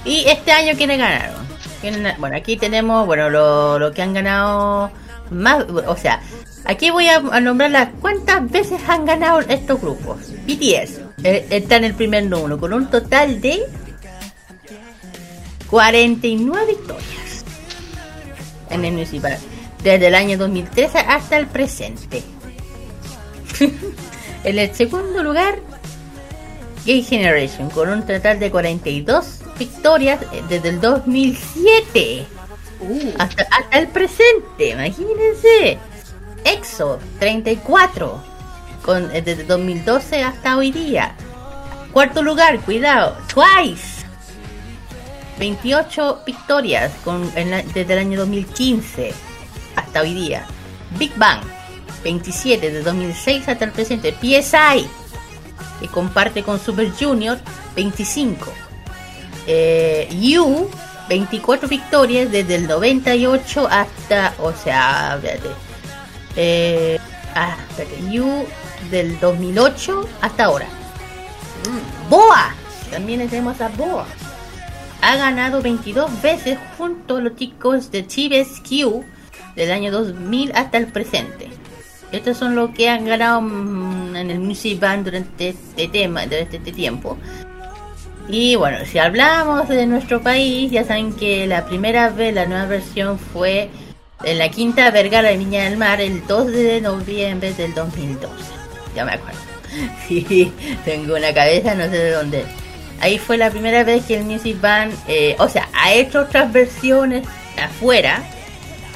Y 0.04 0.26
este 0.28 0.52
año, 0.52 0.74
¿quiénes 0.78 0.98
ganaron? 0.98 1.46
¿Quiénes- 1.82 2.18
Bueno, 2.20 2.38
aquí 2.38 2.58
tenemos, 2.58 3.06
bueno, 3.06 3.30
lo, 3.30 3.92
que 3.94 4.02
han 4.02 4.14
ganado 4.14 4.92
más, 5.32 5.66
o 5.88 5.98
sea, 5.98 6.22
aquí 6.66 6.92
voy 6.92 7.08
a, 7.08 7.20
nombrar 7.42 7.72
las 7.72 7.90
cuántas 8.00 8.50
veces 8.50 8.80
han 8.88 9.06
ganado 9.06 9.40
estos 9.42 9.82
grupos. 9.82 10.18
BTS 10.46 11.02
eh, 11.24 11.48
está 11.50 11.78
en 11.78 11.86
el 11.86 11.96
primer 11.96 12.26
número 12.26 12.60
con 12.60 12.74
un 12.74 12.90
total 12.90 13.42
de 13.42 13.64
49 15.70 16.66
victorias 16.68 17.46
en 18.70 18.86
el 18.86 19.20
Bank. 19.20 19.40
desde 19.84 20.08
el 20.08 20.16
año 20.16 20.38
2013 20.38 21.00
hasta 21.00 21.38
el 21.38 21.48
presente. 21.48 22.24
en 24.44 24.60
el 24.60 24.76
segundo 24.76 25.24
lugar, 25.24 25.60
Gay 26.86 27.02
Generation, 27.04 27.70
con 27.70 27.90
un 27.90 28.06
total 28.06 28.40
de 28.40 28.52
42 28.52 29.40
victorias 29.58 30.20
desde 30.50 30.70
el 30.70 30.80
2007 30.82 32.26
hasta, 33.18 33.44
hasta 33.52 33.80
el 33.80 33.88
presente, 33.88 34.70
imagínense. 34.72 35.80
EXO, 36.44 37.00
34, 37.20 38.22
con, 38.84 39.10
eh, 39.16 39.22
desde 39.24 39.44
2012 39.46 40.22
hasta 40.24 40.58
hoy 40.58 40.72
día. 40.72 41.16
Cuarto 41.92 42.22
lugar, 42.22 42.60
cuidado, 42.60 43.18
Twice, 43.34 44.06
28 45.40 46.22
victorias 46.26 46.92
con, 47.04 47.30
en 47.36 47.52
la- 47.52 47.64
desde 47.64 47.94
el 47.94 48.00
año 48.00 48.20
2015 48.20 49.14
hasta 49.76 50.02
hoy 50.02 50.14
día. 50.14 50.46
Big 51.00 51.14
Bang, 51.18 51.42
27 52.04 52.68
desde 52.70 52.84
2006 52.84 53.48
hasta 53.48 53.66
el 53.66 53.72
presente. 53.72 54.14
PSI, 54.22 54.88
que 55.80 55.88
comparte 55.88 56.44
con 56.44 56.60
Super 56.60 56.92
Junior, 56.92 57.38
25. 57.76 58.52
Eh, 59.48 60.08
You, 60.20 60.70
24 61.10 61.68
victorias 61.68 62.32
desde 62.32 62.56
el 62.56 62.68
98 62.68 63.68
hasta, 63.70 64.34
o 64.40 64.52
sea, 64.54 65.16
espérate. 65.16 65.50
Eh, 66.36 67.00
ah, 67.36 67.56
espérate, 67.70 68.12
You 68.12 68.46
del 68.90 69.20
2008 69.20 70.08
hasta 70.22 70.46
ahora. 70.46 70.66
Mm, 71.66 72.10
Boa, 72.10 72.54
también 72.92 73.28
tenemos 73.30 73.60
a 73.62 73.70
Boa. 73.70 74.06
Ha 75.02 75.16
ganado 75.18 75.62
22 75.62 76.22
veces 76.22 76.58
junto 76.78 77.18
a 77.18 77.22
los 77.22 77.36
chicos 77.36 77.92
de 77.92 78.04
TVSQ 78.04 79.04
del 79.56 79.72
año 79.72 79.92
2000 79.92 80.52
hasta 80.56 80.78
el 80.78 80.88
presente. 80.88 81.50
Estos 82.16 82.38
son 82.38 82.56
los 82.56 82.72
que 82.72 82.90
han 82.90 83.06
ganado 83.06 83.42
mm, 83.42 84.16
en 84.16 84.32
el 84.32 84.40
Music 84.40 84.80
Band 84.80 85.06
durante 85.06 85.50
este 85.50 85.88
tema, 85.88 86.26
durante 86.26 86.58
este 86.58 86.72
tiempo. 86.72 87.18
Y 88.28 88.56
bueno, 88.56 88.80
si 88.86 88.98
hablamos 88.98 89.68
de 89.68 89.86
nuestro 89.86 90.22
país, 90.22 90.72
ya 90.72 90.84
saben 90.84 91.14
que 91.14 91.46
la 91.46 91.66
primera 91.66 92.10
vez 92.10 92.34
la 92.34 92.46
nueva 92.46 92.66
versión 92.66 93.20
fue 93.20 93.70
en 94.24 94.40
la 94.40 94.50
Quinta 94.50 94.90
Vergara 94.92 95.30
de 95.30 95.38
Viña 95.38 95.66
del 95.66 95.78
Mar 95.78 96.02
el 96.02 96.26
2 96.26 96.48
de 96.48 96.82
noviembre 96.82 97.54
del 97.54 97.74
2012. 97.74 98.34
Ya 98.96 99.06
me 99.06 99.14
acuerdo. 99.14 99.40
Sí, 100.08 100.54
tengo 100.86 101.16
una 101.18 101.34
cabeza, 101.34 101.76
no 101.76 101.84
sé 101.84 101.98
de 101.98 102.12
dónde. 102.12 102.46
Ahí 103.02 103.20
fue 103.20 103.38
la 103.38 103.52
primera 103.52 103.84
vez 103.84 104.06
que 104.06 104.18
el 104.18 104.24
Music 104.24 104.60
Band, 104.62 104.94
eh, 105.08 105.36
o 105.38 105.50
sea, 105.50 105.68
ha 105.74 105.94
hecho 105.94 106.22
otras 106.22 106.52
versiones 106.54 107.28
afuera. 107.62 108.24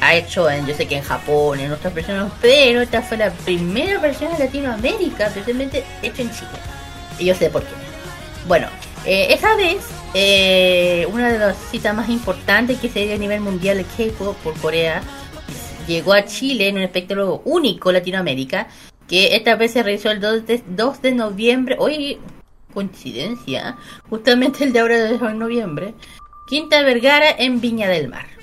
Ha 0.02 0.16
hecho, 0.16 0.50
en, 0.50 0.66
yo 0.66 0.74
sé 0.74 0.88
que 0.88 0.98
en 0.98 1.04
Japón, 1.04 1.60
en 1.60 1.72
otras 1.72 1.94
versiones, 1.94 2.32
pero 2.42 2.82
esta 2.82 3.02
fue 3.02 3.18
la 3.18 3.32
primera 3.32 4.00
versión 4.00 4.32
en 4.32 4.40
Latinoamérica, 4.40 5.28
especialmente 5.28 5.84
hecha 6.02 6.22
en 6.22 6.32
Chile. 6.32 6.52
Y 7.18 7.26
yo 7.26 7.36
sé 7.36 7.50
por 7.50 7.64
qué. 7.64 7.74
Bueno, 8.48 8.68
eh, 9.06 9.28
esa 9.30 9.56
vez, 9.56 9.86
eh, 10.14 11.06
una 11.12 11.32
de 11.32 11.40
las 11.40 11.58
citas 11.70 11.94
más 11.94 12.10
importantes 12.10 12.80
que 12.80 12.90
se 12.90 13.06
dio 13.06 13.16
a 13.16 13.18
nivel 13.18 13.42
mundial 13.42 13.78
de 13.78 13.84
K-pop 13.84 14.36
por 14.38 14.58
Corea 14.60 15.02
llegó 15.90 16.14
a 16.14 16.24
Chile 16.24 16.70
en 16.70 16.78
un 16.78 16.84
espectáculo 16.84 17.42
único 17.46 17.92
Latinoamérica, 17.92 18.68
que 19.08 19.36
esta 19.36 19.56
vez 19.56 19.72
se 19.72 19.84
realizó 19.84 20.12
el 20.12 20.22
2 20.22 20.46
de, 20.46 20.64
2 20.68 21.02
de 21.02 21.12
noviembre. 21.14 21.76
Hoy, 21.80 22.20
coincidencia, 22.74 23.76
justamente 24.10 24.64
el 24.64 24.72
de 24.72 24.80
ahora 24.80 24.98
de 24.98 25.18
noviembre. 25.34 25.96
Quinta 26.48 26.82
Vergara 26.84 27.32
en 27.38 27.60
Viña 27.60 27.90
del 27.90 28.08
Mar. 28.08 28.39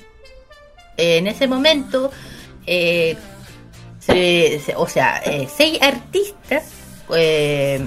En 0.97 1.27
ese 1.27 1.47
momento, 1.47 2.11
eh, 2.65 3.15
se- 3.99 4.59
se- 4.65 4.75
o 4.75 4.87
sea, 4.87 5.21
eh, 5.25 5.47
seis 5.55 5.79
artistas 5.81 6.63
eh, 7.15 7.79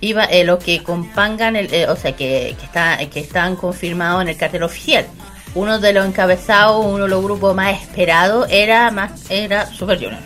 iba 0.00 0.24
eh, 0.24 0.44
lo 0.44 0.58
que 0.58 0.82
compangan 0.82 1.56
el, 1.56 1.88
o 1.88 1.96
sea 1.96 2.12
que, 2.16 2.56
que 2.60 3.08
que 3.10 3.20
están 3.20 3.56
confirmados 3.56 4.22
en 4.22 4.28
el 4.28 4.36
cartel 4.36 4.62
oficial. 4.64 5.06
Uno 5.54 5.78
de 5.78 5.92
los 5.94 6.06
encabezados 6.06 6.84
uno 6.84 7.04
de 7.04 7.08
los 7.08 7.22
grupos 7.24 7.54
más 7.54 7.80
esperados 7.82 8.46
era 8.50 8.90
más 8.90 9.30
era 9.30 9.66
Super 9.66 9.96
Junior. 9.96 10.20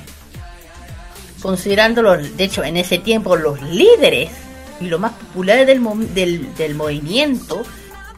Considerando 1.41 2.03
los 2.03 2.37
de 2.37 2.45
hecho 2.45 2.63
en 2.65 2.77
ese 2.77 2.99
tiempo 2.99 3.37
los 3.37 3.61
líderes 3.63 4.31
y 4.81 4.87
los 4.87 5.01
más 5.01 5.13
populares 5.13 5.67
del, 5.67 5.81
del, 6.15 6.55
del 6.55 6.75
movimiento 6.75 7.63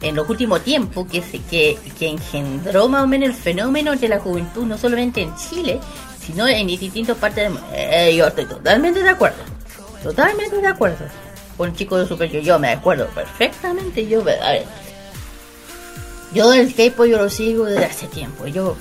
en 0.07 0.15
los 0.15 0.29
últimos 0.29 0.63
tiempos 0.63 1.07
que 1.07 1.21
se 1.21 1.39
que, 1.39 1.77
que 1.99 2.07
engendró 2.07 2.87
más 2.87 3.03
o 3.03 3.07
menos 3.07 3.29
el 3.29 3.35
fenómeno 3.35 3.95
de 3.95 4.07
la 4.07 4.19
juventud 4.19 4.65
no 4.65 4.77
solamente 4.77 5.21
en 5.21 5.35
Chile 5.35 5.79
sino 6.19 6.47
en 6.47 6.67
distintas 6.67 7.17
partes 7.17 7.43
del 7.43 7.53
mundo 7.53 7.67
Eh, 7.73 8.15
yo 8.15 8.27
estoy 8.27 8.45
totalmente 8.45 9.03
de 9.03 9.09
acuerdo 9.09 9.43
totalmente 10.01 10.57
de 10.57 10.67
acuerdo 10.67 11.05
con 11.57 11.69
el 11.69 11.75
chico 11.75 11.97
de 11.97 12.07
Super 12.07 12.29
Yo. 12.29 12.59
Me 12.59 12.69
acuerdo 12.69 13.07
perfectamente. 13.07 14.07
Yo, 14.07 14.21
a 14.21 14.55
yo 16.33 16.53
el 16.53 16.73
K-pop 16.73 17.05
yo 17.05 17.17
lo 17.17 17.29
sigo 17.29 17.65
desde 17.65 17.85
hace 17.85 18.07
tiempo. 18.07 18.47
Yo 18.47 18.75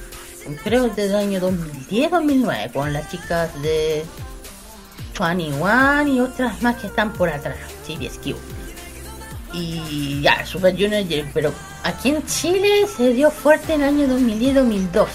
creo 0.62 0.88
desde 0.88 1.06
el 1.06 1.14
año 1.14 1.40
2010-2009 1.40 2.72
con 2.72 2.92
las 2.92 3.10
chicas 3.10 3.50
de 3.62 4.04
21 5.18 6.08
y 6.08 6.20
otras 6.20 6.60
más 6.62 6.76
que 6.76 6.88
están 6.88 7.12
por 7.12 7.28
atrás. 7.28 7.56
CBSQ. 7.86 8.34
Y 9.54 10.20
ya, 10.20 10.44
Super 10.44 10.72
Junior, 10.72 11.04
pero 11.32 11.52
aquí 11.84 12.10
en 12.10 12.26
Chile 12.26 12.86
se 12.96 13.12
dio 13.12 13.30
fuerte 13.30 13.74
en 13.74 13.82
el 13.82 13.88
año 13.88 14.06
2010-2012. 14.08 15.06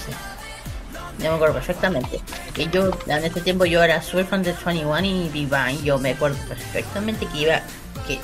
Ya 1.18 1.28
me 1.28 1.36
acuerdo 1.36 1.54
perfectamente. 1.54 2.20
Que 2.54 2.66
yo, 2.68 2.90
en 3.06 3.24
ese 3.24 3.42
tiempo 3.42 3.66
yo 3.66 3.82
era 3.82 4.00
super 4.02 4.24
fan 4.24 4.42
de 4.42 4.54
21 4.64 5.00
y 5.04 5.28
Divine. 5.28 5.82
Yo 5.84 5.98
me 5.98 6.12
acuerdo 6.12 6.38
perfectamente 6.48 7.26
que 7.26 7.38
iba, 7.38 7.60
que 8.06 8.18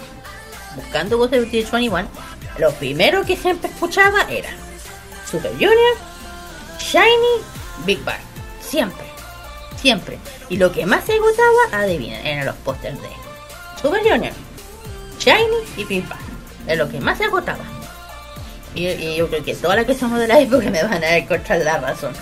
buscando 0.75 1.19
cosas 1.19 1.33
de 1.33 1.41
21, 1.41 2.09
lo 2.59 2.73
primero 2.73 3.25
que 3.25 3.37
siempre 3.37 3.71
escuchaba 3.71 4.23
era 4.31 4.49
Super 5.31 5.53
Junior, 5.53 5.97
Shiny, 6.79 7.45
Big 7.85 8.03
Bang. 8.05 8.21
Siempre, 8.63 9.05
siempre. 9.79 10.19
Y 10.49 10.57
lo 10.57 10.73
que 10.73 10.87
más 10.87 11.05
se 11.05 11.19
gustaba, 11.19 11.83
adivinen, 11.83 12.25
eran 12.27 12.47
los 12.47 12.57
pósters 12.57 13.01
de 13.03 13.09
Super 13.81 14.01
Junior, 14.03 14.33
Shiny 15.19 15.85
y 15.89 16.01
Bang. 16.01 16.19
Es 16.67 16.79
lo 16.79 16.89
que 16.89 17.01
más 17.01 17.19
se 17.19 17.25
agotaba. 17.25 17.65
Y, 18.75 19.17
yo 19.17 19.29
creo 19.29 19.43
que 19.43 19.55
todas 19.55 19.77
las 19.77 19.87
que 19.87 19.95
somos 19.95 20.19
de 20.19 20.29
la 20.29 20.39
época 20.41 20.71
me 20.71 20.83
van 20.83 21.03
a 21.03 21.17
encontrar 21.17 21.61
la 21.61 21.79
razón. 21.79 22.13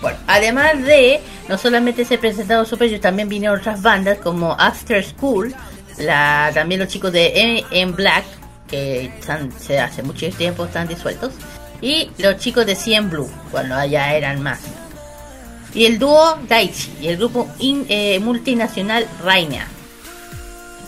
Bueno, 0.00 0.18
además 0.26 0.82
de, 0.82 1.20
no 1.48 1.56
solamente 1.56 2.04
se 2.04 2.18
presentaron 2.18 2.66
Super 2.66 2.88
Junior, 2.88 3.00
también 3.00 3.28
vinieron 3.28 3.60
otras 3.60 3.80
bandas 3.80 4.18
como 4.18 4.52
After 4.58 5.02
School, 5.04 5.54
la, 5.98 6.50
también 6.52 6.80
los 6.80 6.88
chicos 6.88 7.12
de 7.12 7.64
M 7.70 7.92
Black, 7.92 8.24
que 8.68 9.06
están, 9.06 9.52
se 9.52 9.78
hace 9.78 10.02
mucho 10.02 10.28
tiempo 10.30 10.64
están 10.64 10.88
disueltos, 10.88 11.32
y 11.80 12.10
los 12.18 12.36
chicos 12.38 12.66
de 12.66 12.74
CM 12.74 13.10
Blue, 13.10 13.30
cuando 13.50 13.76
allá 13.76 14.14
eran 14.14 14.42
más. 14.42 14.60
Y 15.74 15.86
el 15.86 15.98
dúo 15.98 16.38
Daichi 16.48 16.92
y 17.00 17.08
el 17.08 17.16
grupo 17.16 17.48
eh, 17.60 18.18
multinacional 18.20 19.06
Raina. 19.22 19.66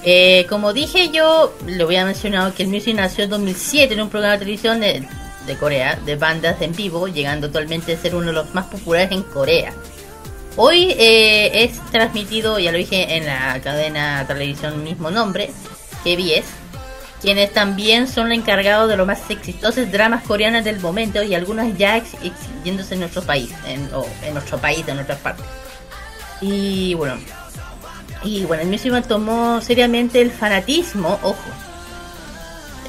Eh, 0.05 0.45
como 0.51 0.73
dije 0.75 1.09
yo, 1.11 1.55
le 1.67 1.83
voy 1.85 1.97
a 1.97 2.05
mencionar 2.05 2.53
que 2.53 2.65
el 2.65 2.69
Music 2.69 2.95
nació 2.95 3.25
en 3.25 3.31
2007 3.31 3.95
en 3.95 4.03
un 4.03 4.11
programa 4.11 4.35
de 4.35 4.39
televisión 4.41 4.81
de, 4.81 5.07
Corea 5.59 5.99
de 6.05 6.17
bandas 6.17 6.61
en 6.61 6.75
vivo, 6.75 7.07
llegando 7.09 7.47
actualmente 7.47 7.95
a 7.95 7.99
ser 7.99 8.15
uno 8.15 8.27
de 8.27 8.33
los 8.33 8.55
más 8.55 8.67
populares 8.67 9.11
en 9.13 9.23
Corea. 9.23 9.73
Hoy 10.57 10.95
eh, 10.99 11.65
es 11.65 11.81
transmitido, 11.91 12.59
ya 12.59 12.71
lo 12.71 12.79
dije, 12.79 13.17
en 13.17 13.27
la 13.27 13.61
cadena 13.63 14.21
de 14.21 14.27
televisión 14.27 14.85
mismo 14.85 15.11
nombre, 15.11 15.51
KBS, 16.05 16.45
quienes 17.21 17.53
también 17.53 18.07
son 18.07 18.29
los 18.29 18.39
encargados 18.39 18.89
de 18.89 18.97
los 18.97 19.07
más 19.07 19.19
exitosos 19.31 19.91
dramas 19.91 20.23
coreanos 20.25 20.65
del 20.65 20.81
momento 20.81 21.23
y 21.23 21.35
algunas 21.35 21.77
ya 21.79 21.97
ex- 21.97 22.13
en 22.93 23.01
nuestro 23.01 23.23
país, 23.23 23.51
en, 23.67 23.89
o 23.95 24.07
en 24.23 24.35
nuestro 24.35 24.59
país, 24.59 24.87
en 24.87 24.99
otras 24.99 25.19
partes. 25.19 25.45
Y 26.41 26.95
bueno, 26.95 27.17
y 28.25 28.45
bueno, 28.45 28.63
el 28.63 28.69
mismo 28.69 29.01
tomó 29.03 29.61
seriamente 29.61 30.21
el 30.21 30.31
fanatismo, 30.31 31.19
ojo, 31.23 31.37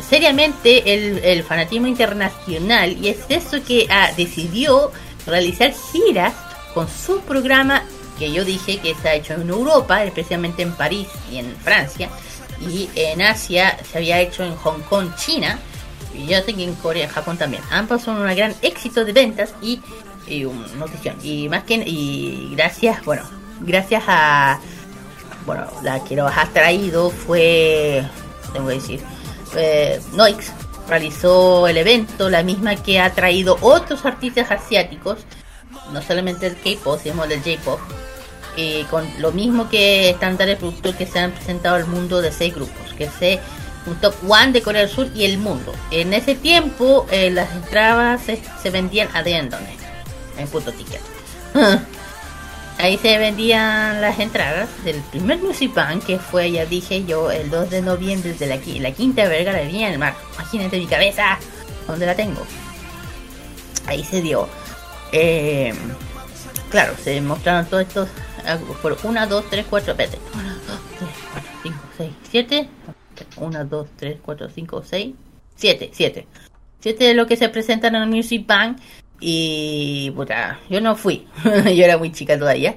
seriamente 0.07 0.93
el, 0.93 1.19
el 1.23 1.43
fanatismo 1.43 1.87
internacional 1.87 2.97
y 3.03 3.09
es 3.09 3.17
eso 3.29 3.63
que 3.63 3.87
ah, 3.89 4.11
decidió 4.15 4.91
realizar 5.25 5.73
giras 5.91 6.33
con 6.73 6.87
su 6.87 7.19
programa 7.21 7.83
que 8.17 8.31
yo 8.31 8.45
dije 8.45 8.77
que 8.77 8.91
está 8.91 9.13
hecho 9.13 9.33
en 9.33 9.49
Europa, 9.49 10.03
especialmente 10.03 10.61
en 10.61 10.71
París 10.73 11.07
y 11.31 11.37
en 11.37 11.53
Francia, 11.57 12.09
y 12.61 12.89
en 12.95 13.21
Asia 13.21 13.77
se 13.91 13.97
había 13.97 14.21
hecho 14.21 14.43
en 14.43 14.55
Hong 14.55 14.81
Kong, 14.89 15.09
China, 15.17 15.59
y 16.13 16.27
yo 16.27 16.41
sé 16.41 16.53
que 16.53 16.63
en 16.63 16.75
Corea 16.75 17.05
y 17.05 17.09
Japón 17.09 17.37
también. 17.37 17.61
Ambos 17.71 18.03
son 18.03 18.21
un 18.21 18.35
gran 18.35 18.55
éxito 18.61 19.03
de 19.03 19.11
ventas 19.11 19.53
y, 19.61 19.81
y 20.27 20.45
un 20.45 20.65
notición. 20.79 21.17
Y 21.21 21.49
más 21.49 21.63
que 21.63 21.75
y 21.75 22.53
gracias, 22.55 23.03
bueno, 23.03 23.23
gracias 23.59 24.03
a 24.07 24.59
bueno, 25.45 25.67
la 25.83 26.03
que 26.03 26.15
nos 26.15 26.35
ha 26.35 26.47
traído 26.47 27.09
fue, 27.09 28.03
tengo 28.53 28.67
que 28.67 28.75
decir, 28.75 29.01
eh, 29.55 30.01
Noix 30.13 30.51
realizó 30.87 31.67
el 31.67 31.77
evento, 31.77 32.29
la 32.29 32.43
misma 32.43 32.75
que 32.75 32.99
ha 32.99 33.13
traído 33.13 33.57
otros 33.61 34.05
artistas 34.05 34.51
asiáticos 34.51 35.25
no 35.91 36.01
solamente 36.01 36.49
del 36.49 36.57
K-pop, 36.57 36.99
sino 37.01 37.27
del 37.27 37.39
J-pop, 37.39 37.79
y 38.55 38.83
con 38.85 39.07
lo 39.19 39.31
mismo 39.31 39.69
que 39.69 40.09
estándares 40.09 40.57
productos 40.57 40.95
que 40.95 41.05
se 41.05 41.19
han 41.19 41.31
presentado 41.31 41.75
al 41.75 41.87
mundo 41.87 42.21
de 42.21 42.31
seis 42.31 42.55
grupos, 42.55 42.93
que 42.97 43.05
es 43.05 43.39
un 43.85 43.95
top 43.95 44.15
one 44.27 44.51
de 44.51 44.61
Corea 44.61 44.81
del 44.81 44.89
Sur 44.89 45.09
y 45.13 45.25
el 45.25 45.37
mundo. 45.37 45.73
En 45.91 46.13
ese 46.13 46.35
tiempo 46.35 47.05
eh, 47.11 47.29
las 47.29 47.51
entradas 47.51 48.21
se, 48.23 48.41
se 48.61 48.69
vendían 48.69 49.09
a 49.13 49.23
Dendone, 49.23 49.75
en 50.37 50.47
punto 50.47 50.71
ticket. 50.71 51.01
Ahí 52.77 52.97
se 52.97 53.17
vendían 53.17 54.01
las 54.01 54.19
entradas 54.19 54.69
del 54.83 55.01
primer 55.03 55.39
Music 55.39 55.73
Bank, 55.73 56.05
que 56.05 56.19
fue, 56.19 56.51
ya 56.51 56.65
dije 56.65 57.05
yo, 57.05 57.31
el 57.31 57.49
2 57.49 57.69
de 57.69 57.81
noviembre 57.81 58.33
de 58.33 58.47
la, 58.47 58.59
la 58.81 58.91
quinta 58.91 59.27
verga 59.27 59.53
de 59.53 59.65
Viña 59.65 59.89
del 59.89 59.97
Mar. 59.97 60.15
Imagínate 60.35 60.77
mi 60.77 60.85
cabeza, 60.85 61.39
donde 61.87 62.05
la 62.05 62.15
tengo. 62.15 62.45
Ahí 63.87 64.03
se 64.03 64.21
dio. 64.21 64.49
Eh, 65.11 65.73
claro, 66.69 66.93
se 67.01 67.21
mostraron 67.21 67.65
todos 67.67 67.83
estos 67.83 68.09
por 68.81 68.97
1, 69.03 69.27
2, 69.27 69.49
3, 69.49 69.65
4, 69.69 69.91
espérate. 69.91 70.19
1, 70.33 70.43
2, 70.43 70.79
3, 70.99 71.09
4, 71.33 71.51
5, 71.63 71.77
6, 71.97 72.11
7. 72.29 72.69
1, 73.37 73.65
2, 73.65 73.87
3, 73.95 74.17
4, 74.21 74.49
5, 74.49 74.83
6, 74.85 75.15
7, 75.55 75.89
7. 75.93 76.27
7 76.81 77.03
de 77.03 77.13
lo 77.13 77.25
que 77.25 77.37
se 77.37 77.49
presentan 77.49 77.95
en 77.95 78.03
el 78.03 78.09
Music 78.09 78.45
Bank. 78.45 78.77
Y 79.27 80.11
puta, 80.11 80.59
yo 80.69 80.79
no 80.79 80.95
fui, 80.95 81.27
yo 81.43 81.83
era 81.83 81.97
muy 81.97 82.11
chica 82.11 82.37
todavía. 82.37 82.75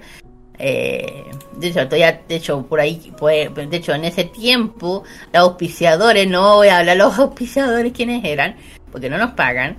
Eh, 0.59 1.23
de 1.59 1.67
hecho, 1.69 1.85
todavía, 1.85 2.23
de 2.27 2.37
hecho, 2.37 2.63
por 2.63 2.81
ahí, 2.81 3.13
pues, 3.19 3.55
de 3.55 3.77
hecho, 3.77 3.93
en 3.93 4.07
ese 4.07 4.25
tiempo, 4.25 5.05
los 5.31 5.43
auspiciadores, 5.43 6.27
no 6.27 6.55
voy 6.55 6.69
a 6.69 6.79
hablar 6.79 6.97
los 6.97 7.19
auspiciadores 7.19 7.93
quiénes 7.93 8.25
eran, 8.25 8.57
porque 8.91 9.11
no 9.11 9.19
nos 9.19 9.33
pagan. 9.33 9.77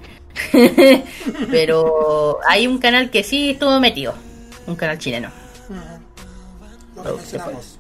Pero 1.50 2.38
hay 2.48 2.68
un 2.68 2.78
canal 2.78 3.10
que 3.10 3.24
sí 3.24 3.50
estuvo 3.50 3.80
metido, 3.80 4.14
un 4.68 4.76
canal 4.76 5.00
chileno. 5.00 5.32
Lo 7.04 7.18
mencionamos. 7.18 7.80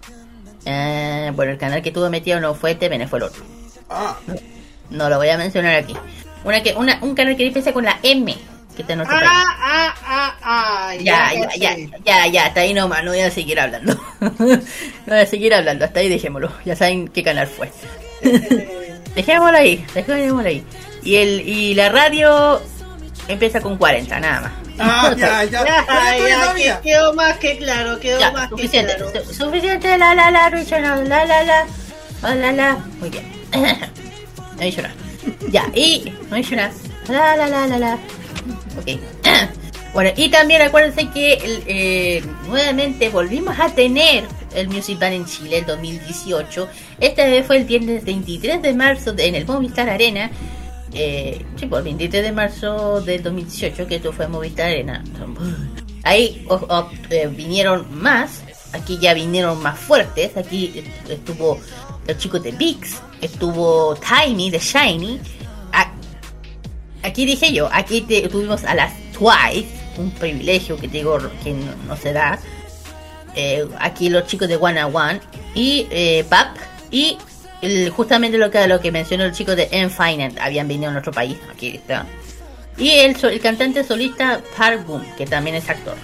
Eh, 0.65 1.31
bueno, 1.35 1.51
el 1.51 1.59
canal 1.59 1.83
que 1.83 1.89
estuvo 1.89 2.09
metido 2.09 2.39
no 2.39 2.55
fue 2.55 2.73
TVN, 2.73 3.07
fue 3.07 3.19
el 3.19 3.25
otro. 3.25 3.43
Ah, 3.87 4.17
No 4.89 5.11
lo 5.11 5.17
voy 5.17 5.29
a 5.29 5.37
mencionar 5.37 5.75
aquí. 5.75 5.95
Una 6.43 6.63
que, 6.63 6.73
una, 6.73 6.97
un 7.03 7.13
canal 7.13 7.37
que 7.37 7.45
empieza 7.45 7.71
con 7.71 7.85
la 7.85 7.99
M, 8.01 8.35
Ah, 8.87 9.45
ah, 9.61 9.95
ah, 10.05 10.35
ah. 10.41 10.93
Ya, 10.95 11.33
ya, 11.33 11.49
ya, 11.57 11.75
sé. 11.75 11.89
ya, 12.05 12.27
ya, 12.27 12.45
hasta 12.45 12.61
ahí 12.61 12.73
nomás, 12.73 13.03
no 13.03 13.11
voy 13.11 13.19
a 13.21 13.31
seguir 13.31 13.59
hablando. 13.59 13.93
no 14.19 14.29
voy 14.39 15.17
a 15.19 15.25
seguir 15.25 15.53
hablando, 15.53 15.85
hasta 15.85 15.99
ahí 15.99 16.09
dejémoslo. 16.09 16.51
Ya 16.65 16.75
saben 16.75 17.07
qué 17.07 17.23
canal 17.23 17.47
fue. 17.47 17.71
dejémoslo 19.15 19.57
ahí, 19.57 19.85
dejémoslo 19.93 20.47
ahí. 20.47 20.63
Y 21.03 21.15
el 21.15 21.47
y 21.47 21.73
la 21.75 21.89
radio 21.89 22.61
empieza 23.27 23.61
con 23.61 23.77
40, 23.77 24.19
nada 24.19 24.41
más. 24.41 24.51
ah 24.79 25.13
ya, 25.17 25.43
ya. 25.43 25.63
Ya, 25.87 26.53
ya, 26.57 26.81
que- 26.81 26.89
quedó 26.89 27.13
más 27.13 27.37
que 27.37 27.57
claro, 27.57 27.99
quedó 27.99 28.19
Ya, 28.19 28.31
más 28.31 28.49
suficiente, 28.49 28.93
que 28.95 29.03
claro. 29.11 29.25
su- 29.25 29.33
suficiente, 29.33 29.97
la 29.97 30.15
la 30.15 30.31
la, 30.31 30.49
no 30.49 30.59
dicho 30.59 30.79
nada, 30.79 31.03
la 31.03 31.25
la 31.25 31.43
la, 31.43 31.65
la 32.21 32.35
la 32.35 32.51
la, 32.51 32.77
muy 32.99 33.09
bien. 33.09 33.23
no 33.53 34.61
dicho 34.63 34.81
nada. 34.81 34.93
Ya, 35.51 35.65
y 35.73 36.11
no 36.29 36.35
dicho 36.37 36.55
nada, 36.55 36.71
la 37.07 37.35
la 37.35 37.47
la 37.47 37.67
la 37.67 37.77
la. 37.79 37.97
Ok. 38.79 38.99
Bueno, 39.91 40.11
y 40.15 40.29
también 40.29 40.61
acuérdense 40.61 41.09
que 41.09 41.33
el, 41.33 41.63
eh, 41.65 42.23
nuevamente 42.47 43.09
volvimos 43.09 43.59
a 43.59 43.69
tener 43.69 44.23
el 44.53 44.69
Music 44.69 44.99
Band 44.99 45.13
en 45.13 45.25
Chile 45.25 45.57
en 45.57 45.65
2018. 45.65 46.67
Esta 46.99 47.25
vez 47.25 47.45
fue 47.47 47.57
el 47.57 47.65
viernes 47.65 48.05
23 48.05 48.61
de 48.61 48.73
marzo 48.75 49.15
en 49.17 49.33
el 49.33 49.47
Movistar 49.47 49.89
Arena. 49.89 50.29
Eh, 50.93 51.43
sí, 51.55 51.65
pues 51.65 51.79
el 51.79 51.85
23 51.85 52.23
de 52.23 52.31
marzo 52.31 53.01
del 53.01 53.23
2018, 53.23 53.87
que 53.87 53.95
esto 53.95 54.13
fue 54.13 54.27
Movistar 54.27 54.67
Arena. 54.67 55.03
Ahí 56.03 56.45
eh, 57.09 57.27
vinieron 57.27 57.87
más, 57.91 58.43
aquí 58.73 58.99
ya 58.99 59.15
vinieron 59.15 59.61
más 59.61 59.77
fuertes. 59.79 60.37
Aquí 60.37 60.83
estuvo 61.09 61.59
los 62.07 62.17
chicos 62.17 62.43
de 62.43 62.51
Vix, 62.51 63.01
estuvo 63.21 63.95
Tiny 63.95 64.51
de 64.51 64.59
Shiny. 64.59 65.19
Aquí 67.03 67.25
dije 67.25 67.53
yo, 67.53 67.69
aquí 67.71 68.01
te- 68.01 68.27
tuvimos 68.29 68.63
a 68.65 68.75
las 68.75 68.93
Twice, 69.13 69.67
un 69.97 70.11
privilegio 70.11 70.75
que 70.77 70.87
te 70.87 70.97
digo 70.97 71.17
que 71.43 71.53
no, 71.87 71.95
se 71.95 72.13
da. 72.13 72.39
Eh, 73.35 73.67
aquí 73.79 74.09
los 74.09 74.25
chicos 74.27 74.47
de 74.47 74.55
One 74.57 74.83
One 74.83 75.21
y 75.55 75.87
eh, 75.91 76.25
Pap 76.29 76.57
y 76.91 77.17
justamente 77.95 78.37
lo 78.37 78.49
que 78.49 78.67
lo 78.67 78.79
que 78.79 78.91
mencionó 78.91 79.23
el 79.25 79.33
chico 79.33 79.55
de 79.55 79.69
Infinite 79.71 80.39
habían 80.39 80.67
venido 80.67 80.89
a 80.89 80.93
nuestro 80.93 81.11
país, 81.11 81.37
aquí 81.51 81.75
está. 81.75 82.05
Y 82.77 82.91
el, 82.91 83.15
el 83.21 83.39
cantante 83.41 83.83
solista 83.83 84.41
Park 84.57 84.85
Boom, 84.87 85.03
que 85.17 85.25
también 85.25 85.55
es 85.57 85.69
actor. 85.69 85.95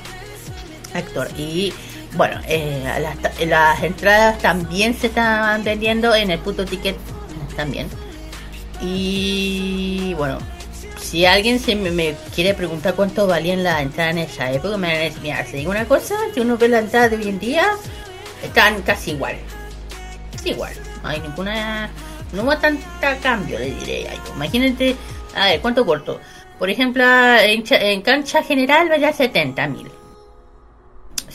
Actor. 0.93 1.29
Y 1.37 1.73
bueno, 2.13 2.39
eh, 2.47 2.83
las, 3.01 3.47
las 3.47 3.83
entradas 3.83 4.39
también 4.39 4.93
se 4.93 5.07
estaban 5.07 5.63
vendiendo 5.63 6.13
en 6.15 6.31
el 6.31 6.39
puto 6.39 6.65
ticket 6.65 6.95
también. 7.55 7.87
Y 8.81 10.13
bueno, 10.15 10.37
si 11.15 11.25
alguien 11.25 11.61
se 11.61 11.75
me, 11.77 12.13
quiere 12.35 12.53
preguntar 12.53 12.93
cuánto 12.93 13.25
valían 13.25 13.63
las 13.63 13.81
entradas 13.81 14.11
en 14.11 14.17
esa 14.17 14.51
época, 14.51 14.75
me 14.75 15.13
mira, 15.21 15.45
si 15.45 15.55
digo 15.55 15.71
una 15.71 15.85
cosa, 15.85 16.13
si 16.33 16.41
uno 16.41 16.57
ve 16.57 16.67
la 16.67 16.79
entrada 16.79 17.07
de 17.07 17.15
hoy 17.15 17.29
en 17.29 17.39
día, 17.39 17.67
están 18.43 18.81
casi 18.81 19.11
igual. 19.11 19.37
Casi 20.33 20.49
igual. 20.49 20.73
No 21.01 21.07
hay 21.07 21.21
ninguna... 21.21 21.89
No 22.33 22.43
hubo 22.43 22.57
tanta 22.57 23.15
cambio, 23.19 23.57
le 23.57 23.71
diré 23.75 24.03
yo. 24.03 24.33
Imagínate, 24.35 24.97
a 25.37 25.45
ver, 25.45 25.61
¿cuánto 25.61 25.85
corto? 25.85 26.19
Por 26.59 26.69
ejemplo, 26.69 27.05
en, 27.05 27.63
cha- 27.63 27.79
en 27.79 28.01
cancha 28.01 28.43
general 28.43 28.89
valía 28.89 29.13
70 29.13 29.67
mil. 29.69 29.89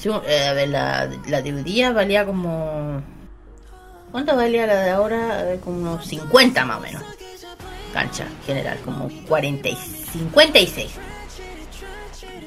Eh, 0.05 0.47
a 0.47 0.52
ver, 0.52 0.69
la, 0.69 1.07
de 1.07 1.55
hoy 1.55 1.62
día 1.62 1.90
valía 1.93 2.27
como... 2.27 3.02
¿Cuánto 4.12 4.36
valía 4.36 4.66
la 4.66 4.82
de 4.82 4.90
ahora? 4.90 5.40
A 5.55 5.57
como 5.65 5.78
unos 5.78 6.07
50 6.07 6.66
más 6.66 6.77
o 6.77 6.81
menos. 6.81 7.02
Cancha 7.93 8.27
general, 8.47 8.79
como 8.85 9.11
40 9.29 9.69
y 9.69 9.77
56. 9.77 10.91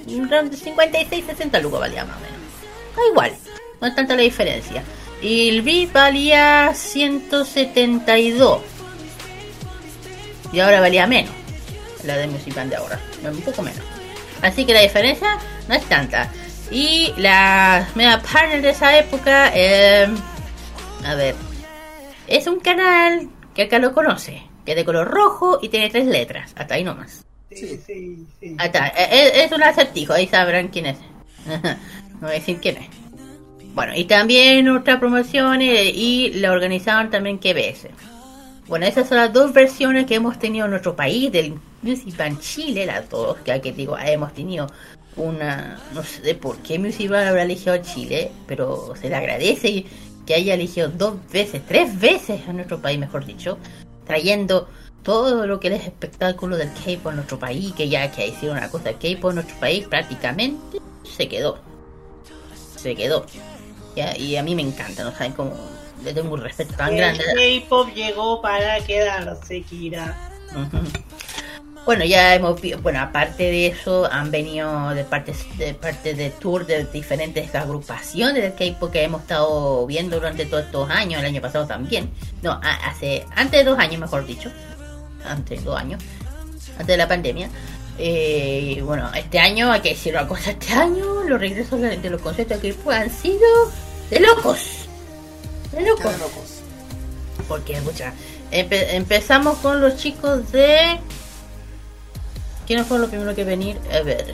Un 0.08 0.30
round 0.30 0.52
de 0.52 0.58
56, 0.58 1.26
60 1.26 1.60
lucas 1.60 1.80
valía 1.80 2.06
más 2.06 2.18
o 2.18 2.20
menos. 2.20 2.38
Da 2.96 3.02
igual, 3.10 3.34
no 3.82 3.88
es 3.88 3.96
tanta 3.96 4.16
la 4.16 4.22
diferencia. 4.22 4.84
Y 5.22 5.50
el 5.50 5.62
VIP 5.62 5.94
valía 5.94 6.74
172. 6.74 8.62
Y 10.52 10.60
ahora 10.60 10.82
valía 10.82 11.08
menos. 11.08 11.34
La 12.04 12.18
de 12.18 12.28
Music 12.28 12.54
Band 12.54 12.72
de 12.72 12.76
ahora. 12.76 13.00
Un 13.24 13.42
poco 13.42 13.62
menos. 13.62 13.82
Así 14.42 14.66
que 14.66 14.74
la 14.74 14.82
diferencia 14.82 15.38
no 15.70 15.76
es 15.76 15.84
tanta. 15.86 16.30
Y 16.70 17.14
la 17.18 17.88
Mega 17.96 18.22
Partner 18.22 18.62
de 18.62 18.70
esa 18.72 18.98
época, 18.98 19.52
eh, 19.56 20.08
a 21.06 21.16
ver, 21.16 21.36
es 22.28 22.48
un 22.48 22.60
canal 22.60 23.30
que 23.54 23.64
acá 23.64 23.80
lo 23.80 23.94
conoce, 23.94 24.44
que 24.66 24.72
es 24.72 24.78
de 24.78 24.86
color 24.86 25.08
rojo 25.10 25.60
y 25.62 25.70
tiene 25.70 25.90
tres 25.90 26.06
letras, 26.06 26.54
hasta 26.56 26.76
ahí 26.76 26.84
nomás. 26.84 27.26
Sí, 27.52 27.80
sí, 27.86 28.26
sí. 28.40 28.56
Hasta, 28.58 28.88
es, 28.88 29.46
es 29.46 29.52
un 29.52 29.64
acertijo, 29.64 30.14
ahí 30.14 30.28
sabrán 30.28 30.70
quién 30.70 30.88
es. 30.88 30.98
no 31.48 32.22
voy 32.22 32.32
a 32.32 32.34
decir 32.34 32.58
quién 32.62 32.78
es. 32.78 32.88
Bueno, 33.74 33.94
y 33.96 34.06
también 34.06 34.70
otras 34.70 35.00
promociones 35.00 35.92
y 35.96 36.32
la 36.36 36.52
organizaron 36.52 37.10
también 37.10 37.40
KBS. 37.40 37.90
Bueno, 38.68 38.86
esas 38.86 39.10
son 39.10 39.18
las 39.18 39.34
dos 39.34 39.52
versiones 39.52 40.06
que 40.06 40.16
hemos 40.16 40.40
tenido 40.40 40.66
en 40.66 40.72
nuestro 40.72 40.96
país 40.96 41.32
del 41.32 41.56
Music 41.82 42.16
Band 42.16 42.40
Chile, 42.40 42.86
las 42.86 43.10
dos, 43.10 43.38
que 43.44 43.52
aquí 43.52 43.72
digo, 43.72 43.98
hemos 43.98 44.34
tenido 44.34 44.68
una, 45.16 45.80
no 45.94 46.04
sé 46.04 46.22
de 46.22 46.36
por 46.36 46.58
qué 46.60 46.80
Music 46.80 47.10
Band 47.10 47.28
habrá 47.28 47.44
elegido 47.44 47.74
a 47.74 47.82
Chile, 47.82 48.32
pero 48.48 48.94
se 49.00 49.10
le 49.10 49.16
agradece 49.16 49.86
que 50.26 50.34
haya 50.34 50.54
elegido 50.54 50.88
dos 50.88 51.16
veces, 51.32 51.62
tres 51.68 52.00
veces 52.00 52.48
a 52.48 52.54
nuestro 52.54 52.80
país, 52.80 52.98
mejor 52.98 53.26
dicho, 53.26 53.58
trayendo 54.06 54.68
todo 55.04 55.46
lo 55.46 55.60
que 55.60 55.68
es 55.68 55.84
espectáculo 55.84 56.56
del 56.58 56.70
K-pop 56.74 57.08
en 57.08 57.16
nuestro 57.18 57.38
país, 57.40 57.74
que 57.74 57.90
ya 57.90 58.10
que 58.12 58.28
hicieron 58.28 58.58
una 58.58 58.70
cosa 58.70 58.86
del 58.86 58.96
K-pop 58.96 59.32
en 59.32 59.36
nuestro 59.36 59.60
país, 59.60 59.88
prácticamente 59.88 60.80
se 61.04 61.28
quedó. 61.28 61.60
Se 62.78 62.96
quedó. 62.96 63.26
Ya, 63.96 64.18
y 64.18 64.38
a 64.38 64.44
mí 64.44 64.56
me 64.56 64.62
encanta, 64.62 65.04
¿no 65.04 65.12
saben 65.12 65.34
cómo? 65.34 65.56
Le 66.04 66.14
tengo 66.14 66.34
un 66.34 66.42
respeto 66.42 66.74
tan 66.76 66.96
grande. 66.96 67.24
El 67.38 67.62
K-pop 67.62 67.90
llegó 67.94 68.42
para 68.42 68.80
quedarse, 68.80 69.62
Kira. 69.62 70.32
Bueno, 71.86 72.06
ya 72.06 72.34
hemos 72.36 72.62
vi- 72.62 72.76
bueno, 72.76 73.02
aparte 73.02 73.44
de 73.44 73.68
eso, 73.68 74.10
han 74.10 74.32
venido 74.32 74.92
de 74.92 75.04
parte 75.04 75.34
de 75.58 75.74
parte 75.74 76.14
de 76.14 76.30
tour 76.30 76.66
de 76.66 76.86
diferentes 76.86 77.54
agrupaciones 77.54 78.42
del 78.42 78.54
K-pop 78.54 78.90
que 78.92 79.04
hemos 79.04 79.22
estado 79.22 79.86
viendo 79.86 80.16
durante 80.16 80.46
todos 80.46 80.64
estos 80.64 80.90
años, 80.90 81.20
el 81.20 81.26
año 81.26 81.42
pasado 81.42 81.68
también. 81.68 82.10
No, 82.42 82.60
hace 82.86 83.26
antes 83.36 83.60
de 83.60 83.70
dos 83.70 83.78
años, 83.80 84.00
mejor 84.00 84.26
dicho. 84.26 84.50
Antes 85.26 85.60
de 85.60 85.66
dos 85.66 85.78
años, 85.78 86.02
antes 86.74 86.88
de 86.88 86.98
la 86.98 87.08
pandemia. 87.08 87.50
Eh, 88.00 88.82
bueno, 88.84 89.12
este 89.14 89.40
año 89.40 89.72
hay 89.72 89.82
que 89.82 89.90
decir 89.90 90.14
una 90.14 90.28
cosa, 90.28 90.52
este 90.52 90.72
año 90.74 91.24
los 91.28 91.40
regresos 91.40 91.80
de 91.82 91.98
de 91.98 92.10
los 92.10 92.22
conciertos 92.22 92.62
de 92.62 92.72
K-pop 92.72 92.94
han 92.94 93.10
sido 93.10 93.40
de. 94.10 94.20
De 95.74 95.82
locos. 95.82 96.12
de 96.12 96.18
locos. 96.22 96.62
Porque, 97.48 97.74
escucha, 97.74 98.14
empe- 98.52 98.88
empezamos 98.92 99.58
con 99.58 99.82
los 99.82 99.98
chicos 99.98 100.50
de. 100.54 100.98
¿Quiénes 102.74 102.88
fueron 102.88 103.02
los 103.04 103.10
primeros 103.12 103.36
que 103.36 103.44
venir? 103.44 103.78
A 103.96 104.02
ver. 104.02 104.34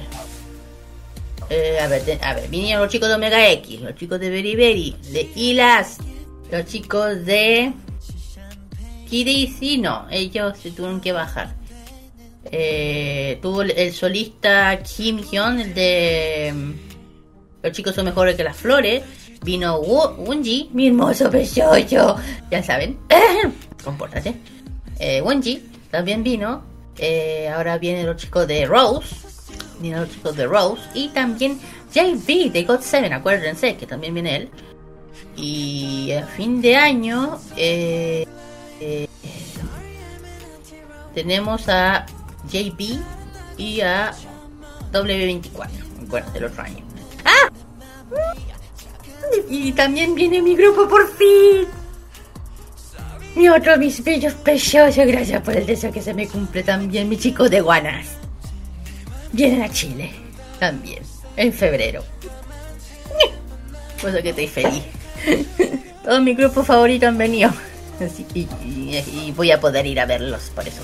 Eh, 1.49 1.77
a 1.77 1.87
ver, 1.87 2.19
a 2.23 2.33
ver, 2.35 2.47
vinieron 2.47 2.83
los 2.83 2.89
chicos 2.89 3.09
de 3.09 3.15
Omega 3.15 3.49
X, 3.51 3.81
los 3.81 3.95
chicos 3.95 4.17
de 4.17 4.29
Beriberi, 4.29 4.95
de 5.11 5.29
Ilas, 5.35 5.97
los 6.49 6.63
chicos 6.65 7.25
de 7.25 7.73
KDC, 9.09 9.79
no, 9.81 10.07
ellos 10.09 10.57
se 10.57 10.71
tuvieron 10.71 11.01
que 11.01 11.11
bajar. 11.11 11.53
Eh, 12.45 13.39
tuvo 13.41 13.63
el, 13.63 13.91
solista 13.93 14.79
Kim 14.83 15.19
Hyun, 15.21 15.59
el 15.59 15.73
de 15.73 16.53
Los 17.61 17.73
chicos 17.73 17.93
son 17.93 18.05
mejores 18.05 18.37
que 18.37 18.45
las 18.45 18.55
flores. 18.55 19.03
Vino 19.43 19.81
Wo- 19.81 20.15
Wonji, 20.17 20.69
mi 20.71 20.87
hermoso 20.87 21.29
precioso, 21.29 22.15
ya 22.49 22.63
saben, 22.63 22.97
compórtate. 23.83 24.33
Eh, 24.97 25.19
Wonji 25.21 25.61
también 25.91 26.23
vino. 26.23 26.68
Eh, 26.99 27.49
ahora 27.49 27.77
vienen 27.77 28.05
los 28.05 28.17
chicos 28.17 28.45
de 28.47 28.65
Rose. 28.65 29.15
Vienen 29.79 30.01
los 30.01 30.11
chicos 30.11 30.35
de 30.35 30.45
Rose. 30.45 30.81
Y 30.93 31.09
también 31.09 31.59
JB 31.93 32.51
de 32.51 32.63
God 32.63 32.79
7, 32.81 33.13
acuérdense 33.13 33.77
que 33.77 33.87
también 33.87 34.13
viene 34.13 34.35
él. 34.35 34.49
Y 35.35 36.11
a 36.11 36.27
fin 36.27 36.61
de 36.61 36.75
año 36.75 37.39
eh, 37.55 38.25
eh, 38.81 39.07
tenemos 41.13 41.69
a 41.69 42.05
JB 42.51 42.99
y 43.57 43.81
a 43.81 44.11
W24. 44.91 45.69
Bueno, 46.07 46.29
del 46.31 46.45
otro 46.45 46.63
año. 46.63 46.83
¡Ah! 47.23 47.49
Y 49.49 49.71
también 49.71 50.15
viene 50.15 50.41
mi 50.41 50.55
grupo 50.55 50.87
por 50.87 51.07
fin. 51.15 51.78
Mi 53.39 53.47
otro, 53.47 53.77
mis 53.77 54.03
bellos 54.03 54.33
preciosos, 54.33 55.07
gracias 55.07 55.41
por 55.41 55.55
el 55.55 55.65
deseo 55.65 55.93
que 55.93 56.01
se 56.01 56.13
me 56.13 56.27
cumple 56.27 56.61
también, 56.61 57.07
mi 57.07 57.15
chico 57.15 57.47
de 57.47 57.61
Guanas. 57.61 58.07
Vienen 59.31 59.61
a 59.61 59.69
Chile, 59.69 60.11
también, 60.59 61.01
en 61.37 61.53
febrero. 61.53 62.03
Por 64.01 64.09
eso 64.09 64.21
que 64.21 64.31
estoy 64.31 64.47
feliz. 64.47 64.83
Todos 66.03 66.21
mis 66.21 66.35
grupos 66.35 66.67
favoritos 66.67 67.07
han 67.07 67.17
venido. 67.17 67.49
Así 68.05 68.25
y 68.35 69.31
voy 69.31 69.51
a 69.51 69.61
poder 69.61 69.85
ir 69.85 70.01
a 70.01 70.05
verlos, 70.05 70.51
por 70.53 70.67
eso. 70.67 70.81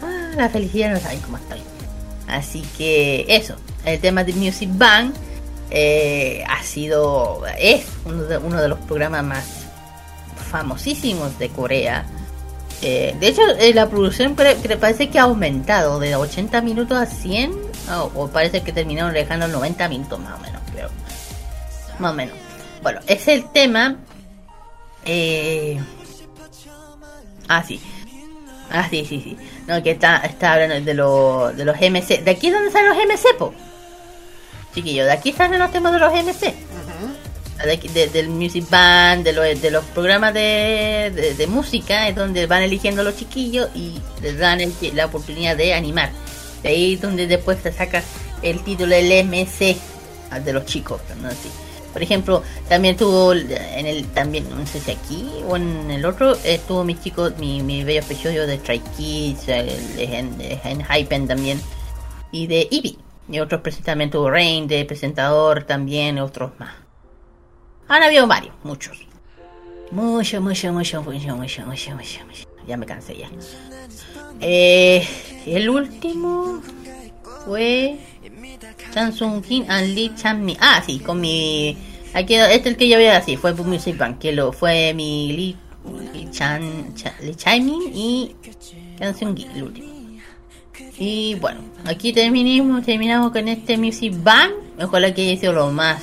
Ah, 0.00 0.30
la 0.36 0.48
felicidad 0.48 0.92
no 0.92 1.00
saben 1.00 1.18
cómo 1.18 1.38
estoy. 1.38 1.58
Así 2.28 2.62
que 2.78 3.26
eso, 3.28 3.56
el 3.84 3.98
tema 3.98 4.22
de 4.22 4.32
Music 4.32 4.70
Bank 4.74 5.12
eh, 5.72 6.44
ha 6.48 6.62
sido, 6.62 7.42
es 7.58 7.84
uno 8.04 8.22
de, 8.22 8.38
uno 8.38 8.62
de 8.62 8.68
los 8.68 8.78
programas 8.78 9.24
más 9.24 9.65
famosísimos 10.46 11.38
de 11.38 11.48
Corea. 11.50 12.04
Eh, 12.82 13.16
de 13.18 13.28
hecho, 13.28 13.42
eh, 13.58 13.72
la 13.74 13.88
producción 13.88 14.34
parece 14.34 15.08
que 15.08 15.18
ha 15.18 15.22
aumentado 15.22 15.98
de 15.98 16.14
80 16.14 16.60
minutos 16.60 16.96
a 16.98 17.06
100, 17.06 17.52
o, 17.90 18.10
o 18.14 18.28
parece 18.28 18.62
que 18.62 18.72
terminaron 18.72 19.14
dejando 19.14 19.48
90 19.48 19.88
minutos 19.88 20.18
más 20.20 20.34
o 20.38 20.42
menos, 20.42 20.60
creo. 20.72 20.88
Más 21.98 22.12
o 22.12 22.14
menos. 22.14 22.34
Bueno, 22.82 23.00
es 23.06 23.26
el 23.28 23.48
tema. 23.50 23.96
Eh... 25.04 25.80
Ah, 27.48 27.62
sí. 27.66 27.80
Ah, 28.70 28.86
sí, 28.90 29.04
sí, 29.08 29.20
sí. 29.22 29.36
No, 29.68 29.82
que 29.82 29.92
está, 29.92 30.16
está 30.18 30.54
hablando 30.54 30.74
de, 30.80 30.94
lo- 30.94 31.52
de 31.52 31.64
los 31.64 31.76
MC. 31.76 32.22
¿De 32.24 32.30
aquí 32.32 32.48
es 32.48 32.52
donde 32.52 32.70
salen 32.70 32.88
los 32.90 32.98
MC, 32.98 33.38
po? 33.38 33.54
Chiquillo, 34.74 35.04
de 35.06 35.12
aquí 35.12 35.32
salen 35.32 35.58
los 35.60 35.70
temas 35.70 35.92
de 35.92 35.98
los 36.00 36.12
MC. 36.12 36.54
Del 38.12 38.28
Music 38.28 38.66
Band, 38.70 39.24
de, 39.24 39.32
lo- 39.32 39.42
de 39.42 39.70
los 39.70 39.84
programas 39.86 40.34
de, 40.34 41.46
música, 41.48 42.08
es 42.08 42.14
donde 42.14 42.46
van 42.46 42.62
eligiendo 42.62 43.02
los 43.02 43.16
chiquillos 43.16 43.68
y 43.74 43.94
les 44.22 44.38
dan 44.38 44.60
la 44.94 45.06
oportunidad 45.06 45.56
de 45.56 45.72
animar. 45.74 46.10
De 46.62 46.68
ahí 46.68 46.94
es 46.94 47.00
donde 47.00 47.26
después 47.26 47.58
se 47.62 47.72
saca 47.72 48.02
el 48.42 48.62
título 48.62 48.94
del 48.94 49.24
MC 49.26 49.76
ah, 50.30 50.38
de 50.40 50.52
los 50.52 50.66
chicos, 50.66 51.00
¿no? 51.20 51.28
Así. 51.28 51.48
Por 51.92 52.02
ejemplo, 52.02 52.42
también 52.68 52.94
tuvo 52.96 53.32
en 53.32 53.86
el, 53.86 54.06
también, 54.08 54.46
no 54.50 54.66
sé 54.66 54.80
si 54.80 54.90
aquí 54.90 55.30
o 55.48 55.56
en 55.56 55.90
el 55.90 56.04
otro, 56.04 56.36
estuvo 56.44 56.84
mi 56.84 56.94
chico, 57.00 57.30
mi, 57.38 57.62
mi 57.62 57.84
bello 57.84 58.02
precioso 58.02 58.46
de 58.46 58.58
Stray 58.58 58.80
Kids, 58.98 59.48
en, 59.48 60.36
en 60.38 60.84
Hypen 60.84 61.26
también, 61.26 61.58
y 62.30 62.46
de 62.48 62.68
Eevee. 62.70 62.96
Y 63.30 63.40
otros 63.40 63.62
presentamientos, 63.62 64.18
tuvo 64.20 64.30
Rain 64.30 64.68
de 64.68 64.84
presentador 64.84 65.64
también, 65.64 66.18
otros 66.18 66.52
más. 66.58 66.85
Han 67.88 68.02
habido 68.02 68.26
varios, 68.26 68.54
muchos. 68.64 68.96
Mucho, 69.90 70.40
mucho, 70.40 70.72
mucho, 70.72 71.02
mucho, 71.02 71.34
mucho, 71.34 71.66
mucho, 71.66 71.66
mucho, 71.66 71.94
mucho. 72.26 72.48
Ya 72.66 72.76
me 72.76 72.84
cansé 72.86 73.16
ya. 73.16 73.30
Eh, 74.40 75.06
el 75.46 75.68
último 75.70 76.60
fue 77.44 77.96
Samsung 78.92 79.42
King 79.42 79.62
and 79.68 79.94
Lee 79.94 80.12
Chan-mi. 80.16 80.56
Ah, 80.60 80.82
sí, 80.84 80.98
con 80.98 81.20
mi. 81.20 81.76
Aquí, 82.14 82.34
este 82.34 82.54
es 82.56 82.66
el 82.66 82.76
que 82.76 82.88
yo 82.88 82.96
veía 82.98 83.16
así, 83.18 83.36
fue 83.36 83.52
Music 83.54 83.96
Bank, 83.96 84.18
que 84.18 84.32
lo 84.32 84.52
fue 84.52 84.92
mi 84.94 85.32
Lee, 85.32 86.30
Chan, 86.30 86.94
Chan- 86.94 87.14
Lee 87.20 87.34
Chae-min 87.34 87.92
y 87.94 88.34
Samsung 88.98 89.34
King, 89.36 89.46
el 89.54 89.62
último. 89.62 89.88
Y 90.98 91.34
bueno, 91.36 91.60
aquí 91.84 92.12
terminamos, 92.12 92.84
terminamos 92.84 93.30
con 93.32 93.46
este 93.48 93.76
Music 93.76 94.14
Bank. 94.16 94.52
Ojalá 94.82 95.12
que 95.14 95.28
haya 95.30 95.40
sido 95.40 95.52
lo 95.52 95.70
más 95.70 96.02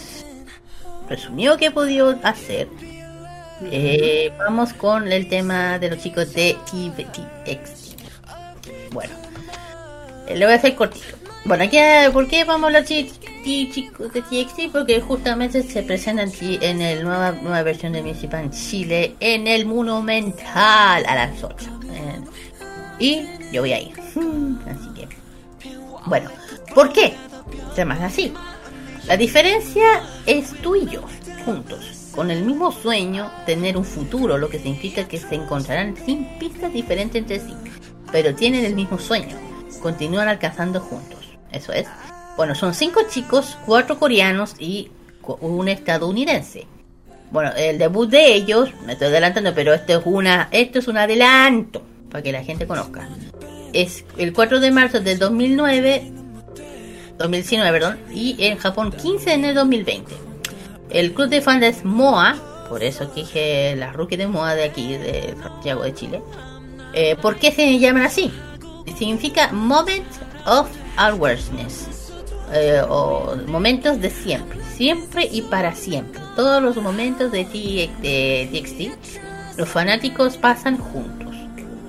resumido 1.13 1.57
que 1.57 1.67
he 1.67 2.17
hacer. 2.23 2.67
Eh, 3.71 4.31
vamos 4.37 4.73
con 4.73 5.11
el 5.11 5.27
tema 5.27 5.79
de 5.79 5.91
los 5.91 5.99
chicos 5.99 6.33
de 6.33 6.57
TVTX. 6.65 7.95
Bueno, 8.91 9.13
eh, 10.27 10.37
lo 10.37 10.45
voy 10.47 10.53
a 10.53 10.57
hacer 10.57 10.75
cortito. 10.75 11.15
Bueno, 11.45 11.65
aquí, 11.65 11.77
eh, 11.77 12.09
¿por 12.11 12.27
qué 12.27 12.45
vamos 12.45 12.63
a 12.63 12.67
hablar 12.67 12.85
chicos 12.85 13.19
de 14.13 14.21
TXT? 14.21 14.71
Porque 14.71 15.01
justamente 15.01 15.61
se 15.61 15.83
presentan 15.83 16.31
en 16.41 16.79
la 16.79 17.03
nueva, 17.03 17.31
nueva 17.31 17.63
versión 17.63 17.93
de 17.93 18.01
Music 18.01 18.31
Band 18.31 18.51
Chile 18.53 19.15
en 19.19 19.47
el 19.47 19.65
Monumental 19.65 21.05
a 21.05 21.15
las 21.15 21.43
8. 21.43 21.55
Eh, 21.91 22.21
y 22.99 23.51
yo 23.51 23.61
voy 23.61 23.73
a 23.73 23.79
ir. 23.81 23.93
Así 23.99 24.89
que, 24.95 25.07
bueno, 26.05 26.29
¿por 26.73 26.91
qué? 26.93 27.13
Temas 27.75 28.01
así. 28.01 28.33
La 29.07 29.17
diferencia 29.17 30.01
es 30.25 30.53
tú 30.61 30.77
y 30.77 30.87
yo, 30.87 31.03
juntos, 31.45 32.11
con 32.15 32.31
el 32.31 32.43
mismo 32.45 32.71
sueño, 32.71 33.29
tener 33.45 33.75
un 33.75 33.83
futuro, 33.83 34.37
lo 34.37 34.49
que 34.49 34.59
significa 34.59 35.07
que 35.09 35.17
se 35.17 35.35
encontrarán 35.35 35.97
sin 36.05 36.25
pistas 36.39 36.71
diferentes 36.71 37.21
entre 37.21 37.39
sí, 37.41 37.53
pero 38.13 38.33
tienen 38.33 38.63
el 38.63 38.75
mismo 38.75 38.97
sueño, 38.97 39.35
continúan 39.81 40.29
alcanzando 40.29 40.79
juntos. 40.79 41.19
Eso 41.51 41.73
es. 41.73 41.85
Bueno, 42.37 42.55
son 42.55 42.73
cinco 42.73 43.01
chicos, 43.09 43.57
cuatro 43.65 43.99
coreanos 43.99 44.55
y 44.57 44.89
un 45.41 45.67
estadounidense. 45.67 46.65
Bueno, 47.29 47.51
el 47.57 47.77
debut 47.77 48.09
de 48.09 48.33
ellos, 48.33 48.69
me 48.85 48.93
estoy 48.93 49.09
adelantando, 49.09 49.53
pero 49.53 49.73
esto 49.73 49.99
es 49.99 50.05
una, 50.05 50.47
esto 50.51 50.79
es 50.79 50.87
un 50.87 50.97
adelanto 50.97 51.81
para 52.09 52.23
que 52.23 52.31
la 52.31 52.43
gente 52.43 52.65
conozca. 52.65 53.09
Es 53.73 54.05
el 54.17 54.31
4 54.31 54.61
de 54.61 54.71
marzo 54.71 55.01
del 55.01 55.19
2009 55.19 56.22
2019, 57.23 57.71
perdón, 57.71 57.99
y 58.13 58.35
en 58.39 58.57
Japón 58.57 58.91
15 58.91 59.25
de 59.25 59.33
enero 59.33 59.53
de 59.53 59.59
2020. 59.59 60.15
El 60.89 61.13
club 61.13 61.29
de 61.29 61.41
fans 61.41 61.63
es 61.63 61.85
MOA, 61.85 62.35
por 62.67 62.83
eso 62.83 63.11
que 63.13 63.21
dije 63.21 63.75
la 63.77 63.93
rookie 63.93 64.17
de 64.17 64.27
MOA 64.27 64.55
de 64.55 64.65
aquí, 64.65 64.97
de 64.97 65.33
Santiago 65.41 65.83
de 65.83 65.93
Chile. 65.93 66.21
Eh, 66.93 67.15
¿Por 67.21 67.37
qué 67.37 67.51
se 67.51 67.79
llaman 67.79 68.03
así? 68.03 68.31
Significa 68.97 69.51
Moment 69.53 70.05
of 70.45 70.69
Awareness, 70.97 72.11
eh, 72.53 72.81
o 72.87 73.37
momentos 73.47 74.01
de 74.01 74.09
siempre, 74.09 74.59
siempre 74.75 75.27
y 75.31 75.43
para 75.43 75.73
siempre. 75.73 76.19
Todos 76.35 76.61
los 76.61 76.75
momentos 76.75 77.31
de 77.31 77.45
TXT, 77.45 79.57
los 79.57 79.69
fanáticos 79.69 80.35
pasan 80.35 80.77
juntos. 80.77 81.33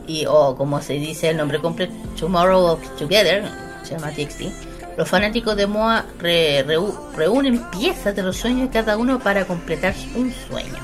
Y, 0.06 0.26
o 0.26 0.54
como 0.54 0.80
se 0.80 0.94
dice 0.94 1.30
el 1.30 1.38
nombre 1.38 1.58
completo, 1.58 1.92
Tomorrow 2.18 2.66
of 2.66 2.98
Together, 2.98 3.42
se 3.82 3.96
llama 3.96 4.12
TXT. 4.12 4.73
Los 4.96 5.08
fanáticos 5.08 5.56
de 5.56 5.66
MOA 5.66 6.04
reúnen 6.20 7.62
piezas 7.70 8.14
de 8.14 8.22
los 8.22 8.36
sueños 8.36 8.68
de 8.68 8.78
cada 8.78 8.96
uno 8.96 9.18
para 9.18 9.44
completar 9.44 9.94
un 10.14 10.32
sueño. 10.48 10.74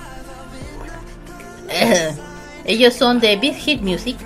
Ellos 2.64 2.94
son 2.94 3.20
de 3.20 3.36
Big 3.36 3.54
Hit 3.54 3.80
Music 3.82 4.16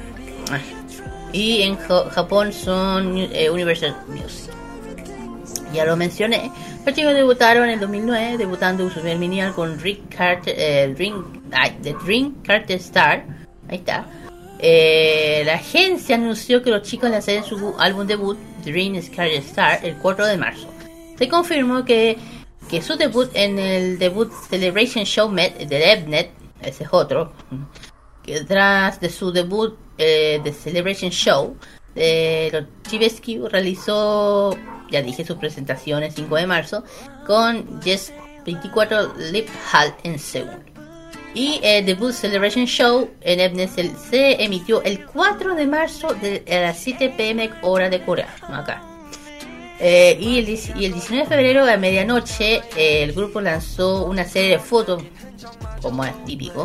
y 1.32 1.62
en 1.62 1.76
Ja- 1.76 2.08
Japón 2.10 2.52
son 2.52 3.16
eh, 3.18 3.50
Universal 3.50 3.94
Music. 4.08 4.50
Ya 5.72 5.84
lo 5.84 5.96
mencioné. 5.96 6.50
Los 6.86 6.94
chicos 6.94 7.14
debutaron 7.14 7.68
en 7.68 7.80
2009, 7.80 8.36
debutando 8.38 8.88
su 8.88 8.94
primer 9.00 9.18
minial 9.18 9.52
con 9.54 9.78
Rick 9.80 10.14
Carter, 10.16 10.54
eh, 10.56 10.94
Dream, 10.96 11.42
The 11.82 11.94
Dream 12.04 12.34
Carter 12.46 12.76
Star. 12.76 13.24
Ahí 13.68 13.78
está. 13.78 14.06
Eh, 14.58 15.42
la 15.44 15.54
agencia 15.54 16.14
anunció 16.16 16.62
que 16.62 16.70
los 16.70 16.82
chicos 16.82 17.10
lanzarían 17.10 17.44
su 17.44 17.74
álbum 17.78 18.06
debut, 18.06 18.38
Dream 18.64 19.00
Carter 19.14 19.38
Star, 19.38 19.80
el 19.84 19.96
4 19.96 20.26
de 20.26 20.36
marzo. 20.36 20.68
Se 21.16 21.28
confirmó 21.28 21.84
que, 21.84 22.18
que 22.68 22.82
su 22.82 22.96
debut 22.96 23.30
en 23.34 23.58
el 23.58 23.98
debut 23.98 24.32
Celebration 24.48 25.04
Show 25.04 25.28
Met 25.28 25.56
de 25.56 25.92
Evnet, 25.92 26.30
ese 26.60 26.84
es 26.84 26.90
otro, 26.92 27.32
que 28.22 28.40
tras 28.44 29.00
de 29.00 29.10
su 29.10 29.30
debut 29.30 29.76
eh, 29.98 30.40
de 30.42 30.52
Celebration 30.52 31.10
Show, 31.10 31.56
eh, 31.94 32.50
los 32.52 32.64
Chibesky 32.88 33.38
realizó 33.38 34.56
ya 34.90 35.02
dije, 35.02 35.24
su 35.24 35.36
presentación 35.38 36.02
el 36.02 36.12
5 36.12 36.36
de 36.36 36.46
marzo 36.46 36.84
con 37.26 37.80
Yes 37.82 38.12
24 38.44 39.14
Lip 39.32 39.48
Hall 39.72 39.94
en 40.02 40.18
Seúl. 40.18 40.73
Y 41.34 41.60
el 41.64 41.84
debut 41.84 42.12
Celebration 42.12 42.64
Show 42.64 43.10
en 43.20 43.40
Ebnet 43.40 43.70
se 43.96 44.42
emitió 44.42 44.82
el 44.82 45.04
4 45.04 45.56
de 45.56 45.66
marzo 45.66 46.14
de, 46.14 46.44
a 46.48 46.68
las 46.68 46.78
7 46.78 47.12
pm 47.16 47.50
hora 47.62 47.90
de 47.90 48.04
Corea, 48.04 48.34
acá. 48.48 48.82
Eh, 49.80 50.16
y, 50.20 50.38
el, 50.38 50.48
y, 50.48 50.84
el, 50.84 50.92
19 50.92 51.24
de 51.24 51.26
febrero 51.26 51.66
a 51.68 51.76
medianoche 51.76 52.62
eh, 52.76 53.02
el 53.02 53.12
grupo 53.12 53.40
lanzó 53.40 54.06
una 54.06 54.24
serie 54.24 54.50
de 54.50 54.58
fotos, 54.60 55.02
como 55.82 56.04
es 56.04 56.24
típico, 56.24 56.64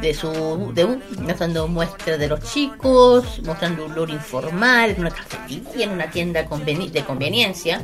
de 0.00 0.14
su 0.14 0.72
debut, 0.74 1.02
mostrando 1.18 1.68
muestras 1.68 2.18
de 2.18 2.28
los 2.28 2.40
chicos, 2.40 3.42
mostrando 3.44 3.84
un 3.84 3.92
olor 3.92 4.08
informal 4.08 4.96
una 4.98 5.10
cafetería, 5.10 5.84
en 5.84 5.90
una 5.90 6.10
tienda 6.10 6.42
de 6.42 7.04
conveniencia. 7.04 7.82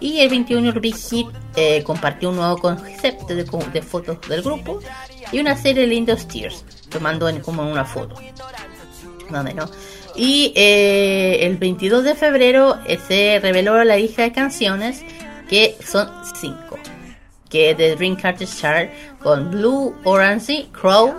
Y 0.00 0.20
el 0.20 0.28
21 0.28 0.72
Big 0.80 0.96
Hit 0.96 1.26
compartió 1.84 2.30
un 2.30 2.36
nuevo 2.36 2.58
concepto 2.58 3.34
de, 3.34 3.44
de, 3.44 3.82
fotos 3.82 4.18
del 4.28 4.42
grupo 4.42 4.80
y 5.32 5.40
una 5.40 5.56
serie 5.56 5.82
de 5.82 5.88
lindos 5.88 6.26
tears, 6.28 6.64
tomando 6.88 7.28
como 7.42 7.68
una 7.68 7.84
foto. 7.84 8.14
Más 9.30 9.40
o 9.40 9.44
menos. 9.44 9.70
Y 10.18 10.52
eh, 10.56 11.46
el 11.46 11.58
22 11.58 12.02
de 12.02 12.14
febrero 12.16 12.76
eh, 12.86 12.98
se 13.06 13.38
reveló 13.40 13.82
la 13.84 13.96
lista 13.96 14.22
de 14.22 14.32
canciones 14.32 15.04
que 15.48 15.76
son 15.84 16.08
5. 16.40 16.78
Que 17.48 17.70
es 17.70 17.78
de 17.78 17.94
Dream 17.94 18.16
Carter 18.16 18.48
Chart 18.48 18.90
con 19.22 19.50
Blue, 19.50 19.94
Orange, 20.04 20.66
Crow, 20.72 21.14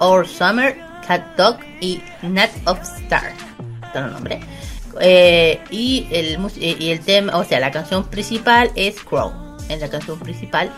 Our 0.00 0.28
Summer, 0.28 0.76
Cat 1.06 1.36
Dog 1.36 1.58
y 1.80 2.02
Net 2.22 2.50
of 2.66 2.78
Star. 3.00 3.32
el 3.94 4.12
nombre. 4.12 4.40
Eh, 5.00 5.60
y, 5.70 6.06
el, 6.10 6.38
eh, 6.60 6.76
y 6.78 6.90
el 6.90 7.00
tema, 7.00 7.36
o 7.36 7.44
sea, 7.44 7.60
la 7.60 7.70
canción 7.70 8.04
principal 8.04 8.70
es 8.74 9.00
Crow. 9.02 9.32
Es 9.68 9.80
la 9.80 9.88
canción 9.88 10.18
principal. 10.18 10.70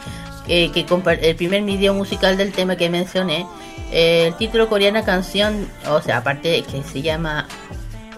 Eh, 0.49 0.71
que 0.71 0.87
el 1.23 1.37
primer 1.37 1.63
video 1.65 1.93
musical 1.93 2.37
del 2.37 2.53
tema 2.53 2.77
que 2.77 2.89
mencioné. 2.89 3.47
el 3.93 4.35
título 4.35 4.69
coreana 4.69 5.05
canción, 5.05 5.69
o 5.89 6.01
sea, 6.01 6.19
aparte 6.19 6.63
que 6.63 6.83
se 6.83 7.03
llama 7.03 7.49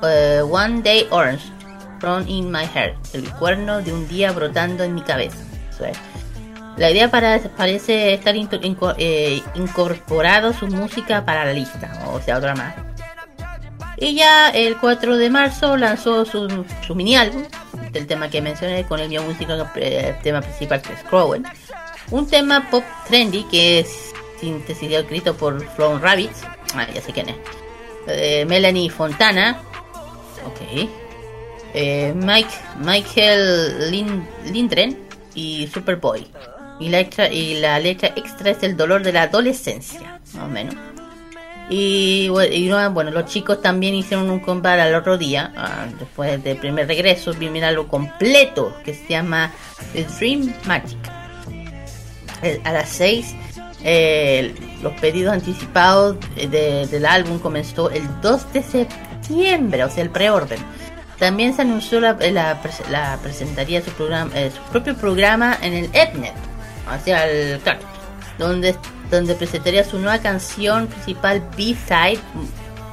One 0.00 0.82
Day 0.82 1.06
Orange, 1.10 1.44
From 2.00 2.28
in 2.28 2.50
My 2.50 2.64
Hair. 2.74 2.94
El 3.12 3.30
cuerno 3.34 3.80
de 3.80 3.92
un 3.92 4.06
día 4.08 4.32
brotando 4.32 4.84
en 4.84 4.94
mi 4.94 5.02
cabeza. 5.02 5.38
La 6.76 6.90
idea 6.90 7.10
para, 7.10 7.40
parece 7.56 8.14
estar 8.14 8.36
incorporado 9.54 10.52
su 10.52 10.68
música 10.68 11.24
para 11.24 11.44
la 11.44 11.52
lista, 11.52 11.90
o 12.12 12.20
sea, 12.20 12.38
otra 12.38 12.54
más. 12.54 12.88
Ya 14.00 14.50
el 14.50 14.76
4 14.78 15.16
de 15.16 15.28
marzo 15.28 15.76
lanzó 15.76 16.24
su, 16.24 16.64
su 16.86 16.94
mini 16.94 17.16
álbum, 17.16 17.42
del 17.92 18.06
tema 18.06 18.30
que 18.30 18.40
mencioné, 18.40 18.84
con 18.84 19.00
el 19.00 19.08
música, 19.20 19.54
el 19.54 19.66
eh, 19.76 20.16
tema 20.22 20.40
principal 20.40 20.80
que 20.80 20.92
es 20.92 21.02
Crowen. 21.04 21.44
Un 22.10 22.26
tema 22.28 22.70
pop 22.70 22.84
trendy 23.08 23.42
que 23.44 23.80
es 23.80 24.12
síntesis 24.40 24.92
escrito 24.92 25.36
por 25.36 25.66
Flown 25.74 26.00
Rabbits, 26.00 26.42
ah, 26.74 26.86
ya 26.94 27.02
sé 27.02 27.12
quién 27.12 27.28
es. 27.28 27.36
Eh, 28.06 28.44
Melanie 28.46 28.88
Fontana, 28.88 29.60
ok. 30.46 30.88
Mike, 32.14 32.54
Michael 32.78 33.90
Lindren 34.50 34.96
y 35.34 35.66
Superboy. 35.68 36.26
Y 36.80 36.88
la, 36.88 37.00
extra, 37.00 37.28
y 37.32 37.60
la 37.60 37.78
letra 37.80 38.12
extra 38.14 38.50
es 38.50 38.62
el 38.62 38.76
dolor 38.76 39.02
de 39.02 39.12
la 39.12 39.22
adolescencia, 39.22 40.20
más 40.34 40.44
o 40.44 40.48
menos. 40.48 40.76
Y, 41.70 42.28
bueno, 42.28 43.11
los 43.11 43.27
chicos 43.27 43.61
también 43.61 43.95
hicieron 43.95 44.31
un 44.31 44.40
combate 44.40 44.81
al 44.81 44.95
otro 44.95 45.19
día, 45.19 45.53
ah, 45.57 45.86
después 45.99 46.43
del 46.43 46.57
primer 46.57 46.89
regreso, 46.89 47.35
vimos 47.35 47.62
algo 47.62 47.86
completo 47.89 48.74
que 48.85 48.95
se 48.95 49.07
llama 49.09 49.53
The 49.93 50.07
Dream 50.19 50.55
Magic. 50.65 50.99
a 52.65 52.73
las 52.73 52.89
6, 52.89 53.35
los 54.82 54.93
pedidos 55.01 55.35
anticipados 55.35 56.16
del 56.36 57.07
álbum 57.07 57.39
comenzó 57.39 57.90
el 57.90 58.03
2 58.23 58.53
de 58.53 58.62
septiembre, 58.62 59.85
o 59.85 59.90
sea, 59.90 60.05
el 60.05 60.11
preorden. 60.11 60.61
También 61.19 61.55
se 61.55 61.62
anunció 61.62 62.01
la, 62.01 62.16
la, 62.31 63.19
presentaría 63.23 63.82
su, 63.82 63.90
eh, 64.35 64.51
su 64.55 64.62
propio 64.70 64.97
programa 64.97 65.59
en 65.61 65.74
el 65.74 65.85
Etnet 65.86 66.35
hacia 66.89 67.28
el 67.28 67.59
claro, 67.59 67.81
donde, 68.39 68.77
donde 69.10 69.35
presentaría 69.35 69.85
su 69.85 69.98
nueva 69.98 70.18
canción 70.18 70.86
principal 70.86 71.43
B-Side 71.56 72.20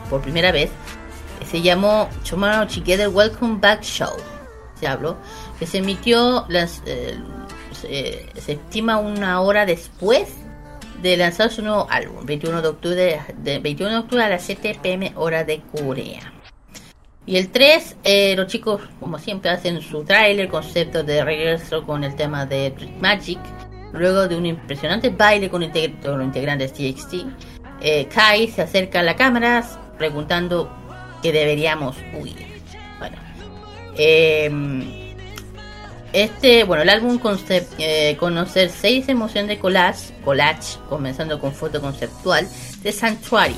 por 0.10 0.22
primera 0.22 0.52
vez. 0.52 0.70
Se 1.50 1.62
llamó 1.62 2.10
Tomorrow 2.28 2.68
Together 2.68 3.10
Welcome 3.10 3.60
Back 3.60 3.82
Show. 3.84 4.16
Se 4.80 4.88
habló. 4.88 5.18
Que 5.60 5.66
se 5.66 5.78
emitió, 5.78 6.46
las, 6.50 6.82
eh, 6.86 7.18
se, 8.36 8.54
estima 8.54 8.98
una 8.98 9.42
hora 9.42 9.66
después 9.66 10.30
de 11.02 11.18
lanzar 11.18 11.52
su 11.52 11.62
nuevo 11.62 11.88
álbum, 11.90 12.26
21 12.26 12.62
de 12.62 12.68
octubre, 12.68 13.22
de 13.38 13.60
21 13.60 13.92
de 13.92 13.98
octubre 14.00 14.24
a 14.24 14.30
las 14.30 14.44
7 14.44 14.80
pm 14.82 15.14
hora 15.16 15.44
de 15.44 15.62
Corea. 15.72 16.34
Y 17.28 17.38
el 17.38 17.50
3, 17.50 17.98
eh, 18.04 18.36
los 18.36 18.48
chicos, 18.48 18.82
como 19.00 19.18
siempre, 19.18 19.50
hacen 19.50 19.82
su 19.82 20.04
trailer, 20.04 20.48
concepto 20.48 21.04
de 21.04 21.24
regreso 21.24 21.84
con 21.84 22.04
el 22.04 22.16
tema 22.16 22.46
de 22.46 22.74
Magic. 23.00 23.40
Luego 23.96 24.28
de 24.28 24.36
un 24.36 24.46
impresionante 24.46 25.10
baile 25.10 25.50
con, 25.50 25.62
los 25.62 26.24
integrantes 26.24 26.74
TXT, 26.74 27.14
eh, 27.82 28.08
Kai 28.08 28.48
se 28.50 28.62
acerca 28.62 29.00
a 29.00 29.04
la 29.04 29.16
cámara 29.16 29.64
preguntando 29.98 30.70
que 31.22 31.32
deberíamos 31.32 31.96
huir. 32.14 32.46
Bueno, 33.00 33.18
em, 33.98 35.06
este, 36.12 36.64
bueno, 36.66 36.84
el 36.84 36.90
álbum 36.90 37.18
concept, 37.20 37.74
eh, 37.78 38.16
conocer 38.20 38.70
seis 38.70 39.10
emociones 39.10 39.50
de 39.50 39.60
collage, 39.60 40.14
collage, 40.24 40.78
comenzando 40.90 41.40
con 41.40 41.54
foto 41.54 41.82
conceptual 41.82 42.48
de 42.84 42.92
Sanctuary. 42.92 43.56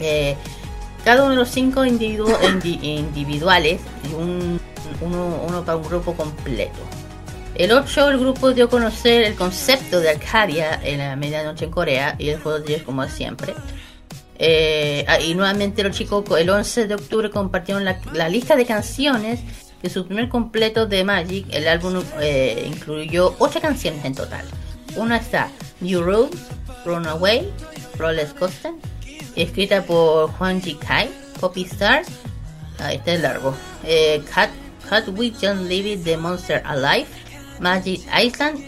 Eh, 0.00 0.36
cada 1.04 1.22
uno 1.22 1.30
de 1.30 1.36
los 1.36 1.48
cinco 1.48 1.84
individuales 1.84 3.80
y 4.10 4.14
un, 4.14 4.60
uno, 5.00 5.42
uno 5.46 5.64
para 5.64 5.78
un 5.78 5.84
grupo 5.84 6.14
completo. 6.14 6.80
El 7.58 7.72
8, 7.72 8.10
el 8.10 8.18
grupo 8.18 8.52
dio 8.52 8.66
a 8.66 8.68
conocer 8.68 9.24
el 9.24 9.34
concepto 9.34 10.00
de 10.00 10.10
Arcadia 10.10 10.78
en 10.82 10.98
la 10.98 11.16
medianoche 11.16 11.64
en 11.64 11.70
Corea 11.70 12.14
y 12.18 12.28
el 12.28 12.38
juego 12.38 12.60
10 12.60 12.82
como 12.82 13.08
siempre. 13.08 13.54
Eh, 14.38 15.06
ah, 15.08 15.18
y 15.18 15.34
nuevamente 15.34 15.82
los 15.82 15.96
chicos 15.96 16.22
el 16.38 16.50
11 16.50 16.86
de 16.86 16.94
octubre 16.96 17.30
compartieron 17.30 17.86
la, 17.86 18.28
lista 18.28 18.56
de 18.56 18.66
canciones 18.66 19.40
de 19.82 19.88
su 19.88 20.06
primer 20.06 20.28
completo 20.28 20.86
de 20.86 21.02
Magic. 21.02 21.46
El 21.50 21.66
álbum 21.66 22.02
eh, 22.20 22.70
incluyó 22.70 23.34
8 23.38 23.60
canciones 23.62 24.04
en 24.04 24.14
total. 24.14 24.44
Una 24.94 25.16
está 25.16 25.48
New 25.80 26.02
Rules, 26.02 26.38
Runaway, 26.84 27.50
Roller 27.96 28.28
Coaster, 28.34 28.72
escrita 29.34 29.82
por 29.82 30.30
Juan 30.32 30.60
Ji 30.60 30.74
Kai, 30.74 31.08
Poppy 31.40 31.62
Stars, 31.62 32.08
ahí 32.80 32.96
está 32.96 33.14
el 33.14 33.22
largo, 33.22 33.54
eh, 33.84 34.22
Cat, 34.34 34.50
Cat 34.88 35.08
with 35.08 35.34
John 35.40 35.68
Levy, 35.68 35.96
The 35.96 36.18
Monster 36.18 36.62
Alive, 36.66 37.06
Magic 37.60 38.02
Island 38.22 38.58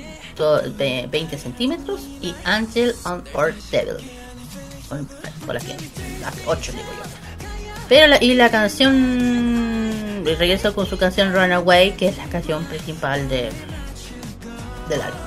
de 0.79 1.09
20 1.11 1.37
centímetros 1.37 2.01
y 2.21 2.35
Angel 2.45 2.95
on 3.05 3.25
Earth 3.35 3.59
Devil 3.71 3.97
por 5.47 5.57
aquí, 5.57 5.75
las 6.21 6.35
8 6.47 6.73
digo 6.73 6.85
yo. 6.85 7.11
Pero 7.89 8.07
la, 8.07 8.23
y 8.23 8.35
la 8.35 8.51
canción 8.51 10.25
regreso 10.25 10.75
con 10.75 10.87
su 10.87 10.99
canción 10.99 11.33
Runaway 11.33 11.93
que 11.93 12.09
es 12.09 12.19
la 12.19 12.27
canción 12.27 12.65
principal 12.65 13.29
de 13.29 13.51
del 14.89 15.03
álbum. 15.03 15.21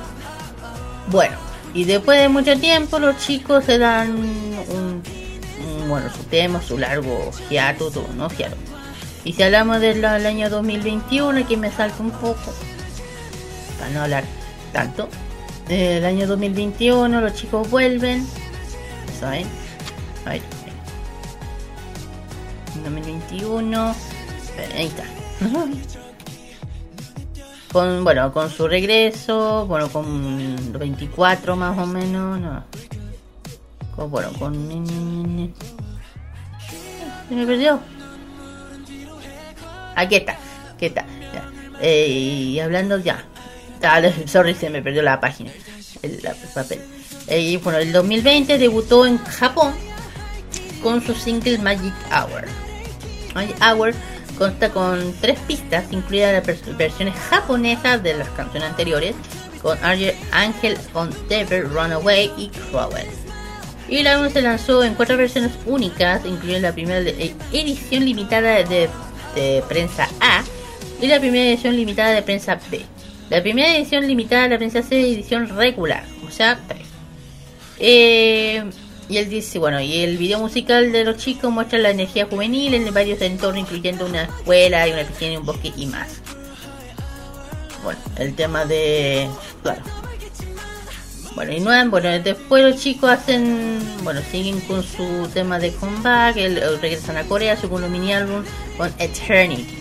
Bueno, 1.08 1.38
y 1.74 1.86
después 1.86 2.20
de 2.20 2.30
mucho 2.30 2.58
tiempo 2.60 3.00
los 3.00 3.18
chicos 3.18 3.66
se 3.66 3.78
dan 3.78 4.12
un, 4.12 5.04
bueno, 5.88 6.10
su 6.16 6.24
tema, 6.24 6.62
su 6.62 6.78
largo 6.78 7.32
hiato, 7.50 7.92
no 8.16 8.30
hiato. 8.30 8.56
Y 9.24 9.34
si 9.34 9.44
hablamos 9.44 9.82
del 9.82 10.04
año 10.04 10.50
2021, 10.50 11.40
aquí 11.40 11.58
me 11.58 11.72
salta 11.72 12.02
un 12.02 12.12
poco 12.12 12.54
no 13.90 14.02
hablar 14.02 14.24
tanto. 14.74 15.10
El 15.70 16.04
año 16.06 16.28
2021 16.28 17.22
los 17.22 17.34
chicos 17.34 17.70
vuelven. 17.70 18.28
¿Saben? 19.20 19.48
Ahí, 20.26 20.42
2021. 22.84 23.96
Ahí 24.76 24.88
está. 24.88 25.04
Con, 27.72 28.04
bueno, 28.04 28.34
con 28.34 28.50
su 28.50 28.68
regreso, 28.68 29.66
bueno, 29.66 29.88
con 29.88 30.74
24 30.78 31.56
más 31.56 31.78
o 31.78 31.86
menos, 31.86 32.38
no. 32.38 32.66
Con, 33.96 34.12
bueno, 34.12 34.30
con... 34.38 35.54
Se 37.30 37.34
me 37.34 37.46
perdió. 37.46 37.80
Aquí 39.96 40.16
está, 40.16 40.38
aquí 40.76 40.88
está. 40.88 41.06
Eh, 41.80 42.08
y 42.10 42.60
hablando 42.60 42.98
ya, 42.98 43.24
Ah, 43.84 44.02
sorry, 44.28 44.54
se 44.54 44.70
me 44.70 44.82
perdió 44.82 45.02
la 45.02 45.20
página. 45.20 45.52
El, 46.02 46.22
papel. 46.54 46.80
Eh, 47.28 47.60
bueno, 47.64 47.80
el 47.80 47.92
2020 47.92 48.58
debutó 48.58 49.06
en 49.06 49.18
Japón 49.18 49.74
con 50.82 51.06
su 51.06 51.14
single 51.14 51.58
Magic 51.60 51.94
Hour. 52.12 52.46
Magic 53.34 53.56
Hour 53.62 53.94
consta 54.38 54.70
con 54.70 55.14
tres 55.22 55.38
pistas, 55.48 55.86
incluidas 55.92 56.46
las 56.48 56.78
versiones 56.78 57.16
japonesas 57.30 58.02
de 58.02 58.16
las 58.16 58.30
canciones 58.30 58.70
anteriores, 58.70 59.16
con 59.62 59.78
Angel 59.84 60.78
on 60.94 61.12
Runaway 61.74 62.32
y 62.38 62.50
Cruel. 62.50 63.08
Y 63.88 63.98
el 63.98 64.08
álbum 64.08 64.32
se 64.32 64.42
lanzó 64.42 64.84
en 64.84 64.96
cuatro 64.96 65.18
versiones 65.18 65.52
únicas, 65.66 66.26
incluyendo 66.26 66.68
la 66.68 66.74
primera 66.74 67.00
edición 67.00 68.06
limitada 68.06 68.64
de, 68.64 68.90
prensa 69.68 70.10
A 70.20 70.44
y 71.02 71.08
la 71.08 71.20
primera 71.20 71.46
edición 71.46 71.76
limitada 71.76 72.12
de 72.12 72.22
prensa 72.22 72.60
B. 72.72 72.82
La 73.32 73.42
primera 73.42 73.74
edición 73.74 74.06
limitada 74.06 74.50
la 74.50 74.58
prensa 74.58 74.84
C 74.84 75.00
es 75.00 75.16
edición 75.16 75.56
regular, 75.56 76.04
o 76.28 76.30
sea, 76.30 76.60
3. 76.68 76.82
Eh, 77.80 78.62
y 79.08 79.18
él 79.18 79.30
dice, 79.30 79.58
bueno, 79.58 79.80
y 79.80 80.02
el 80.02 80.18
video 80.18 80.38
musical 80.38 80.92
de 80.92 81.06
los 81.06 81.16
chicos 81.16 81.50
muestra 81.50 81.80
la 81.80 81.92
energía 81.92 82.26
juvenil 82.26 82.74
en 82.74 82.94
varios 82.94 83.22
entornos, 83.22 83.62
incluyendo 83.62 84.06
una 84.06 84.24
escuela 84.24 84.86
y 84.86 84.92
una 84.92 85.04
piscina 85.06 85.32
y 85.32 85.38
un 85.38 85.46
bosque 85.46 85.72
y 85.78 85.86
más. 85.86 86.22
Bueno, 87.86 88.02
el 88.18 88.36
tema 88.36 88.66
de... 88.66 89.30
Claro. 89.64 89.82
Bueno, 91.34 91.54
y 91.54 91.62
no, 91.62 91.90
bueno, 91.90 92.10
después 92.20 92.66
los 92.66 92.82
chicos 92.82 93.10
hacen, 93.12 93.80
bueno, 94.04 94.20
siguen 94.30 94.60
con 94.60 94.84
su 94.84 95.30
tema 95.34 95.58
de 95.58 95.72
comeback, 95.72 96.36
el, 96.36 96.82
regresan 96.82 97.16
a 97.16 97.24
Corea, 97.24 97.56
su 97.56 97.62
segundo 97.62 97.88
mini 97.88 98.12
álbum 98.12 98.44
con 98.78 98.94
Eternity. 99.00 99.81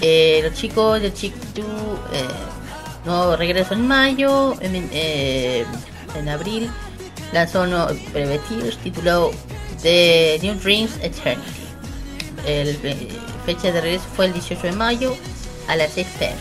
Eh, 0.00 0.40
los 0.42 0.54
chicos 0.54 1.00
de 1.00 1.12
Chick 1.12 1.34
2 1.54 1.64
eh, 1.64 2.24
no 3.04 3.36
regresan 3.36 3.80
en 3.80 3.86
mayo, 3.86 4.54
en, 4.60 4.88
eh, 4.92 5.64
abril 6.30 6.70
lanzó 7.32 7.62
uno 7.62 7.86
preventivo 8.12 8.62
titulado 8.82 9.30
The 9.82 10.38
New 10.42 10.54
Dreams 10.54 10.92
Eternity. 11.02 11.60
El 12.46 12.68
eh, 12.82 13.08
fecha 13.44 13.72
de 13.72 13.80
regreso 13.80 14.04
fue 14.14 14.26
el 14.26 14.32
18 14.32 14.62
de 14.62 14.72
mayo 14.72 15.16
a 15.68 15.76
las 15.76 15.92
6 15.92 16.06
pm. 16.18 16.36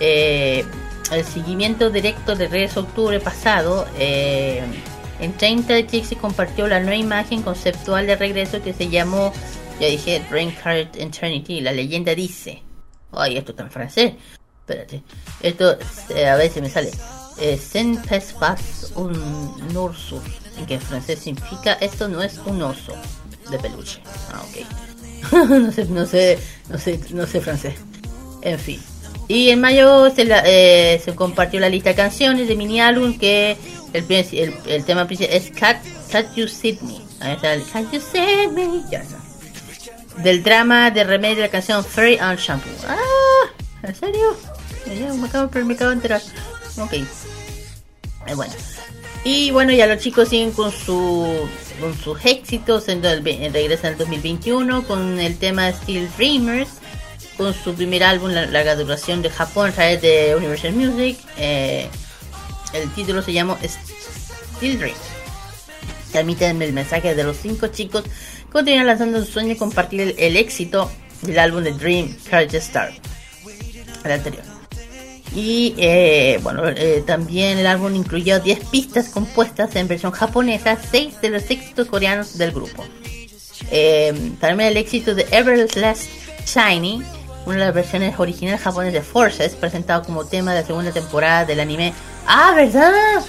Eh, 0.00 0.64
el 1.12 1.24
seguimiento 1.24 1.90
directo 1.90 2.36
de 2.36 2.46
regreso 2.46 2.80
octubre 2.80 3.18
pasado, 3.18 3.86
en 3.98 5.32
30 5.36 5.74
de 5.74 5.82
Tixi 5.82 6.14
compartió 6.14 6.68
la 6.68 6.78
nueva 6.78 6.94
imagen 6.96 7.42
conceptual 7.42 8.06
de 8.06 8.14
regreso 8.14 8.62
que 8.62 8.72
se 8.72 8.88
llamó, 8.88 9.32
ya 9.80 9.88
dije, 9.88 10.22
Reincarnate 10.30 11.02
Eternity. 11.02 11.60
La 11.60 11.72
leyenda 11.72 12.14
dice, 12.14 12.62
ay, 13.12 13.36
esto 13.36 13.52
está 13.52 13.64
en 13.64 13.70
francés, 13.70 14.12
espérate, 14.60 15.02
esto 15.40 15.76
a 16.26 16.36
veces 16.36 16.62
me 16.62 16.70
sale 16.70 16.90
eh, 17.40 17.58
un 18.94 19.76
ursus, 19.76 20.20
que 20.66 20.74
en 20.74 20.80
francés 20.80 21.18
significa 21.20 21.72
esto 21.74 22.06
no 22.06 22.22
es 22.22 22.38
un 22.44 22.62
oso 22.62 22.94
de 23.50 23.58
peluche. 23.58 24.00
Ah, 24.32 24.42
ok. 24.42 25.48
no 25.48 25.72
sé, 25.72 25.84
no 25.86 26.06
sé, 26.06 26.38
no 26.68 26.78
sé, 26.78 27.00
no 27.10 27.26
sé 27.26 27.40
francés. 27.40 27.74
En 28.42 28.58
fin. 28.58 28.80
Y 29.28 29.50
en 29.50 29.60
mayo 29.60 30.10
se, 30.10 30.26
eh, 30.28 31.00
se 31.02 31.14
compartió 31.14 31.60
la 31.60 31.68
lista 31.68 31.90
de 31.90 31.96
canciones 31.96 32.48
de 32.48 32.56
mini 32.56 32.80
álbum 32.80 33.16
que 33.18 33.56
el, 33.92 34.04
el, 34.10 34.54
el 34.66 34.84
tema 34.84 35.06
principal 35.06 35.36
es 35.36 35.50
Cat, 35.50 35.82
Cat 36.10 36.34
You 36.34 36.46
Me. 36.82 36.98
Ahí 37.20 37.34
está 37.34 37.54
el 37.54 37.64
Cat 37.64 37.86
You 37.92 38.00
Me. 38.52 38.82
Ya 38.90 38.98
está. 38.98 39.19
Del 40.18 40.42
drama 40.42 40.90
de 40.90 41.04
remedio 41.04 41.36
de 41.36 41.42
la 41.42 41.48
canción 41.48 41.84
Fairy 41.84 42.18
and 42.18 42.38
Shampoo. 42.38 42.70
Ah, 42.86 42.96
¿en 43.82 43.94
serio? 43.94 44.36
Me 44.86 45.26
acabo, 45.26 45.50
me 45.64 45.74
acabo 45.74 45.90
de 45.90 45.96
enterar. 45.96 46.22
Ok. 46.78 46.92
Eh, 46.92 48.34
bueno. 48.34 48.52
Y 49.24 49.50
bueno, 49.50 49.72
ya 49.72 49.86
los 49.86 49.98
chicos 49.98 50.28
siguen 50.28 50.52
con 50.52 50.72
su 50.72 51.48
con 51.80 51.96
sus 51.96 52.24
éxitos 52.24 52.88
en 52.88 53.04
el, 53.04 53.24
regresan 53.24 53.86
en 53.86 53.92
el 53.92 53.98
2021 53.98 54.86
con 54.86 55.18
el 55.18 55.38
tema 55.38 55.72
Steel 55.72 56.08
Dreamers, 56.16 56.68
con 57.36 57.54
su 57.54 57.74
primer 57.74 58.04
álbum, 58.04 58.30
la 58.30 58.46
larga 58.46 58.76
duración 58.76 59.22
de 59.22 59.30
Japón 59.30 59.70
a 59.70 59.72
través 59.72 60.02
de 60.02 60.34
Universal 60.36 60.72
Music. 60.72 61.18
Eh, 61.38 61.88
el 62.74 62.90
título 62.90 63.22
se 63.22 63.32
llama 63.32 63.58
Steel 64.56 64.78
Dreamers. 64.78 65.00
Transmiten 66.12 66.60
el 66.60 66.72
mensaje 66.72 67.14
de 67.14 67.24
los 67.24 67.36
cinco 67.36 67.68
chicos 67.68 68.04
continúan 68.50 68.86
lanzando 68.86 69.24
su 69.24 69.32
sueño 69.32 69.50
de 69.50 69.56
compartir 69.56 70.14
el, 70.18 70.36
éxito 70.36 70.90
del 71.22 71.38
álbum 71.38 71.62
de 71.62 71.72
Dream 71.72 72.16
Courage 72.28 72.56
Star, 72.58 72.92
el 74.04 74.12
anterior. 74.12 74.42
Y 75.34 75.74
eh, 75.78 76.40
bueno, 76.42 76.68
eh, 76.68 77.04
también 77.06 77.58
el 77.58 77.66
álbum 77.66 77.94
incluyó 77.94 78.40
10 78.40 78.64
pistas 78.66 79.08
compuestas 79.10 79.76
en 79.76 79.86
versión 79.86 80.10
japonesa, 80.10 80.76
6 80.90 81.20
de 81.20 81.30
los 81.30 81.48
éxitos 81.50 81.86
coreanos 81.86 82.36
del 82.36 82.50
grupo. 82.50 82.84
Eh, 83.70 84.32
también 84.40 84.70
el 84.70 84.76
éxito 84.76 85.14
de 85.14 85.26
Everlast 85.30 86.08
Shiny, 86.46 87.02
una 87.46 87.58
de 87.58 87.64
las 87.66 87.74
versiones 87.74 88.18
originales 88.18 88.60
japonesas 88.60 88.94
de 88.94 89.02
Forces, 89.02 89.54
presentado 89.54 90.02
como 90.02 90.24
tema 90.24 90.52
de 90.52 90.62
la 90.62 90.66
segunda 90.66 90.90
temporada 90.90 91.44
del 91.44 91.60
anime. 91.60 91.92
¡Ah, 92.26 92.52
verdad! 92.56 93.22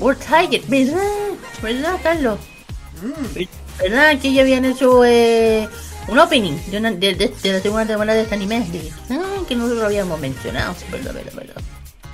World 0.00 0.20
Tiger, 0.20 0.62
¿verdad? 0.66 1.02
¿Verdad, 1.62 1.94
Carlos? 2.02 2.38
Mm. 3.02 3.65
¿Verdad 3.78 4.18
que 4.18 4.32
ya 4.32 4.42
habían 4.42 4.64
hecho 4.64 5.04
eh, 5.04 5.68
un 6.08 6.18
opening 6.18 6.56
de, 6.70 6.78
una, 6.78 6.90
de, 6.92 7.14
de, 7.14 7.52
la 7.52 7.60
segunda 7.60 7.86
temporada 7.86 8.16
de 8.16 8.22
este 8.22 8.34
anime. 8.34 8.66
que 9.48 9.56
no 9.56 9.66
lo 9.66 9.84
habíamos 9.84 10.18
mencionado. 10.20 10.74
Verdad, 10.90 11.12
verdad, 11.12 11.32
verdad. 11.34 11.62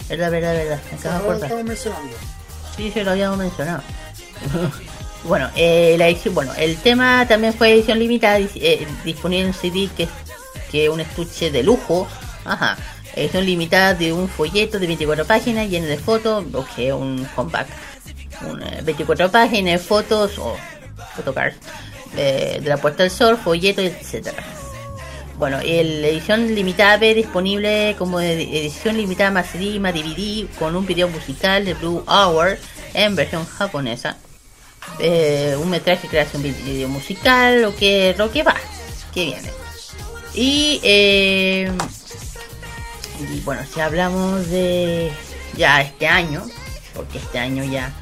Verdad, 0.09 0.30
verdad, 0.30 0.55
verdad. 0.55 0.80
de 1.02 1.09
acordar. 1.09 1.52
Sí, 2.76 2.90
se 2.90 3.05
lo 3.05 3.10
habíamos 3.12 3.39
mencionado. 3.39 3.82
bueno, 5.24 5.51
eh, 5.56 5.94
la 5.98 6.09
edición, 6.09 6.34
bueno, 6.34 6.52
el 6.56 6.76
tema 6.78 7.26
también 7.28 7.55
fue 7.55 7.72
edición 7.72 7.98
limitada, 7.98 8.39
eh, 8.39 8.86
disponible 9.05 9.47
en 9.47 9.55
CD 9.55 9.89
que 9.97 10.09
que 10.72 10.89
un 10.89 11.01
estuche 11.01 11.51
de 11.51 11.62
lujo. 11.62 12.09
Ajá. 12.44 12.76
Edición 13.14 13.44
limitada 13.44 13.93
de 13.93 14.12
un 14.12 14.26
folleto 14.26 14.78
de 14.78 14.86
24 14.86 15.26
páginas 15.26 15.68
lleno 15.68 15.86
de 15.86 15.98
fotos, 15.98 16.47
o 16.55 16.64
que 16.74 16.93
un 16.93 17.24
compact. 17.36 17.70
Un, 18.40 18.64
24 18.84 19.26
eh, 19.26 19.28
páginas 19.28 19.72
de 19.74 19.78
fotos 19.78 20.39
o 20.39 20.56
photocards 21.14 21.56
de, 22.14 22.60
la 22.64 22.76
puesta 22.76 23.02
del 23.02 23.10
sol, 23.10 23.36
folletos, 23.36 23.84
etcétera. 23.84 24.42
Bueno, 25.38 25.58
la 25.58 25.64
edición 26.08 26.54
limitada 26.54 26.98
B 26.98 27.14
disponible 27.14 27.96
como 27.98 28.20
edición 28.20 28.96
limitada 28.96 29.30
más 29.30 29.50
CD 29.50 29.80
más 29.80 29.94
DVD 29.94 30.46
con 30.58 30.76
un 30.76 30.86
video 30.86 31.08
musical 31.08 31.64
de 31.64 31.74
Blue 31.74 32.04
Hour 32.06 32.58
en 32.94 33.16
versión 33.16 33.44
japonesa. 33.46 34.16
Eh, 34.98 35.56
un 35.58 35.70
metraje 35.70 36.08
un 36.34 36.42
video 36.42 36.88
musical, 36.88 37.62
lo 37.62 37.74
que, 37.74 38.14
lo 38.18 38.30
que 38.30 38.42
va, 38.42 38.54
que 39.12 39.24
viene. 39.24 39.50
Eh, 40.34 41.70
y 43.20 43.40
bueno, 43.40 43.62
si 43.72 43.80
hablamos 43.80 44.48
de 44.48 45.12
ya 45.56 45.82
este 45.82 46.06
año, 46.06 46.44
porque 46.94 47.18
este 47.18 47.38
año 47.38 47.64
ya, 47.64 47.92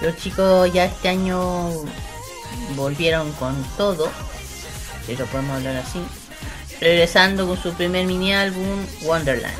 los 0.00 0.16
chicos 0.16 0.72
ya 0.72 0.84
este 0.84 1.08
año 1.08 1.70
volvieron 2.76 3.32
con 3.32 3.54
todo, 3.76 4.10
si 5.06 5.16
lo 5.16 5.26
podemos 5.26 5.56
hablar 5.56 5.76
así, 5.76 6.00
regresando 6.80 7.46
con 7.46 7.56
su 7.56 7.72
primer 7.72 8.06
mini 8.06 8.34
álbum 8.34 8.84
Wonderland. 9.02 9.54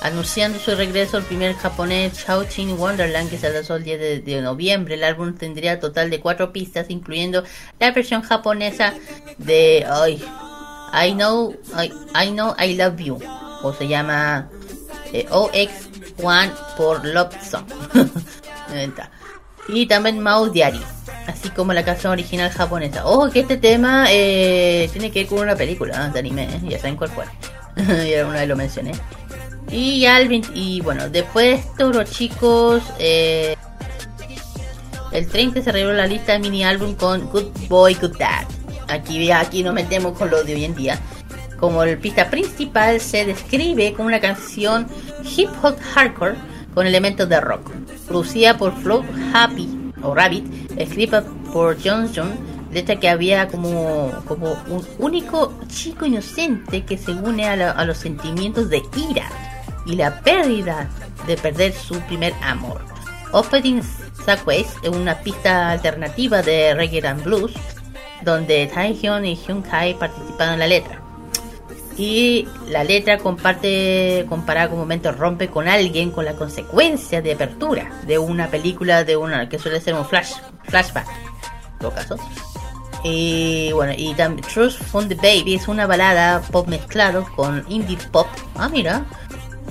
Anunciando 0.00 0.60
su 0.60 0.76
regreso 0.76 1.16
al 1.16 1.24
primer 1.24 1.56
japonés 1.56 2.24
Chao-Chin 2.24 2.78
Wonderland 2.78 3.30
que 3.30 3.38
se 3.38 3.50
lanzó 3.52 3.76
el 3.76 3.84
10 3.84 4.24
de, 4.24 4.40
noviembre, 4.40 4.94
el 4.94 5.02
álbum 5.02 5.34
tendría 5.34 5.80
total 5.80 6.08
de 6.08 6.20
cuatro 6.20 6.52
pistas, 6.52 6.86
incluyendo 6.88 7.42
la 7.80 7.90
versión 7.90 8.22
japonesa 8.22 8.94
de 9.38 9.84
I 10.92 11.12
Know 11.14 11.56
I, 12.14 12.30
Know 12.30 12.54
I 12.58 12.74
Love 12.74 12.96
You, 13.00 13.18
o 13.62 13.72
se 13.72 13.88
llama 13.88 14.48
eh, 15.12 15.26
OX1 15.30 16.76
por 16.76 17.04
Love 17.04 17.34
Song. 17.44 17.66
y 19.68 19.86
también 19.86 20.18
Mao 20.20 20.48
Diary 20.48 20.80
así 21.28 21.50
como 21.50 21.72
la 21.72 21.84
canción 21.84 22.12
original 22.12 22.50
japonesa. 22.50 23.06
Ojo 23.06 23.30
que 23.30 23.40
este 23.40 23.58
tema 23.58 24.06
eh, 24.10 24.88
tiene 24.92 25.10
que 25.10 25.20
ver 25.20 25.28
con 25.28 25.38
una 25.40 25.54
película 25.54 26.08
de 26.08 26.18
anime, 26.18 26.44
¿eh? 26.44 26.60
ya 26.68 26.78
saben 26.78 26.96
cuál 26.96 27.10
fue. 27.10 27.24
ya 28.10 28.26
una 28.26 28.40
vez 28.40 28.48
lo 28.48 28.56
mencioné. 28.56 28.92
Y 29.70 30.06
el 30.06 30.42
y 30.54 30.80
bueno, 30.80 31.10
después 31.10 31.46
de 31.46 31.54
esto 31.54 32.04
chicos, 32.04 32.82
eh, 32.98 33.54
el 35.12 35.28
30 35.28 35.62
se 35.62 35.72
reveló 35.72 35.92
la 35.92 36.06
lista 36.06 36.32
de 36.32 36.38
mini 36.38 36.64
álbum 36.64 36.94
con 36.94 37.26
Good 37.26 37.68
Boy 37.68 37.94
Good 37.94 38.16
Dad. 38.18 38.46
Aquí, 38.88 39.30
aquí 39.30 39.62
nos 39.62 39.74
metemos 39.74 40.16
con 40.16 40.30
lo 40.30 40.42
de 40.42 40.54
hoy 40.54 40.64
en 40.64 40.74
día. 40.74 40.98
Como 41.60 41.82
el 41.82 41.98
pista 41.98 42.30
principal 42.30 43.00
se 43.00 43.26
describe 43.26 43.92
como 43.92 44.08
una 44.08 44.20
canción 44.20 44.86
hip 45.36 45.50
hop 45.62 45.76
hardcore 45.92 46.36
con 46.72 46.86
elementos 46.86 47.28
de 47.28 47.40
rock, 47.40 47.70
producida 48.08 48.56
por 48.56 48.74
Flow 48.80 49.04
Happy 49.32 49.92
o 50.02 50.14
Rabbit, 50.14 50.44
escrita 50.76 51.22
por 51.52 51.76
Johnson, 51.82 52.30
letra 52.72 52.96
que 52.96 53.08
había 53.08 53.48
como, 53.48 54.10
como 54.26 54.52
un 54.68 54.86
único 54.98 55.52
chico 55.68 56.06
inocente 56.06 56.84
que 56.84 56.98
se 56.98 57.12
une 57.12 57.46
a, 57.46 57.84
los 57.84 57.98
sentimientos 57.98 58.68
de 58.68 58.82
ira 59.10 59.28
y 59.86 59.96
la 59.96 60.20
pérdida 60.20 60.88
de 61.26 61.36
perder 61.36 61.72
su 61.72 61.98
primer 62.02 62.34
amor. 62.42 62.80
Opening 63.32 63.82
Sackways 64.24 64.68
es 64.82 64.90
una 64.90 65.18
pista 65.20 65.70
alternativa 65.70 66.42
de 66.42 66.74
reggae 66.74 67.06
and 67.06 67.22
blues 67.24 67.52
donde 68.22 68.66
Taehyun 68.66 69.24
y 69.24 69.36
Hyun 69.36 69.62
Kai 69.62 69.94
participaron 69.94 70.54
en 70.54 70.60
la 70.60 70.66
letra. 70.66 70.97
Y 71.98 72.46
la 72.68 72.84
letra 72.84 73.18
comparte, 73.18 74.24
comparada 74.28 74.70
con 74.70 74.78
momentos 74.78 75.18
rompe 75.18 75.48
con 75.48 75.66
alguien 75.66 76.12
con 76.12 76.24
la 76.24 76.34
consecuencia 76.34 77.20
de 77.20 77.32
apertura 77.32 77.90
de 78.06 78.18
una 78.18 78.46
película 78.48 79.02
de 79.02 79.16
una 79.16 79.48
que 79.48 79.58
suele 79.58 79.80
ser 79.80 79.94
un 79.94 80.04
flash, 80.04 80.34
flashback, 80.62 81.08
en 81.08 81.78
todo 81.80 81.90
caso. 81.92 82.16
Y 83.02 83.72
bueno, 83.72 83.92
y 83.96 84.14
también 84.14 84.46
Trust 84.46 84.80
from 84.82 85.08
the 85.08 85.16
Baby 85.16 85.54
es 85.54 85.66
una 85.66 85.86
balada 85.86 86.40
pop 86.40 86.68
mezclado 86.68 87.26
con 87.34 87.64
indie 87.68 87.98
pop. 88.12 88.28
Ah, 88.56 88.68
mira. 88.68 89.04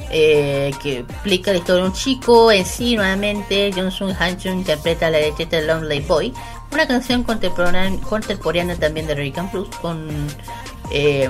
eh, 0.10 0.72
que 0.82 1.00
explica 1.00 1.52
la 1.52 1.58
historia 1.58 1.84
de 1.84 1.90
un 1.90 1.96
chico 1.96 2.52
en 2.52 2.66
sí 2.66 2.96
nuevamente. 2.96 3.72
Johnson 3.74 4.14
Hanchun 4.14 4.60
interpreta 4.60 5.10
la 5.10 5.20
letra 5.20 5.46
de 5.46 5.66
Lonely 5.66 6.02
Boy, 6.02 6.34
una 6.72 6.88
canción 6.88 7.24
contemporánea, 7.24 8.00
contemporánea 8.02 8.76
también 8.76 9.08
de 9.08 9.14
American 9.14 9.50
Plus 9.52 9.68
con 9.82 10.08
eh, 10.92 11.30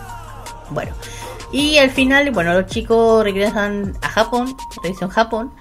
Bueno, 0.72 0.93
y 1.52 1.77
al 1.77 1.89
final, 1.91 2.31
bueno, 2.31 2.53
los 2.53 2.65
chicos 2.68 3.23
regresan 3.23 3.93
a 4.02 4.10
Japón, 4.10 4.56
regresan 4.84 5.10
Japón, 5.10 5.52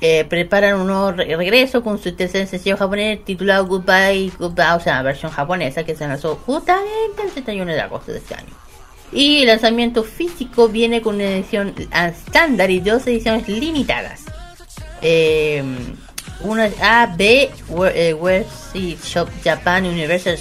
eh, 0.00 0.24
preparan 0.24 0.80
un 0.80 0.86
nuevo 0.86 1.12
re- 1.12 1.36
regreso 1.36 1.82
con 1.82 1.98
su 2.02 2.14
tercer 2.14 2.46
sencillo 2.46 2.76
japonés 2.76 3.24
titulado 3.24 3.66
Goodbye, 3.66 4.30
Goodbye, 4.38 4.72
o 4.76 4.80
sea, 4.80 5.02
versión 5.02 5.32
japonesa 5.32 5.84
que 5.84 5.94
se 5.96 6.06
lanzó 6.06 6.36
justamente 6.46 7.22
el 7.24 7.30
31 7.32 7.72
de 7.72 7.80
agosto 7.80 8.12
de 8.12 8.18
este 8.18 8.34
año. 8.34 8.52
Y 9.12 9.42
el 9.42 9.46
lanzamiento 9.48 10.02
físico 10.02 10.68
viene 10.68 11.00
con 11.02 11.16
una 11.16 11.24
edición 11.24 11.74
estándar 11.94 12.70
y 12.70 12.80
dos 12.80 13.06
ediciones 13.06 13.48
limitadas. 13.48 14.22
Eh, 15.02 15.62
una 16.40 16.68
A, 16.82 17.14
B, 17.16 17.50
Wor- 17.70 17.92
eh, 17.94 18.96
Shop 19.04 19.28
Japan 19.44 19.86
Universal 19.86 20.36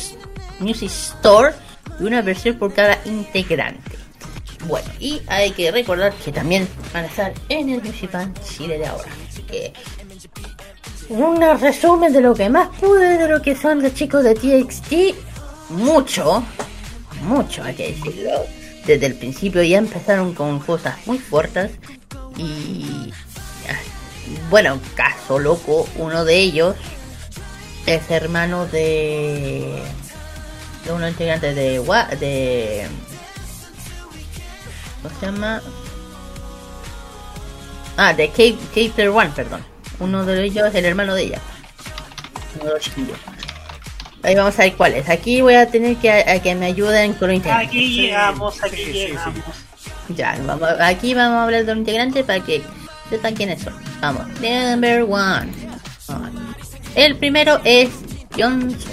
Music 0.59 0.89
Store 0.89 1.53
y 1.99 2.03
una 2.03 2.21
versión 2.21 2.57
por 2.57 2.73
cada 2.73 2.97
integrante. 3.05 3.91
Bueno, 4.67 4.87
y 4.99 5.21
hay 5.27 5.51
que 5.51 5.71
recordar 5.71 6.13
que 6.13 6.31
también 6.31 6.67
van 6.93 7.05
a 7.05 7.07
estar 7.07 7.33
en 7.49 7.69
el 7.69 7.81
Music 7.81 8.11
Band 8.11 8.39
Chile 8.43 8.77
de 8.77 8.85
ahora. 8.85 9.09
Así 9.29 9.41
que 9.43 9.73
un 11.09 11.41
resumen 11.59 12.13
de 12.13 12.21
lo 12.21 12.33
que 12.33 12.49
más 12.49 12.69
pude 12.79 13.17
de 13.17 13.27
lo 13.27 13.41
que 13.41 13.55
son 13.55 13.81
los 13.81 13.93
chicos 13.93 14.23
de 14.23 14.35
TXT. 14.35 15.15
Mucho, 15.69 16.43
mucho 17.23 17.63
hay 17.63 17.75
que 17.75 17.93
decirlo. 17.93 18.45
Desde 18.85 19.05
el 19.05 19.15
principio 19.15 19.63
ya 19.63 19.77
empezaron 19.77 20.33
con 20.33 20.59
cosas 20.59 20.95
muy 21.05 21.17
fuertes 21.17 21.71
y 22.37 23.11
ah, 23.69 23.79
bueno, 24.49 24.79
caso 24.95 25.39
loco, 25.39 25.87
uno 25.97 26.25
de 26.25 26.37
ellos 26.37 26.75
es 27.85 28.09
hermano 28.09 28.65
de 28.67 29.81
de 30.85 30.91
uno 30.91 31.07
integrante 31.07 31.53
de 31.53 31.79
de 32.19 32.87
¿cómo 35.03 35.19
se 35.19 35.25
llama? 35.25 35.61
Ah, 37.97 38.13
de 38.13 38.29
K 38.29 38.43
Player 38.73 39.09
One, 39.09 39.29
perdón. 39.35 39.63
Uno 39.99 40.25
de 40.25 40.43
ellos 40.43 40.67
es 40.67 40.75
el 40.75 40.85
hermano 40.85 41.13
de 41.13 41.23
ella. 41.23 41.39
Uno 42.55 42.65
de 42.65 42.71
los 42.71 42.81
chiquillos. 42.81 43.17
Ahí 44.23 44.35
vamos 44.35 44.57
a 44.57 44.63
ver 44.63 44.73
cuál 44.75 44.93
es. 44.93 45.09
Aquí 45.09 45.41
voy 45.41 45.55
a 45.55 45.69
tener 45.69 45.97
que, 45.97 46.09
a 46.09 46.41
que 46.41 46.55
me 46.55 46.67
ayuden 46.67 47.13
con 47.13 47.27
los 47.27 47.37
integrantes. 47.37 47.67
Aquí 47.67 47.93
llegamos, 47.93 48.63
aquí 48.63 48.75
sí, 48.77 48.83
sí, 48.85 48.91
sí. 48.91 48.99
llegamos. 48.99 49.43
Ya, 50.09 50.37
vamos, 50.45 50.69
aquí 50.79 51.13
vamos 51.13 51.37
a 51.37 51.43
hablar 51.43 51.65
de 51.65 51.67
los 51.67 51.77
integrantes 51.77 52.25
para 52.25 52.39
que 52.43 52.61
sepan 53.09 53.35
quiénes 53.35 53.61
son. 53.61 53.73
Vamos, 54.01 54.27
number 54.41 55.03
one. 55.03 55.51
El 56.95 57.15
primero 57.17 57.59
es 57.63 57.89
Yeonsu. 58.35 58.89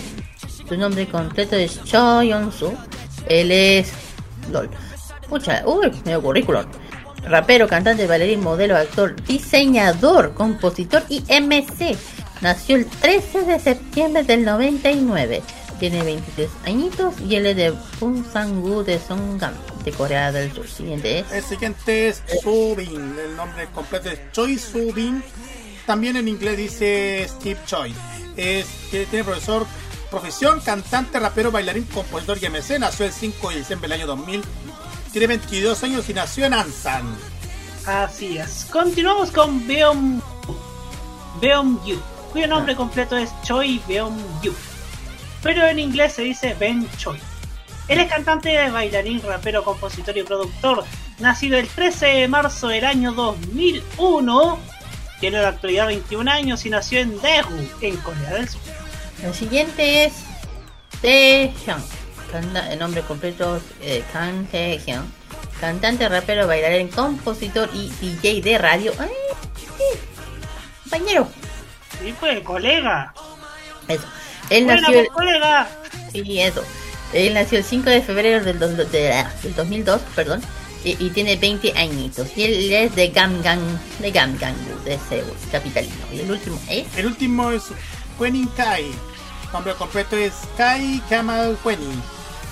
Su 0.68 0.76
nombre 0.76 1.06
completo 1.06 1.56
es 1.56 1.82
Cho 1.84 2.22
Yeonsu. 2.22 2.76
Él 3.28 3.50
es. 3.50 3.92
LOL. 4.50 4.68
Pucha, 5.30 5.62
uy, 5.64 5.92
medio 6.04 6.20
currículum. 6.20 6.64
Rapero, 7.22 7.68
cantante, 7.68 8.08
bailarín, 8.08 8.42
modelo, 8.42 8.76
actor, 8.76 9.14
diseñador, 9.26 10.34
compositor 10.34 11.04
y 11.08 11.20
MC. 11.20 11.96
Nació 12.40 12.76
el 12.76 12.86
13 12.86 13.42
de 13.42 13.60
septiembre 13.60 14.24
del 14.24 14.44
99. 14.44 15.40
Tiene 15.78 16.02
23 16.02 16.50
añitos 16.66 17.14
y 17.20 17.36
él 17.36 17.46
es 17.46 17.56
de 17.56 17.72
Punsangu 18.00 18.82
de 18.82 18.98
Songnam, 18.98 19.54
de 19.84 19.92
Corea 19.92 20.32
del 20.32 20.52
Sur. 20.52 20.66
Siguiente 20.66 21.20
es. 21.20 21.32
el 21.32 21.44
siguiente 21.44 22.08
es 22.08 22.22
Subin. 22.42 23.16
El 23.16 23.36
nombre 23.36 23.66
completo 23.72 24.10
es 24.10 24.18
Choi 24.32 24.58
Subin. 24.58 25.22
También 25.86 26.16
en 26.16 26.26
inglés 26.26 26.56
dice 26.56 27.24
Steve 27.28 27.60
Choi. 27.66 27.94
Es, 28.36 28.66
tiene 28.90 29.22
profesor, 29.22 29.64
profesión, 30.10 30.60
cantante, 30.60 31.20
rapero, 31.20 31.52
bailarín, 31.52 31.84
compositor 31.84 32.38
y 32.42 32.48
MC. 32.48 32.80
Nació 32.80 33.06
el 33.06 33.12
5 33.12 33.50
de 33.50 33.56
diciembre 33.56 33.88
del 33.88 34.00
año 34.00 34.06
2000. 34.08 34.42
Tiene 35.12 35.26
22 35.26 35.82
años 35.82 36.08
y 36.08 36.14
nació 36.14 36.46
en 36.46 36.54
Ansan. 36.54 37.16
Así 37.86 38.38
es. 38.38 38.66
Continuamos 38.70 39.30
con 39.30 39.66
Beom 39.66 40.20
Beom 41.40 41.84
Yu, 41.84 41.98
cuyo 42.32 42.46
nombre 42.46 42.76
completo 42.76 43.16
es 43.16 43.30
Choi 43.42 43.80
Beom 43.88 44.16
Yu. 44.42 44.52
Pero 45.42 45.66
en 45.66 45.78
inglés 45.78 46.12
se 46.14 46.22
dice 46.22 46.54
Ben 46.58 46.88
Choi. 46.96 47.18
Él 47.88 47.98
es 47.98 48.08
cantante, 48.08 48.70
bailarín, 48.70 49.20
rapero, 49.22 49.64
compositor 49.64 50.16
y 50.16 50.22
productor. 50.22 50.84
Nacido 51.18 51.58
el 51.58 51.66
13 51.66 52.06
de 52.06 52.28
marzo 52.28 52.68
del 52.68 52.84
año 52.84 53.12
2001. 53.12 54.58
Tiene 55.18 55.38
en 55.38 55.42
la 55.42 55.48
actualidad 55.48 55.86
21 55.88 56.30
años 56.30 56.64
y 56.66 56.70
nació 56.70 57.00
en 57.00 57.20
Daegu, 57.20 57.68
en 57.80 57.96
Corea 57.96 58.34
del 58.34 58.48
Sur. 58.48 58.60
El 59.24 59.34
siguiente 59.34 60.04
es 60.04 60.12
Taehyung. 61.02 61.99
Canta- 62.32 62.72
El 62.72 62.78
nombre 62.78 63.02
completo 63.02 63.56
es 63.56 63.62
eh, 63.82 64.04
Kang 64.12 64.46
Taehyung. 64.50 65.06
Cantante, 65.60 66.08
rapero, 66.08 66.46
bailarín, 66.46 66.88
compositor 66.88 67.68
y 67.74 67.90
DJ 68.00 68.40
de 68.42 68.58
radio. 68.58 68.92
¡Ay! 68.98 69.08
sí, 69.56 69.98
Compañero. 70.84 71.28
Sí, 72.02 72.14
pues, 72.18 72.40
colega. 72.40 73.12
Eso. 73.88 74.04
Él 74.48 74.64
Buena, 74.64 74.80
nació 74.80 75.00
el, 75.00 75.06
pues, 75.06 75.16
colega. 75.16 75.68
Sí, 76.12 76.40
eso. 76.40 76.64
Él 77.12 77.34
nació 77.34 77.58
el 77.58 77.64
5 77.64 77.90
de 77.90 78.02
febrero 78.02 78.42
del, 78.44 78.58
dos- 78.58 78.76
de- 78.76 79.24
del 79.42 79.54
2002, 79.54 80.00
perdón, 80.14 80.40
y, 80.84 80.92
y 81.04 81.10
tiene 81.10 81.36
20 81.36 81.72
añitos. 81.76 82.28
Y 82.36 82.44
él 82.44 82.72
es 82.72 82.94
de 82.94 83.08
Gamgang, 83.08 83.60
de 83.98 84.10
Gamgang, 84.10 84.56
de 84.84 84.98
Seúl, 85.08 85.34
capitalino. 85.52 85.94
Y 86.12 86.20
el 86.20 86.30
último 86.30 86.58
es... 86.68 86.86
El 86.96 87.06
último 87.06 87.50
es 87.50 87.64
Wenin 88.18 88.46
Kai. 88.56 88.90
Nombre 89.52 89.74
completo 89.74 90.16
es 90.16 90.32
Kai 90.56 91.02
Kamal 91.10 91.58
Wenin. 91.64 92.00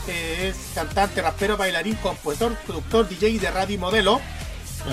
Eh, 0.08 0.48
es 0.48 0.56
cantante, 0.74 1.20
rapero, 1.22 1.56
bailarín, 1.56 1.94
compositor, 1.96 2.54
productor, 2.66 3.08
DJ 3.08 3.38
de 3.38 3.50
radio 3.50 3.74
y 3.74 3.78
modelo. 3.78 4.20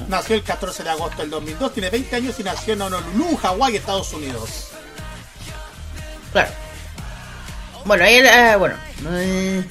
Nació 0.10 0.36
el 0.36 0.44
14 0.44 0.84
de 0.84 0.90
agosto 0.90 1.22
del 1.22 1.30
2002, 1.30 1.74
tiene 1.74 1.90
20 1.90 2.16
años 2.16 2.40
y 2.40 2.44
nació 2.44 2.74
en 2.74 2.82
Honolulu, 2.82 3.38
Hawái, 3.38 3.76
Estados 3.78 4.12
Unidos. 4.14 4.70
Claro. 6.32 6.50
Bueno, 7.86 8.04
él, 8.04 8.26
eh, 8.26 8.56
bueno. 8.58 8.76
eh, 9.12 9.64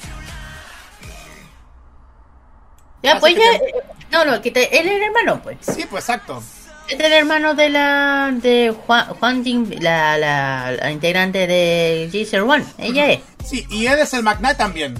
Ya, 3.03 3.11
Así 3.13 3.19
pues 3.19 3.35
ya. 3.35 3.59
te- 3.59 3.73
No, 4.11 4.23
no, 4.25 4.41
que 4.41 4.51
te- 4.51 4.79
él 4.79 4.87
es 4.87 4.95
el 4.95 5.03
hermano, 5.03 5.41
pues. 5.43 5.57
Sí, 5.61 5.85
pues 5.89 6.03
exacto. 6.05 6.41
Es 6.87 6.99
el 6.99 7.11
hermano 7.13 7.53
de 7.55 7.69
la. 7.69 8.31
de 8.33 8.73
Juan, 8.85 9.07
Juan 9.15 9.43
Jin, 9.43 9.75
la, 9.83 10.17
la, 10.17 10.71
la 10.71 10.91
integrante 10.91 11.45
de 11.47 12.09
G01. 12.11 12.63
Ella 12.77 13.11
es. 13.11 13.19
Sí, 13.43 13.65
y 13.69 13.85
él 13.87 13.99
es 13.99 14.13
el 14.13 14.23
magnate 14.23 14.55
también. 14.55 14.95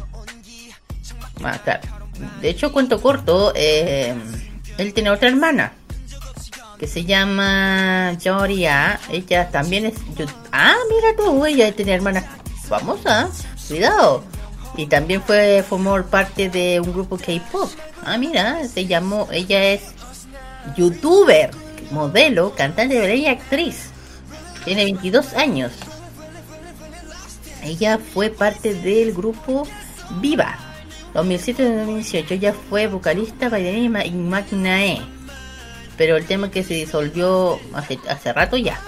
De 2.41 2.49
hecho, 2.49 2.72
cuento 2.72 3.02
corto, 3.02 3.52
eh, 3.56 4.16
él 4.78 4.94
tiene 4.94 5.10
otra 5.10 5.30
hermana 5.30 5.74
que 6.78 6.88
se 6.88 7.06
llama 7.06 8.18
Joria. 8.24 8.99
Ella 9.10 9.49
también 9.49 9.86
es. 9.86 9.95
ah, 10.52 10.76
mira 10.90 11.16
tú, 11.18 11.45
ella 11.45 11.72
tiene 11.74 11.94
hermana 11.94 12.24
famosa. 12.68 13.30
Cuidado. 13.68 14.24
Y 14.78 14.88
también 14.88 15.22
fue 15.22 15.64
formó 15.68 16.02
parte 16.03 16.49
de 16.49 16.80
un 16.80 16.91
grupo 16.91 17.18
K-pop. 17.18 17.70
Ah, 18.03 18.18
mira, 18.18 18.68
se 18.68 18.86
llamó. 18.86 19.28
Ella 19.32 19.64
es 19.64 19.82
youtuber, 20.76 21.52
modelo, 21.91 22.53
cantante 22.56 23.16
y 23.16 23.28
actriz. 23.28 23.90
Tiene 24.66 24.84
22 24.84 25.34
años. 25.34 25.72
Ella 27.64 27.99
fue 28.14 28.30
parte 28.30 28.74
del 28.74 29.14
grupo 29.14 29.68
Viva. 30.20 30.64
2007-2018 31.15 32.31
ella 32.31 32.53
fue 32.69 32.87
vocalista, 32.87 33.47
bailarina 33.49 34.05
y 34.05 34.11
Magnae. 34.11 35.01
Pero 35.97 36.17
el 36.17 36.25
tema 36.25 36.51
que 36.51 36.63
se 36.63 36.73
disolvió 36.73 37.57
hace, 37.73 37.97
hace 38.09 38.33
rato 38.33 38.57
ya. 38.57 38.79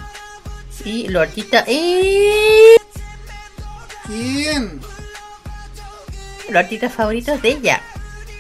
Y 0.84 1.08
los 1.08 1.24
artistas... 1.24 1.64
¡Eh! 1.68 2.76
¿Quién? 4.06 4.82
Los 6.50 6.56
artistas 6.58 6.94
favoritos 6.94 7.42
de 7.42 7.50
ella. 7.50 7.82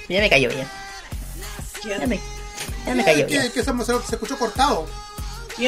Ya 0.09 0.19
me 0.19 0.29
cayó 0.29 0.49
bien. 0.49 0.67
Ya 1.85 2.05
me, 2.05 2.19
ya 2.85 2.93
me 2.93 3.05
cayó 3.05 3.25
que, 3.25 3.39
bien. 3.39 3.51
que 3.53 3.63
se, 3.63 3.73
se 3.83 4.15
escuchó 4.15 4.37
cortado. 4.37 4.85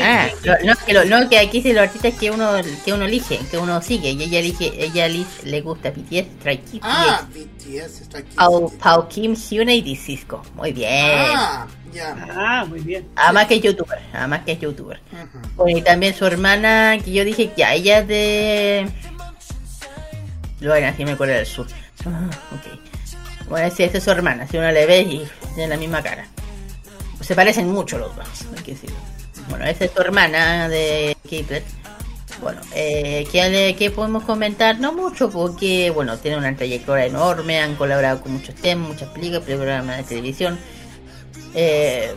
Ah, 0.02 0.30
lo- 0.44 0.58
no, 0.66 0.74
que 0.86 0.94
lo, 0.94 1.06
no, 1.06 1.28
que 1.30 1.40
aquí 1.40 1.62
dice 1.62 1.74
los 1.74 1.84
artistas 1.84 2.14
que 2.14 2.30
uno 2.30 2.52
que 2.86 2.94
uno 2.94 3.06
elige, 3.06 3.40
que 3.50 3.58
uno 3.58 3.82
sigue. 3.82 4.12
Y 4.12 4.22
ella 4.24 4.40
elige, 4.40 4.72
ella 4.84 5.06
elige, 5.08 5.44
le 5.46 5.62
gusta 5.62 5.90
BTS, 5.92 6.28
Stray 6.40 6.58
Kids, 6.60 6.82
Ah, 6.84 7.26
BTS 7.34 8.02
está 8.02 8.20
aquí. 8.20 8.36
Pao, 8.36 8.70
Pao 8.78 9.08
Kim, 9.08 9.36
Hyuna 9.36 9.74
y 9.74 9.96
Cisco. 9.96 10.44
Muy 10.56 10.72
bien. 10.74 10.92
Ah, 11.36 11.66
ya. 11.94 12.16
Ah, 12.36 12.66
muy 12.68 12.82
bien. 12.82 13.08
Además 13.16 13.48
que 13.48 13.56
es 13.56 13.62
youtuber, 13.62 14.00
además 14.14 14.42
que 14.46 14.52
es 14.52 14.60
youtuber. 14.60 15.02
Bueno, 15.56 15.78
y 15.80 15.82
también 15.82 16.14
su 16.14 16.26
hermana, 16.26 16.98
que 17.04 17.12
yo 17.12 17.26
dije 17.26 17.52
que 17.52 17.64
ella 17.74 18.00
es 18.00 18.08
de... 18.08 18.90
Bueno, 20.62 20.88
así 20.88 21.06
me 21.06 21.12
acuerdo 21.12 21.34
del 21.34 21.46
sur. 21.46 21.68
Ah, 22.06 22.30
ok. 22.54 23.48
Bueno, 23.50 23.74
sí, 23.76 23.84
esta 23.84 23.98
es 23.98 24.04
su 24.04 24.12
hermana, 24.12 24.46
si 24.48 24.58
uno 24.58 24.72
le 24.72 24.86
ve 24.86 25.02
y 25.02 25.28
tiene 25.56 25.70
la 25.70 25.78
misma 25.78 26.04
cara. 26.04 26.28
Se 27.22 27.34
parecen 27.36 27.70
mucho 27.72 27.98
los 27.98 28.16
dos, 28.16 28.28
hay 28.56 28.64
que 28.64 28.72
decirlo. 28.74 28.96
Bueno, 29.50 29.66
esta 29.66 29.86
es 29.86 29.92
su 29.92 30.02
hermana 30.02 30.70
de 30.70 31.18
Kiplet. 31.28 31.64
Bueno, 32.42 32.62
eh, 32.74 33.28
¿qué, 33.32 33.76
qué 33.78 33.92
podemos 33.92 34.24
comentar? 34.24 34.80
No 34.80 34.94
mucho, 34.94 35.30
porque, 35.30 35.90
bueno, 35.90 36.18
tiene 36.18 36.38
una 36.38 36.56
trayectoria 36.56 37.06
enorme, 37.06 37.60
han 37.60 37.76
colaborado 37.76 38.22
con 38.22 38.34
muchos 38.34 38.56
temas, 38.56 38.88
muchas 38.88 39.10
películas, 39.10 39.44
programas 39.44 39.98
de 39.98 40.04
televisión. 40.04 40.58
Eh, 41.54 42.14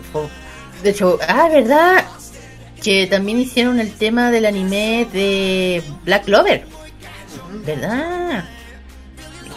de 0.82 0.90
hecho, 0.90 1.18
ah, 1.26 1.48
¿verdad? 1.48 2.04
Que 2.82 3.06
también 3.06 3.40
hicieron 3.40 3.80
el 3.80 3.92
tema 3.94 4.30
del 4.30 4.46
anime 4.46 5.08
de 5.12 5.82
Black 6.04 6.24
Clover. 6.26 6.66
¿Verdad? 7.64 8.44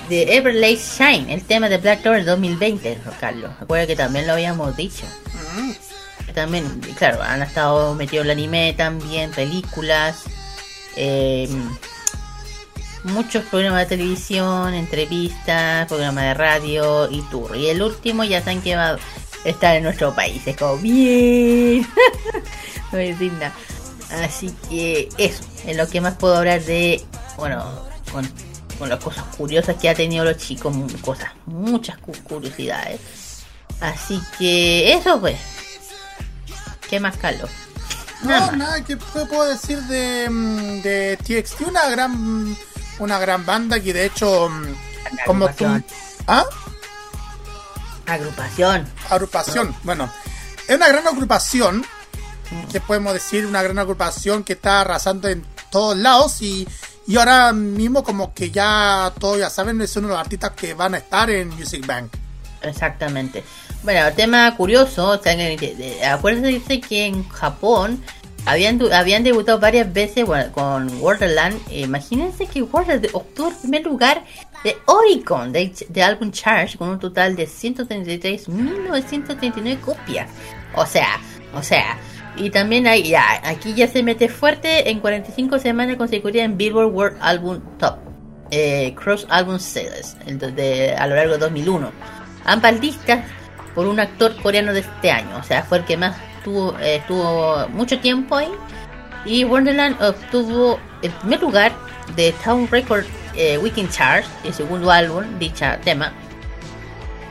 De 0.09 0.35
Everlay 0.35 0.77
Shine, 0.77 1.33
el 1.33 1.43
tema 1.43 1.69
de 1.69 1.77
Black 1.77 2.01
Clover 2.01 2.25
2020, 2.25 2.97
Carlos. 3.19 3.51
Recuerda 3.59 3.87
que 3.87 3.95
también 3.95 4.25
lo 4.27 4.33
habíamos 4.33 4.75
dicho. 4.75 5.05
También, 6.35 6.81
claro, 6.97 7.23
han 7.23 7.41
estado 7.41 7.95
metidos 7.95 8.25
en 8.25 8.31
el 8.31 8.37
anime 8.37 8.73
también, 8.73 9.31
películas, 9.31 10.23
eh, 10.97 11.49
muchos 13.05 13.43
programas 13.45 13.81
de 13.89 13.97
televisión, 13.97 14.73
entrevistas, 14.73 15.87
programas 15.87 16.25
de 16.25 16.33
radio 16.33 17.09
y 17.09 17.21
tour. 17.31 17.55
Y 17.55 17.67
el 17.69 17.81
último 17.81 18.23
ya 18.25 18.39
saben 18.41 18.61
que 18.61 18.75
va 18.75 18.97
estar 19.45 19.75
en 19.75 19.83
nuestro 19.83 20.13
país. 20.13 20.41
Es 20.45 20.57
como 20.57 20.77
bien. 20.77 21.87
no. 22.91 23.51
Así 24.23 24.53
que 24.69 25.09
eso 25.17 25.43
es 25.65 25.77
lo 25.77 25.87
que 25.87 26.01
más 26.01 26.15
puedo 26.15 26.35
hablar 26.35 26.61
de, 26.63 27.03
bueno, 27.37 27.63
con, 28.11 28.27
con 28.77 28.89
las 28.89 28.99
cosas 29.03 29.23
curiosas 29.37 29.75
que 29.77 29.89
ha 29.89 29.95
tenido 29.95 30.23
los 30.25 30.37
chicos, 30.37 30.75
cosas, 31.01 31.31
muchas 31.45 31.97
cu- 31.99 32.11
curiosidades. 32.23 32.99
Así 33.81 34.19
que 34.37 34.93
eso 34.93 35.19
pues. 35.19 35.37
¿Qué 36.89 36.99
más, 36.99 37.17
Carlos? 37.17 37.49
Nada 38.23 38.39
No, 38.39 38.45
más. 38.47 38.57
nada, 38.57 38.83
¿qué 38.83 38.97
puedo 38.97 39.45
decir 39.45 39.79
de, 39.83 40.29
mm, 40.29 40.81
de 40.81 41.17
TXT? 41.23 41.61
Una 41.67 41.87
gran, 41.89 42.57
una 42.99 43.19
gran 43.19 43.45
banda 43.45 43.79
que 43.79 43.93
de 43.93 44.05
hecho, 44.05 44.49
mm, 44.49 44.65
como 45.25 45.49
tú... 45.49 45.65
¿Ah? 46.27 46.45
Agrupación. 48.07 48.87
Agrupación. 49.09 49.75
Bueno, 49.83 50.11
es 50.67 50.75
una 50.75 50.87
gran 50.87 51.07
agrupación. 51.07 51.85
Que 52.71 52.79
podemos 52.79 53.13
decir, 53.13 53.45
una 53.47 53.63
gran 53.63 53.79
agrupación 53.79 54.43
que 54.43 54.53
está 54.53 54.81
arrasando 54.81 55.27
en 55.27 55.43
todos 55.71 55.97
lados 55.97 56.43
y, 56.43 56.67
y 57.07 57.17
ahora 57.17 57.51
mismo 57.53 58.03
como 58.03 58.35
que 58.35 58.51
ya 58.51 59.11
todos 59.19 59.39
ya 59.39 59.49
saben, 59.49 59.81
es 59.81 59.95
uno 59.95 60.07
de 60.09 60.13
los 60.13 60.21
artistas 60.21 60.51
que 60.51 60.75
van 60.75 60.93
a 60.93 60.97
estar 60.99 61.27
en 61.31 61.49
Music 61.49 61.83
Bank. 61.87 62.13
Exactamente. 62.61 63.43
Bueno, 63.85 64.11
tema 64.15 64.53
curioso, 64.57 65.11
o 65.11 65.17
sea, 65.19 65.37
acuérdense 66.11 66.81
que 66.81 67.05
en 67.05 67.23
Japón 67.29 68.01
habían, 68.47 68.81
habían 68.91 69.23
debutado 69.23 69.59
varias 69.59 69.93
veces 69.93 70.25
con 70.53 70.89
Wonderland. 70.99 71.55
Imagínense 71.71 72.47
que 72.47 72.63
Wonderland 72.63 73.09
obtuvo 73.13 73.49
el 73.49 73.55
primer 73.55 73.83
lugar 73.83 74.23
de 74.63 74.75
Oricon 74.87 75.51
de, 75.51 75.71
de 75.87 76.01
álbum 76.01 76.31
Charge 76.31 76.79
con 76.79 76.89
un 76.89 76.97
total 76.97 77.35
de 77.35 77.47
133.939 77.47 79.79
copias. 79.81 80.31
O 80.75 80.87
sea, 80.87 81.19
o 81.53 81.61
sea. 81.61 81.99
Y 82.37 82.49
también 82.49 82.87
hay, 82.87 83.03
ya, 83.03 83.39
aquí 83.43 83.75
ya 83.75 83.87
se 83.87 84.01
mete 84.01 84.29
fuerte 84.29 84.89
en 84.89 84.99
45 84.99 85.59
semanas 85.59 85.95
consecutivas 85.95 86.45
en 86.45 86.57
Billboard 86.57 86.91
World 86.91 87.17
Album 87.21 87.61
Top. 87.77 87.99
eh, 88.51 88.93
Cross 88.95 89.25
Album 89.29 89.59
Sales 89.59 90.15
el 90.25 90.37
a 90.97 91.07
lo 91.07 91.15
largo 91.15 91.33
de 91.33 91.39
2001 91.39 91.91
ambas 92.43 92.79
listas 92.79 93.25
por 93.75 93.85
un 93.87 93.99
actor 93.99 94.35
coreano 94.41 94.73
de 94.73 94.79
este 94.79 95.11
año. 95.11 95.37
O 95.37 95.43
sea, 95.43 95.63
fue 95.63 95.79
el 95.79 95.85
que 95.85 95.97
más 95.97 96.15
tuvo, 96.43 96.77
eh, 96.79 96.97
estuvo 96.97 97.67
mucho 97.69 97.99
tiempo 97.99 98.37
ahí. 98.37 98.49
Y 99.25 99.43
Wonderland 99.43 100.01
obtuvo 100.01 100.79
el 101.01 101.11
primer 101.11 101.41
lugar 101.41 101.71
de 102.15 102.33
Town 102.43 102.67
Record 102.69 103.05
eh, 103.35 103.57
Weekend 103.57 103.91
Charts, 103.91 104.29
el 104.43 104.53
segundo 104.53 104.89
álbum, 104.89 105.23
dicha 105.37 105.77
tema. 105.81 106.13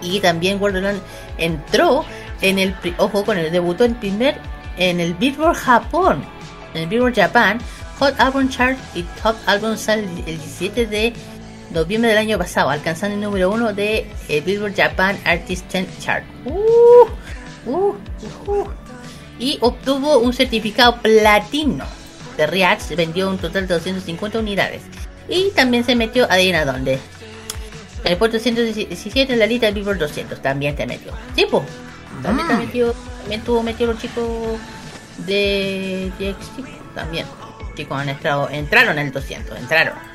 Y 0.02 0.20
también 0.20 0.60
Wonderland 0.60 1.00
entró 1.38 2.04
en 2.42 2.58
el, 2.58 2.74
ojo, 2.98 3.24
con 3.24 3.38
el 3.38 3.50
debutó 3.50 3.84
en 3.84 3.94
primer 3.94 4.38
en 4.76 5.00
el 5.00 5.14
Billboard 5.14 5.56
Japón, 5.56 6.24
en 6.74 6.82
el 6.82 6.88
Billboard 6.88 7.14
Japan 7.14 7.60
Hot 7.98 8.18
Album 8.18 8.48
Chart 8.48 8.76
y 8.94 9.02
Top 9.22 9.36
Album 9.46 9.76
Sale 9.76 10.02
el 10.02 10.38
17 10.38 10.86
de 10.86 11.12
noviembre 11.74 12.10
del 12.10 12.18
año 12.18 12.38
pasado, 12.38 12.70
alcanzando 12.70 13.16
el 13.16 13.20
número 13.20 13.51
uno 13.51 13.72
de 13.72 14.06
eh, 14.28 14.40
Billboard 14.40 14.74
Japan 14.76 15.18
Artist 15.24 15.70
10 15.70 15.98
Chart. 15.98 16.24
Uh, 16.44 17.70
uh, 17.70 17.94
uh. 18.46 18.68
Y 19.38 19.59
obtuvo 19.60 20.18
un 20.18 20.32
certificado 20.32 20.96
platino 21.02 21.84
de 22.36 22.46
React, 22.46 22.94
vendió 22.96 23.28
un 23.28 23.38
total 23.38 23.66
de 23.66 23.74
250 23.74 24.38
unidades. 24.38 24.82
Y 25.28 25.51
también 25.51 25.84
se 25.84 25.96
metió, 25.96 26.30
adivina 26.30 26.64
dónde. 26.64 26.98
En 28.05 28.12
el 28.12 28.18
puesto 28.18 28.38
117 28.38 29.32
en 29.32 29.38
la 29.38 29.46
lista 29.46 29.66
de 29.66 29.72
Billboard 29.72 29.98
200, 29.98 30.40
también 30.40 30.76
se 30.76 30.86
metió. 30.86 31.12
Sí, 31.34 31.46
po. 31.51 31.64
También, 32.22 32.46
se 32.48 32.55
metió, 32.55 32.94
también 33.20 33.40
tuvo 33.42 33.62
metido 33.62 33.92
los 33.92 34.01
chicos 34.01 34.26
de 35.26 36.12
DXT, 36.18 36.94
también. 36.94 37.26
Chicos 37.76 37.98
han 37.98 38.09
entrado, 38.09 38.48
entraron 38.51 38.98
en 38.98 39.06
el 39.09 39.12
200, 39.12 39.59
entraron. 39.59 40.13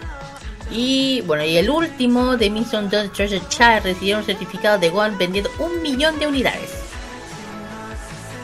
Y 0.71 1.21
bueno, 1.21 1.43
y 1.43 1.57
el 1.57 1.69
último 1.69 2.37
de 2.37 2.49
Mason 2.49 2.89
Done 2.89 3.09
Treasure 3.09 3.41
Child 3.49 3.83
recibieron 3.83 4.21
un 4.21 4.25
certificado 4.25 4.77
de 4.77 4.89
One 4.89 5.15
vendiendo 5.17 5.49
un 5.59 5.81
millón 5.81 6.19
de 6.19 6.27
unidades. 6.27 6.69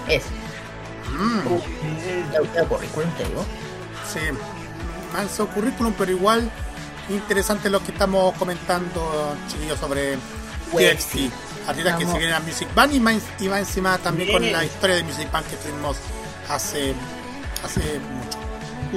Es. 0.08 0.24
Ya- 2.34 2.54
ya 2.54 2.66
currículum, 2.68 3.10
te 3.12 3.24
digo. 3.26 3.46
Sí, 4.12 4.20
manso 5.14 5.48
currículum, 5.48 5.94
pero 5.98 6.12
igual 6.12 6.50
interesante 7.10 7.70
lo 7.70 7.82
que 7.84 7.92
estamos 7.92 8.36
comentando, 8.38 9.36
chiquillos, 9.48 9.80
sobre 9.80 10.18
TXT. 10.94 11.32
Artistas 11.68 11.94
que 11.98 12.06
se 12.06 12.18
vienen 12.20 12.36
a 12.36 12.40
Music 12.42 12.68
Band 12.76 12.94
y 12.94 13.00
más, 13.00 13.22
y 13.40 13.48
más 13.48 13.60
encima 13.60 13.98
también 13.98 14.32
con 14.32 14.42
la 14.52 14.64
historia 14.66 14.96
de 14.98 15.04
Music 15.04 15.32
Band 15.32 15.48
que 15.48 15.56
tuvimos 15.58 15.98
hace, 16.50 16.94
hace 17.64 18.00
mucho. 18.00 18.38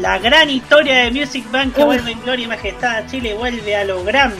La 0.00 0.18
gran 0.18 0.48
historia 0.48 0.98
de 0.98 1.10
Music 1.10 1.50
Bank 1.50 1.74
que 1.74 1.82
vuelve 1.82 2.12
en 2.12 2.22
gloria 2.22 2.44
y 2.44 2.48
majestad 2.48 2.98
a 2.98 3.06
Chile 3.06 3.34
vuelve 3.34 3.74
a 3.74 3.84
lo 3.84 4.04
grande. 4.04 4.38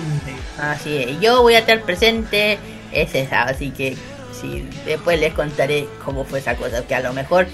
Así 0.57 0.97
es, 0.97 1.21
yo 1.21 1.43
voy 1.43 1.55
a 1.55 1.61
estar 1.61 1.83
presente 1.83 2.59
ese 2.93 3.27
sábado, 3.27 3.51
así 3.57 3.71
que 3.71 3.97
sí, 4.41 4.69
después 4.87 5.19
les 5.19 5.35
contaré 5.35 5.89
cómo 6.05 6.25
fue 6.25 6.39
esa 6.39 6.55
cosa, 6.55 6.87
que 6.87 6.95
a 6.95 7.01
lo 7.01 7.13
mejor 7.13 7.49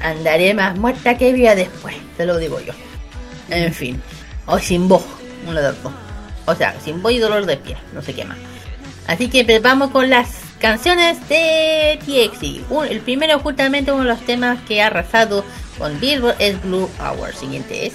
andaré 0.00 0.52
más 0.52 0.76
muerta 0.76 1.16
que 1.16 1.32
viva 1.32 1.54
después, 1.54 1.96
te 2.18 2.26
lo 2.26 2.36
digo 2.36 2.60
yo. 2.60 2.74
En 3.48 3.72
fin, 3.72 4.02
o 4.44 4.58
sin 4.58 4.86
voz, 4.86 5.04
uno 5.46 5.54
de 5.54 5.68
los 5.68 5.82
dos. 5.82 5.92
O 6.44 6.54
sea, 6.54 6.74
sin 6.84 7.02
voz 7.02 7.12
y 7.12 7.18
dolor 7.18 7.46
de 7.46 7.56
pie, 7.56 7.76
no 7.94 8.02
sé 8.02 8.12
qué 8.12 8.26
más. 8.26 8.38
Así 9.06 9.28
que 9.28 9.46
pues, 9.46 9.62
vamos 9.62 9.90
con 9.90 10.10
las 10.10 10.47
canciones 10.60 11.26
de 11.28 11.98
TXT. 12.00 12.70
el 12.90 13.00
primero, 13.00 13.38
justamente 13.40 13.92
uno 13.92 14.02
de 14.02 14.10
los 14.10 14.20
temas 14.20 14.60
que 14.62 14.82
ha 14.82 14.86
arrasado 14.88 15.44
con 15.78 15.98
Billboard 16.00 16.36
es 16.38 16.60
Blue 16.62 16.90
Hour. 17.00 17.34
Siguiente 17.34 17.86
es. 17.86 17.94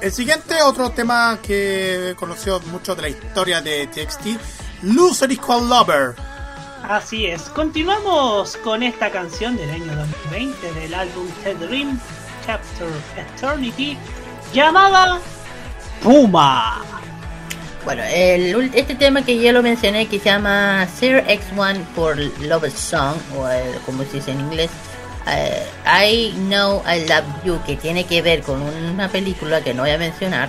El 0.00 0.12
siguiente, 0.12 0.60
otro 0.62 0.90
tema 0.90 1.38
que 1.42 2.14
conoció 2.18 2.60
mucho 2.72 2.94
de 2.94 3.02
la 3.02 3.08
historia 3.08 3.60
de 3.60 3.86
TXT, 3.86 4.82
Loser 4.82 5.30
Equal 5.30 5.68
Lover. 5.68 6.14
Así 6.82 7.26
es, 7.26 7.42
continuamos 7.42 8.56
con 8.56 8.82
esta 8.82 9.10
canción 9.10 9.56
del 9.56 9.70
año 9.70 9.94
2020 9.94 10.72
del 10.72 10.94
álbum 10.94 11.28
The 11.44 11.54
Dream 11.54 12.00
Chapter 12.44 12.88
Eternity 13.16 13.96
llamada 14.52 15.20
Puma. 16.02 16.82
Bueno, 17.84 18.02
el, 18.04 18.70
este 18.74 18.94
tema 18.94 19.24
que 19.24 19.38
ya 19.38 19.52
lo 19.52 19.62
mencioné 19.62 20.06
que 20.06 20.18
se 20.18 20.26
llama 20.26 20.86
Sir 20.98 21.24
X1 21.26 21.84
por 21.96 22.16
Love 22.16 22.72
Song, 22.72 23.16
o 23.36 23.48
como 23.84 24.04
se 24.04 24.14
dice 24.14 24.30
en 24.30 24.40
inglés, 24.40 24.70
eh, 25.26 25.66
I 25.84 26.32
Know 26.46 26.82
I 26.86 27.08
Love 27.08 27.44
You, 27.44 27.60
que 27.66 27.76
tiene 27.76 28.04
que 28.04 28.22
ver 28.22 28.42
con 28.42 28.62
una 28.62 29.08
película 29.08 29.62
que 29.62 29.74
no 29.74 29.82
voy 29.82 29.90
a 29.90 29.98
mencionar, 29.98 30.48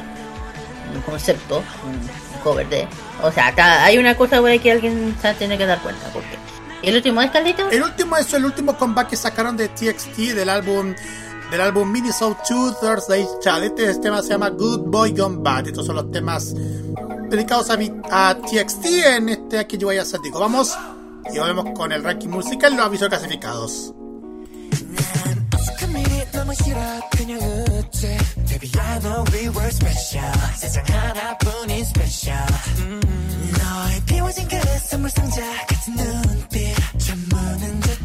un 0.94 1.02
concepto, 1.02 1.58
un 1.58 2.44
cover 2.44 2.68
de. 2.70 2.88
O 3.24 3.32
sea, 3.32 3.54
hay 3.84 3.98
una 3.98 4.16
cosa 4.16 4.40
por 4.40 4.60
que 4.60 4.72
alguien 4.72 5.16
se 5.20 5.34
tiene 5.34 5.58
que 5.58 5.66
dar 5.66 5.80
cuenta. 5.82 6.08
porque 6.14 6.38
¿El 6.84 6.96
último 6.96 7.22
es 7.22 7.32
Caldito? 7.32 7.70
El 7.70 7.82
último 7.82 8.18
es 8.18 8.32
el 8.34 8.46
último 8.46 8.78
comeback 8.78 9.10
que 9.10 9.16
sacaron 9.16 9.58
de 9.58 9.70
TXT 9.70 10.18
del 10.36 10.50
álbum 10.50 10.94
del 11.50 11.62
álbum 11.62 11.92
Minnesota 11.92 12.42
2 12.50 12.80
Thursday 12.80 13.26
Child. 13.42 13.64
Este 13.64 13.96
tema 13.96 14.22
se 14.22 14.30
llama 14.30 14.50
Good 14.50 14.82
Boy 14.88 15.12
Gone 15.12 15.38
Bad. 15.40 15.68
Estos 15.68 15.86
son 15.86 15.96
los 15.96 16.12
temas 16.12 16.54
dedicados 17.33 17.71
a, 17.71 17.77
mi, 17.77 17.93
a 18.11 18.35
TXT 18.35 18.85
en 19.17 19.29
este 19.29 19.59
aquí 19.59 19.79
yo 19.79 19.89
voy 19.89 19.99
a 19.99 20.03
hacer. 20.03 20.21
Digo, 20.21 20.41
vamos 20.41 20.77
y 21.33 21.39
volvemos 21.39 21.67
con 21.77 21.93
el 21.93 22.03
ranking 22.03 22.29
musical 22.29 22.73
y 22.73 22.77
los 22.77 22.87
avisos 22.87 23.09
clasificados. 23.09 23.95
너무 26.49 26.55
싫어 26.55 26.81
그냥 27.11 27.39
웃지 27.41 28.17
Baby 28.49 28.71
I 28.79 29.01
know 29.01 29.25
we 29.33 29.49
were 29.51 29.69
special 29.69 30.33
세상 30.57 30.85
하나뿐인 30.87 31.81
special 31.81 32.47
음, 32.79 33.01
너의 33.59 34.01
비워진 34.07 34.49
그 34.49 34.57
선물 34.79 35.11
상자 35.11 35.43
같은 35.67 35.95
눈빛 35.95 36.75
전무는 36.99 37.81
듯 37.81 37.99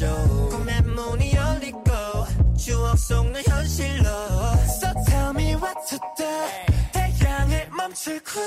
쇼 0.00 0.06
꿈의 0.48 0.80
문이 0.80 1.34
열리고 1.34 1.82
추억 2.56 2.98
속내 2.98 3.42
현실로. 3.46 4.08
So 4.64 4.88
tell 5.06 5.30
me 5.34 5.54
what 5.56 5.76
to 5.90 5.98
do. 6.16 6.24
태양을 6.92 7.68
멈추고 7.76 8.40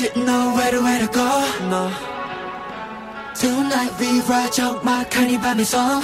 didn't 0.00 0.24
know 0.24 0.54
where 0.54 0.70
to, 0.70 0.80
where 0.80 0.98
to 0.98 1.12
go. 1.12 1.28
No. 1.68 1.92
Tonight 3.34 3.92
we 4.00 4.20
ride 4.22 4.50
정말 4.50 5.06
간이 5.10 5.38
밤의 5.38 5.66
성 5.66 6.00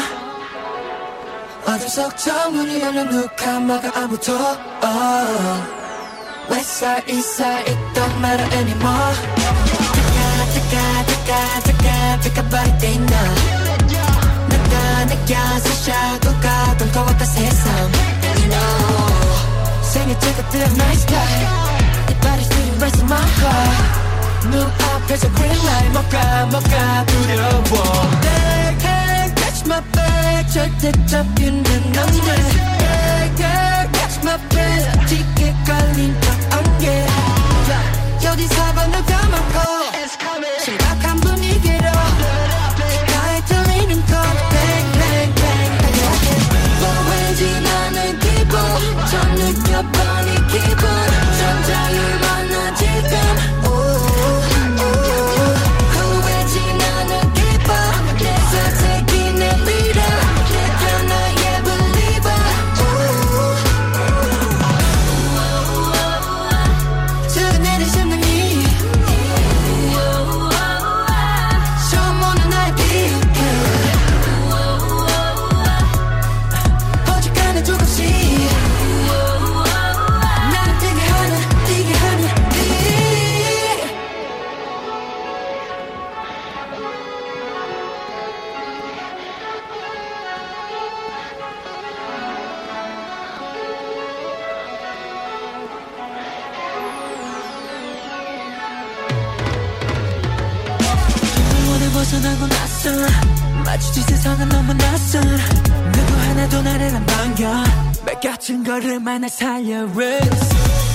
어둠 1.64 1.88
속저 1.88 2.50
문이 2.50 2.78
열린 2.82 3.08
누카마가 3.08 3.98
아무도 3.98 4.34
oh. 4.34 5.76
east 7.08 7.40
side, 7.40 7.66
it 7.66 7.78
don't 7.94 8.20
matter 8.20 8.44
anymore. 8.52 9.16
뜨까 10.52 11.06
뜨까 11.06 11.06
뜨까 11.06 11.60
뜨까 11.64 12.20
뜨까 12.20 12.42
body 12.50 12.78
day 12.78 12.96
now 12.96 13.34
내가 14.50 15.04
느껴서 15.06 15.68
샤도가 15.72 16.76
돈 16.76 16.92
거웠다 16.92 17.24
세상. 17.24 17.90
You 18.36 18.48
know. 18.50 19.82
생일 19.82 20.20
축하 20.20 20.50
to 20.50 20.58
the 20.58 20.68
night 20.76 21.00
sky. 21.00 21.65
race 22.80 23.04
맘과 23.04 23.50
눈 24.50 24.62
앞에서 24.62 25.28
green 25.34 25.58
light. 25.64 25.92
먹가 25.92 26.46
먹가 26.46 27.06
두려워 27.06 27.60
They 28.20 28.78
can't 28.78 29.34
catch 29.36 29.62
my 29.66 29.82
back 29.92 30.52
절대 30.52 30.92
잡히는 31.06 31.92
남들 31.92 32.20
They 32.20 33.34
can't 33.36 33.92
catch 33.92 34.18
my 34.22 34.38
back 34.48 35.06
짙게 35.06 35.54
깔린 35.66 36.14
저 36.20 36.56
안개 36.56 37.06
여기 38.24 38.46
사방을 38.46 39.04
담아가 39.06 39.65
날 109.26 109.30
살려 109.30 109.82
Race. 109.90 110.48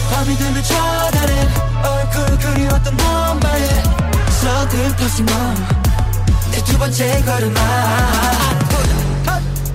밤이 0.09 0.37
되면 0.37 0.63
전화해 0.63 1.47
얼굴 1.83 2.37
그리웠던 2.37 2.97
엄마의 3.01 3.67
서든 4.41 4.95
퍼진 4.95 5.25
넌내두 5.25 6.77
번째 6.77 7.23
걸음아 7.25 7.59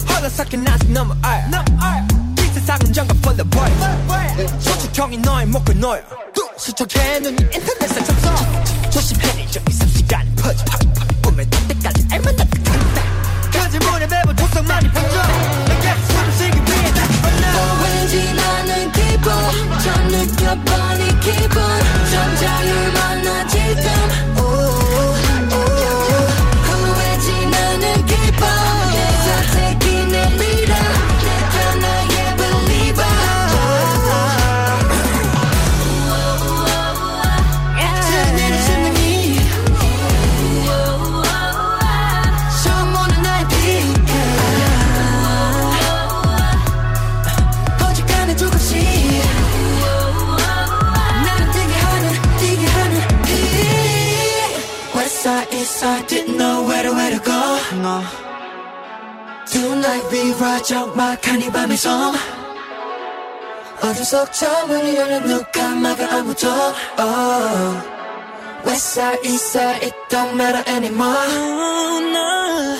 허락삭힌 0.08 0.66
아직 0.68 0.90
너무 0.90 1.14
알이 1.20 1.52
세상은 2.54 2.92
정갑 2.94 3.20
벌려버려 3.20 4.48
소축형이 4.58 5.18
너의 5.18 5.46
목을 5.46 5.78
놓여 5.78 6.02
수척해 6.56 7.20
눈이 7.20 7.36
인터넷에 7.54 8.04
Tonight 60.35 60.35
we 60.35 60.35
ride 60.35 60.63
적막한 60.63 61.41
이 61.41 61.51
밤의 61.51 61.77
섬 61.77 62.13
어둠 63.81 64.03
속 64.03 64.31
창문이 64.33 64.95
열려 64.97 65.19
누가 65.21 65.69
막아 65.75 66.17
아무도 66.17 66.47
oh. 66.99 67.81
West 68.65 68.99
side, 68.99 69.19
east 69.25 69.51
side, 69.51 69.81
it 69.81 69.95
don't 70.09 70.35
matter 70.35 70.63
anymore 70.69 71.15
oh, 71.15 71.99
no. 72.11 72.77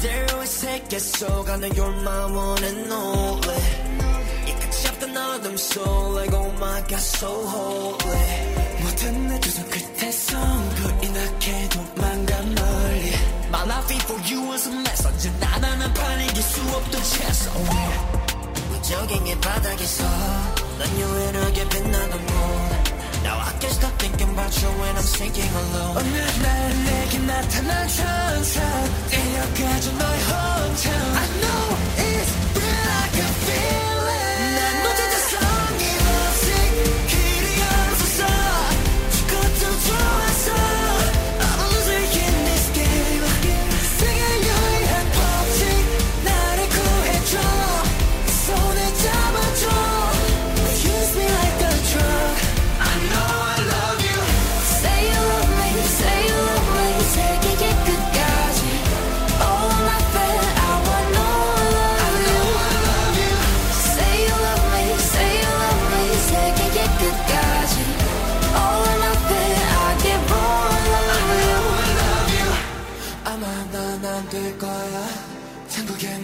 Zero 0.00 0.44
세계 0.44 0.98
속안에 0.98 1.70
You're 1.70 1.96
my 2.02 2.26
one 2.30 2.64
and 2.64 2.92
only 2.92 3.56
이 3.62 3.79
끝이 3.79 3.79
없던 5.40 5.40
어둠 5.40 5.56
속 5.56 6.14
Like 6.14 6.36
oh 6.36 6.52
my 6.56 6.80
god 6.86 7.00
so 7.00 7.26
holy 7.26 7.96
모든 8.82 9.28
내 9.28 9.40
두 9.40 9.48
손 9.48 9.64
끝에 9.70 10.12
성불이 10.12 11.08
나게 11.10 11.68
도망가 11.70 12.42
멀리 12.42 13.12
My 13.48 13.64
life 13.64 13.96
for 14.04 14.20
you 14.28 14.44
was 14.50 14.68
a 14.68 14.74
mess 14.74 15.06
언제나 15.06 15.58
나는 15.58 15.92
반이길 15.94 16.42
수 16.42 16.60
없던 16.60 17.02
채소 17.02 17.50
무적행의 18.68 19.40
바닥에서 19.40 20.04
넌 20.78 21.00
유일하게 21.00 21.68
빛나는 21.68 22.12
moon 22.12 22.76
Now 23.24 23.40
I 23.40 23.52
can't 23.58 23.72
stop 23.72 23.96
thinking 23.98 24.30
about 24.30 24.52
you 24.60 24.68
when 24.80 24.96
I'm 24.96 25.02
sinking 25.02 25.50
alone 25.56 25.96
어느 25.96 26.16
날 26.42 26.84
내게 26.84 27.18
나타난 27.18 27.88
천사 27.88 28.60
데려가줘 29.08 29.92
너의 29.92 30.20
hometown 30.28 31.16
I 31.16 31.26
know 31.40 32.09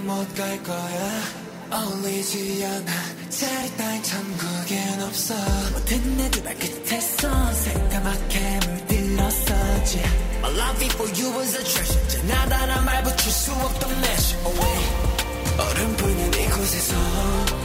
못 0.07 0.35
갈 0.37 0.63
거야 0.63 1.23
어울리지 1.71 2.65
않아 2.65 2.93
자리 3.31 3.77
따윈 3.77 4.03
천국엔 4.03 5.03
없어 5.03 5.35
모든 5.73 6.17
내두 6.17 6.43
발끝에서 6.43 7.53
새까맣게 7.53 8.61
물들었었지 8.67 10.03
My 10.43 10.53
love 10.53 10.87
for 10.91 11.11
you 11.19 11.37
was 11.39 11.57
a 11.57 11.65
treasure 11.65 12.07
이제 12.07 12.23
나다란 12.25 12.85
말 12.85 13.03
붙일 13.03 13.33
수 13.33 13.53
없던 13.53 13.91
measure 13.91 14.51
away 14.51 15.13
얼음 15.59 15.97
뿌는 15.97 16.35
이곳에서 16.35 16.95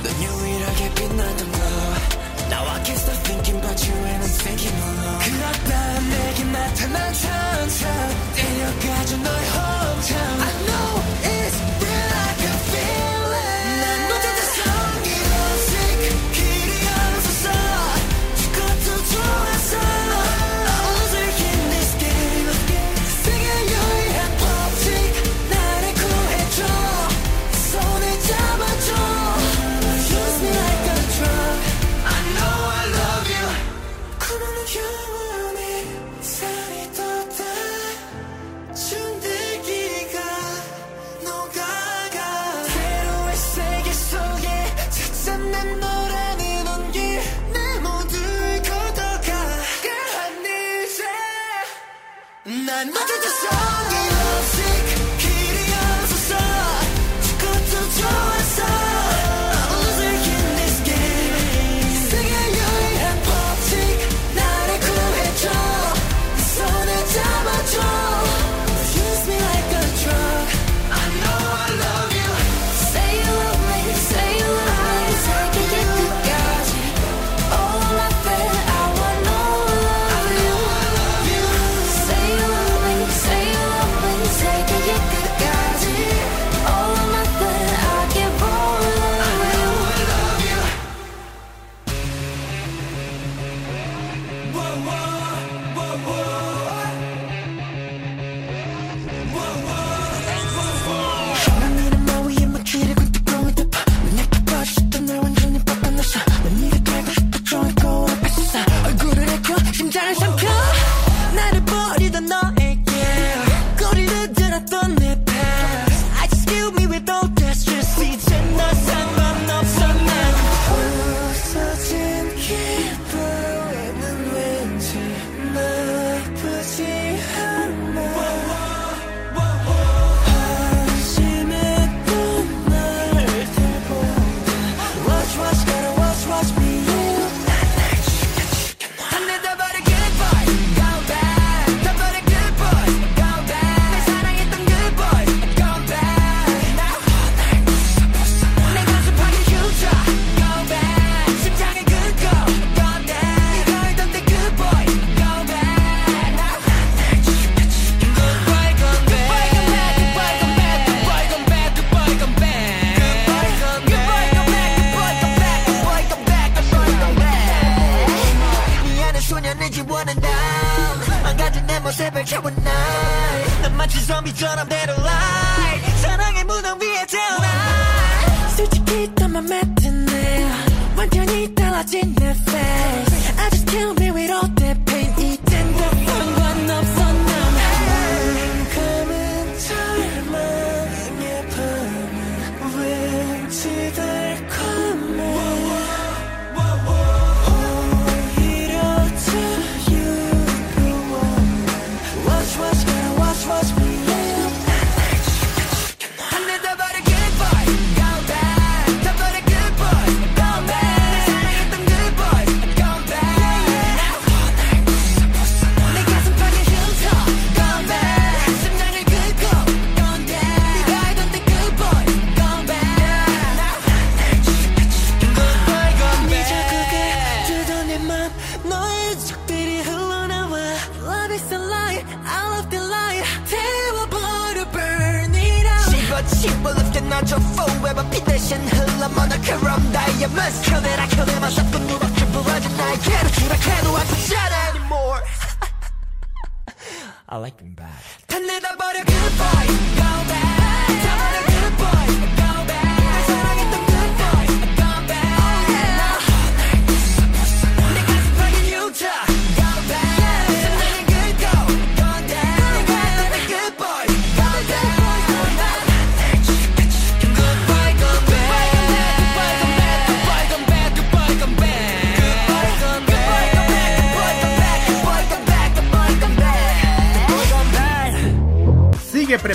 넌 0.03 0.23
유일하게 0.23 0.93
빛나던 0.95 1.51
거 1.51 1.57
Now 2.49 2.63
I 2.65 2.83
can't 2.83 2.97
stop 2.97 3.23
thinking 3.23 3.57
about 3.59 3.79
you 3.85 3.95
and 4.07 4.23
I'm 4.23 4.31
thinking 4.43 4.77
alone 4.77 5.19
그렇다 5.19 5.99
내게 5.99 6.43
나타난 6.45 7.13
천사 7.13 7.87
데려가줘 8.35 9.17
너의 9.17 9.47
hometown 9.49 10.41
I 10.41 10.53
know 10.65 11.00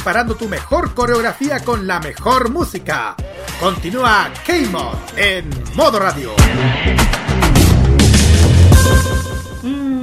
Preparando 0.07 0.37
tu 0.37 0.47
mejor 0.47 0.93
coreografía 0.93 1.59
con 1.65 1.85
la 1.85 1.99
mejor 1.99 2.49
música. 2.49 3.13
Continúa 3.59 4.31
K-Mod 4.45 4.95
en 5.17 5.49
modo 5.75 5.99
radio. 5.99 6.31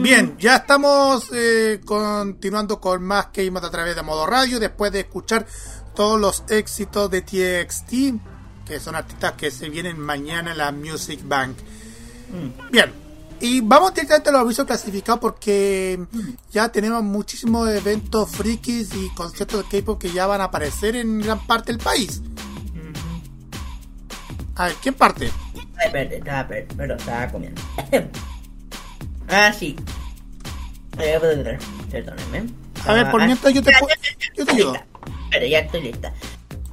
Bien, 0.02 0.36
ya 0.38 0.56
estamos 0.56 1.30
eh, 1.32 1.80
continuando 1.86 2.78
con 2.82 3.02
más 3.02 3.28
K-Mod 3.28 3.64
a 3.64 3.70
través 3.70 3.96
de 3.96 4.02
modo 4.02 4.26
radio 4.26 4.60
después 4.60 4.92
de 4.92 5.00
escuchar 5.00 5.46
todos 5.94 6.20
los 6.20 6.44
éxitos 6.50 7.10
de 7.10 7.22
TXT, 7.22 8.66
que 8.66 8.80
son 8.80 8.96
artistas 8.96 9.32
que 9.32 9.50
se 9.50 9.70
vienen 9.70 9.98
mañana 9.98 10.52
en 10.52 10.58
la 10.58 10.70
Music 10.70 11.20
Bank. 11.24 11.56
Bien, 12.70 12.92
y 13.40 13.60
vamos 13.60 13.92
directamente 13.94 14.28
a 14.30 14.32
los 14.32 14.40
avisos 14.42 14.64
clasificados 14.66 15.20
porque 15.20 15.98
ya 16.50 16.68
tenemos 16.70 17.02
muchísimos 17.02 17.68
eventos 17.68 18.30
frikis 18.30 18.94
y 18.94 19.08
conciertos 19.14 19.68
de 19.68 19.80
K-pop 19.80 20.00
que 20.00 20.10
ya 20.12 20.26
van 20.26 20.40
a 20.40 20.44
aparecer 20.44 20.96
en 20.96 21.20
gran 21.20 21.44
parte 21.46 21.72
del 21.72 21.82
país. 21.82 22.22
A 24.56 24.66
ver, 24.66 24.74
¿quién 24.80 24.94
parte? 24.94 25.30
Ay, 25.54 25.86
espérate, 25.86 26.16
estaba, 26.18 26.46
per- 26.48 26.66
perdón, 26.68 26.98
estaba 26.98 27.28
comiendo. 27.32 27.60
ah, 29.28 29.52
sí. 29.52 29.74
Perdónenme. 30.96 31.58
A 32.86 32.92
ver, 32.92 33.10
por 33.10 33.22
Ah, 33.22 33.26
mientras 33.26 33.52
yo 33.52 33.62
te, 33.62 33.70
ya, 33.72 33.80
pu- 33.80 33.88
ya, 33.88 33.94
ya, 33.96 34.34
yo 34.36 34.44
te 34.46 34.52
ayudo. 34.52 34.74
Pero 35.30 35.46
ya 35.46 35.58
estoy 35.60 35.80
lista. 35.82 36.12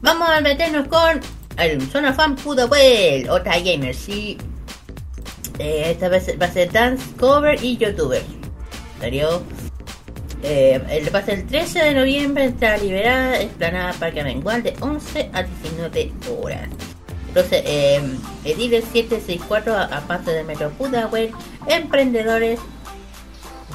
Vamos 0.01 0.29
a 0.29 0.41
meternos 0.41 0.87
con 0.87 1.19
el 1.57 1.81
Zona 1.89 2.13
Fan 2.13 2.35
Pudobuel, 2.35 3.29
otra 3.29 3.59
gamer, 3.59 3.95
sí. 3.95 4.37
Eh, 5.63 5.91
esta 5.91 6.09
vez 6.09 6.25
va 6.41 6.47
a 6.47 6.51
ser 6.51 6.71
dance, 6.71 7.03
cover 7.19 7.63
y 7.63 7.77
youtuber. 7.77 8.23
Eh, 10.43 10.81
el, 10.89 11.13
va 11.13 11.19
a 11.19 11.23
ser 11.25 11.35
el 11.39 11.45
13 11.45 11.83
de 11.83 11.93
noviembre, 11.93 12.45
está 12.45 12.75
liberada, 12.77 13.39
explanada 13.39 13.93
Parque 13.93 14.23
Mengual 14.23 14.63
de 14.63 14.73
11 14.79 15.29
a 15.33 15.43
19 15.43 16.11
horas. 16.41 16.67
Entonces, 17.27 17.61
eh, 17.65 18.01
Ediles 18.43 18.85
764, 18.91 19.73
a- 19.77 19.83
aparte 19.83 20.31
de 20.31 20.43
Metro 20.43 20.71
Pudahuel, 20.71 21.31
emprendedores 21.67 22.59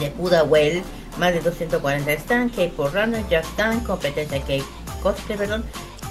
de 0.01 0.11
Pudahuel, 0.11 0.83
más 1.19 1.33
de 1.33 1.41
240 1.41 2.13
stands, 2.19 2.57
K-Pop 2.57 2.93
Runner, 2.93 3.23
Just 3.31 3.57
Dance, 3.57 3.87
competencia 3.87 4.41
K-Cosplay, 4.43 5.39
perdón, 5.39 5.65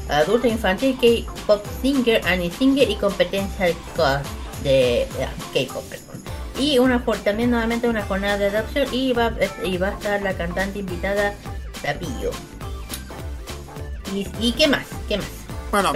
adulto 0.08 0.48
infantil, 0.48 0.98
K-Pop 1.02 1.64
Singer, 1.82 2.22
Annie 2.26 2.50
Singer 2.50 2.90
y 2.90 2.96
competencia 2.96 3.66
de 3.66 3.76
cos- 3.98 4.22
de 4.66 5.08
K-Pop. 5.54 5.84
Y 6.60 6.80
una, 6.80 7.04
por- 7.06 7.18
también 7.18 7.52
nuevamente 7.52 7.88
una 7.88 8.04
jornada 8.06 8.38
de 8.38 8.48
adopción 8.48 8.88
y 8.92 9.14
va, 9.14 9.32
y 9.64 9.78
va 9.78 9.90
a 9.90 9.92
estar 9.92 10.22
la 10.22 10.36
cantante 10.36 10.80
invitada 10.80 11.34
Tapillo. 11.82 12.32
¿Y, 14.14 14.28
¿Y 14.40 14.52
qué 14.54 14.68
más? 14.68 14.86
¿Qué 15.08 15.18
más? 15.18 15.28
Bueno, 15.72 15.94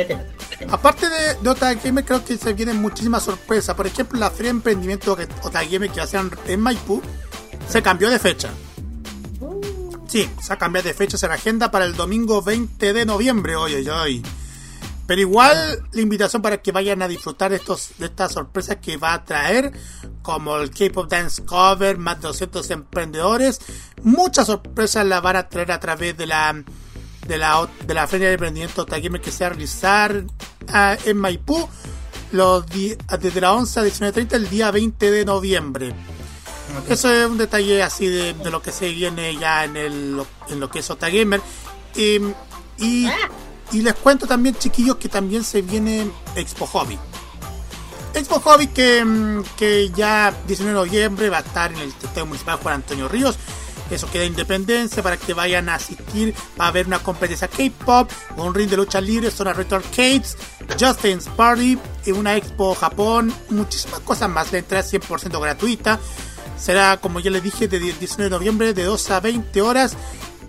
aparte 0.70 1.08
de, 1.10 1.36
de 1.42 1.50
Otaku 1.50 1.80
Gamer, 1.86 2.04
creo 2.04 2.26
que 2.26 2.38
se 2.38 2.54
vienen 2.54 2.82
muchísimas 2.82 3.24
sorpresas. 3.24 3.76
Por 3.76 3.88
ejemplo, 3.88 4.20
la 4.20 4.30
feria 4.30 4.52
de 4.52 4.58
emprendimiento 4.58 5.16
que 5.16 5.24
Otaku 5.44 5.72
Gamer 5.72 5.90
que 5.90 6.02
hacían 6.02 6.30
en 6.48 6.60
Maipú 6.60 7.02
se 7.68 7.82
cambió 7.82 8.10
de 8.10 8.20
fecha. 8.20 8.50
Sí, 10.08 10.28
se 10.42 10.54
ha 10.54 10.58
cambiado 10.58 10.88
de 10.88 10.94
fecha 10.94 11.18
en 11.22 11.30
la 11.30 11.36
agenda 11.36 11.72
para 11.72 11.86
el 11.86 11.96
domingo 11.96 12.42
20 12.42 12.94
de 12.94 13.06
noviembre. 13.06 13.56
Oye, 13.56 13.78
oye, 13.78 13.92
oye. 13.92 14.22
Pero 15.10 15.22
igual, 15.22 15.84
la 15.92 16.02
invitación 16.02 16.44
para 16.44 16.62
que 16.62 16.72
vayan 16.72 17.02
a 17.02 17.08
disfrutar 17.08 17.50
de, 17.50 17.58
estos, 17.58 17.94
de 17.98 18.06
estas 18.06 18.32
sorpresas 18.32 18.76
que 18.78 18.96
va 18.98 19.14
a 19.16 19.26
traer, 19.26 19.72
como 20.22 20.56
el 20.58 20.70
K-Pop 20.70 21.10
Dance 21.10 21.44
Cover, 21.46 21.98
más 21.98 22.18
de 22.22 22.28
200 22.28 22.70
emprendedores. 22.70 23.60
Muchas 24.04 24.46
sorpresas 24.46 25.08
las 25.08 25.24
van 25.24 25.38
a 25.38 25.50
traer 25.50 25.72
a 25.72 25.80
través 25.80 26.16
de 26.16 26.28
la 26.28 26.64
de 27.28 27.38
la, 27.40 27.68
de 27.88 27.94
la 27.96 28.06
Feria 28.06 28.28
de 28.28 28.34
Emprendimiento 28.34 28.84
Otaku 28.84 29.20
que 29.20 29.32
se 29.32 29.44
va 29.44 29.48
a 29.48 29.50
realizar 29.50 30.24
ah, 30.68 30.96
en 31.04 31.18
Maipú 31.18 31.68
los 32.32 32.68
di- 32.68 32.96
desde 33.20 33.42
la 33.42 33.54
11 33.54 33.80
a 33.80 33.84
19.30 33.84 34.34
el 34.34 34.48
día 34.50 34.70
20 34.70 35.10
de 35.12 35.26
noviembre. 35.26 35.94
Eso 36.88 37.12
es 37.12 37.26
un 37.26 37.40
detalle 37.40 37.82
así 37.82 38.06
de, 38.06 38.36
de 38.36 38.52
lo 38.52 38.62
que 38.62 38.72
se 38.72 38.90
viene 38.90 39.36
ya 39.38 39.64
en, 39.66 39.76
el, 39.76 40.22
en 40.50 40.60
lo 40.60 40.70
que 40.70 40.80
es 40.80 40.90
Otagamer. 40.92 41.42
y, 41.96 42.20
y 42.78 43.08
les 43.72 43.94
cuento 43.96 44.28
también, 44.28 44.56
chiquillos, 44.56 44.98
que 44.98 45.10
también 45.10 45.44
se 45.44 45.62
viene 45.62 46.10
Expo 46.36 46.66
Hobby. 46.66 46.98
Expo 48.14 48.40
Hobby 48.40 48.68
que, 48.68 49.06
mm, 49.06 49.44
que 49.58 49.90
ya 49.90 50.34
19 50.48 50.80
de 50.80 50.86
noviembre 50.86 51.30
va 51.30 51.38
a 51.38 51.42
estar 51.42 51.72
en 51.72 51.80
el 51.80 51.90
Estadio 51.90 52.26
Municipal 52.26 52.58
Juan 52.58 52.76
Antonio 52.76 53.08
Ríos. 53.08 53.38
Eso 53.90 54.10
queda 54.12 54.26
Independencia 54.26 55.02
para 55.02 55.18
que 55.18 55.34
vayan 55.34 55.70
a 55.70 55.76
asistir. 55.76 56.36
Va 56.60 56.66
a 56.66 56.68
haber 56.68 56.88
una 56.88 57.00
competencia 57.00 57.48
K-pop, 57.48 58.12
un 58.38 58.54
ring 58.54 58.70
de 58.70 58.78
lucha 58.78 59.02
libre, 59.02 59.32
zona 59.32 59.54
retro 59.54 59.78
arcades, 59.78 60.38
Justin's 60.80 61.28
Party, 61.28 61.78
y 62.06 62.12
una 62.12 62.36
expo 62.36 62.76
Japón, 62.76 63.34
muchísimas 63.50 64.00
cosas 64.02 64.30
más. 64.30 64.52
La 64.52 64.60
entrada 64.60 64.84
es 64.84 64.94
100% 64.94 65.40
gratuita. 65.42 66.00
Será, 66.58 66.98
como 66.98 67.20
ya 67.20 67.32
les 67.32 67.42
dije, 67.42 67.68
de 67.68 67.80
19 67.80 68.24
de 68.26 68.30
noviembre 68.30 68.74
de 68.74 68.84
2 68.84 69.12
a 69.12 69.20
20 69.22 69.62
horas 69.62 69.96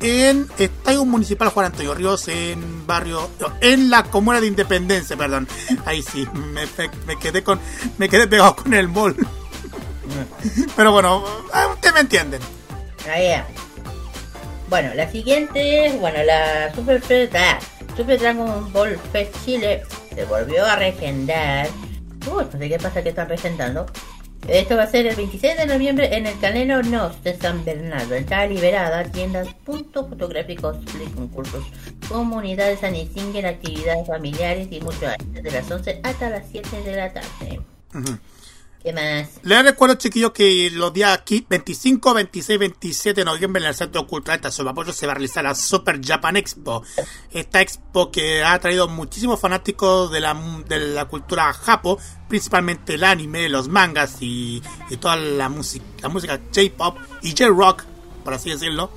en 0.00 0.48
Estadio 0.58 1.04
Municipal 1.04 1.48
Juan 1.48 1.66
Antonio 1.66 1.94
Ríos, 1.94 2.28
en 2.28 2.86
barrio, 2.86 3.30
en 3.60 3.90
la 3.90 4.04
comuna 4.04 4.40
de 4.40 4.46
Independencia, 4.46 5.16
perdón. 5.16 5.46
Ahí 5.84 6.02
sí, 6.02 6.26
me, 6.34 6.66
quedé 7.18 7.42
con, 7.42 7.60
me 7.98 8.08
quedé 8.08 8.26
pegado 8.26 8.56
con 8.56 8.72
el 8.74 8.88
mall. 8.88 9.16
Pero 10.76 10.92
bueno, 10.92 11.24
ah, 11.52 11.68
ustedes 11.74 11.94
me 11.94 12.00
entienden. 12.00 12.40
Ahí 13.12 13.26
es. 13.26 13.42
Bueno, 14.68 14.94
la 14.94 15.10
siguiente 15.10 15.86
es, 15.86 15.98
bueno, 16.00 16.22
la 16.22 16.72
Super 16.74 17.02
ah, 17.34 17.58
Super 17.96 18.18
Dragon 18.20 18.72
Ball 18.72 18.98
Fest 19.12 19.34
Chile 19.44 19.82
se 20.14 20.24
volvió 20.24 20.64
a 20.64 20.76
regendar. 20.76 21.68
Uy, 22.26 22.44
no 22.52 22.58
sé 22.58 22.68
qué 22.68 22.78
pasa 22.78 23.02
que 23.02 23.08
están 23.10 23.28
regendando. 23.28 23.86
Esto 24.48 24.76
va 24.76 24.84
a 24.84 24.86
ser 24.86 25.06
el 25.06 25.16
26 25.16 25.56
de 25.58 25.66
noviembre 25.66 26.16
en 26.16 26.26
el 26.26 26.38
Canelo 26.40 26.82
Nos 26.82 27.22
de 27.22 27.36
San 27.36 27.64
Bernardo. 27.64 28.14
Entrada 28.14 28.46
liberada, 28.46 29.04
tiendas, 29.04 29.48
puntos 29.64 30.08
fotográficos, 30.08 30.78
concursos, 31.14 31.64
comunidades 32.08 32.80
Singer, 32.80 33.46
actividades 33.46 34.06
familiares 34.06 34.68
y 34.70 34.80
mucho 34.80 35.06
más. 35.06 35.16
Desde 35.32 35.50
las 35.50 35.70
11 35.70 36.00
hasta 36.02 36.30
las 36.30 36.46
7 36.50 36.82
de 36.82 36.96
la 36.96 37.12
tarde. 37.12 37.60
¿Qué? 38.82 39.26
Les 39.42 39.62
recuerdo, 39.62 39.96
chiquillos, 39.96 40.30
que 40.30 40.70
los 40.72 40.90
días 40.90 41.12
aquí, 41.12 41.44
25, 41.48 42.14
26, 42.14 42.58
27 42.58 43.20
de 43.20 43.24
noviembre 43.26 43.60
en 43.62 43.68
el 43.68 43.74
Centro 43.74 44.06
Cultural 44.06 44.40
Tazomapoyo 44.40 44.94
se 44.94 45.06
va 45.06 45.12
a 45.12 45.16
realizar 45.16 45.44
la 45.44 45.54
Super 45.54 46.00
Japan 46.02 46.38
Expo. 46.38 46.82
Esta 47.30 47.60
expo 47.60 48.10
que 48.10 48.42
ha 48.42 48.58
traído 48.58 48.88
muchísimos 48.88 49.38
fanáticos 49.38 50.10
de 50.10 50.20
la, 50.20 50.34
de 50.66 50.80
la 50.80 51.04
cultura 51.04 51.52
japo, 51.52 51.98
principalmente 52.26 52.94
el 52.94 53.04
anime, 53.04 53.50
los 53.50 53.68
mangas 53.68 54.16
y, 54.20 54.62
toda 54.98 55.16
la 55.16 55.50
música, 55.50 55.84
la 56.00 56.08
música 56.08 56.40
J-pop 56.54 56.96
y 57.20 57.32
J-rock, 57.32 57.84
por 58.24 58.32
así 58.32 58.48
decirlo. 58.48 58.90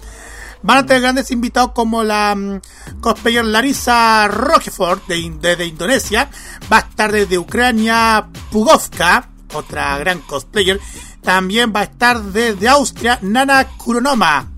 Van 0.61 0.77
a 0.77 0.85
tener 0.85 1.01
grandes 1.01 1.29
invitados 1.29 1.71
como 1.73 2.05
la 2.05 2.31
um, 2.37 2.61
cosplayer 3.01 3.43
Larissa 3.43 4.29
Roquefort 4.29 5.05
de, 5.07 5.57
de, 5.57 5.65
Indonesia. 5.65 6.29
Va 6.71 6.77
a 6.77 6.79
estar 6.79 7.11
desde 7.11 7.37
Ucrania 7.37 8.29
Pugovka 8.49 9.32
otra 9.53 9.97
gran 9.97 10.19
cosplayer. 10.19 10.79
También 11.21 11.73
va 11.75 11.81
a 11.81 11.83
estar 11.83 12.21
desde 12.21 12.67
Austria 12.67 13.19
Nana 13.21 13.67
Kuronoma, 13.77 14.51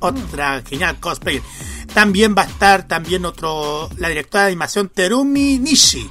otra 0.00 0.62
genial 0.62 1.00
cosplayer. 1.00 1.42
También 1.94 2.34
va 2.36 2.42
a 2.42 2.46
estar 2.46 2.88
también 2.88 3.24
otro, 3.24 3.88
la 3.98 4.08
directora 4.08 4.44
de 4.44 4.50
animación 4.50 4.88
Terumi 4.88 5.58
Nishi. 5.58 6.08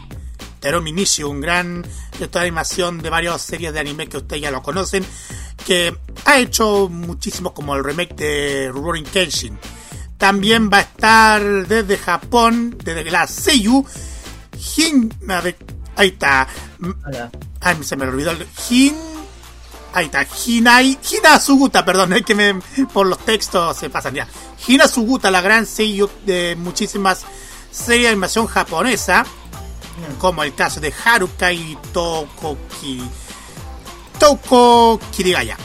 Terumi 0.59 0.91
Nishi, 0.91 1.23
un 1.23 1.41
gran 1.41 1.83
director 2.13 2.41
de 2.41 2.47
animación 2.47 2.99
de 2.99 3.09
varias 3.09 3.41
series 3.41 3.73
de 3.73 3.79
anime 3.79 4.07
que 4.07 4.17
ustedes 4.17 4.43
ya 4.43 4.51
lo 4.51 4.61
conocen, 4.61 5.03
que 5.65 5.95
ha 6.25 6.37
hecho 6.39 6.87
muchísimo 6.89 7.53
como 7.53 7.75
el 7.75 7.83
remake 7.83 8.15
de 8.15 8.69
Rurouni 8.71 9.03
Kenshin. 9.03 9.57
También 10.17 10.69
va 10.71 10.77
a 10.77 10.81
estar 10.81 11.67
desde 11.67 11.97
Japón, 11.97 12.77
desde 12.83 13.09
la 13.09 13.25
Seiyu, 13.25 13.83
Hin, 14.77 15.11
ahí 15.95 16.09
está, 16.09 16.47
Ay, 17.61 17.83
se 17.83 17.95
me 17.95 18.07
olvidó 18.07 18.31
el. 18.31 18.47
Hin. 18.69 18.95
Ahí 19.93 20.05
está. 20.05 20.25
Hinai. 20.45 20.97
Hina 21.09 21.39
Suguta, 21.39 21.85
perdón, 21.85 22.13
es 22.13 22.23
que 22.23 22.35
me, 22.35 22.55
por 22.93 23.05
los 23.05 23.19
textos 23.19 23.77
se 23.77 23.89
pasan 23.89 24.15
ya. 24.15 24.27
Hina 24.67 24.87
Suguta, 24.87 25.29
la 25.29 25.41
gran 25.41 25.65
seiyuu 25.65 26.09
de 26.25 26.55
muchísimas 26.55 27.23
series 27.71 28.03
de 28.03 28.09
animación 28.09 28.47
japonesa. 28.47 29.25
Como 30.17 30.43
el 30.43 30.55
caso 30.55 30.79
de 30.79 30.93
Haruka 31.05 31.51
y 31.51 31.77
Tokoki. 31.93 33.03
Toko 34.17 34.99
Kirigaya. 35.11 35.57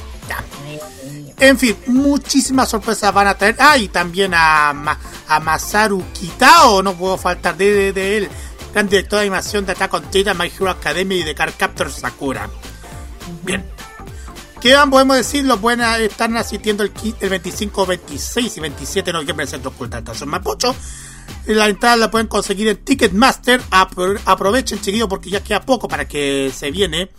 En 1.38 1.58
fin, 1.58 1.76
muchísimas 1.86 2.70
sorpresas 2.70 3.12
van 3.12 3.28
a 3.28 3.34
traer. 3.34 3.56
Ah, 3.58 3.76
y 3.76 3.88
también 3.88 4.32
a, 4.34 4.70
a 5.28 5.40
Masaru 5.40 6.02
Kitao, 6.12 6.82
no 6.82 6.94
puedo 6.94 7.18
faltar 7.18 7.56
de, 7.56 7.92
de 7.92 8.16
él 8.16 8.30
gran 8.76 8.90
director 8.90 9.20
de 9.20 9.22
animación 9.22 9.64
de 9.64 9.72
Attack 9.72 9.94
on 9.94 10.10
Titan, 10.10 10.36
My 10.36 10.52
Hero 10.54 10.68
Academy 10.68 11.14
y 11.14 11.22
de 11.22 11.34
Card 11.34 11.54
Captor 11.56 11.90
Sakura. 11.90 12.50
Bien. 13.42 13.64
¿Qué 14.60 14.76
podemos 14.90 15.16
decir? 15.16 15.46
Los 15.46 15.60
pueden 15.60 15.80
estar 15.80 16.30
asistiendo 16.36 16.82
el, 16.82 16.92
25, 16.92 17.86
26 17.86 18.54
y 18.54 18.60
27 18.60 19.06
de 19.06 19.12
noviembre 19.14 19.44
en 19.44 19.46
el 19.46 19.48
Centro 19.48 19.70
Cultural 19.70 20.04
de 20.04 20.26
Mapocho. 20.26 20.76
La 21.46 21.70
entrada 21.70 21.96
la 21.96 22.10
pueden 22.10 22.26
conseguir 22.26 22.68
en 22.68 22.76
Ticketmaster. 22.76 23.62
aprovechen, 23.70 24.78
chiquillos, 24.82 25.08
porque 25.08 25.30
ya 25.30 25.42
queda 25.42 25.62
poco 25.62 25.88
para 25.88 26.06
que 26.06 26.52
se 26.54 26.70
viene. 26.70 27.10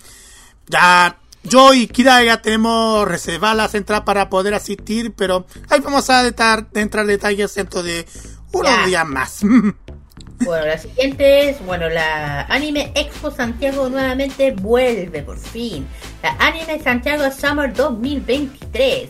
Ya 0.67 1.17
yo 1.41 1.73
y 1.73 1.87
Kira 1.87 2.23
ya 2.23 2.39
tenemos 2.39 3.07
reservadas 3.07 3.57
las 3.57 3.73
entradas 3.73 4.05
para 4.05 4.29
poder 4.29 4.53
asistir, 4.53 5.11
pero 5.13 5.47
ahí 5.69 5.79
vamos 5.79 6.07
a 6.11 6.27
entrar, 6.27 6.67
entrar 6.75 7.07
detalles 7.07 7.55
dentro 7.55 7.81
de 7.81 8.05
unos 8.51 8.85
días 8.85 9.07
más. 9.07 9.39
Bueno, 10.41 10.67
la 10.67 10.77
siguiente 10.77 11.49
es, 11.49 11.65
bueno, 11.65 11.89
la 11.89 12.41
Anime 12.43 12.91
Expo 12.95 13.31
Santiago 13.31 13.89
nuevamente 13.89 14.51
vuelve 14.51 15.23
por 15.23 15.39
fin. 15.39 15.87
La 16.21 16.35
Anime 16.39 16.79
Santiago 16.79 17.29
Summer 17.31 17.73
2023. 17.73 19.09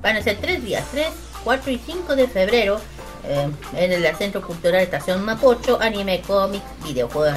Van 0.00 0.16
a 0.16 0.22
ser 0.22 0.36
tres 0.36 0.64
días, 0.64 0.84
3, 0.92 1.08
4 1.42 1.70
y 1.72 1.78
5 1.78 2.16
de 2.16 2.28
febrero. 2.28 2.80
Eh, 3.24 3.50
en 3.76 3.92
el 3.92 4.16
Centro 4.16 4.40
Cultural 4.40 4.80
Estación 4.80 5.24
Mapocho, 5.24 5.80
anime, 5.80 6.22
cómics, 6.22 6.64
videojuegos, 6.84 7.36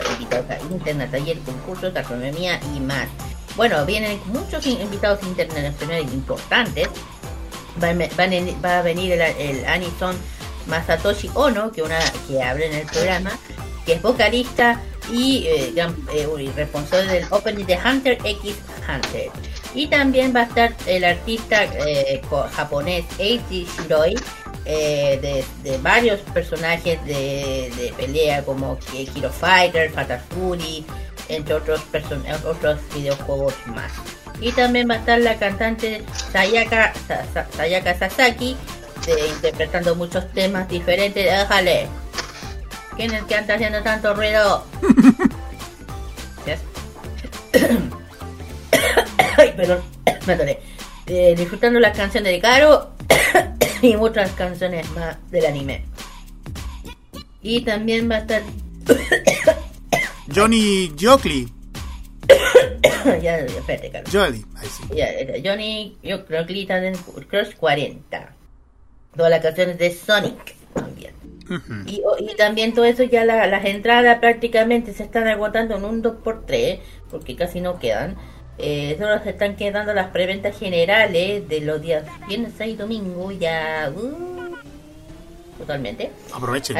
internet, 0.69 1.09
taller, 1.09 1.39
concursos, 1.39 1.95
astronomía 1.95 2.59
y 2.75 2.79
más. 2.79 3.07
Bueno, 3.57 3.83
vienen 3.85 4.19
muchos 4.27 4.65
invitados 4.67 5.23
internacionales 5.23 6.13
importantes. 6.13 6.87
Va, 7.83 7.93
va 7.93 8.79
a 8.79 8.81
venir 8.83 9.13
el, 9.13 9.21
el 9.21 9.65
Anison 9.65 10.15
Masatoshi 10.71 11.29
Ono, 11.35 11.71
que 11.71 11.83
una 11.83 11.99
que 12.27 12.41
habla 12.41 12.65
en 12.65 12.73
el 12.73 12.85
programa, 12.87 13.31
que 13.85 13.93
es 13.93 14.01
vocalista 14.01 14.81
y 15.11 15.45
eh, 15.45 15.73
eh, 16.13 16.51
responsable 16.55 17.11
del 17.11 17.25
opening 17.29 17.65
de 17.65 17.77
Hunter 17.77 18.17
x 18.23 18.55
Hunter. 18.87 19.29
Y 19.75 19.87
también 19.87 20.33
va 20.35 20.41
a 20.41 20.43
estar 20.43 20.73
el 20.87 21.03
artista 21.03 21.63
eh, 21.63 22.21
japonés 22.53 23.05
Eiichi 23.19 23.67
Shiroi, 23.77 24.15
de, 24.65 25.43
varios 25.81 26.19
personajes 26.33 27.03
de, 27.05 27.93
pelea 27.97 28.43
como 28.43 28.77
Hero 28.93 29.29
Fighter, 29.29 29.91
Fatal 29.91 30.21
Fury, 30.29 30.85
entre 31.27 31.55
otros, 31.55 31.81
otros 32.45 32.79
videojuegos 32.95 33.53
más. 33.67 33.91
Y 34.39 34.51
también 34.53 34.89
va 34.89 34.95
a 34.95 34.97
estar 34.97 35.19
la 35.19 35.35
cantante 35.37 36.03
Sayaka, 36.31 36.93
Sayaka 37.55 37.97
Sasaki, 37.97 38.55
este, 39.01 39.27
interpretando 39.27 39.95
muchos 39.95 40.31
temas 40.31 40.69
diferentes. 40.69 41.25
Déjale. 41.25 41.87
¿Quién 42.95 43.11
es 43.13 43.21
el 43.21 43.27
que 43.27 43.35
anda 43.35 43.55
haciendo 43.55 43.81
tanto 43.81 44.13
ruido? 44.13 44.63
Ay, 49.37 49.53
perdón, 49.55 49.81
me 50.27 50.59
eh, 51.07 51.33
disfrutando 51.35 51.79
las 51.79 51.97
canciones 51.97 52.31
de 52.31 52.39
Caro 52.39 52.91
y 53.81 53.95
muchas 53.95 54.31
canciones 54.33 54.89
más 54.91 55.17
del 55.31 55.45
anime. 55.47 55.85
Y 57.41 57.61
también 57.61 58.09
va 58.09 58.17
a 58.17 58.19
estar 58.19 58.43
Johnny 60.33 60.93
Jockley. 60.99 61.51
ya, 63.21 63.39
espérate, 63.39 63.89
Caro. 63.89 64.05
Johnny, 64.11 64.45
ahí 64.57 64.67
sí. 64.67 64.83
Ya, 64.95 65.07
Johnny 65.43 65.97
Jockley 66.03 66.61
está 66.61 66.85
en 66.85 66.95
Cross 67.29 67.55
40 67.57 68.40
todas 69.15 69.31
las 69.31 69.41
canciones 69.41 69.77
de 69.77 69.93
Sonic 69.93 70.55
también. 70.73 71.13
y, 71.85 72.35
también 72.35 72.73
todo 72.73 72.85
eso 72.85 73.03
ya 73.03 73.25
las 73.25 73.65
entradas 73.65 74.19
prácticamente 74.19 74.93
se 74.93 75.03
están 75.03 75.27
agotando 75.27 75.75
en 75.75 75.85
un 75.85 76.03
2x3 76.03 76.79
porque 77.09 77.35
casi 77.35 77.61
no 77.61 77.77
quedan. 77.79 78.15
Eh, 78.57 78.95
solo 78.99 79.21
se 79.23 79.31
están 79.31 79.55
quedando 79.55 79.93
las 79.93 80.07
preventas 80.07 80.57
generales 80.57 81.47
de 81.47 81.61
los 81.61 81.81
días 81.81 82.03
viernes, 82.27 82.53
y 82.63 82.75
domingo 82.75 83.31
ya 83.31 83.91
uh, 83.95 84.55
totalmente. 85.57 86.11
Aprovechen. 86.33 86.77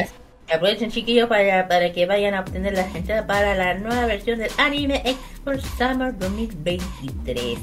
aprovechen 0.52 0.90
chiquillos 0.90 1.28
para, 1.28 1.66
para 1.66 1.92
que 1.92 2.06
vayan 2.06 2.34
a 2.34 2.40
obtener 2.40 2.74
las 2.74 2.94
entradas 2.94 3.24
para 3.26 3.56
la 3.56 3.74
nueva 3.74 4.06
versión 4.06 4.38
del 4.38 4.50
Anime 4.58 5.02
Expo 5.04 5.52
Summer 5.76 6.16
2023. 6.16 7.58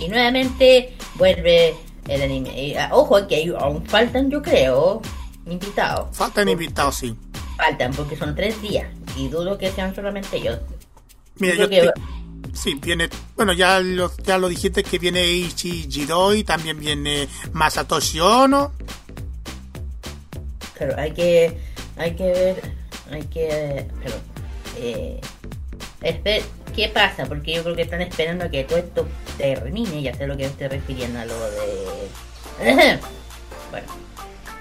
Y 0.00 0.08
nuevamente 0.08 0.94
vuelve 1.14 1.74
el 2.08 2.22
anime. 2.22 2.76
Ah, 2.78 2.90
ojo, 2.92 3.26
que 3.26 3.52
aún 3.58 3.84
faltan, 3.86 4.30
yo 4.30 4.42
creo, 4.42 5.00
invitados. 5.46 6.16
Faltan 6.16 6.48
invitados, 6.48 6.96
sí. 6.96 7.16
Faltan, 7.56 7.92
porque 7.92 8.16
son 8.16 8.34
tres 8.34 8.60
días. 8.60 8.88
Y 9.16 9.28
dudo 9.28 9.58
que 9.58 9.70
sean 9.70 9.94
solamente 9.94 10.36
ellos. 10.36 10.58
Mira, 11.36 11.54
yo, 11.54 11.68
que... 11.68 11.90
Sí, 12.52 12.74
viene, 12.74 13.08
bueno, 13.36 13.52
ya 13.52 13.80
lo, 13.80 14.14
ya 14.18 14.36
lo 14.36 14.48
dijiste 14.48 14.82
que 14.82 14.98
viene 14.98 15.26
Ichi 15.26 15.88
Jiroi, 15.90 16.44
también 16.44 16.78
viene 16.78 17.28
Masatoshi 17.52 18.20
Ono. 18.20 18.72
Pero 20.78 20.98
hay 20.98 21.12
que, 21.12 21.58
hay 21.96 22.14
que 22.14 22.24
ver, 22.24 22.74
hay 23.10 23.22
que, 23.24 23.88
pero, 24.02 24.14
eh, 24.78 25.20
¿Qué 26.74 26.88
pasa? 26.88 27.26
Porque 27.26 27.54
yo 27.54 27.62
creo 27.62 27.76
que 27.76 27.82
están 27.82 28.02
esperando 28.02 28.44
a 28.44 28.48
que 28.48 28.64
todo 28.64 28.78
esto 28.78 29.08
termine. 29.36 30.02
Ya 30.02 30.14
sé 30.14 30.26
lo 30.26 30.36
que 30.36 30.44
me 30.44 30.50
estoy 30.50 30.68
refiriendo 30.68 31.20
a 31.20 31.24
lo 31.24 31.34
de. 31.50 32.98
bueno. 33.70 33.86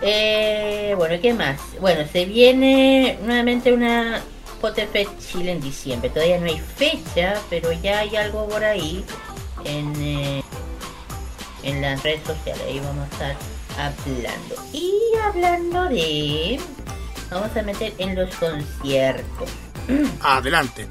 Eh, 0.02 0.94
bueno, 0.98 1.16
¿qué 1.22 1.34
más? 1.34 1.60
Bueno, 1.80 2.04
se 2.12 2.26
viene 2.26 3.18
nuevamente 3.24 3.72
una 3.72 4.22
Potterfest 4.60 5.12
Chile 5.20 5.52
en 5.52 5.62
diciembre. 5.62 6.10
Todavía 6.10 6.40
no 6.40 6.48
hay 6.48 6.60
fecha, 6.60 7.40
pero 7.50 7.72
ya 7.72 8.00
hay 8.00 8.16
algo 8.16 8.48
por 8.48 8.64
ahí 8.64 9.06
en, 9.64 9.94
eh, 10.02 10.44
en 11.64 11.82
las 11.82 12.02
redes 12.04 12.22
sociales. 12.26 12.64
Ahí 12.68 12.80
vamos 12.80 13.08
a 13.08 13.12
estar 13.12 13.36
hablando. 13.78 14.56
Y 14.74 14.94
hablando 15.24 15.90
de. 15.90 16.60
Vamos 17.30 17.56
a 17.56 17.62
meter 17.62 17.94
en 17.98 18.16
los 18.16 18.30
conciertos. 18.36 19.50
Adelante. 20.22 20.88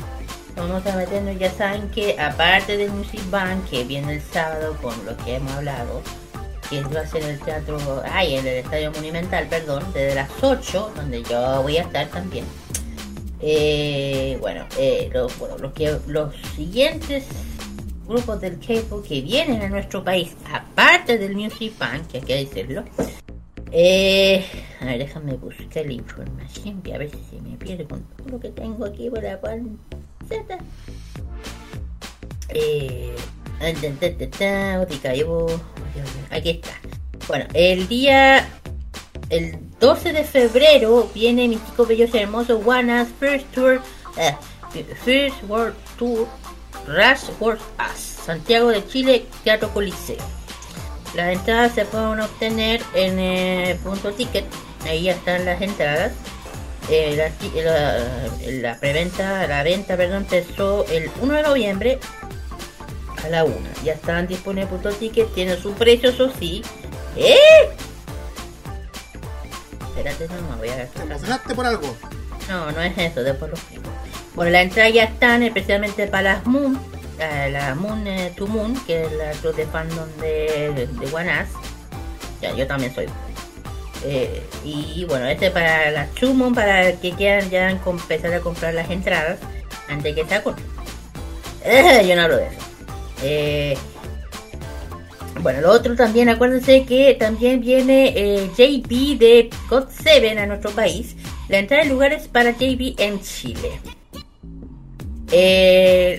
Vamos 0.56 0.86
a 0.86 0.96
meternos, 0.96 1.38
ya 1.38 1.50
saben 1.50 1.88
que 1.90 2.18
aparte 2.18 2.76
del 2.76 2.90
Music 2.90 3.20
Bank, 3.30 3.68
que 3.68 3.84
viene 3.84 4.14
el 4.14 4.22
sábado 4.22 4.76
con 4.82 4.94
lo 5.06 5.16
que 5.18 5.36
hemos 5.36 5.52
hablado, 5.52 6.02
que 6.68 6.82
va 6.82 7.00
a 7.00 7.06
ser 7.06 7.24
el 7.24 7.40
teatro, 7.40 7.78
ay, 8.10 8.36
en 8.36 8.46
el 8.46 8.58
Estadio 8.58 8.92
Monumental, 8.92 9.46
perdón, 9.48 9.84
desde 9.92 10.14
las 10.14 10.30
8, 10.40 10.92
donde 10.96 11.22
yo 11.22 11.62
voy 11.62 11.78
a 11.78 11.82
estar 11.82 12.06
también. 12.08 12.44
Eh, 13.40 14.36
bueno, 14.40 14.66
eh, 14.78 15.10
los, 15.12 15.32
los, 16.06 16.36
siguientes 16.54 17.26
grupos 18.06 18.40
del 18.40 18.58
K-pop 18.58 19.06
que 19.06 19.22
vienen 19.22 19.62
a 19.62 19.68
nuestro 19.68 20.04
país, 20.04 20.36
aparte 20.52 21.16
del 21.16 21.34
Music 21.34 21.72
Bank, 21.78 22.06
que 22.08 22.18
hay 22.18 22.24
que 22.24 22.36
decirlo, 22.44 22.84
eh, 23.72 24.44
a 24.80 24.84
ver, 24.84 24.98
déjame 24.98 25.34
buscar 25.34 25.86
la 25.86 25.92
información, 25.92 26.82
que 26.82 26.94
a 26.94 26.98
ver 26.98 27.10
si 27.10 27.18
se 27.30 27.40
me 27.40 27.56
pierde 27.56 27.84
con 27.84 28.02
todo 28.02 28.28
lo 28.28 28.40
que 28.40 28.50
tengo 28.50 28.84
aquí 28.84 29.08
por 29.08 29.22
la 29.22 29.40
panceta. 29.40 30.09
Eh, 32.48 33.14
aquí 36.30 36.50
está. 36.50 36.70
Bueno, 37.28 37.46
el 37.54 37.86
día, 37.88 38.48
el 39.28 39.58
12 39.78 40.12
de 40.12 40.24
febrero 40.24 41.08
viene 41.14 41.46
mi 41.48 41.56
chico 41.56 41.86
bello 41.86 42.06
y 42.12 42.16
hermoso 42.16 42.60
Juanas 42.60 43.08
First 43.20 43.46
Tour, 43.54 43.80
eh, 44.16 44.34
First 45.04 45.36
World 45.48 45.76
Tour, 45.98 46.26
Rush 46.86 47.30
World 47.38 47.60
Us, 47.78 48.00
Santiago 48.00 48.68
de 48.68 48.86
Chile, 48.86 49.26
Teatro 49.44 49.68
Coliseo. 49.72 50.16
Las 51.14 51.32
entradas 51.32 51.72
se 51.72 51.84
pueden 51.84 52.20
obtener 52.20 52.82
en 52.94 53.18
eh, 53.18 53.78
punto 53.82 54.12
ticket. 54.12 54.44
Ahí 54.84 55.04
ya 55.04 55.12
están 55.12 55.44
las 55.44 55.60
entradas. 55.60 56.12
Eh, 56.90 57.14
la, 57.16 57.62
la, 57.62 58.50
la, 58.50 58.80
preventa, 58.80 59.46
la 59.46 59.62
venta, 59.62 59.96
perdón, 59.96 60.26
empezó 60.30 60.84
el 60.88 61.08
1 61.20 61.34
de 61.34 61.42
noviembre 61.42 61.98
a 63.24 63.28
la 63.28 63.44
1. 63.44 63.54
Ya 63.84 63.92
están 63.92 64.26
disponibles 64.26 64.70
punto 64.70 64.90
ticket, 64.90 65.32
tiene 65.32 65.56
su 65.56 65.72
precio, 65.74 66.10
eso 66.10 66.32
sí. 66.36 66.62
¿Eh? 67.16 67.36
Espérate, 69.88 70.26
no, 70.28 70.40
no 70.50 70.56
voy 70.56 70.68
a 70.68 70.86
¿Te 70.86 71.02
emocionaste 71.02 71.54
por 71.54 71.66
algo? 71.66 71.96
No, 72.48 72.72
no 72.72 72.80
es 72.80 72.98
eso, 72.98 73.22
después 73.22 73.50
lo 73.52 73.56
explico. 73.56 73.88
Bueno, 74.34 74.50
las 74.50 74.62
entradas 74.62 74.92
ya 74.92 75.04
están 75.04 75.42
especialmente 75.44 76.08
para 76.08 76.34
las 76.34 76.46
Moon 76.46 76.80
la 77.50 77.74
Moon 77.74 78.06
eh, 78.06 78.32
to 78.36 78.46
Moon, 78.46 78.74
que 78.86 79.04
es 79.04 79.12
la 79.12 79.30
club 79.32 79.54
de 79.54 79.66
fandom 79.66 80.08
de, 80.20 80.88
de 80.88 81.14
One 81.14 81.46
Ya, 82.40 82.54
yo 82.54 82.66
también 82.66 82.94
soy. 82.94 83.06
Eh, 84.04 84.42
y 84.64 85.04
bueno, 85.04 85.26
este 85.26 85.50
para 85.50 85.90
la 85.90 86.08
Moon 86.32 86.54
para 86.54 86.92
que 86.92 87.12
quieran 87.12 87.50
ya 87.50 87.70
empezar 87.70 88.32
a 88.32 88.40
comprar 88.40 88.72
las 88.74 88.90
entradas 88.90 89.38
antes 89.88 90.14
que 90.14 90.24
se. 90.24 90.42
Eh, 91.64 92.06
yo 92.06 92.16
no 92.16 92.22
hablo 92.22 92.36
de. 92.36 92.48
Eh, 93.22 93.76
bueno, 95.42 95.60
lo 95.60 95.70
otro 95.70 95.94
también, 95.96 96.28
acuérdense 96.28 96.84
que 96.84 97.14
también 97.14 97.60
viene 97.60 98.50
JB 98.56 99.18
de 99.18 99.50
God 99.68 99.88
7 99.90 100.38
a 100.38 100.46
nuestro 100.46 100.70
país. 100.70 101.16
La 101.48 101.58
entrada 101.58 101.82
de 101.82 101.90
lugares 101.90 102.28
para 102.28 102.52
JB 102.52 102.94
en 102.98 103.20
Chile. 103.20 103.80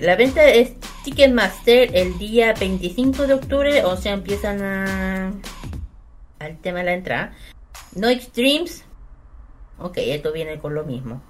la 0.01 0.15
venta 0.15 0.47
es 0.47 0.73
Ticketmaster 1.03 1.95
el 1.95 2.17
día 2.19 2.53
25 2.53 3.27
de 3.27 3.33
octubre, 3.33 3.83
o 3.85 3.97
sea, 3.97 4.13
empiezan 4.13 4.61
a... 4.61 5.33
al 6.39 6.57
tema 6.57 6.79
de 6.79 6.85
la 6.85 6.93
entrada. 6.93 7.33
No 7.95 8.09
Extremes. 8.09 8.85
Ok, 9.79 9.97
esto 9.97 10.31
viene 10.31 10.59
con 10.59 10.73
lo 10.73 10.85
mismo. 10.85 11.21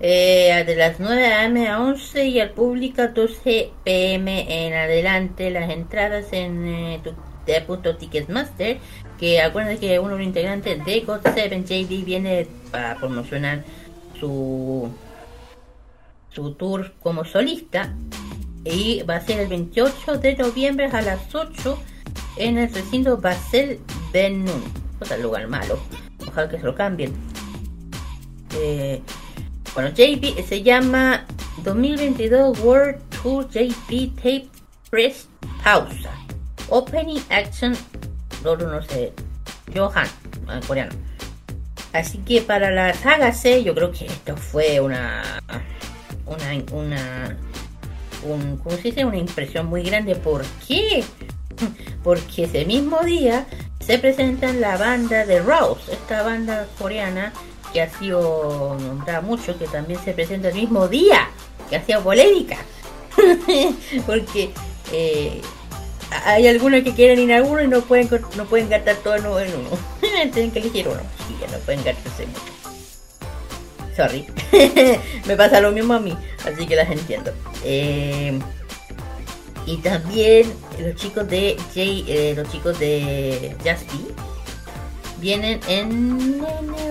Eh, 0.00 0.64
de 0.66 0.76
las 0.76 1.00
9 1.00 1.34
am 1.34 1.56
a 1.66 1.80
11 1.80 2.26
y 2.26 2.40
al 2.40 2.50
público 2.50 3.08
12 3.08 3.70
pm 3.84 4.66
en 4.66 4.74
adelante 4.74 5.50
las 5.50 5.70
entradas 5.70 6.32
en 6.32 6.68
eh, 6.68 7.00
de 7.46 7.60
punto 7.62 7.96
Ticketmaster 7.96 8.78
que 9.18 9.40
acuérdense 9.40 9.80
que 9.80 9.98
uno 9.98 10.10
de 10.10 10.18
los 10.18 10.26
integrantes 10.26 10.84
de 10.84 11.00
God 11.00 11.20
7 11.34 11.62
JD 11.62 12.04
viene 12.04 12.46
para 12.70 12.96
promocionar 12.96 13.64
su 14.20 14.88
su 16.30 16.54
tour 16.54 16.92
como 17.02 17.24
solista 17.24 17.92
y 18.64 19.02
va 19.02 19.16
a 19.16 19.20
ser 19.20 19.40
el 19.40 19.48
28 19.48 20.18
de 20.18 20.36
noviembre 20.36 20.86
a 20.86 21.02
las 21.02 21.34
8 21.34 21.78
en 22.36 22.58
el 22.58 22.72
recinto 22.72 23.16
Basel 23.16 23.80
Benun. 24.12 24.87
Otra 25.00 25.16
lugar 25.16 25.46
malo. 25.48 25.78
Ojalá 26.26 26.48
que 26.48 26.58
se 26.58 26.64
lo 26.64 26.74
cambien. 26.74 27.12
Eh, 28.54 29.00
bueno, 29.74 29.90
JP 29.90 30.46
se 30.46 30.62
llama 30.62 31.24
2022 31.62 32.60
World 32.60 32.98
Tour 33.22 33.48
JP 33.48 34.16
Tape 34.16 34.48
Press 34.90 35.28
Pausa. 35.62 36.10
Opening 36.68 37.20
Action. 37.30 37.74
No, 38.42 38.56
no 38.56 38.82
sé. 38.82 39.12
Johan, 39.74 40.06
en 40.50 40.62
coreano. 40.62 40.92
Así 41.92 42.18
que 42.18 42.42
para 42.42 42.70
la 42.70 42.92
saga 42.94 43.32
C, 43.32 43.62
yo 43.62 43.74
creo 43.74 43.90
que 43.90 44.06
esto 44.06 44.36
fue 44.36 44.80
una. 44.80 45.22
Una. 46.26 46.62
Una 46.72 47.36
un, 48.24 48.56
¿cómo 48.58 48.76
se 48.76 48.82
dice? 48.82 49.04
una 49.04 49.18
impresión 49.18 49.66
muy 49.66 49.82
grande. 49.82 50.14
¿Por 50.16 50.44
qué? 50.66 51.04
Porque 52.02 52.44
ese 52.44 52.64
mismo 52.64 53.00
día 53.04 53.46
se 53.88 53.98
presenta 53.98 54.52
la 54.52 54.76
banda 54.76 55.24
de 55.24 55.40
Rose, 55.40 55.90
esta 55.90 56.22
banda 56.22 56.66
coreana 56.78 57.32
que 57.72 57.80
ha 57.80 57.88
sido 57.88 58.76
nombrada 58.78 59.22
mucho, 59.22 59.58
que 59.58 59.66
también 59.66 59.98
se 60.04 60.12
presenta 60.12 60.48
el 60.48 60.56
mismo 60.56 60.88
día, 60.88 61.30
que 61.70 61.76
ha 61.76 61.82
sido 61.82 62.02
polémica. 62.02 62.58
Porque 64.06 64.50
eh, 64.92 65.40
hay 66.26 66.46
algunos 66.48 66.82
que 66.82 66.92
quieren 66.92 67.18
ir 67.18 67.32
a 67.32 67.42
uno 67.42 67.62
y 67.62 67.66
no 67.66 67.80
pueden 67.80 68.10
no 68.36 68.44
pueden 68.44 68.68
gastar 68.68 68.96
todo 68.96 69.40
en 69.40 69.54
uno. 69.54 69.70
Tienen 70.34 70.50
que 70.50 70.58
elegir 70.58 70.86
uno. 70.86 71.00
Y 71.30 71.40
ya 71.40 71.46
no 71.50 71.56
pueden 71.64 71.82
gastarse 71.82 72.26
mucho. 72.26 72.52
Sorry. 73.96 74.26
Me 75.26 75.34
pasa 75.34 75.62
lo 75.62 75.72
mismo 75.72 75.94
a 75.94 75.98
mí, 75.98 76.14
así 76.44 76.66
que 76.66 76.76
las 76.76 76.90
entiendo. 76.90 77.32
Eh, 77.64 78.38
y 79.68 79.76
también 79.76 80.50
los 80.80 80.94
chicos 80.94 81.28
de 81.28 81.54
J, 81.58 81.80
eh, 81.80 82.32
los 82.34 82.50
chicos 82.50 82.78
de 82.78 83.54
Just 83.58 83.92
vienen 85.20 85.60
en, 85.68 86.40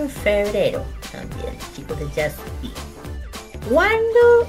febrero 0.08 0.84
también, 1.10 1.54
chicos 1.74 1.98
de 1.98 2.04
Just 2.04 2.38
Be. 2.62 3.68
¿Cuándo? 3.68 4.46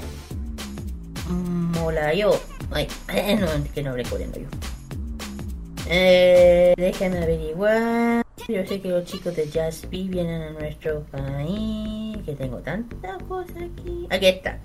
Mola 1.28 2.14
yo. 2.14 2.40
Ay, 2.70 2.86
no, 3.40 3.48
que 3.74 3.82
no 3.82 3.90
corriendo 4.08 4.38
yo. 4.38 4.46
Eh, 5.88 6.94
averiguar. 7.20 8.24
Yo 8.46 8.64
sé 8.64 8.80
que 8.80 8.88
los 8.90 9.06
chicos 9.06 9.34
de 9.34 9.46
Be 9.90 10.04
vienen 10.04 10.42
a 10.42 10.50
nuestro 10.50 11.02
país. 11.10 12.16
Que 12.24 12.36
tengo 12.36 12.58
tantas 12.58 13.20
cosas 13.24 13.56
aquí. 13.56 14.06
Aquí 14.08 14.26
está. 14.26 14.60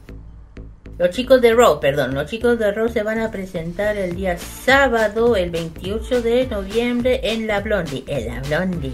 Los 0.98 1.09
chicos 1.09 1.41
de 1.41 1.53
Raw, 1.53 1.82
perdón, 1.82 2.15
los 2.15 2.30
chicos 2.30 2.57
de 2.57 2.72
Raw 2.72 2.88
se 2.88 3.03
van 3.03 3.19
a 3.19 3.30
presentar 3.30 3.98
el 3.98 4.15
día 4.15 4.38
sábado, 4.38 5.35
el 5.35 5.49
28 5.49 6.22
de 6.22 6.48
noviembre, 6.48 7.19
en 7.22 7.48
La 7.48 7.59
Blondie. 7.59 8.06
En 8.07 8.27
La 8.27 8.40
Blondie. 8.40 8.93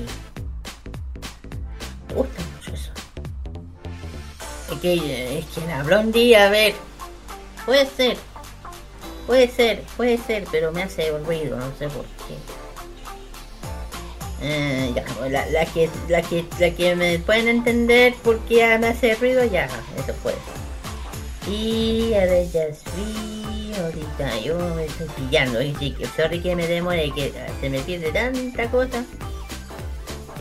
Me 2.08 2.16
gusta 2.16 2.42
mucho 2.56 2.74
eso. 2.74 2.92
Es 4.72 4.80
que, 4.80 5.38
es 5.38 5.46
que 5.46 5.62
La 5.68 5.84
Blondie, 5.84 6.36
a 6.36 6.50
ver, 6.50 6.74
puede 7.68 7.86
ser. 7.86 8.18
Puede 9.28 9.48
ser, 9.48 9.84
puede 9.96 10.18
ser, 10.18 10.46
pero 10.52 10.72
me 10.72 10.82
hace 10.82 11.12
ruido, 11.20 11.56
no 11.56 11.72
sé 11.78 11.88
por 11.88 12.06
qué. 12.06 12.36
Eh, 14.42 14.92
ya, 14.96 15.06
la, 15.30 15.46
la, 15.52 15.66
que, 15.66 15.88
la, 16.10 16.24
que, 16.24 16.46
la 16.60 16.72
que 16.72 16.96
me 16.96 17.20
pueden 17.20 17.48
entender 17.48 18.16
por 18.24 18.40
qué 18.46 18.76
me 18.80 18.88
hace 18.88 19.14
ruido, 19.14 19.44
ya, 19.46 19.66
eso 20.00 20.14
puede 20.24 20.38
Y 21.48 22.14
a 22.14 22.26
ver, 22.26 22.50
ya 22.52 22.68
ahorita 23.82 24.40
yo 24.40 24.58
me 24.76 24.86
estoy 24.86 25.08
pillando, 25.10 25.62
y 25.62 25.96
sorry 26.16 26.40
que 26.40 26.56
me 26.56 26.68
demore, 26.68 27.12
que 27.16 27.34
se 27.60 27.70
me 27.70 27.80
pierde 27.82 28.12
tanta 28.12 28.70
cosa. 28.70 29.04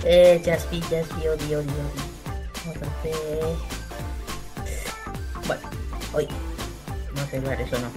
Eh, 0.04 0.40
just 0.44 0.70
be, 0.70 0.80
just 0.80 1.14
be, 1.16 1.28
odi, 1.28 1.54
odi, 1.54 1.68
odi. 1.68 2.00
Vamos 2.64 2.82
a 2.82 3.02
ver. 3.02 3.56
Bueno, 5.46 5.62
hoy. 6.14 6.28
No 7.14 7.26
sé 7.26 7.36
hablar 7.36 7.60
eso 7.60 7.78
no. 7.78 7.90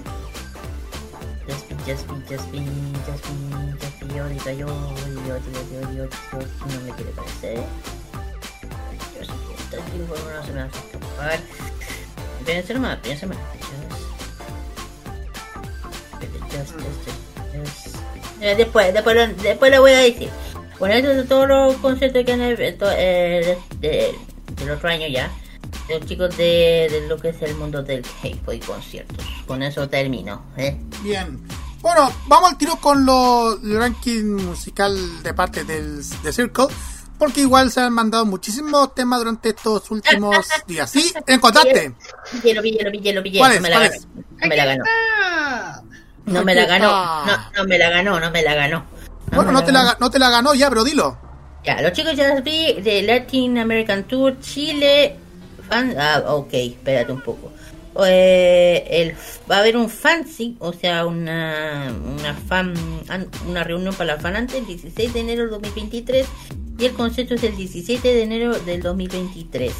Just 1.48 1.70
be, 1.70 1.76
just 1.86 2.08
be, 2.08 2.16
just 2.28 2.52
be, 2.52 2.60
just 3.06 3.24
be, 3.28 3.36
just 3.80 4.00
be, 4.02 4.20
ahorita 4.20 4.54
yo, 4.54 4.68
yo, 4.68 4.68
yo, 5.28 5.38
yo, 5.72 5.82
yo, 5.94 6.10
no 6.34 6.82
me 6.82 6.92
quiere 6.92 7.12
parecer. 7.12 7.64
Yo 9.18 9.26
sé 9.26 9.34
que 9.48 9.78
esta 9.78 9.96
información 9.96 10.36
no 10.36 10.46
se 10.46 10.52
me 10.52 10.62
hace 10.62 10.78
escapar. 10.80 11.40
Piensa 12.46 12.74
nomás, 12.74 12.98
piensa 12.98 13.26
más. 13.28 13.38
Después, 18.40 18.94
después, 18.94 19.16
lo, 19.16 19.28
después 19.42 19.72
lo 19.72 19.82
voy 19.82 19.92
a 19.92 20.00
decir. 20.00 20.30
Bueno, 20.78 20.96
estos 20.96 21.16
son 21.16 21.28
todos 21.28 21.48
los 21.48 21.76
conceptos 21.78 22.26
que 22.26 22.34
han 22.34 22.42
eh, 22.42 22.56
de, 22.56 23.58
de, 23.80 24.16
del 24.58 24.72
otro 24.72 24.90
año 24.90 25.08
ya. 25.08 25.32
Los 25.90 26.06
chicos 26.06 26.36
de, 26.36 26.90
de 26.92 27.08
lo 27.08 27.18
que 27.18 27.30
es 27.30 27.42
el 27.42 27.56
mundo 27.56 27.82
del 27.84 28.02
K-pop 28.02 28.54
y 28.54 28.60
conciertos. 28.60 29.26
Con 29.48 29.64
eso 29.64 29.88
termino. 29.88 30.44
¿eh? 30.58 30.78
Bien. 31.02 31.42
Bueno, 31.82 32.12
vamos 32.28 32.52
al 32.52 32.58
tiro 32.58 32.76
con 32.78 33.06
lo, 33.06 33.54
el 33.62 33.78
ranking 33.78 34.24
musical 34.36 35.24
de 35.24 35.34
parte 35.34 35.64
del, 35.64 36.02
de 36.22 36.34
Circle. 36.34 36.68
Porque 37.24 37.42
igual 37.42 37.72
se 37.72 37.80
han 37.80 37.94
mandado 37.94 38.26
muchísimos 38.26 38.94
temas 38.94 39.20
durante 39.20 39.50
estos 39.50 39.90
últimos 39.92 40.46
días. 40.68 40.90
¿Sí? 40.90 41.14
¿Encontraste? 41.28 41.94
Pillé, 42.32 42.54
lo 42.54 42.62
pillé, 42.62 42.84
lo 42.84 42.92
pillé, 42.92 43.14
lo 43.14 43.24
pillé. 43.24 43.40
¿Cuál 43.40 43.56
No 43.56 43.62
me 43.62 43.70
la 43.70 43.78
¿Cuál 43.78 43.90
ganó. 43.90 44.04
No 44.42 44.48
me 44.48 44.56
la 44.56 44.66
ganó. 44.66 44.84
No 46.26 46.44
me 46.44 46.56
la 46.56 46.66
ganó. 46.66 47.26
No, 47.26 47.38
no 47.58 47.66
me 47.66 47.78
la 47.78 47.90
ganó, 47.90 48.20
no 48.20 48.32
me 48.32 48.42
la 48.44 48.56
ganó. 48.56 48.86
No 49.32 49.36
Bueno, 49.38 49.52
no 49.54 49.64
te, 49.64 49.72
la, 49.72 49.98
no 50.00 50.10
te 50.12 50.20
la 50.20 50.30
ganó 50.30 50.54
ya, 50.54 50.68
pero 50.70 50.84
dilo. 50.84 51.18
Ya, 51.66 51.82
los 51.82 51.94
chicos 51.94 52.16
ya 52.16 52.34
los 52.34 52.44
vi 52.44 52.74
de 52.82 53.02
Latin 53.04 53.58
American 53.58 54.04
Tour 54.04 54.40
Chile. 54.42 55.16
Fan, 55.70 55.96
ah, 55.98 56.24
ok, 56.28 56.54
espérate 56.54 57.12
un 57.14 57.22
poco. 57.22 57.54
Eh, 58.06 58.86
el, 58.90 59.16
va 59.50 59.58
a 59.58 59.60
haber 59.60 59.78
un 59.78 59.90
fancy, 59.90 60.58
o 60.60 60.74
sea, 60.74 61.06
una, 61.06 61.94
una 62.18 62.34
fan, 62.34 62.74
an- 63.08 63.30
una 63.48 63.64
reunión 63.64 63.94
para 63.94 64.16
la 64.16 64.22
fan 64.22 64.36
antes 64.36 64.58
el 64.58 64.66
16 64.66 65.14
de 65.14 65.20
enero 65.20 65.42
del 65.44 65.52
2023 65.52 66.26
y 66.78 66.86
el 66.86 66.94
concierto 66.94 67.36
es 67.36 67.44
el 67.44 67.56
17 67.56 68.08
de 68.08 68.24
enero 68.24 68.58
del 68.60 68.82
2023. 68.82 69.74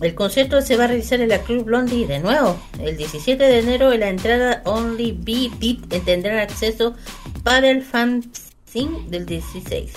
El 0.00 0.14
concierto 0.14 0.60
se 0.60 0.76
va 0.76 0.84
a 0.84 0.86
realizar 0.88 1.20
en 1.20 1.28
la 1.28 1.38
Club 1.38 1.64
Blondie 1.64 2.06
de 2.06 2.18
nuevo. 2.18 2.58
El 2.80 2.96
17 2.96 3.42
de 3.42 3.58
enero 3.60 3.92
en 3.92 4.00
la 4.00 4.08
entrada 4.08 4.62
Only 4.64 5.12
B 5.12 5.50
Beat 5.58 6.04
tendrán 6.04 6.38
acceso 6.38 6.94
para 7.42 7.70
el 7.70 7.82
fanzine 7.82 9.04
del 9.08 9.24
16. 9.24 9.92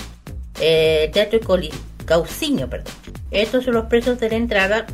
Eh, 0.59 1.09
Teatro 1.13 1.39
Coli 1.41 1.71
Cauciño, 2.05 2.69
perdón. 2.69 2.93
Estos 3.31 3.65
son 3.65 3.73
los 3.73 3.85
precios 3.87 4.19
de 4.19 4.29
la 4.29 4.35
entrada. 4.35 4.85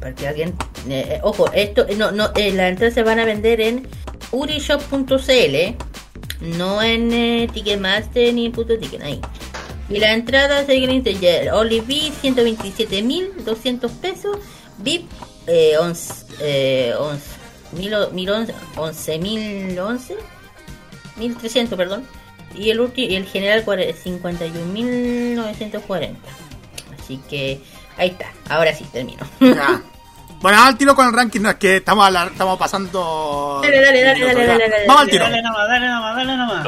Para 0.00 0.14
que 0.14 0.26
alguien. 0.26 0.54
eh, 0.88 1.06
eh, 1.08 1.20
ojo, 1.22 1.50
esto 1.52 1.86
no, 1.96 2.12
no, 2.12 2.30
eh, 2.34 2.52
las 2.52 2.70
entradas 2.70 2.94
se 2.94 3.02
van 3.02 3.18
a 3.18 3.24
vender 3.24 3.60
en 3.60 3.86
urishop.cl, 4.30 5.76
no 6.58 6.82
en 6.82 7.12
eh, 7.12 7.48
Ticketmaster 7.52 8.32
ni 8.32 8.46
en 8.46 8.52
puto 8.52 8.78
ticket. 8.78 9.02
Y 9.88 9.98
la 9.98 10.12
entrada 10.12 10.64
se 10.64 10.72
dice 10.72 11.50
Only 11.52 11.80
VIP 11.80 12.14
127.200 12.22 13.90
pesos, 14.00 14.38
VIP 14.78 15.10
eh, 15.46 15.76
11, 15.78 16.14
eh, 16.40 16.94
11, 16.98 17.24
mil 17.72 17.94
o- 17.94 18.10
mil 18.10 18.30
once- 18.30 18.54
11.011, 18.76 20.16
1.300, 21.18 21.76
perdón. 21.76 22.04
Y 22.54 22.70
el, 22.70 22.80
y 22.96 23.14
el 23.16 23.26
general 23.26 23.64
cuare- 23.64 23.94
51.940. 23.94 26.16
Así 27.02 27.18
que 27.28 27.60
ahí 27.96 28.10
está, 28.10 28.32
ahora 28.48 28.74
sí 28.74 28.84
termino. 28.92 29.24
Ya. 29.40 29.82
Bueno, 30.42 30.60
al 30.62 30.76
tiro 30.76 30.94
con 30.96 31.06
el 31.06 31.12
ranking, 31.12 31.40
no 31.40 31.50
es 31.50 31.56
que 31.56 31.76
estamos, 31.76 32.04
a 32.06 32.10
la- 32.10 32.24
estamos 32.26 32.58
pasando. 32.58 33.60
Dale, 33.62 33.80
dale, 33.80 34.02
dale, 34.02 34.20
dale, 34.26 34.46
dale, 34.46 34.68
dale, 34.68 34.86
Vamos 34.88 35.02
al 35.02 35.08
tiro. 35.10 35.24
Dale 35.24 35.42
nomás, 35.42 35.68
dale 35.68 35.86
nomás, 35.88 36.16
dale 36.16 36.36
nomás. 36.36 36.66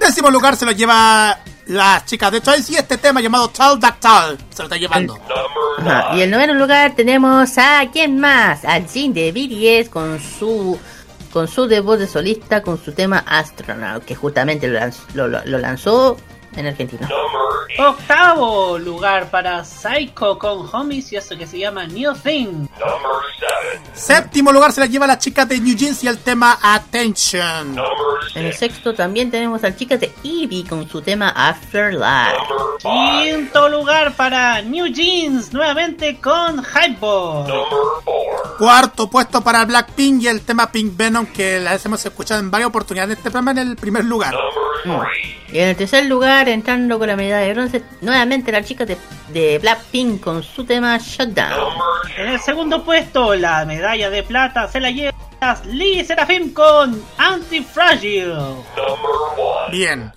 Décimo 0.00 0.30
lugar 0.30 0.56
se 0.56 0.64
lo 0.66 0.72
lleva 0.72 1.38
las 1.66 2.04
chicas 2.04 2.32
de 2.32 2.42
Choice 2.42 2.72
y 2.72 2.76
este 2.76 2.98
tema 2.98 3.20
llamado 3.20 3.50
Child 3.52 3.78
Dactyl 3.80 4.38
se 4.50 4.58
lo 4.58 4.64
está 4.64 4.76
llevando. 4.76 5.18
Ajá, 5.78 6.16
Y 6.16 6.22
en 6.22 6.30
noveno 6.30 6.54
lugar 6.54 6.94
tenemos 6.96 7.56
a 7.58 7.84
quién 7.92 8.18
más, 8.18 8.64
a 8.64 8.80
Jin 8.80 9.14
de 9.14 9.30
BTS 9.32 9.88
con 9.90 10.20
su 10.20 10.78
con 11.32 11.48
su 11.48 11.66
debut 11.66 11.98
de 11.98 12.06
solista 12.06 12.62
con 12.62 12.80
su 12.82 12.92
tema 12.92 13.24
Astronaut, 13.26 14.04
que 14.04 14.14
justamente 14.14 14.68
lo 14.68 14.78
lanzó, 14.78 15.02
lo, 15.14 15.26
lo- 15.26 15.44
lo 15.44 15.58
lanzó 15.58 16.16
en 16.56 16.66
Argentina. 16.66 17.08
Octavo 17.78 18.78
lugar 18.78 19.30
para 19.30 19.64
Psycho 19.64 20.38
con 20.38 20.68
Homies 20.72 21.12
y 21.12 21.16
eso 21.16 21.36
que 21.36 21.46
se 21.46 21.58
llama 21.58 21.86
New 21.86 22.14
Thing. 22.14 22.66
Séptimo 23.94 24.52
lugar 24.52 24.72
se 24.72 24.80
la 24.80 24.86
lleva 24.86 25.06
las 25.06 25.18
chicas 25.18 25.48
de 25.48 25.58
New 25.58 25.74
Jeans 25.74 26.04
y 26.04 26.08
el 26.08 26.18
tema 26.18 26.58
Attention. 26.62 27.76
En 28.34 28.46
el 28.46 28.54
sexto 28.54 28.94
también 28.94 29.30
tenemos 29.30 29.62
a 29.64 29.74
chicas 29.74 30.00
de 30.00 30.12
Eevee 30.22 30.64
con 30.68 30.88
su 30.88 31.02
tema 31.02 31.30
Afterlife. 31.30 32.36
Quinto 32.80 33.68
lugar 33.68 34.14
para 34.14 34.60
New 34.62 34.86
Jeans, 34.86 35.52
nuevamente 35.52 36.18
con 36.20 36.62
Hypeball. 36.62 37.52
Cuarto 38.58 39.10
puesto 39.10 39.42
para 39.42 39.64
Blackpink 39.64 40.22
y 40.22 40.28
el 40.28 40.42
tema 40.42 40.70
Pink 40.70 40.96
Venom 40.96 41.26
que 41.26 41.58
las 41.60 41.84
hemos 41.86 42.04
escuchado 42.04 42.40
en 42.40 42.50
varias 42.50 42.68
oportunidades 42.68 43.12
en 43.12 43.18
este 43.18 43.30
programa 43.30 43.52
en 43.52 43.68
el 43.68 43.76
primer 43.76 44.04
lugar. 44.04 44.34
Y 45.52 45.58
en 45.58 45.68
el 45.68 45.76
tercer 45.76 46.06
lugar, 46.06 46.43
entrando 46.48 46.98
con 46.98 47.08
la 47.08 47.16
medalla 47.16 47.46
de 47.46 47.54
bronce, 47.54 47.82
nuevamente 48.00 48.52
las 48.52 48.66
chicas 48.66 48.86
de, 48.86 48.98
de 49.32 49.58
Blackpink 49.58 50.20
con 50.20 50.42
su 50.42 50.64
tema 50.64 50.98
Shutdown. 50.98 51.74
En 52.16 52.28
el 52.28 52.40
segundo 52.40 52.84
puesto, 52.84 53.34
la 53.34 53.64
medalla 53.64 54.10
de 54.10 54.22
plata 54.22 54.68
se 54.68 54.80
la 54.80 54.90
lleva 54.90 55.14
Lee 55.66 56.04
Serafim 56.04 56.52
con 56.52 57.02
Antifragile. 57.18 58.34
Bien. 59.70 60.12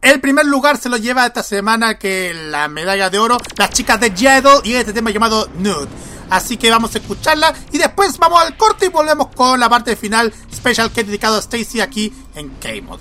El 0.00 0.20
primer 0.20 0.46
lugar 0.46 0.78
se 0.78 0.88
lo 0.88 0.96
lleva 0.96 1.26
esta 1.26 1.44
semana 1.44 1.96
que 1.96 2.34
la 2.34 2.66
medalla 2.66 3.08
de 3.08 3.18
oro, 3.18 3.38
las 3.56 3.70
chicas 3.70 4.00
de 4.00 4.08
Idol 4.08 4.60
y 4.64 4.74
este 4.74 4.92
tema 4.92 5.10
llamado 5.10 5.48
Nude. 5.58 5.88
Así 6.28 6.56
que 6.56 6.70
vamos 6.70 6.94
a 6.94 6.98
escucharla 6.98 7.54
y 7.70 7.78
después 7.78 8.18
vamos 8.18 8.42
al 8.42 8.56
corte 8.56 8.86
y 8.86 8.88
volvemos 8.88 9.28
con 9.28 9.60
la 9.60 9.68
parte 9.68 9.94
final 9.96 10.32
special 10.52 10.90
que 10.90 11.02
he 11.02 11.04
dedicado 11.04 11.36
a 11.36 11.40
Stacy 11.40 11.80
aquí 11.80 12.12
en 12.34 12.48
K-Mod. 12.56 13.00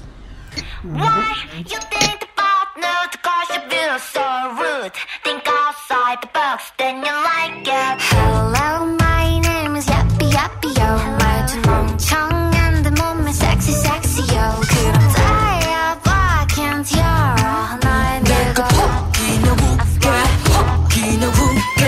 You 2.71 2.71
think 2.71 2.71
about 2.71 2.71
nude 2.77 3.17
cause 3.23 3.49
you 3.55 3.61
feel 3.71 3.99
so 3.99 4.27
rude 4.61 4.93
Think 5.25 5.43
outside 5.49 6.19
the 6.23 6.29
box 6.33 6.71
then 6.79 6.97
you 6.99 7.13
like 7.31 7.67
it 7.67 7.97
Hello 8.11 8.87
my 8.87 9.39
name 9.41 9.75
is 9.77 9.87
Yappy 9.87 10.31
Yappy 10.31 10.71
Yo 10.79 10.91
말투 11.19 11.59
멍청한데 11.67 12.91
몸매 12.91 13.31
sexy 13.31 13.73
sexy 13.75 14.23
yo 14.35 14.47
그럼 14.71 14.95
다야봐 15.17 16.47
can't 16.55 16.89
열어 16.97 17.79
날 17.83 18.23
내가 18.23 18.69
포기는 18.69 19.47
웃게 19.59 20.07
포기는 20.47 21.23
웃게 21.29 21.83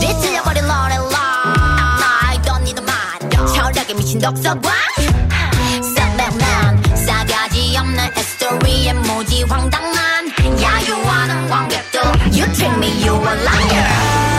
뒤틀려버린 0.00 0.66
노래라 0.66 1.16
I 2.30 2.38
don't 2.42 2.62
need 2.62 2.78
a 2.78 2.84
man 2.84 3.18
철학에 3.54 3.94
미친 3.94 4.18
독서관 4.20 4.72
셀백맨 5.94 6.96
싸가지 6.96 7.76
없는 7.78 8.10
스토리에 8.16 8.92
모지 8.94 9.44
황당한 9.44 10.05
yeah, 10.55 10.79
you 10.87 10.95
wanna 11.03 11.37
won't 11.49 11.69
get 11.69 11.83
through. 11.91 12.13
You 12.31 12.45
think 12.53 12.77
me, 12.77 12.89
you 13.03 13.13
a 13.13 13.33
liar. 13.47 14.36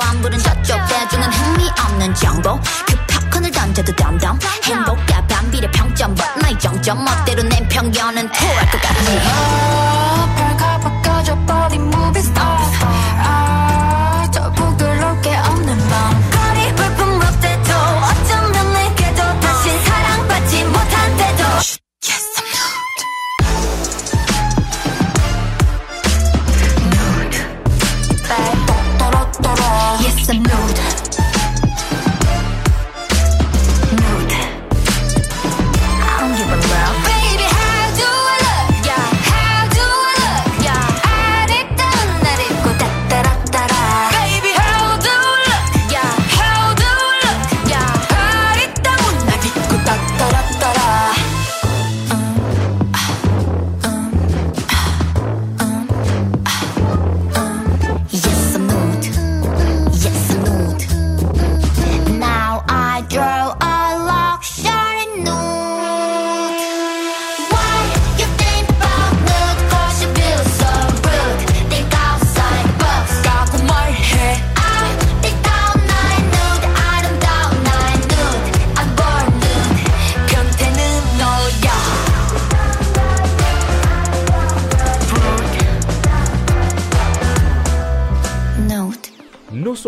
안 0.00 0.20
부른 0.20 0.38
저쪽 0.38 0.78
대중은 0.88 1.30
흥미없는 1.30 2.14
정보. 2.14 2.60
그 2.86 2.96
팝콘을 3.06 3.50
던져도 3.50 3.94
덤덤. 3.96 4.38
행복과 4.64 5.26
반비례 5.26 5.70
평점 5.70 6.14
But 6.14 6.40
나의 6.40 6.58
정점 6.58 6.98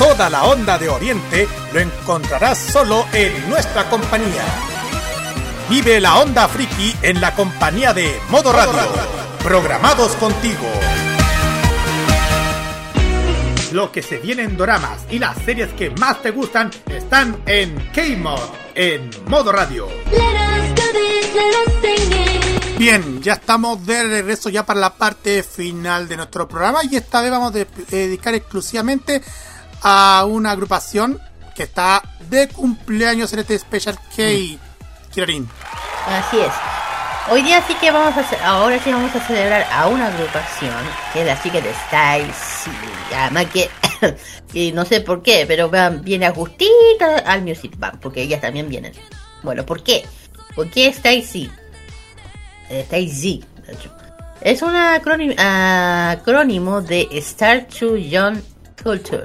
Toda 0.00 0.30
la 0.30 0.44
onda 0.44 0.78
de 0.78 0.88
Oriente 0.88 1.46
lo 1.74 1.78
encontrarás 1.78 2.56
solo 2.56 3.04
en 3.12 3.50
nuestra 3.50 3.90
compañía. 3.90 4.46
Vive 5.68 6.00
la 6.00 6.20
onda 6.20 6.48
friki 6.48 6.96
en 7.02 7.20
la 7.20 7.34
compañía 7.34 7.92
de 7.92 8.18
Modo 8.30 8.50
Radio. 8.50 8.80
Programados 9.44 10.12
contigo. 10.12 10.66
Lo 13.72 13.92
que 13.92 14.00
se 14.00 14.16
viene 14.16 14.44
en 14.44 14.56
doramas 14.56 15.04
y 15.10 15.18
las 15.18 15.36
series 15.44 15.68
que 15.74 15.90
más 15.90 16.22
te 16.22 16.30
gustan 16.30 16.70
están 16.86 17.42
en 17.44 17.76
K-Mod, 17.92 18.40
en 18.74 19.10
Modo 19.26 19.52
Radio. 19.52 19.86
Bien, 22.78 23.20
ya 23.20 23.34
estamos 23.34 23.84
de 23.84 24.02
regreso 24.04 24.48
ya 24.48 24.64
para 24.64 24.80
la 24.80 24.94
parte 24.94 25.42
final 25.42 26.08
de 26.08 26.16
nuestro 26.16 26.48
programa 26.48 26.80
y 26.90 26.96
esta 26.96 27.20
vez 27.20 27.30
vamos 27.30 27.54
a 27.54 27.66
dedicar 27.90 28.34
exclusivamente 28.34 29.20
a 29.82 30.24
una 30.28 30.52
agrupación 30.52 31.20
que 31.54 31.64
está 31.64 32.02
de 32.28 32.48
cumpleaños 32.48 33.32
en 33.32 33.40
este 33.40 33.58
Special 33.58 33.96
K. 34.16 34.22
Kirarin. 35.12 35.48
Así 36.06 36.38
es. 36.40 36.52
Hoy 37.28 37.42
día 37.42 37.62
sí 37.66 37.74
que 37.74 37.90
vamos 37.90 38.16
a 38.16 38.20
hacer, 38.20 38.40
ahora 38.42 38.78
sí 38.82 38.90
vamos 38.92 39.14
a 39.14 39.20
celebrar 39.20 39.66
a 39.70 39.88
una 39.88 40.08
agrupación 40.08 40.74
que 41.12 41.20
es 41.20 41.26
la 41.26 41.40
chica 41.40 41.60
de 41.60 41.70
Stacy. 41.70 42.70
Además 43.14 43.46
que, 43.52 43.70
que 44.52 44.72
no 44.72 44.84
sé 44.84 45.00
por 45.00 45.22
qué, 45.22 45.44
pero 45.46 45.70
viene 46.02 46.26
a 46.26 46.32
justita 46.32 47.18
al 47.26 47.42
Music 47.42 47.74
Bank, 47.78 47.98
porque 48.00 48.22
ellas 48.22 48.40
también 48.40 48.68
vienen. 48.68 48.92
Bueno, 49.42 49.64
¿por 49.64 49.82
qué? 49.82 50.04
¿Por 50.54 50.70
qué 50.70 50.88
Stacy? 50.88 51.50
Eh, 52.68 52.80
Stacy, 52.80 53.44
de 53.66 53.72
hecho. 53.74 53.90
Es 54.40 54.62
un 54.62 54.74
acrónimo, 54.74 55.34
acrónimo 55.38 56.80
de 56.80 57.06
Star 57.12 57.66
to 57.66 57.96
Young 57.96 58.40
Culture, 58.82 59.24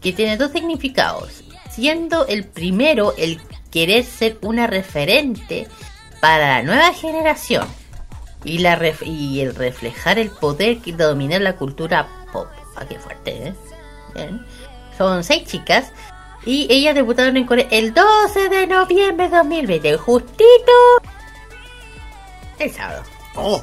que 0.00 0.12
tiene 0.12 0.36
dos 0.36 0.52
significados, 0.52 1.42
siendo 1.70 2.26
el 2.26 2.44
primero 2.44 3.14
el 3.16 3.40
querer 3.70 4.04
ser 4.04 4.38
una 4.42 4.66
referente 4.66 5.66
para 6.20 6.48
la 6.48 6.62
nueva 6.62 6.92
generación 6.92 7.66
y, 8.44 8.58
la 8.58 8.76
ref 8.76 9.02
y 9.04 9.40
el 9.40 9.54
reflejar 9.54 10.18
el 10.18 10.30
poder 10.30 10.78
que 10.78 10.92
domina 10.92 11.38
la 11.38 11.56
cultura 11.56 12.08
pop. 12.32 12.48
Ah, 12.76 12.86
qué 12.88 12.98
fuerte, 12.98 13.48
¿eh? 13.48 13.54
Bien. 14.14 14.44
Son 14.96 15.22
seis 15.24 15.44
chicas 15.44 15.92
y 16.44 16.66
ellas 16.70 16.94
debutaron 16.94 17.36
en 17.36 17.46
Corea 17.46 17.66
el 17.70 17.92
12 17.92 18.48
de 18.48 18.66
noviembre 18.66 19.28
de 19.28 19.36
2020, 19.36 19.96
justito 19.98 20.72
el 22.58 22.72
sábado. 22.72 23.02
Oh. 23.36 23.62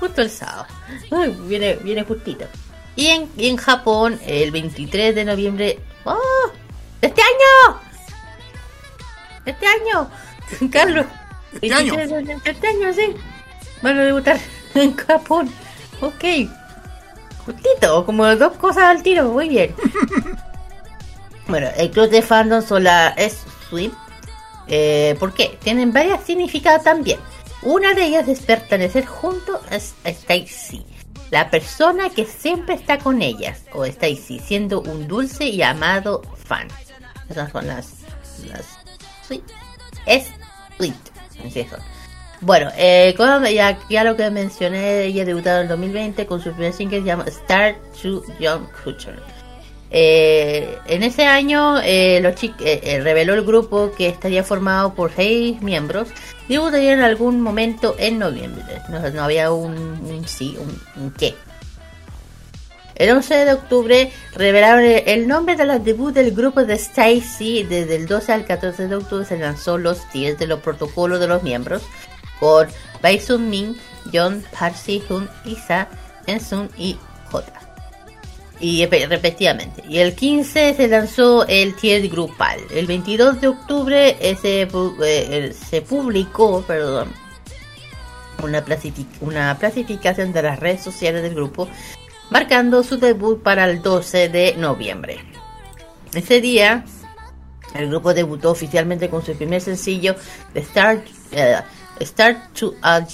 Justo 0.00 0.22
el 0.22 0.30
sábado. 0.30 0.66
Uy, 1.10 1.28
viene, 1.46 1.74
viene 1.76 2.02
justito. 2.04 2.46
Y 2.98 3.06
en, 3.06 3.30
y 3.36 3.48
en 3.48 3.56
Japón 3.56 4.18
el 4.26 4.50
23 4.50 5.14
de 5.14 5.24
noviembre. 5.24 5.78
¡Oh! 6.02 6.18
¡De 7.00 7.06
este 7.06 7.22
año! 7.22 7.80
¡De 9.44 9.52
este 9.52 9.66
año! 9.66 10.10
Carlos. 10.72 11.06
¿Este 11.52 11.72
año? 11.72 11.94
Este 12.44 12.66
año, 12.66 12.92
sí. 12.92 13.14
Van 13.82 13.98
a 13.98 14.02
debutar 14.02 14.40
en 14.74 14.96
Japón. 14.96 15.48
Ok. 16.00 16.50
Justito, 17.46 18.04
como 18.04 18.34
dos 18.34 18.54
cosas 18.56 18.82
al 18.86 19.04
tiro, 19.04 19.30
muy 19.30 19.48
bien. 19.48 19.76
bueno, 21.46 21.68
el 21.76 21.92
club 21.92 22.10
de 22.10 22.20
fandom 22.20 22.66
son 22.66 22.82
la 22.82 23.10
es 23.10 23.44
Swim, 23.68 23.92
Eh, 24.66 25.14
¿Por 25.20 25.32
qué? 25.34 25.56
Tienen 25.62 25.92
varias 25.92 26.24
significados 26.24 26.82
también. 26.82 27.20
Una 27.62 27.94
de 27.94 28.06
ellas 28.06 28.26
es 28.26 28.40
pertenecer 28.40 29.06
junto 29.06 29.60
a 29.70 29.76
Stacy, 29.76 30.84
la 31.30 31.50
persona 31.50 32.10
que 32.10 32.24
siempre 32.24 32.74
está 32.74 32.98
con 32.98 33.22
ellas, 33.22 33.64
o 33.72 33.84
Stacy, 33.84 34.38
siendo 34.38 34.80
un 34.80 35.06
dulce 35.06 35.44
y 35.44 35.62
amado 35.62 36.22
fan. 36.36 36.68
Esas 37.28 37.52
son 37.52 37.66
las. 37.66 37.94
las 38.48 38.64
sí, 39.26 39.42
es. 40.06 40.26
Bueno, 42.40 42.70
eh, 42.76 43.14
como 43.16 43.46
ya, 43.48 44.04
lo 44.04 44.16
que 44.16 44.30
mencioné, 44.30 45.04
ella 45.04 45.24
debutó 45.24 45.50
en 45.50 45.56
el 45.62 45.68
2020 45.68 46.26
con 46.26 46.40
su 46.40 46.52
primer 46.52 46.72
single 46.72 46.98
que 46.98 47.02
se 47.02 47.06
llama 47.06 47.24
Star 47.26 47.76
to 48.00 48.22
Young 48.38 48.66
Culture. 48.84 49.18
Eh, 49.90 50.78
en 50.86 51.02
ese 51.02 51.24
año 51.24 51.80
eh, 51.80 52.20
los 52.20 52.42
eh, 52.42 52.52
eh, 52.60 53.00
reveló 53.02 53.32
el 53.34 53.42
grupo 53.42 53.90
que 53.96 54.08
estaría 54.08 54.44
formado 54.44 54.92
por 54.94 55.10
seis 55.10 55.62
miembros 55.62 56.08
debutaría 56.56 56.92
en 56.92 57.00
algún 57.00 57.40
momento 57.40 57.94
en 57.98 58.18
noviembre. 58.18 58.64
No, 58.88 59.22
había 59.22 59.52
un, 59.52 59.76
un 59.76 60.26
sí, 60.26 60.56
un, 60.58 61.02
un 61.02 61.10
qué. 61.12 61.34
El 62.98 63.10
11 63.10 63.44
de 63.44 63.52
octubre 63.52 64.12
revelaron 64.34 64.84
el, 64.84 65.28
nombre 65.28 65.54
de 65.54 65.64
la 65.64 65.78
debut 65.78 66.12
del 66.12 66.32
grupo 66.32 66.64
de 66.64 66.74
Stacy. 66.74 67.62
Desde 67.62 67.94
el 67.94 68.06
12 68.06 68.32
al 68.32 68.44
14 68.44 68.88
de 68.88 68.96
octubre 68.96 69.24
se 69.24 69.38
lanzó 69.38 69.78
los 69.78 70.10
10 70.12 70.36
de 70.36 70.48
los 70.48 70.60
protocolos 70.60 71.20
de 71.20 71.28
los 71.28 71.44
miembros 71.44 71.82
con 72.40 72.66
Bai 73.00 73.20
Sun 73.20 73.48
Min, 73.48 73.76
John, 74.12 74.44
Park 74.58 74.74
Hun, 75.08 75.28
Isa, 75.44 75.88
Ensun 76.26 76.70
y. 76.76 76.96
Y 78.60 78.84
rep- 78.86 79.08
repetidamente. 79.08 79.84
Y 79.88 79.98
el 79.98 80.14
15 80.14 80.74
se 80.74 80.88
lanzó 80.88 81.46
el 81.46 81.74
tier 81.76 82.08
grupal. 82.08 82.58
El 82.70 82.86
22 82.86 83.40
de 83.40 83.48
octubre 83.48 84.16
eh, 84.20 84.36
se, 84.40 84.68
pu- 84.68 84.94
eh, 85.02 85.26
eh, 85.48 85.52
se 85.52 85.80
publicó, 85.82 86.62
perdón, 86.62 87.08
una, 88.42 88.64
una 89.20 89.56
clasificación 89.58 90.32
de 90.32 90.42
las 90.42 90.58
redes 90.58 90.82
sociales 90.82 91.22
del 91.22 91.34
grupo, 91.34 91.68
marcando 92.30 92.82
su 92.82 92.98
debut 92.98 93.42
para 93.42 93.64
el 93.70 93.80
12 93.80 94.28
de 94.28 94.54
noviembre. 94.56 95.18
Ese 96.12 96.40
día, 96.40 96.84
el 97.74 97.88
grupo 97.88 98.12
debutó 98.14 98.50
oficialmente 98.50 99.08
con 99.08 99.24
su 99.24 99.34
primer 99.34 99.60
sencillo, 99.60 100.16
The 100.52 100.64
Start, 100.64 101.06
eh, 101.32 101.56
Start 102.00 102.54
to 102.54 102.74
a 102.82 103.06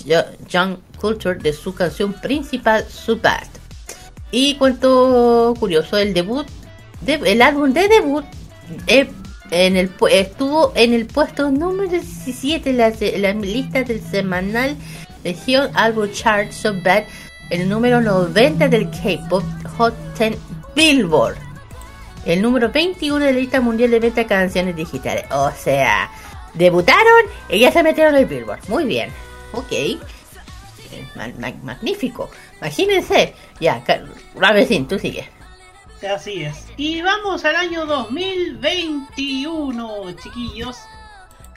Young 0.49 0.79
Culture, 0.99 1.39
de 1.39 1.53
su 1.53 1.75
canción 1.75 2.13
principal, 2.15 2.85
Subat. 2.89 3.47
Y 4.37 4.57
cuento 4.57 5.55
curioso, 5.61 5.97
el 5.97 6.13
debut, 6.13 6.45
de- 7.03 7.21
el 7.25 7.41
álbum 7.41 7.73
de 7.73 7.87
debut 7.87 8.25
eh, 8.89 9.09
en 9.53 9.77
el, 9.77 9.93
estuvo 10.11 10.73
en 10.75 10.93
el 10.93 11.07
puesto 11.07 11.53
número 11.53 11.89
17 11.89 12.71
en 12.71 12.79
la, 12.79 12.89
en 12.99 13.23
la 13.23 13.33
lista 13.35 13.85
del 13.85 14.01
semanal 14.03 14.77
Legion 15.23 15.71
Album 15.75 16.11
Chart 16.11 16.51
So 16.51 16.75
Bad, 16.83 17.05
el 17.51 17.69
número 17.69 18.01
90 18.01 18.67
del 18.67 18.91
K-Pop 18.91 19.45
Hot 19.79 19.95
10 20.19 20.37
Billboard, 20.75 21.37
el 22.27 22.43
número 22.43 22.71
21 22.73 23.25
de 23.25 23.33
la 23.33 23.39
lista 23.39 23.61
mundial 23.61 23.93
de 23.93 24.01
venta 24.01 24.23
de 24.23 24.27
canciones 24.27 24.75
digitales. 24.75 25.27
O 25.31 25.53
sea, 25.57 26.11
debutaron 26.55 27.23
y 27.49 27.61
ya 27.61 27.71
se 27.71 27.85
metieron 27.85 28.17
en 28.17 28.23
el 28.23 28.27
Billboard. 28.27 28.69
Muy 28.69 28.85
bien, 28.85 29.11
ok. 29.53 29.71
Ma- 31.17 31.29
ma- 31.39 31.53
magnífico. 31.63 32.31
Imagínense. 32.61 33.35
Ya, 33.61 33.83
Ravecín, 34.35 34.87
tú 34.89 34.99
sigues. 34.99 35.27
Así 36.15 36.43
es. 36.45 36.67
Y 36.77 37.01
vamos 37.03 37.45
al 37.45 37.57
año 37.57 37.87
2021, 37.87 40.13
chiquillos. 40.23 40.77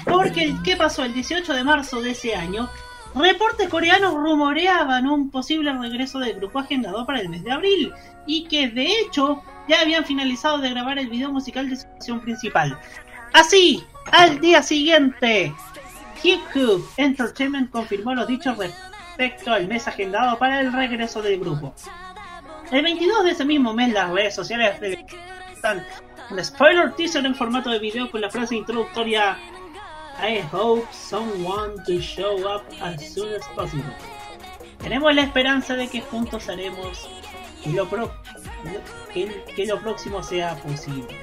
Porque, 0.06 0.56
¿qué 0.64 0.76
pasó? 0.78 1.04
El 1.04 1.14
18 1.14 1.54
de 1.54 1.64
marzo 1.64 2.02
de 2.02 2.12
ese 2.12 2.36
año, 2.36 2.70
reportes 3.14 3.68
coreanos 3.68 4.14
rumoreaban 4.14 5.08
un 5.08 5.30
posible 5.32 5.74
regreso 5.74 6.20
del 6.20 6.36
grupo 6.36 6.60
agendado 6.60 7.06
para 7.06 7.20
el 7.20 7.28
mes 7.30 7.44
de 7.44 7.52
abril. 7.52 7.92
Y 8.26 8.46
que 8.48 8.70
de 8.70 8.86
hecho 8.86 9.42
ya 9.68 9.82
habían 9.82 10.06
finalizado 10.06 10.60
de 10.60 10.70
grabar 10.70 10.98
el 11.00 11.10
video 11.10 11.32
musical 11.32 11.70
de 11.70 11.76
su 11.76 11.84
canción 11.90 12.22
principal. 12.22 12.80
Así, 13.34 13.84
al 14.12 14.40
día 14.40 14.64
siguiente, 14.64 15.54
Hip 16.24 16.40
Entertainment 16.96 17.70
confirmó 17.70 18.16
los 18.16 18.28
dichos 18.28 18.58
respecto 19.18 19.52
al 19.52 19.68
mes 19.68 19.88
agendado 19.88 20.38
para 20.38 20.62
el 20.62 20.72
regreso 20.72 21.22
del 21.24 21.40
grupo. 21.40 21.74
El 22.72 22.84
22 22.84 23.24
de 23.24 23.32
ese 23.32 23.46
mismo 23.46 23.74
mes, 23.74 23.92
las 23.94 24.12
redes 24.12 24.36
sociales 24.36 24.76
están 25.52 25.84
un 26.30 26.44
spoiler 26.44 26.94
teaser 26.94 27.26
en 27.26 27.34
formato 27.34 27.70
de 27.72 27.80
video 27.80 28.12
con 28.12 28.22
la 28.22 28.30
frase 28.30 28.56
introductoria 28.56 29.38
I 30.22 30.42
hope 30.52 30.86
someone 30.92 31.76
to 31.86 32.00
show 32.00 32.38
up 32.48 32.64
as 32.82 33.14
soon 33.14 33.34
as 33.34 33.48
possible. 33.56 33.92
Tenemos 34.80 35.14
la 35.16 35.22
esperanza 35.24 35.76
de 35.76 35.88
que 35.88 36.02
juntos 36.02 36.48
haremos 36.50 37.08
que 37.64 37.72
lo, 37.72 37.88
pro- 37.88 38.12
que, 39.14 39.44
que 39.56 39.66
lo 39.66 39.80
próximo 39.80 40.22
sea 40.22 40.56
posible. 40.58 41.18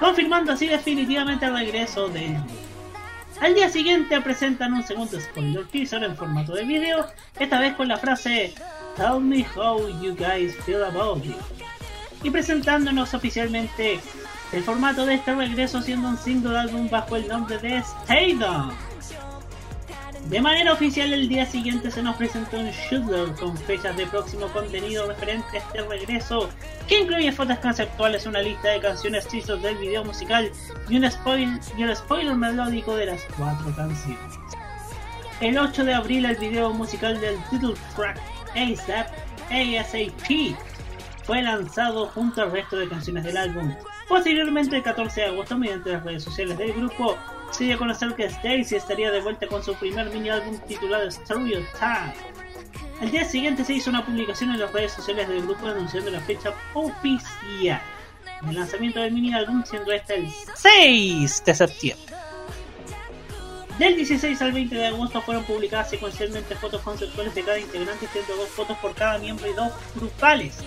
Confirmando 0.00 0.52
así 0.52 0.66
definitivamente 0.66 1.44
el 1.46 1.54
regreso 1.56 2.08
del 2.08 2.34
grupo. 2.34 2.52
Al 3.42 3.56
día 3.56 3.68
siguiente 3.68 4.20
presentan 4.20 4.72
un 4.72 4.84
segundo 4.84 5.20
spoiler 5.20 5.66
teaser 5.66 6.04
en 6.04 6.16
formato 6.16 6.54
de 6.54 6.64
video, 6.64 7.08
esta 7.40 7.58
vez 7.58 7.74
con 7.74 7.88
la 7.88 7.96
frase 7.96 8.54
Tell 8.94 9.18
me 9.18 9.44
how 9.56 9.80
you 10.00 10.14
guys 10.14 10.54
feel 10.64 10.84
about 10.84 11.24
it. 11.24 11.34
Y 12.22 12.30
presentándonos 12.30 13.14
oficialmente 13.14 13.98
el 14.52 14.62
formato 14.62 15.04
de 15.04 15.14
este 15.14 15.34
regreso 15.34 15.82
siendo 15.82 16.10
un 16.10 16.18
single 16.18 16.56
álbum 16.56 16.88
bajo 16.88 17.16
el 17.16 17.26
nombre 17.26 17.58
de 17.58 17.78
Stay 17.78 18.34
Down. 18.34 18.91
De 20.26 20.40
manera 20.40 20.72
oficial 20.72 21.12
el 21.12 21.28
día 21.28 21.44
siguiente 21.44 21.90
se 21.90 22.02
nos 22.02 22.16
presentó 22.16 22.58
un 22.58 22.70
shooter 22.70 23.34
con 23.34 23.56
fechas 23.56 23.96
de 23.96 24.06
próximo 24.06 24.46
contenido 24.48 25.06
referente 25.06 25.58
a 25.58 25.60
este 25.60 25.82
regreso 25.82 26.48
que 26.88 27.00
incluye 27.00 27.30
fotos 27.32 27.58
conceptuales, 27.58 28.24
una 28.26 28.40
lista 28.40 28.70
de 28.70 28.80
canciones 28.80 29.26
teasers 29.28 29.60
del 29.62 29.76
video 29.76 30.04
musical 30.04 30.50
y 30.88 30.96
un, 30.96 31.04
y 31.76 31.84
un 31.84 31.96
spoiler 31.96 32.34
melódico 32.34 32.96
de 32.96 33.06
las 33.06 33.22
cuatro 33.36 33.74
canciones. 33.76 34.18
El 35.40 35.58
8 35.58 35.84
de 35.84 35.94
abril 35.94 36.24
el 36.24 36.36
video 36.36 36.72
musical 36.72 37.20
del 37.20 37.36
title 37.50 37.74
track 37.96 38.18
ASAP 38.54 39.08
ASAP 39.50 40.56
fue 41.24 41.42
lanzado 41.42 42.06
junto 42.06 42.42
al 42.42 42.52
resto 42.52 42.76
de 42.76 42.88
canciones 42.88 43.24
del 43.24 43.36
álbum. 43.36 43.74
Posteriormente, 44.08 44.76
el 44.76 44.82
14 44.82 45.20
de 45.20 45.26
agosto, 45.28 45.58
mediante 45.58 45.92
las 45.92 46.04
redes 46.04 46.24
sociales 46.24 46.58
del 46.58 46.72
grupo, 46.72 47.16
se 47.52 47.64
dio 47.64 47.74
a 47.74 47.78
conocer 47.78 48.14
que 48.14 48.24
Stacy 48.24 48.76
estaría 48.76 49.10
de 49.10 49.20
vuelta 49.20 49.46
con 49.46 49.62
su 49.62 49.74
primer 49.74 50.08
mini 50.10 50.30
álbum 50.30 50.58
titulado 50.66 51.10
Stereotype. 51.10 52.14
Al 53.00 53.10
día 53.10 53.24
siguiente 53.24 53.64
se 53.64 53.74
hizo 53.74 53.90
una 53.90 54.04
publicación 54.04 54.50
en 54.52 54.60
las 54.60 54.72
redes 54.72 54.92
sociales 54.92 55.28
del 55.28 55.42
grupo 55.42 55.66
anunciando 55.66 56.10
la 56.10 56.20
fecha 56.20 56.54
oficial 56.72 57.80
del 58.42 58.54
lanzamiento 58.54 59.00
del 59.00 59.12
mini 59.12 59.34
álbum, 59.34 59.62
siendo 59.64 59.92
este 59.92 60.14
el 60.16 60.28
6 60.56 61.44
de 61.44 61.54
septiembre. 61.54 62.14
Del 63.78 63.96
16 63.96 64.40
al 64.42 64.52
20 64.52 64.74
de 64.74 64.86
agosto 64.86 65.20
fueron 65.22 65.44
publicadas 65.44 65.90
secuencialmente 65.90 66.54
fotos 66.56 66.80
conceptuales 66.82 67.34
de 67.34 67.42
cada 67.42 67.58
integrante, 67.58 68.06
siendo 68.12 68.36
dos 68.36 68.48
fotos 68.50 68.78
por 68.78 68.94
cada 68.94 69.18
miembro 69.18 69.50
y 69.50 69.54
dos 69.54 69.72
grupales. 69.94 70.58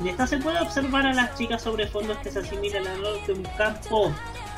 En 0.00 0.08
esta 0.08 0.26
se 0.26 0.38
puede 0.38 0.60
observar 0.60 1.06
a 1.06 1.12
las 1.12 1.36
chicas 1.38 1.62
sobre 1.62 1.86
fondos 1.86 2.18
que 2.18 2.30
se 2.30 2.40
asimilan 2.40 2.86
a 2.86 2.96
los 2.96 3.26
de 3.26 3.34
un 3.34 3.42
campo 3.56 4.12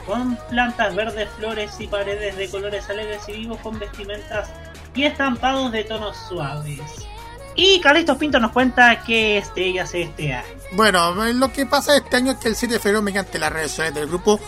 con 0.06 0.36
plantas 0.48 0.94
verdes, 0.94 1.28
flores 1.38 1.72
y 1.78 1.86
paredes 1.86 2.36
de 2.36 2.48
colores 2.48 2.88
alegres 2.90 3.22
y 3.28 3.32
vivos 3.32 3.60
con 3.60 3.78
vestimentas 3.78 4.50
y 4.94 5.04
estampados 5.04 5.72
de 5.72 5.84
tonos 5.84 6.16
suaves. 6.28 6.80
Y 7.56 7.80
Carlitos 7.80 8.18
Pinto 8.18 8.38
nos 8.40 8.52
cuenta 8.52 9.02
que 9.04 9.38
este 9.38 9.66
ella 9.66 9.84
hace 9.84 10.02
este 10.02 10.34
año. 10.34 10.44
Bueno, 10.72 11.14
lo 11.32 11.52
que 11.52 11.66
pasa 11.66 11.96
este 11.96 12.16
año 12.16 12.32
es 12.32 12.38
que 12.38 12.48
el 12.48 12.56
7 12.56 12.74
de 12.74 12.80
febrero, 12.80 13.02
mediante 13.02 13.38
las 13.38 13.52
redes 13.52 13.70
sociales 13.70 13.94
del 13.94 14.08
grupo, 14.08 14.40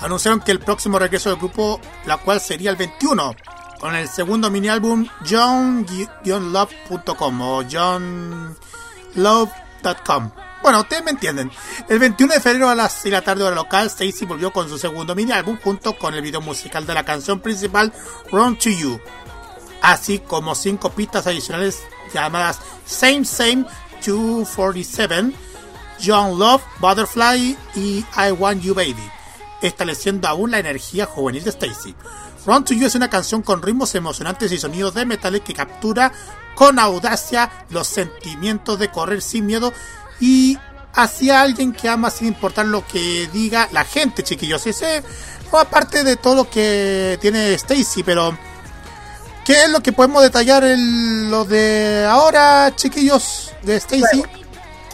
anunciaron 0.00 0.40
que 0.40 0.52
el 0.52 0.60
próximo 0.60 0.98
regreso 0.98 1.30
del 1.30 1.38
grupo, 1.38 1.80
la 2.04 2.18
cual 2.18 2.40
sería 2.40 2.70
el 2.70 2.76
21, 2.76 3.34
con 3.80 3.96
el 3.96 4.08
segundo 4.08 4.50
mini 4.50 4.68
álbum 4.68 5.08
john-love.com 5.28 7.40
o 7.40 7.62
johnlove.com. 9.14 10.45
Bueno, 10.66 10.80
ustedes 10.80 11.04
me 11.04 11.12
entienden. 11.12 11.48
El 11.88 12.00
21 12.00 12.34
de 12.34 12.40
febrero 12.40 12.68
a 12.68 12.74
las 12.74 12.94
6 12.94 13.04
de 13.04 13.10
la 13.12 13.22
tarde 13.22 13.44
hora 13.44 13.54
local, 13.54 13.86
Stacy 13.86 14.24
volvió 14.24 14.52
con 14.52 14.68
su 14.68 14.78
segundo 14.78 15.14
mini 15.14 15.30
álbum 15.30 15.56
junto 15.62 15.96
con 15.96 16.12
el 16.12 16.22
video 16.22 16.40
musical 16.40 16.84
de 16.84 16.92
la 16.92 17.04
canción 17.04 17.38
principal 17.38 17.92
Run 18.32 18.58
to 18.58 18.70
You, 18.70 19.00
así 19.80 20.18
como 20.18 20.56
cinco 20.56 20.90
pistas 20.90 21.28
adicionales 21.28 21.84
llamadas 22.12 22.58
Same 22.84 23.24
Same 23.24 23.64
247, 24.04 25.36
John 26.04 26.36
Love, 26.36 26.64
Butterfly 26.80 27.56
y 27.76 28.04
I 28.16 28.32
Want 28.32 28.60
You 28.60 28.74
Baby, 28.74 29.08
estableciendo 29.62 30.26
aún 30.26 30.50
la 30.50 30.58
energía 30.58 31.06
juvenil 31.06 31.44
de 31.44 31.50
Stacy. 31.50 31.94
Run 32.44 32.64
to 32.64 32.74
You 32.74 32.88
es 32.88 32.96
una 32.96 33.08
canción 33.08 33.42
con 33.42 33.62
ritmos 33.62 33.94
emocionantes 33.94 34.50
y 34.50 34.58
sonidos 34.58 34.94
de 34.94 35.06
metal 35.06 35.40
que 35.42 35.54
captura 35.54 36.10
con 36.56 36.80
audacia 36.80 37.52
los 37.70 37.86
sentimientos 37.86 38.80
de 38.80 38.90
correr 38.90 39.22
sin 39.22 39.46
miedo 39.46 39.72
y 40.20 40.58
hacia 40.94 41.42
alguien 41.42 41.72
que 41.72 41.88
ama 41.88 42.10
sin 42.10 42.28
importar 42.28 42.66
lo 42.66 42.86
que 42.86 43.28
diga 43.32 43.68
la 43.72 43.84
gente, 43.84 44.22
chiquillos. 44.22 44.66
Ese, 44.66 45.02
O 45.50 45.58
aparte 45.58 46.02
de 46.02 46.16
todo 46.16 46.34
lo 46.34 46.50
que 46.50 47.18
tiene 47.20 47.54
Stacy, 47.54 48.02
pero 48.02 48.36
¿qué 49.44 49.64
es 49.64 49.70
lo 49.70 49.80
que 49.80 49.92
podemos 49.92 50.22
detallar 50.22 50.64
en 50.64 51.30
lo 51.30 51.44
de 51.44 52.06
ahora, 52.08 52.74
chiquillos, 52.74 53.52
de 53.62 53.76
Stacy? 53.76 54.24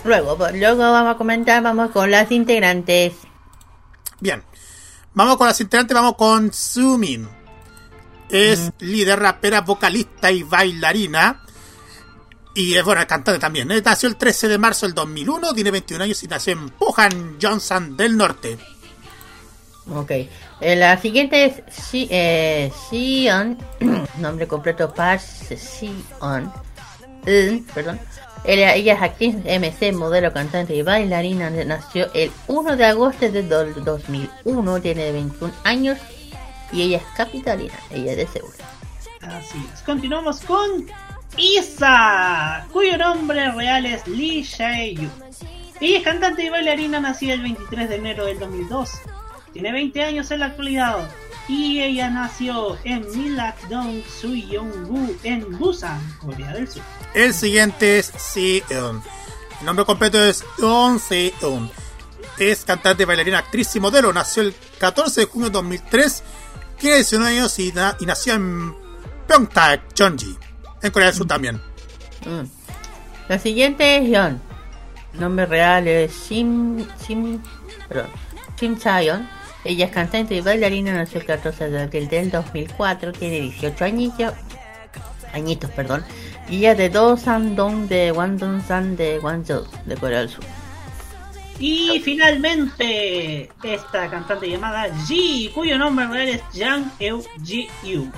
Luego, 0.05 0.37
pues, 0.37 0.55
luego 0.55 0.79
vamos 0.79 1.15
a 1.15 1.19
comentar, 1.19 1.63
vamos 1.63 1.91
con 1.91 2.11
las 2.11 2.31
integrantes. 2.33 3.15
Bien. 4.21 4.43
Vamos 5.15 5.37
con 5.37 5.47
las 5.47 5.61
integrantes, 5.61 5.95
vamos 5.95 6.17
con 6.17 6.53
Sumin. 6.53 7.29
Es 8.31 8.73
líder, 8.79 9.21
rapera, 9.21 9.61
vocalista 9.61 10.31
y 10.31 10.43
bailarina. 10.43 11.43
Y 12.55 12.75
es 12.75 12.85
buena 12.85 13.07
cantante 13.07 13.41
también. 13.41 13.71
¿eh? 13.71 13.81
Nació 13.83 14.09
el 14.09 14.17
13 14.17 14.49
de 14.49 14.59
marzo 14.59 14.87
del 14.87 14.95
2001, 14.95 15.55
tiene 15.55 15.71
21 15.71 16.05
años 16.05 16.23
y 16.23 16.29
nació 16.29 16.53
en 16.53 16.69
Pujan, 16.71 17.39
Johnson 17.41 17.97
del 17.97 18.17
Norte. 18.17 18.59
Ok. 19.91 20.11
Eh, 20.11 20.77
la 20.77 20.97
siguiente 21.01 21.45
es 21.47 21.63
eh, 22.11 22.71
Xion. 22.91 23.59
nombre 24.19 24.47
completo 24.47 24.93
Park 24.93 25.23
Xion. 25.23 26.53
Eh, 27.27 27.63
perdón. 27.75 27.99
Ella, 28.45 28.75
ella 28.75 28.95
es 28.95 29.03
actriz, 29.03 29.37
MC, 29.45 29.93
modelo, 29.93 30.33
cantante 30.33 30.75
y 30.75 30.83
bailarina. 30.83 31.49
Nació 31.51 32.13
el 32.13 32.31
1 32.49 32.77
de 32.77 32.85
agosto 32.85 33.31
de 33.31 33.43
do- 33.45 33.65
2001. 33.83 34.81
Tiene 34.81 35.13
21 35.13 35.55
años. 35.65 35.99
Y 36.73 36.83
ella 36.83 36.99
es 36.99 37.05
capitalina. 37.17 37.75
Ella 37.91 38.13
es 38.13 38.17
de 38.19 38.27
Seúl. 38.27 38.53
Así 39.23 39.65
es. 39.73 39.81
Continuamos 39.83 40.41
con 40.41 40.87
Isa, 41.37 42.67
cuyo 42.73 42.99
nombre 42.99 43.51
real 43.53 43.87
es 43.87 44.07
Lee 44.07 44.45
Jae-yu. 44.45 45.09
Ella 45.81 45.99
es 45.99 46.05
cantante 46.05 46.45
y 46.45 46.49
bailarina 46.49 47.01
nacida 47.01 47.33
el 47.35 47.43
23 47.43 47.89
de 47.89 47.97
enero 47.97 48.27
del 48.27 48.39
2002. 48.39 48.91
Tiene 49.53 49.73
20 49.73 50.05
años 50.05 50.31
en 50.31 50.41
la 50.41 50.47
actualidad. 50.47 51.11
Y 51.49 51.81
ella 51.81 52.09
nació 52.09 52.79
en 52.85 53.05
Milakdong, 53.11 54.03
Suyeong-gu, 54.21 55.17
en 55.25 55.59
Busan, 55.59 56.01
Corea 56.21 56.53
del 56.53 56.69
Sur. 56.69 56.83
El 57.15 57.35
siguiente 57.35 57.99
es 57.99 58.13
Si-eun. 58.17 59.03
El 59.61 59.67
nombre 59.67 59.85
completo 59.85 60.23
es 60.23 60.45
Eun 60.59 61.01
Si-eun. 61.01 61.71
Es 62.39 62.65
cantante, 62.65 63.05
bailarina, 63.05 63.39
actriz 63.39 63.75
y 63.75 63.81
modelo. 63.81 64.13
Nació 64.13 64.45
el 64.45 64.55
14 64.79 65.23
de 65.23 65.27
junio 65.27 65.49
de 65.49 65.55
2003. 65.55 66.23
Tiene 66.79 66.97
19 66.97 67.31
años 67.37 67.59
y 67.59 67.73
nació 67.73 68.35
en 68.35 68.75
Pyeongtaek, 69.27 69.95
Jeonji. 69.95 70.39
En 70.83 70.91
Corea 70.91 71.09
del 71.09 71.17
Sur 71.17 71.27
también. 71.27 71.57
Mm. 72.27 72.47
La 73.29 73.39
siguiente 73.39 73.99
es 73.99 74.09
Yeon. 74.09 74.41
Nombre 75.15 75.47
real 75.47 75.87
es 75.87 76.29
Shim, 76.29 76.85
Shim, 77.07 77.41
perdón, 77.89 78.07
Shim 78.59 78.79
Chayon. 78.79 79.29
Ella 79.65 79.87
es 79.87 79.93
cantante 79.93 80.35
y 80.35 80.41
bailarina, 80.41 80.93
nació 80.93 81.21
el 81.21 81.27
14 81.27 81.71
de 81.71 81.83
abril 81.83 82.09
del 82.09 82.31
2004, 82.31 83.13
tiene 83.13 83.41
18 83.41 83.85
añitos, 83.85 84.35
añitos, 85.33 85.71
perdón. 85.71 86.05
Y 86.49 86.59
ella 86.59 86.73
es 86.73 86.79
de 86.79 86.89
Do-San-dong 86.89 87.87
de 87.87 88.11
Wandong-san 88.11 88.97
de 88.97 89.19
Guangzhou, 89.21 89.65
de 89.87 89.97
Corea 89.97 90.21
del 90.21 90.31
Sur. 90.31 90.45
Y 91.61 92.01
finalmente, 92.01 93.51
esta 93.63 94.11
cantante 94.11 94.49
llamada 94.49 94.89
Ji, 95.07 95.53
cuyo 95.55 95.79
nombre 95.79 96.09
real 96.09 96.29
es 96.29 96.43
Jang 96.53 96.91
Eun 96.99 97.23
Ji 97.45 97.69
Yu. 97.85 98.11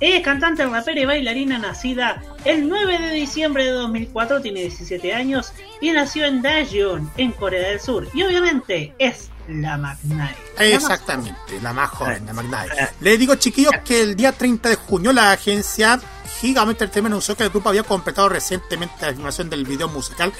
Ella 0.00 0.18
es 0.18 0.22
cantante, 0.22 0.64
rapera 0.66 1.00
y 1.00 1.04
bailarina 1.04 1.58
nacida 1.58 2.22
el 2.44 2.68
9 2.68 2.98
de 2.98 3.10
diciembre 3.10 3.64
de 3.64 3.72
2004, 3.72 4.40
tiene 4.40 4.60
17 4.60 5.12
años 5.12 5.52
y 5.80 5.90
nació 5.90 6.24
en 6.24 6.40
Daejeon, 6.40 7.10
en 7.16 7.32
Corea 7.32 7.68
del 7.68 7.80
Sur. 7.80 8.08
Y 8.14 8.22
obviamente 8.22 8.94
es 8.98 9.30
la 9.48 9.76
Magnite. 9.76 10.36
Exactamente, 10.58 11.60
la 11.62 11.72
más 11.72 11.90
joven, 11.90 12.26
la 12.26 12.32
Magnite. 12.32 12.90
Le 13.00 13.18
digo, 13.18 13.34
chiquillos, 13.34 13.72
que 13.84 14.02
el 14.02 14.14
día 14.14 14.32
30 14.32 14.68
de 14.68 14.76
junio 14.76 15.12
la 15.12 15.32
agencia 15.32 16.00
Gigama 16.40 16.70
Entertainment 16.70 17.12
anunció 17.12 17.36
que 17.36 17.44
el 17.44 17.50
grupo 17.50 17.68
había 17.68 17.82
completado 17.82 18.28
recientemente 18.28 18.94
la 19.00 19.12
filmación 19.12 19.50
del 19.50 19.64
video 19.64 19.88
musical 19.88 20.32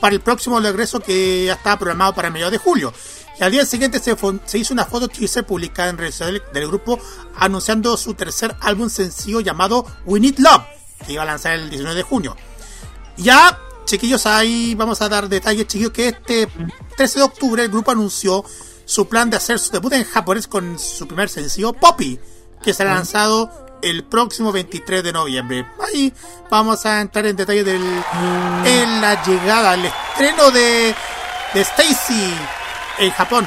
para 0.00 0.14
el 0.14 0.20
próximo 0.20 0.58
regreso 0.60 1.00
que 1.00 1.44
ya 1.46 1.54
estaba 1.54 1.78
programado 1.78 2.14
para 2.14 2.30
mediados 2.30 2.52
de 2.52 2.58
julio. 2.58 2.92
Y 3.38 3.44
al 3.44 3.52
día 3.52 3.66
siguiente 3.66 4.00
se, 4.00 4.58
hizo 4.58 4.72
una 4.72 4.86
foto 4.86 5.08
teaser 5.08 5.44
publicada 5.44 5.90
en 5.90 5.98
redes 5.98 6.14
sociales 6.14 6.42
del 6.52 6.66
grupo 6.66 6.98
anunciando 7.36 7.96
su 7.96 8.14
tercer 8.14 8.56
álbum 8.60 8.88
sencillo 8.88 9.40
llamado 9.40 9.86
We 10.06 10.20
Need 10.20 10.38
Love, 10.38 10.62
que 11.04 11.12
iba 11.12 11.22
a 11.22 11.26
lanzar 11.26 11.52
el 11.52 11.68
19 11.68 11.96
de 11.96 12.02
junio. 12.02 12.36
Ya, 13.18 13.58
chiquillos, 13.84 14.24
ahí 14.26 14.74
vamos 14.74 15.02
a 15.02 15.08
dar 15.08 15.28
detalles, 15.28 15.66
chiquillos, 15.66 15.92
que 15.92 16.08
este 16.08 16.48
13 16.96 17.18
de 17.18 17.24
octubre 17.24 17.62
el 17.62 17.68
grupo 17.68 17.90
anunció 17.90 18.44
su 18.86 19.06
plan 19.06 19.28
de 19.28 19.36
hacer 19.36 19.58
su 19.58 19.70
debut 19.70 19.92
en 19.92 20.04
japonés 20.04 20.46
con 20.46 20.78
su 20.78 21.06
primer 21.06 21.28
sencillo, 21.28 21.74
Poppy, 21.74 22.18
que 22.62 22.72
será 22.72 22.94
lanzado 22.94 23.50
el 23.82 24.04
próximo 24.04 24.50
23 24.50 25.02
de 25.02 25.12
noviembre. 25.12 25.66
Ahí 25.86 26.12
vamos 26.50 26.86
a 26.86 27.02
entrar 27.02 27.26
en 27.26 27.36
detalle 27.36 27.64
del, 27.64 27.82
en 28.64 29.00
la 29.02 29.22
llegada, 29.26 29.74
el 29.74 29.84
estreno 29.84 30.50
de, 30.50 30.94
de 31.52 31.60
Stacy 31.60 32.34
en 32.98 33.10
Japón. 33.10 33.46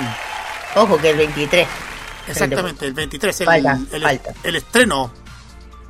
Ojo 0.75 0.97
que 0.97 1.09
el 1.11 1.17
23. 1.17 1.67
Exactamente, 2.27 2.85
el 2.85 2.93
23, 2.93 3.41
el, 3.41 3.45
Falta, 3.45 3.79
el- 3.91 4.01
falta. 4.03 4.33
el 4.43 4.55
estreno. 4.55 5.11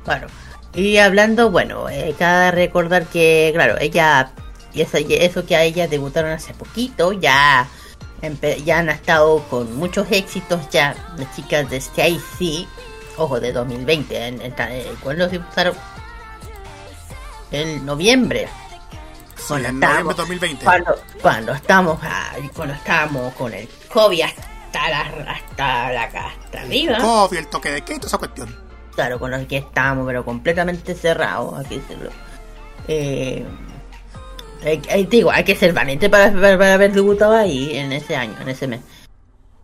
Claro. 0.04 0.28
Y 0.74 0.96
hablando, 0.98 1.50
bueno, 1.50 1.88
eh, 1.90 2.14
cabe 2.18 2.50
recordar 2.52 3.06
que, 3.06 3.50
claro, 3.54 3.76
ella, 3.80 4.30
y 4.72 4.80
eso, 4.82 5.44
que 5.46 5.56
a 5.56 5.62
ella 5.64 5.88
debutaron 5.88 6.30
hace 6.30 6.54
poquito, 6.54 7.12
ya, 7.12 7.66
ya 8.64 8.78
han 8.78 8.88
estado 8.88 9.42
con 9.50 9.76
muchos 9.76 10.06
éxitos 10.10 10.60
ya, 10.70 10.94
las 11.18 11.34
chicas 11.36 11.68
de 11.68 11.76
Stacy, 11.78 12.66
ojo, 13.16 13.40
de 13.40 13.52
2020, 13.52 14.26
en, 14.28 14.40
en, 14.40 14.54
eh, 14.58 14.86
cuando 15.02 15.28
debutaron 15.28 15.74
en 17.50 17.84
noviembre. 17.84 18.48
Cuando 19.48 19.68
en 19.68 19.74
estábamos- 19.76 20.16
noviembre 20.16 20.16
2020. 20.16 20.64
Cuando, 20.64 20.94
cuando 21.22 21.52
estamos, 21.52 21.98
ahí, 22.02 22.48
cuando 22.54 22.74
estábamos 22.74 23.34
con 23.34 23.52
el 23.54 23.68
COVID 23.92 24.22
hasta 24.22 24.88
la, 24.90 25.00
hasta 25.32 25.92
la, 25.92 26.02
hasta 26.04 26.60
arriba. 26.60 26.98
COVID, 26.98 27.38
el 27.38 27.46
toque 27.48 27.70
de 27.72 27.80
toda 27.82 28.06
esa 28.06 28.18
cuestión. 28.18 28.56
Claro, 28.94 29.18
con 29.18 29.30
los 29.30 29.46
que 29.46 29.58
estábamos, 29.58 30.06
pero 30.06 30.24
completamente 30.24 30.94
cerrados, 30.94 31.68
decirlo. 31.68 32.10
Eh, 32.88 33.44
digo, 35.08 35.30
hay 35.30 35.44
que 35.44 35.56
ser 35.56 35.72
valiente 35.72 36.10
para, 36.10 36.32
para, 36.32 36.58
para 36.58 36.74
haber 36.74 36.92
debutado 36.92 37.34
ahí 37.34 37.76
en 37.76 37.92
ese 37.92 38.16
año, 38.16 38.34
en 38.40 38.48
ese 38.48 38.66
mes. 38.66 38.80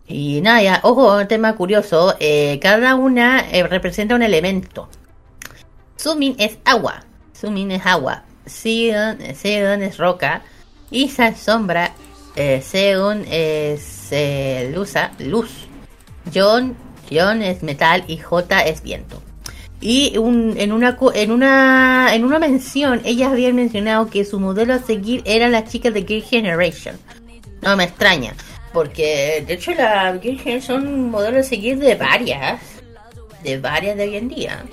Y 0.07 0.41
nada, 0.41 0.63
ya, 0.63 0.81
ojo, 0.85 1.17
un 1.17 1.27
tema 1.29 1.55
curioso. 1.57 2.15
eh, 2.21 2.59
cada 2.63 2.95
una 2.95 3.41
eh, 3.51 3.65
representa 3.67 4.15
un 4.15 4.23
elemento. 4.23 4.89
Sumin 5.97 6.37
es 6.39 6.59
agua. 6.65 7.05
Sumin 7.39 7.73
es 7.73 7.85
agua. 7.85 8.23
Seon, 8.47 9.19
Seon 9.35 9.83
es 9.83 9.99
roca. 9.99 10.43
Isa 10.91 11.29
es 11.29 11.41
sombra. 11.41 11.93
Eh, 12.37 12.63
Seon 12.63 13.25
es 13.31 14.09
eh, 14.11 14.73
luz. 15.19 15.51
John, 16.35 16.77
John 17.11 17.43
es 17.43 17.63
metal 17.63 18.05
y 18.07 18.19
J 18.19 18.61
es 18.63 18.83
viento. 18.83 19.23
Y 19.81 20.15
en 20.15 20.73
una 20.73 20.97
en 21.15 21.31
una 21.31 22.15
en 22.15 22.25
una 22.25 22.39
mención 22.39 23.03
ellas 23.05 23.31
habían 23.31 23.55
mencionado 23.55 24.09
que 24.09 24.25
su 24.25 24.41
modelo 24.41 24.73
a 24.73 24.79
seguir 24.79 25.23
eran 25.27 25.53
las 25.53 25.71
chicas 25.71 25.93
de 25.93 26.03
Gear 26.03 26.23
Generation. 26.23 26.97
No 27.61 27.77
me 27.77 27.85
extraña, 27.85 28.35
porque 28.73 29.45
de 29.47 29.55
hecho 29.55 29.73
las 29.75 30.21
Gear 30.23 30.39
Generation 30.39 30.63
son 30.63 31.11
modelo 31.11 31.41
a 31.41 31.43
seguir 31.43 31.79
de 31.79 31.95
varias, 31.95 32.61
de 33.43 33.59
varias 33.59 33.97
de 33.97 34.05
hoy 34.05 34.17
en 34.17 34.29
día. 34.29 34.65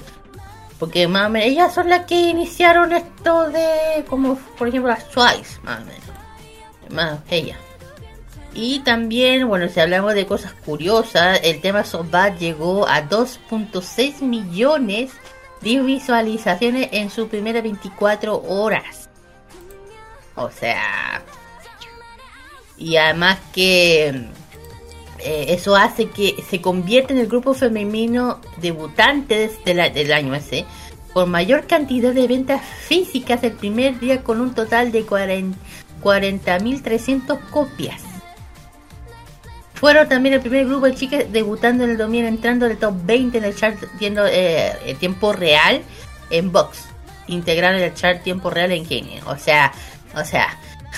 Porque 0.84 1.08
más 1.08 1.28
o 1.28 1.30
menos, 1.30 1.48
ellas 1.48 1.74
son 1.74 1.88
las 1.88 2.04
que 2.04 2.16
iniciaron 2.16 2.92
esto 2.92 3.50
de, 3.50 4.04
como 4.10 4.36
por 4.36 4.68
ejemplo 4.68 4.92
las 4.92 5.10
Twice, 5.10 5.62
más. 5.64 5.80
Más 6.90 7.20
ellas. 7.30 7.58
Y 8.54 8.80
también, 8.80 9.48
bueno, 9.48 9.70
si 9.70 9.80
hablamos 9.80 10.14
de 10.14 10.26
cosas 10.26 10.52
curiosas, 10.52 11.40
el 11.42 11.62
tema 11.62 11.86
Sobat 11.86 12.38
llegó 12.38 12.86
a 12.86 13.08
2.6 13.08 14.24
millones 14.24 15.14
de 15.62 15.82
visualizaciones 15.82 16.90
en 16.92 17.10
sus 17.10 17.30
primeras 17.30 17.64
24 17.64 18.44
horas. 18.46 19.10
O 20.36 20.50
sea... 20.50 21.24
Y 22.76 22.98
además 22.98 23.40
que 23.54 24.28
eh, 25.24 25.46
eso 25.50 25.76
hace 25.76 26.10
que 26.10 26.44
se 26.50 26.62
convierta 26.62 27.14
en 27.14 27.20
el 27.20 27.28
grupo 27.28 27.54
femenino 27.54 28.40
debutante 28.58 29.50
del 29.66 30.12
año 30.12 30.36
ese 30.36 30.66
con 31.14 31.30
mayor 31.30 31.68
cantidad 31.68 32.12
de 32.12 32.28
ventas 32.28 32.62
físicas 32.64 33.44
el 33.44 33.52
primer 33.52 34.00
día 34.00 34.24
con 34.24 34.42
un 34.42 34.54
total 34.56 34.92
de 34.92 35.06
40 35.06 35.58
40.300 36.04 37.40
copias. 37.50 38.02
Fueron 39.74 40.08
también 40.08 40.36
el 40.36 40.42
primer 40.42 40.66
grupo 40.66 40.86
de 40.86 40.96
chicas 40.96 41.26
debutando 41.32 41.84
en 41.84 41.92
el 41.92 41.98
2000 41.98 42.26
entrando 42.26 42.66
en 42.66 42.74
el 42.74 42.78
top 42.78 42.96
20 43.04 43.38
en 43.38 43.44
el 43.44 43.56
chart 43.56 43.78
viendo 44.00 44.26
eh, 44.26 44.74
en 44.86 44.98
tiempo 44.98 45.34
real 45.34 45.82
en 46.30 46.52
box. 46.52 46.86
Integrar 47.28 47.76
el 47.76 47.94
chart 47.94 48.22
tiempo 48.24 48.50
real 48.50 48.72
en 48.72 48.86
Kenia. 48.86 49.22
O 49.26 49.38
sea, 49.38 49.74
o 50.16 50.24
sea, 50.24 50.58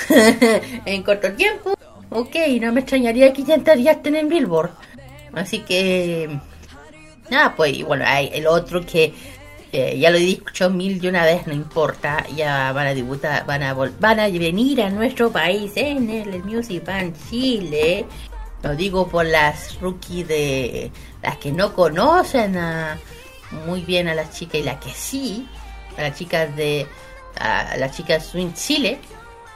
en 0.86 1.04
corto 1.04 1.32
tiempo, 1.34 1.76
ok, 2.16 2.36
no 2.62 2.72
me 2.72 2.82
extrañaría 2.82 3.34
que 3.34 3.44
ya 3.44 3.56
estarías 3.56 3.98
en 4.04 4.30
Billboard. 4.30 4.72
Así 5.34 5.60
que. 5.60 6.40
Nada, 7.30 7.56
pues, 7.56 7.78
y 7.78 7.84
bueno, 7.84 8.06
hay 8.08 8.30
el 8.34 8.46
otro 8.48 8.86
que 8.86 9.14
ya 9.98 10.10
lo 10.10 10.18
he 10.18 10.22
dicho 10.22 10.70
mil 10.70 11.04
y 11.04 11.08
una 11.08 11.26
vez, 11.26 11.48
no 11.48 11.54
importa, 11.54 12.26
ya 12.36 12.72
van 12.72 12.88
a 12.88 12.94
debutar, 12.94 13.46
van 13.46 13.64
a, 13.64 13.74
van 13.74 14.20
a 14.20 14.28
venir 14.30 14.82
a 14.82 14.90
nuestro 14.90 15.32
país 15.32 15.74
en 15.76 16.10
el 16.10 16.44
Music 16.44 16.86
Band 16.86 17.16
Chile. 17.30 18.06
Lo 18.64 18.76
digo 18.76 19.08
por 19.08 19.26
las 19.26 19.80
rookies 19.82 20.28
de 20.28 20.92
las 21.22 21.38
que 21.38 21.52
no 21.52 21.74
conocen 21.74 22.58
muy 23.68 23.82
bien 23.82 24.08
a 24.08 24.16
las 24.16 24.32
chicas 24.32 24.56
y 24.62 24.64
las 24.64 24.78
que 24.78 24.92
sí, 24.92 25.48
a 25.98 26.04
las 26.04 26.18
chicas 26.18 26.56
de 26.56 26.88
a 27.38 27.76
las 27.78 27.96
chicas 27.96 28.26
Swing 28.28 28.54
Chile, 28.54 28.98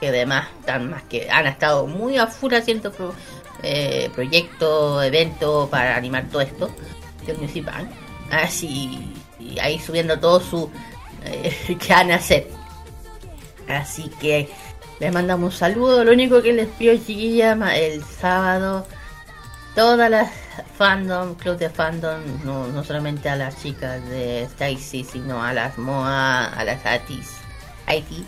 que 0.00 0.08
además 0.08 0.48
están 0.58 0.90
más 0.90 1.02
que 1.04 1.30
han 1.30 1.46
estado 1.46 1.86
muy 1.86 2.16
a 2.16 2.26
full 2.26 2.54
haciendo 2.54 2.92
eh, 3.62 4.10
proyectos, 4.14 5.04
eventos 5.04 5.68
para 5.68 5.96
animar 5.96 6.28
todo 6.30 6.40
esto 6.40 6.70
del 7.26 7.62
Band. 7.62 7.90
Así 8.30 9.12
y 9.40 9.58
ahí 9.58 9.78
subiendo 9.78 10.18
todo 10.18 10.40
su 10.40 10.70
eh, 11.24 11.76
que 11.80 11.92
van 11.92 12.10
a 12.12 12.16
hacer. 12.16 12.48
Así 13.68 14.10
que 14.20 14.48
les 14.98 15.12
mandamos 15.12 15.54
un 15.54 15.58
saludo. 15.58 16.04
Lo 16.04 16.12
único 16.12 16.42
que 16.42 16.52
les 16.52 16.68
pido, 16.68 16.94
chiquilla, 16.94 17.52
el 17.76 18.04
sábado, 18.04 18.86
todas 19.74 20.10
las 20.10 20.30
fandom, 20.76 21.34
club 21.34 21.56
de 21.56 21.70
fandom, 21.70 22.20
no, 22.44 22.66
no 22.68 22.84
solamente 22.84 23.28
a 23.28 23.36
las 23.36 23.62
chicas 23.62 24.06
de 24.08 24.42
Stacy, 24.42 25.04
sino 25.04 25.42
a 25.42 25.52
las 25.52 25.78
Moa, 25.78 26.46
a 26.46 26.64
las 26.64 26.84
Atis, 26.84 27.30
Haiti, 27.86 28.26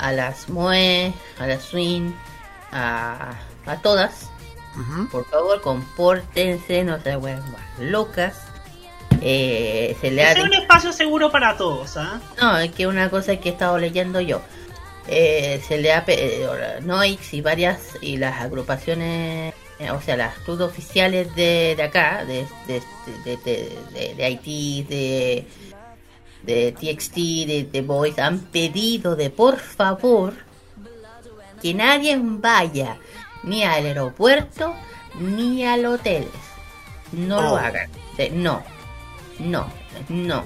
a 0.00 0.12
las 0.12 0.48
Moe, 0.48 1.12
a 1.38 1.46
las 1.46 1.62
Swing, 1.62 2.12
a, 2.72 3.32
a 3.66 3.76
todas. 3.82 4.30
Por 5.10 5.26
favor, 5.26 5.60
compórtense, 5.60 6.84
no 6.84 7.00
se 7.00 7.16
vuelvan 7.16 7.44
locas 7.80 8.50
eh, 9.22 9.96
se 10.00 10.10
le 10.10 10.22
es 10.22 10.38
un 10.38 10.54
espacio 10.54 10.92
seguro 10.92 11.30
para 11.30 11.56
todos, 11.56 11.96
¿ah? 11.96 12.20
No, 12.40 12.58
es 12.58 12.72
que 12.72 12.86
una 12.86 13.10
cosa 13.10 13.36
que 13.36 13.50
he 13.50 13.52
estado 13.52 13.78
leyendo 13.78 14.20
yo. 14.20 14.40
Eh, 15.06 15.62
se 15.66 15.78
le 15.78 15.92
ha 15.92 16.04
eh, 16.06 16.78
Noix 16.82 17.34
y 17.34 17.40
varias 17.40 17.98
y 18.00 18.18
las 18.18 18.40
agrupaciones 18.42 19.54
eh, 19.78 19.90
o 19.90 20.00
sea 20.00 20.16
las 20.16 20.38
clubes 20.40 20.68
oficiales 20.68 21.34
de, 21.34 21.74
de 21.74 21.82
acá 21.82 22.24
de 22.26 22.46
de, 22.68 22.82
de, 23.24 24.14
de, 24.14 24.24
Haití 24.24 24.84
de 24.88 25.46
de 26.42 26.72
TXT 26.72 27.14
de 27.46 27.68
The 27.70 27.82
Boys 27.82 28.18
han 28.18 28.40
pedido 28.40 29.16
de 29.16 29.30
por 29.30 29.58
favor 29.58 30.34
que 31.62 31.74
nadie 31.74 32.18
vaya 32.20 32.98
ni 33.42 33.62
al 33.62 33.84
aeropuerto 33.86 34.74
ni 35.18 35.64
al 35.64 35.84
hotel 35.86 36.26
no 37.12 37.42
lo 37.42 37.52
oh. 37.52 37.56
hagan 37.56 37.90
no 38.32 38.62
no, 39.40 39.66
no. 40.08 40.44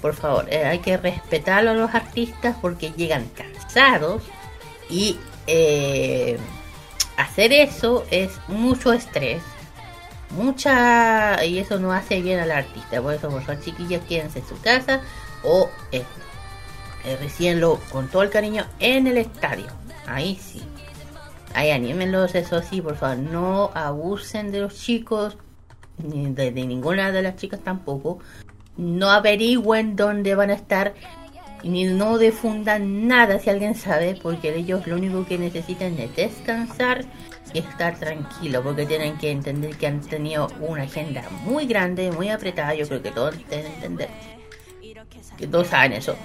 Por 0.00 0.14
favor, 0.14 0.46
eh, 0.50 0.64
hay 0.64 0.80
que 0.80 0.96
respetar 0.96 1.66
a 1.66 1.74
los 1.74 1.94
artistas 1.94 2.56
porque 2.60 2.92
llegan 2.92 3.26
cansados 3.28 4.22
y 4.90 5.18
eh, 5.46 6.38
hacer 7.16 7.52
eso 7.52 8.04
es 8.10 8.32
mucho 8.48 8.92
estrés, 8.92 9.42
mucha 10.30 11.42
y 11.44 11.58
eso 11.58 11.78
no 11.78 11.92
hace 11.92 12.20
bien 12.20 12.38
al 12.38 12.50
artista. 12.50 13.00
Por 13.00 13.14
eso, 13.14 13.30
por 13.30 13.42
favor, 13.42 13.62
chiquillas, 13.62 14.02
quédense 14.06 14.40
en 14.40 14.46
su 14.46 14.60
casa 14.60 15.00
o 15.44 15.68
eh, 15.92 16.04
recién 17.20 17.60
lo 17.60 17.78
con 17.90 18.08
todo 18.08 18.22
el 18.22 18.30
cariño 18.30 18.64
en 18.78 19.06
el 19.06 19.18
estadio. 19.18 19.66
Ahí 20.06 20.36
sí. 20.36 20.62
Ahí 21.54 21.70
anímenlos, 21.70 22.34
eso 22.34 22.60
sí, 22.62 22.80
por 22.80 22.96
favor, 22.96 23.18
no 23.18 23.70
abusen 23.74 24.50
de 24.50 24.60
los 24.60 24.74
chicos, 24.74 25.36
ni 25.98 26.26
de, 26.32 26.50
ninguna 26.50 27.12
de 27.12 27.22
las 27.22 27.36
chicas 27.36 27.60
tampoco, 27.60 28.18
no 28.76 29.10
averigüen 29.10 29.94
dónde 29.94 30.34
van 30.34 30.50
a 30.50 30.54
estar 30.54 30.94
ni 31.62 31.84
no 31.84 32.18
difundan 32.18 33.06
nada 33.08 33.38
si 33.38 33.50
alguien 33.50 33.74
sabe, 33.74 34.18
porque 34.20 34.54
ellos 34.54 34.86
lo 34.86 34.96
único 34.96 35.24
que 35.24 35.38
necesitan 35.38 35.98
es 35.98 36.14
descansar 36.14 37.04
y 37.52 37.60
estar 37.60 37.98
tranquilo, 37.98 38.62
porque 38.62 38.84
tienen 38.84 39.16
que 39.16 39.30
entender 39.30 39.76
que 39.76 39.86
han 39.86 40.00
tenido 40.00 40.48
una 40.60 40.82
agenda 40.82 41.22
muy 41.44 41.66
grande, 41.66 42.10
muy 42.10 42.28
apretada, 42.28 42.74
yo 42.74 42.86
creo 42.86 43.02
que 43.02 43.12
todos 43.12 43.36
deben 43.48 43.72
entender, 43.72 44.10
que 45.36 45.46
todos 45.46 45.68
saben 45.68 45.92
eso. 45.92 46.16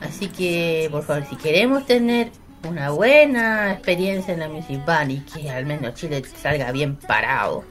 Así 0.00 0.28
que, 0.28 0.88
por 0.90 1.02
favor, 1.02 1.24
si 1.28 1.36
queremos 1.36 1.86
tener 1.86 2.30
una 2.68 2.90
buena 2.90 3.72
experiencia 3.72 4.34
en 4.34 4.40
la 4.40 4.48
Band 4.84 5.10
y 5.10 5.20
que 5.20 5.50
al 5.50 5.66
menos 5.66 5.94
Chile 5.94 6.22
salga 6.24 6.72
bien 6.72 6.96
parado, 6.96 7.64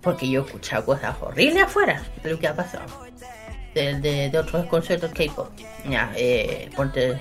porque 0.00 0.28
yo 0.28 0.42
he 0.42 0.44
escuchado 0.44 0.84
cosas 0.84 1.16
horribles 1.20 1.64
afuera 1.64 2.02
de 2.22 2.30
lo 2.30 2.38
que 2.38 2.48
ha 2.48 2.54
pasado. 2.54 2.86
De, 3.74 4.32
otros 4.36 4.66
conciertos 4.66 5.12
K-pop. 5.12 5.48
Ya, 5.88 6.12
eh, 6.16 6.68
ponte. 6.74 7.20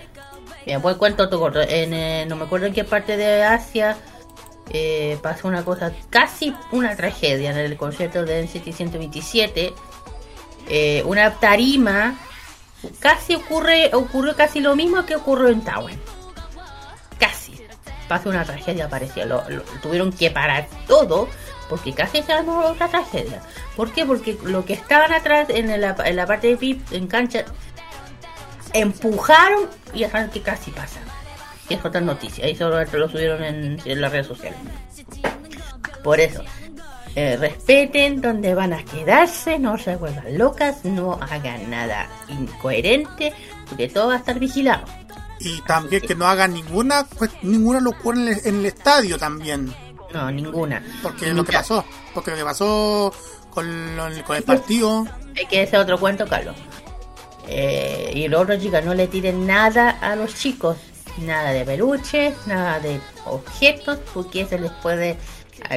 Mira, 0.65 0.79
pues 0.81 0.97
cuento 0.97 1.23
otro 1.23 1.39
corto. 1.39 1.61
En, 1.61 1.93
eh, 1.93 2.25
no 2.27 2.35
me 2.35 2.45
acuerdo 2.45 2.65
en 2.65 2.73
qué 2.73 2.83
parte 2.83 3.17
de 3.17 3.43
Asia 3.43 3.95
eh, 4.71 5.17
pasó 5.21 5.47
una 5.47 5.63
cosa, 5.63 5.91
casi 6.09 6.53
una 6.71 6.95
tragedia 6.95 7.51
en 7.51 7.57
el 7.57 7.77
concierto 7.77 8.23
de 8.23 8.43
NCT 8.43 8.71
127. 8.73 9.73
Eh, 10.69 11.03
una 11.05 11.35
tarima. 11.35 12.17
Casi 12.99 13.35
ocurre, 13.35 13.91
ocurrió 13.93 14.35
casi 14.35 14.59
lo 14.59 14.75
mismo 14.75 15.05
que 15.05 15.15
ocurrió 15.15 15.49
en 15.49 15.61
Taiwan. 15.61 15.99
Casi. 17.19 17.61
Pasó 18.07 18.29
una 18.29 18.45
tragedia 18.45 18.89
parecida. 18.89 19.25
lo, 19.25 19.43
tuvieron 19.81 20.11
que 20.11 20.31
parar 20.31 20.67
todo 20.87 21.27
porque 21.69 21.93
casi 21.93 22.23
se 22.23 22.33
armó 22.33 22.59
otra 22.65 22.87
tragedia. 22.87 23.41
¿Por 23.75 23.91
qué? 23.91 24.05
Porque 24.05 24.37
lo 24.43 24.65
que 24.65 24.73
estaban 24.73 25.13
atrás 25.13 25.47
en 25.49 25.79
la, 25.79 25.95
en 26.03 26.15
la 26.15 26.25
parte 26.25 26.47
de 26.47 26.55
VIP, 26.55 26.91
en 26.91 27.07
cancha, 27.07 27.45
empujaron 28.73 29.69
y 29.93 30.03
saben 30.05 30.29
que 30.29 30.41
casi 30.41 30.71
pasa. 30.71 30.99
Y 31.69 31.75
es 31.75 31.85
otra 31.85 32.01
noticia, 32.01 32.43
solo 32.57 32.83
lo 32.83 33.09
subieron 33.09 33.43
en, 33.43 34.01
las 34.01 34.11
redes 34.11 34.27
sociales. 34.27 34.57
Por 36.03 36.19
eso, 36.19 36.43
eh, 37.19 37.35
respeten 37.35 38.21
donde 38.21 38.55
van 38.55 38.71
a 38.71 38.85
quedarse, 38.85 39.59
no 39.59 39.77
se 39.77 39.97
vuelvan 39.97 40.37
locas, 40.37 40.85
no 40.85 41.19
hagan 41.21 41.69
nada 41.69 42.07
incoherente, 42.29 43.33
porque 43.67 43.89
todo 43.89 44.07
va 44.07 44.13
a 44.13 44.17
estar 44.19 44.39
vigilado. 44.39 44.85
Y 45.37 45.59
también 45.63 46.01
que 46.01 46.15
no 46.15 46.25
hagan 46.25 46.53
ninguna 46.53 47.05
pues, 47.17 47.31
ninguna 47.41 47.81
locura 47.81 48.17
en 48.17 48.27
el, 48.29 48.39
en 48.45 48.55
el 48.59 48.65
estadio 48.67 49.17
también. 49.17 49.73
No, 50.13 50.31
ninguna. 50.31 50.81
Porque 51.03 51.33
lo 51.33 51.43
que 51.43 51.51
pasó, 51.51 51.83
porque 52.13 52.31
lo 52.31 52.37
que 52.37 52.43
pasó 52.45 53.13
con, 53.49 53.67
con 54.25 54.37
el 54.37 54.43
partido. 54.43 55.05
Hay 55.37 55.45
que 55.45 55.63
hacer 55.63 55.79
otro 55.79 55.99
cuento, 55.99 56.25
Carlos. 56.25 56.55
Eh, 57.49 58.13
y 58.15 58.29
los 58.29 58.43
otros 58.43 58.61
chicos, 58.61 58.85
no 58.85 58.93
le 58.93 59.07
tiren 59.07 59.45
nada 59.45 59.89
a 59.89 60.15
los 60.15 60.35
chicos. 60.35 60.77
Nada 61.17 61.51
de 61.51 61.65
peluches, 61.65 62.33
nada 62.47 62.79
de 62.79 63.01
objetos, 63.25 63.99
porque 64.13 64.45
se 64.45 64.57
les 64.57 64.71
puede 64.71 65.17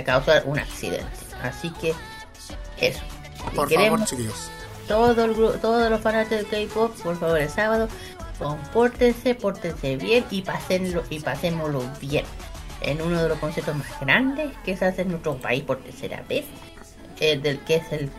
causar 0.04 0.44
un 0.46 0.60
accidente. 0.60 1.21
Así 1.42 1.70
que, 1.80 1.94
eso. 2.78 3.00
Por 3.54 3.72
favor, 3.72 4.04
chiquillos. 4.04 4.50
Todo 4.88 5.24
el, 5.24 5.60
todos 5.60 5.90
los 5.90 6.00
fanáticos 6.00 6.50
de 6.50 6.66
K-pop, 6.66 6.94
por 7.02 7.18
favor, 7.18 7.38
el 7.38 7.48
sábado, 7.48 7.88
compórtense, 8.38 9.34
pórtense 9.34 9.96
bien 9.96 10.24
y, 10.30 10.42
pasenlo, 10.42 11.02
y 11.08 11.20
pasémoslo 11.20 11.82
bien 12.00 12.24
en 12.80 13.00
uno 13.00 13.22
de 13.22 13.28
los 13.28 13.38
conciertos 13.38 13.76
más 13.76 14.00
grandes 14.00 14.50
que 14.64 14.76
se 14.76 14.84
hace 14.84 15.02
en 15.02 15.08
nuestro 15.08 15.36
país 15.36 15.62
por 15.62 15.78
tercera 15.78 16.22
vez, 16.28 16.44
eh, 17.20 17.38
del 17.38 17.60
que 17.60 17.76
es 17.76 17.92
el 17.92 18.10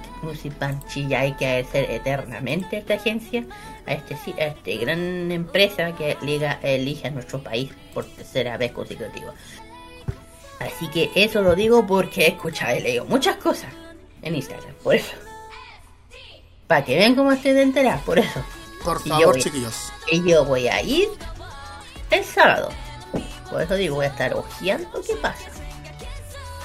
Chile. 0.88 1.18
Hay 1.18 1.34
que 1.34 1.46
agradecer 1.46 1.92
eternamente 1.92 2.78
a 2.78 2.80
esta 2.80 2.94
agencia, 2.94 3.44
a 3.86 3.94
este 3.94 4.16
a 4.42 4.48
esta 4.48 4.72
gran 4.80 5.32
empresa 5.32 5.92
que 5.94 6.18
liga, 6.22 6.60
elige 6.64 7.10
a 7.10 7.12
nuestro 7.12 7.44
país 7.44 7.70
por 7.94 8.06
tercera 8.06 8.58
vez 8.58 8.72
consecutiva. 8.72 9.34
Así 10.64 10.88
que 10.90 11.12
eso 11.16 11.42
lo 11.42 11.56
digo 11.56 11.86
porque 11.86 12.24
he 12.24 12.28
escuchado 12.30 12.76
y 12.76 12.82
leído 12.82 13.06
muchas 13.06 13.38
cosas 13.38 13.72
en 14.22 14.36
Instagram, 14.36 14.74
por 14.84 14.96
eso. 14.96 15.14
Para 16.68 16.84
que 16.84 16.96
vean 16.96 17.16
cómo 17.16 17.32
estoy 17.32 17.54
de 17.54 17.62
enterar, 17.62 18.02
por 18.02 18.20
eso. 18.20 18.44
Por 18.84 19.02
favor, 19.08 19.38
chiquillos. 19.40 19.92
Y 20.12 20.28
yo 20.30 20.46
voy 20.46 20.68
a 20.68 20.82
ir 20.82 21.10
el 22.10 22.24
sábado 22.24 22.70
por 23.54 23.62
eso 23.62 23.76
digo, 23.76 23.96
voy 23.98 24.06
a 24.06 24.10
estar 24.10 24.34
ojeando 24.34 25.00
qué 25.06 25.16
pasa. 25.18 25.46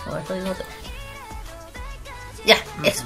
Por 0.07 0.19
eso 0.19 0.33
digo 0.33 0.55
Ya, 2.47 2.57
eso. 2.83 3.05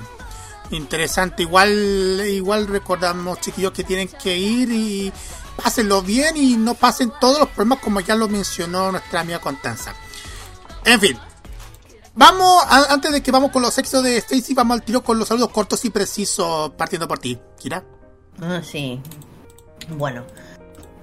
Interesante, 0.71 1.43
igual 1.43 2.23
igual 2.29 2.69
recordamos 2.69 3.41
chiquillos 3.41 3.73
que 3.73 3.83
tienen 3.83 4.07
que 4.07 4.37
ir 4.37 4.71
y 4.71 5.13
pásenlo 5.57 6.01
bien 6.01 6.37
y 6.37 6.57
no 6.57 6.75
pasen 6.75 7.13
todos 7.21 7.41
los 7.41 7.49
problemas 7.49 7.81
como 7.81 7.99
ya 7.99 8.15
lo 8.15 8.29
mencionó 8.29 8.93
nuestra 8.93 9.21
amiga 9.21 9.41
Constanza. 9.41 9.95
En 10.85 11.01
fin, 11.01 11.17
vamos, 12.15 12.65
antes 12.69 13.13
de 13.13 13.23
que 13.23 13.31
vamos 13.31 13.53
con 13.53 13.63
los 13.63 13.73
sexos 13.73 14.03
de 14.03 14.17
Stacy, 14.17 14.53
vamos 14.55 14.77
al 14.77 14.83
tiro 14.83 15.03
con 15.03 15.19
los 15.19 15.29
saludos 15.29 15.51
cortos 15.51 15.85
y 15.85 15.91
precisos 15.91 16.71
partiendo 16.73 17.07
por 17.07 17.19
ti, 17.19 17.39
Kira. 17.59 17.85
Ah, 18.41 18.61
sí. 18.65 19.01
Bueno, 19.91 20.25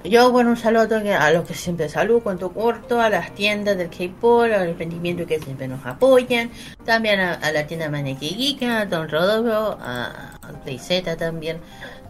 Yo, 0.04 0.32
bueno, 0.32 0.52
un 0.52 0.58
saludo 0.58 0.98
a 1.20 1.32
los 1.32 1.46
que 1.46 1.54
siempre 1.54 1.90
saludo, 1.90 2.22
cuento 2.22 2.54
corto, 2.54 3.02
a 3.02 3.10
las 3.10 3.34
tiendas 3.36 3.78
del 3.78 3.90
K-Pop, 3.90 4.44
al 4.44 4.70
emprendimiento 4.70 5.26
que 5.26 5.40
siempre 5.40 5.68
nos 5.68 5.86
apoyan, 5.86 6.52
también 6.86 7.20
a, 7.20 7.52
la 7.52 7.68
tienda 7.68 7.90
Maneki 7.90 8.58
a 8.66 8.86
Don 8.86 9.10
Rodolfo, 9.10 9.78
a, 9.82 10.40
a 10.42 11.16
también, 11.18 11.60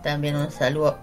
también 0.04 0.36
un 0.36 0.52
saludo 0.52 0.98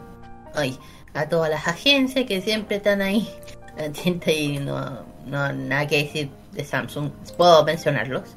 ay, 0.54 0.78
a 1.14 1.28
todas 1.28 1.50
las 1.50 1.66
agencias 1.66 2.24
que 2.26 2.40
siempre 2.40 2.76
están 2.76 3.02
ahí, 3.02 3.28
y 4.26 4.58
no, 4.58 5.04
no 5.26 5.52
nada 5.52 5.86
que 5.86 6.04
decir 6.04 6.30
de 6.56 6.64
Samsung, 6.64 7.10
puedo 7.36 7.64
mencionarlos. 7.64 8.36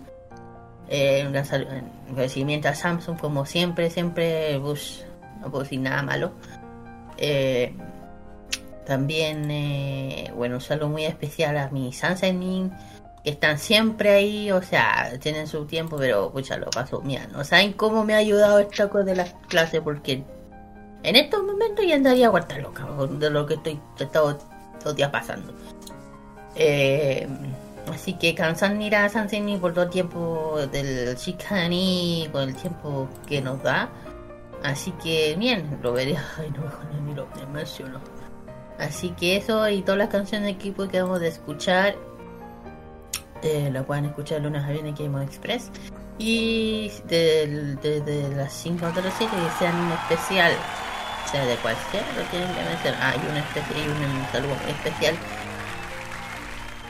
Eh, 0.89 1.25
un 1.27 1.35
agradecimiento 1.35 2.67
a 2.67 2.75
Samsung, 2.75 3.19
como 3.19 3.45
siempre, 3.45 3.89
siempre, 3.89 4.57
Bush, 4.57 5.01
no 5.39 5.49
puedo 5.49 5.63
decir 5.63 5.79
nada 5.79 6.01
malo. 6.01 6.31
Eh, 7.17 7.73
también, 8.85 9.51
eh, 9.51 10.31
bueno, 10.35 10.55
un 10.55 10.61
saludo 10.61 10.89
muy 10.89 11.05
especial 11.05 11.57
a 11.57 11.69
mis 11.69 11.97
Sansenin, 11.97 12.71
que 13.23 13.29
están 13.29 13.59
siempre 13.59 14.09
ahí, 14.09 14.51
o 14.51 14.63
sea, 14.63 15.11
tienen 15.19 15.45
su 15.45 15.65
tiempo, 15.65 15.97
pero 15.97 16.31
pucha, 16.31 16.57
lo 16.57 16.71
paso, 16.71 17.01
mira, 17.01 17.27
no 17.27 17.43
saben 17.43 17.73
cómo 17.73 18.03
me 18.03 18.15
ha 18.15 18.17
ayudado 18.17 18.59
esta 18.59 18.89
cosa 18.89 19.03
de 19.03 19.15
las 19.15 19.33
clases, 19.47 19.81
porque 19.81 20.23
en 21.03 21.15
estos 21.15 21.43
momentos 21.43 21.85
ya 21.87 21.95
andaría 21.95 22.29
a 22.29 22.57
loca 22.57 22.87
de 23.11 23.29
lo 23.29 23.45
que 23.45 23.53
estoy 23.55 23.79
todos 24.11 24.37
los 24.83 24.95
días 24.95 25.11
pasando. 25.11 25.53
Eh, 26.55 27.27
así 27.93 28.13
que 28.13 28.35
cansan 28.35 28.81
ir 28.81 28.95
a 28.95 29.09
Sanseni 29.09 29.57
por 29.57 29.73
todo 29.73 29.85
el 29.85 29.89
tiempo 29.89 30.57
del 30.71 31.15
Shikani, 31.15 32.29
por 32.31 32.43
el 32.43 32.55
tiempo 32.55 33.07
que 33.27 33.41
nos 33.41 33.61
da. 33.63 33.89
Así 34.63 34.91
que 35.03 35.35
bien, 35.37 35.79
lo 35.81 35.93
veré. 35.93 36.17
Ay, 36.37 36.51
no, 36.51 36.63
no, 36.63 37.15
no, 37.15 37.27
me 37.35 37.59
emociono. 37.59 37.99
Así 38.77 39.09
que 39.11 39.37
eso 39.37 39.67
y 39.69 39.81
todas 39.81 39.97
las 39.97 40.09
canciones 40.09 40.45
de 40.45 40.51
equipo 40.51 40.87
que 40.87 41.01
vamos 41.01 41.21
a 41.21 41.27
escuchar, 41.27 41.95
eh, 43.41 43.69
lo 43.71 43.85
pueden 43.85 44.05
escuchar 44.05 44.41
lunes 44.41 44.63
a 44.63 44.71
viernes 44.71 44.97
Game 44.97 45.23
Express. 45.23 45.71
Y 46.17 46.91
desde 47.05 48.01
de, 48.01 48.35
las 48.35 48.53
5 48.53 48.85
a 48.85 48.89
las 48.89 49.13
7 49.17 49.33
que 49.33 49.59
sean 49.59 49.75
un 49.75 49.91
especial, 49.93 50.51
sea 51.31 51.45
de 51.45 51.55
cual 51.57 51.75
sea, 51.91 52.01
lo 52.17 52.23
tienen 52.29 52.53
que 52.53 52.63
mencionar. 52.63 52.99
Ah, 53.01 53.13
un, 53.29 53.37
especial, 53.37 53.89
un 53.89 54.31
saludo 54.31 54.55
especial 54.67 55.15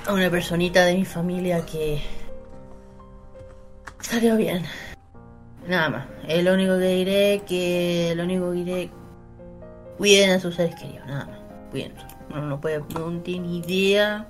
a 0.09 0.13
una 0.13 0.29
personita 0.31 0.85
de 0.85 0.95
mi 0.95 1.05
familia 1.05 1.63
que 1.67 2.01
salió 3.99 4.37
bien. 4.37 4.63
Nada 5.67 5.89
más. 5.89 6.07
Es 6.27 6.43
lo 6.43 6.55
único 6.55 6.79
que 6.79 6.87
diré 6.87 7.43
que 7.47 8.13
lo 8.15 8.23
único 8.23 8.49
que 8.49 8.57
diré 8.57 8.89
cuiden 9.99 10.31
a 10.31 10.39
sus 10.39 10.55
seres 10.55 10.73
queridos, 10.75 11.05
nada 11.05 11.25
más 11.25 11.39
bien, 11.71 11.93
uno 12.31 12.41
no 12.41 12.59
puede, 12.59 12.79
no 12.95 13.19
tiene 13.21 13.57
idea 13.57 14.27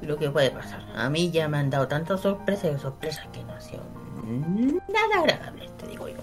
de 0.00 0.08
lo 0.08 0.16
que 0.16 0.30
puede 0.30 0.50
pasar. 0.50 0.84
A 0.96 1.08
mí 1.08 1.30
ya 1.30 1.46
me 1.48 1.58
han 1.58 1.70
dado 1.70 1.86
tantas 1.86 2.20
sorpresas 2.20 2.72
y 2.76 2.80
sorpresas 2.80 3.28
que 3.28 3.44
no 3.44 3.52
ha 3.52 3.60
sido 3.60 3.84
nada 4.26 5.20
agradable, 5.20 5.70
te 5.78 5.86
digo 5.86 6.08
yo. 6.08 6.16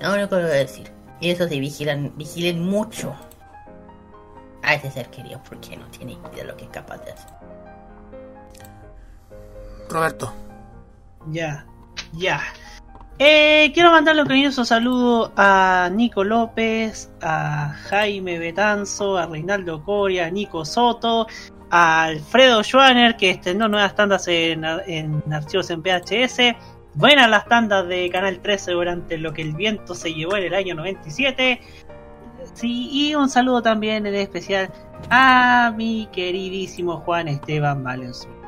Lo 0.00 0.12
único 0.12 0.30
que 0.30 0.42
voy 0.42 0.44
a 0.44 0.48
decir. 0.48 0.90
Y 1.20 1.30
eso 1.30 1.46
sí, 1.46 1.60
vigilan, 1.60 2.12
vigilen 2.16 2.66
mucho 2.66 3.14
a 4.62 4.74
ese 4.74 4.90
ser 4.90 5.08
querido 5.08 5.40
porque 5.48 5.76
no 5.76 5.86
tiene 5.86 6.14
idea 6.14 6.30
de 6.32 6.44
lo 6.44 6.56
que 6.56 6.64
es 6.64 6.70
capaz 6.70 6.98
de 7.04 7.12
hacer. 7.12 7.45
Roberto. 9.88 10.32
Ya, 11.30 11.66
ya. 12.12 12.40
Eh, 13.18 13.70
quiero 13.72 13.90
mandarle 13.90 14.22
un 14.22 14.28
cariñoso 14.28 14.64
saludo 14.66 15.32
a 15.36 15.88
Nico 15.90 16.22
López, 16.22 17.10
a 17.22 17.74
Jaime 17.88 18.38
Betanzo, 18.38 19.16
a 19.16 19.26
Reinaldo 19.26 19.82
Coria, 19.82 20.26
a 20.26 20.30
Nico 20.30 20.66
Soto, 20.66 21.26
a 21.70 22.04
Alfredo 22.04 22.62
Schwaner, 22.62 23.16
que 23.16 23.30
estrenó 23.30 23.68
nuevas 23.68 23.94
tandas 23.94 24.28
en, 24.28 24.64
archivos 24.64 25.70
en 25.70 25.82
PHS. 25.82 26.56
Buenas 26.94 27.30
las 27.30 27.46
tandas 27.46 27.88
de 27.88 28.10
Canal 28.10 28.40
13 28.40 28.72
durante 28.72 29.16
lo 29.16 29.32
que 29.32 29.42
el 29.42 29.54
viento 29.54 29.94
se 29.94 30.12
llevó 30.12 30.36
en 30.36 30.44
el 30.44 30.54
año 30.54 30.74
97. 30.74 31.60
Sí, 32.52 32.88
y 32.92 33.14
un 33.14 33.30
saludo 33.30 33.62
también 33.62 34.06
en 34.06 34.14
especial 34.14 34.70
a 35.10 35.72
mi 35.74 36.06
queridísimo 36.12 36.98
Juan 36.98 37.28
Esteban 37.28 37.82
Valenzuela. 37.82 38.45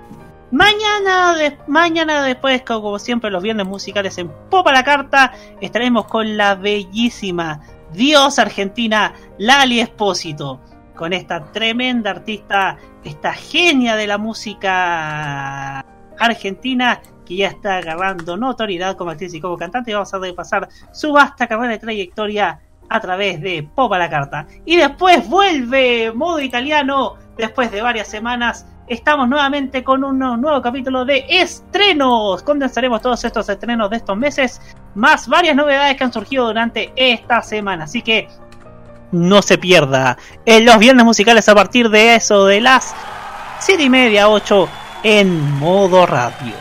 Mañana, 0.50 1.34
mañana 1.66 2.22
después, 2.22 2.62
como 2.62 2.98
siempre, 2.98 3.30
los 3.30 3.42
viernes 3.42 3.66
musicales 3.66 4.16
en 4.16 4.30
Popa 4.48 4.72
la 4.72 4.82
Carta, 4.82 5.32
estaremos 5.60 6.06
con 6.06 6.38
la 6.38 6.54
bellísima 6.54 7.60
Dios 7.92 8.38
Argentina, 8.38 9.12
Lali 9.36 9.80
Espósito, 9.80 10.60
con 10.96 11.12
esta 11.12 11.52
tremenda 11.52 12.10
artista, 12.10 12.78
esta 13.04 13.34
genia 13.34 13.94
de 13.94 14.06
la 14.06 14.16
música 14.16 15.84
argentina 16.18 17.02
que 17.26 17.36
ya 17.36 17.48
está 17.48 17.76
agarrando 17.76 18.38
notoriedad 18.38 18.96
como 18.96 19.10
actriz 19.10 19.34
y 19.34 19.40
como 19.40 19.58
cantante 19.58 19.90
y 19.90 19.94
vamos 19.94 20.12
a 20.14 20.18
repasar 20.18 20.68
su 20.92 21.12
vasta 21.12 21.46
carrera 21.46 21.72
de 21.72 21.78
trayectoria 21.78 22.58
a 22.88 23.00
través 23.00 23.42
de 23.42 23.68
Popa 23.74 23.98
la 23.98 24.08
Carta. 24.08 24.46
Y 24.64 24.76
después 24.76 25.28
vuelve 25.28 26.10
modo 26.12 26.40
italiano, 26.40 27.16
después 27.36 27.70
de 27.70 27.82
varias 27.82 28.08
semanas 28.08 28.66
estamos 28.88 29.28
nuevamente 29.28 29.84
con 29.84 30.04
un 30.04 30.18
nuevo 30.18 30.62
capítulo 30.62 31.04
de 31.04 31.24
estrenos. 31.28 32.42
Condensaremos 32.42 33.02
todos 33.02 33.22
estos 33.24 33.48
estrenos 33.48 33.90
de 33.90 33.96
estos 33.96 34.16
meses, 34.16 34.60
más 34.94 35.28
varias 35.28 35.54
novedades 35.54 35.96
que 35.96 36.04
han 36.04 36.12
surgido 36.12 36.46
durante 36.46 36.92
esta 36.96 37.42
semana. 37.42 37.84
Así 37.84 38.02
que 38.02 38.28
no 39.12 39.42
se 39.42 39.58
pierda 39.58 40.18
en 40.44 40.64
los 40.64 40.78
viernes 40.78 41.04
musicales 41.04 41.48
a 41.48 41.54
partir 41.54 41.88
de 41.90 42.16
eso, 42.16 42.46
de 42.46 42.60
las 42.60 42.94
7 43.60 43.82
y 43.82 43.90
media, 43.90 44.28
8 44.28 44.68
en 45.02 45.58
modo 45.58 46.06
radio. 46.06 46.54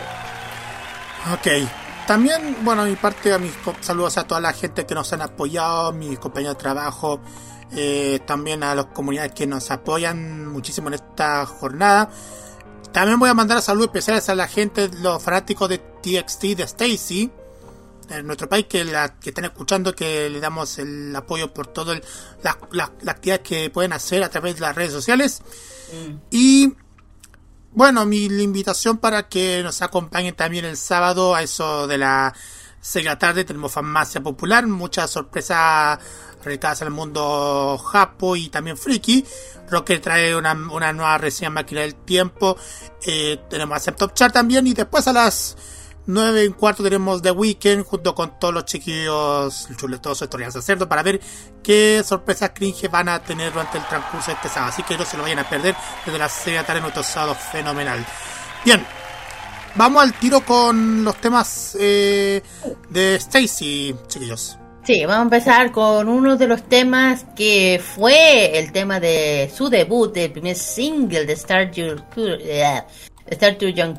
Ok. 1.34 1.48
También, 2.06 2.58
bueno, 2.62 2.86
mi 2.86 2.96
parte, 2.96 3.34
a 3.34 3.38
mis 3.38 3.52
saludos 3.82 4.18
a 4.18 4.24
toda 4.24 4.40
la 4.40 4.54
gente 4.54 4.86
que 4.86 4.96
nos 4.96 5.12
han 5.12 5.22
apoyado, 5.22 5.92
mis 5.92 6.18
compañeros 6.18 6.56
de 6.56 6.62
trabajo, 6.62 7.20
eh, 7.72 8.20
también 8.26 8.64
a 8.64 8.76
las 8.76 8.86
comunidades 8.88 9.34
que 9.34 9.46
nos 9.46 9.70
apoyan 9.72 10.48
muchísimo 10.48 10.88
en 10.88 10.96
esta 10.96 11.46
jornada. 11.46 12.10
También 12.92 13.20
voy 13.20 13.30
a 13.30 13.34
mandar 13.34 13.62
saludos 13.62 13.88
especiales 13.88 14.30
a 14.30 14.36
la 14.36 14.48
gente, 14.48 14.90
los 15.02 15.22
fanáticos 15.22 15.70
de 15.70 15.78
TXT 15.78 16.44
de 16.56 16.64
Stacy, 16.64 17.32
en 18.10 18.26
nuestro 18.26 18.48
país, 18.48 18.66
que, 18.68 18.86
la, 18.86 19.20
que 19.20 19.30
están 19.30 19.46
escuchando, 19.46 19.94
que 19.94 20.30
le 20.30 20.40
damos 20.40 20.80
el 20.80 21.16
apoyo 21.16 21.54
por 21.54 21.68
todas 21.68 22.02
las 22.42 22.56
la, 22.72 22.86
actividades 23.06 23.48
que 23.48 23.70
pueden 23.70 23.94
hacer 23.94 24.24
a 24.24 24.30
través 24.30 24.56
de 24.56 24.62
las 24.62 24.76
redes 24.76 24.94
sociales. 24.94 25.42
Mm. 25.92 26.16
Y 26.32 26.74
bueno, 27.72 28.06
mi 28.06 28.26
invitación 28.26 28.98
para 28.98 29.28
que 29.28 29.62
nos 29.62 29.82
acompañen 29.82 30.36
también 30.36 30.66
el 30.66 30.78
sábado 30.78 31.36
a 31.36 31.44
eso 31.44 31.86
de 31.86 31.98
la 31.98 32.34
6 32.88 33.04
de 33.04 33.10
la 33.10 33.20
tarde 33.20 33.44
tenemos 33.44 33.74
farmacia 33.74 34.22
popular, 34.22 34.66
muchas 34.66 35.12
sorpresas 35.12 36.00
dedicadas 36.42 36.82
al 36.84 36.92
mundo 36.92 37.78
japo 37.78 38.38
y 38.38 38.48
también 38.48 38.78
friki. 38.78 39.26
Rocker 39.70 40.00
trae 40.00 40.34
una, 40.34 40.54
nueva 40.54 41.18
reseña 41.18 41.50
máquina 41.50 41.82
del 41.82 41.96
tiempo. 41.96 42.56
Eh, 43.06 43.42
tenemos 43.50 43.86
a 43.86 43.92
Top 43.92 44.14
Chart 44.14 44.34
también. 44.34 44.66
Y 44.68 44.74
después 44.74 45.06
a 45.10 45.12
las 45.12 45.58
9 46.06 46.46
en 46.46 46.54
cuarto 46.54 46.82
tenemos 46.82 47.22
The 47.22 47.32
Weekend 47.32 47.84
junto 47.84 48.16
con 48.16 48.40
todos 48.40 48.54
los 48.54 48.64
chiquillos 48.64 49.68
chuletosos 49.76 50.26
historias 50.26 50.54
de 50.54 50.62
cerdo 50.62 50.88
para 50.88 51.04
ver 51.04 51.20
qué 51.62 52.02
sorpresas 52.06 52.52
cringe 52.56 52.90
van 52.90 53.10
a 53.10 53.22
tener 53.22 53.52
durante 53.52 53.80
el 53.80 53.86
transcurso 53.86 54.28
de 54.28 54.36
este 54.36 54.48
sábado. 54.48 54.72
Así 54.72 54.84
que 54.84 54.98
no 54.98 55.04
se 55.04 55.18
lo 55.18 55.24
vayan 55.24 55.40
a 55.40 55.50
perder 55.50 55.76
desde 56.06 56.18
las 56.18 56.32
6 56.32 56.46
de 56.46 56.54
la 56.54 56.66
tarde 56.66 56.80
nuestro 56.80 57.04
sábado 57.04 57.36
fenomenal. 57.36 58.06
Bien, 58.64 58.86
vamos 59.78 60.04
al 60.04 60.14
tiro 60.14 60.42
con 60.42 61.04
los 61.04 61.16
temas 61.18 61.78
eh, 61.80 62.42
de 62.90 63.16
Stacy, 63.16 63.96
chiquillos. 64.08 64.58
Sí, 64.84 65.02
vamos 65.02 65.20
a 65.20 65.24
empezar 65.24 65.72
con 65.72 66.08
uno 66.08 66.38
de 66.38 66.48
los 66.48 66.64
temas 66.64 67.26
que 67.36 67.82
fue 67.84 68.58
el 68.58 68.72
tema 68.72 69.00
de 69.00 69.52
su 69.54 69.70
debut, 69.70 70.16
el 70.16 70.32
primer 70.32 70.56
single 70.56 71.26
de 71.26 71.34
Star 71.34 71.72
Trek, 71.72 72.04
eh, 72.18 72.82
Star 73.28 73.58
Young 73.58 73.98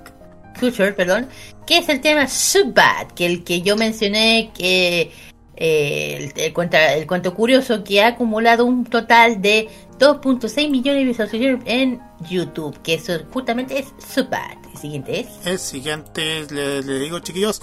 Culture, 0.58 0.92
perdón, 0.92 1.28
que 1.66 1.78
es 1.78 1.89
el 1.90 2.00
tema 2.00 2.26
Subbad, 2.26 3.08
que 3.15 3.26
el 3.26 3.44
que 3.44 3.60
yo 3.60 3.76
mencioné 3.76 4.50
que 4.57 5.12
eh, 5.57 6.32
el, 6.36 6.52
cuento, 6.55 7.34
curioso 7.34 7.84
que 7.84 8.02
ha 8.02 8.08
acumulado 8.08 8.65
un 8.65 8.84
total 8.84 9.42
de 9.42 9.68
2.6 9.98 10.70
millones 10.70 11.02
de 11.02 11.05
visualizaciones 11.05 11.62
en 11.66 12.00
YouTube, 12.31 12.81
que 12.82 12.94
eso 12.94 13.12
justamente 13.31 13.78
es 13.81 13.92
Subbad 13.98 14.57
siguiente 14.78 15.20
es? 15.20 15.47
El 15.47 15.58
siguiente, 15.58 16.47
le, 16.50 16.82
digo 16.82 17.18
chiquillos, 17.20 17.60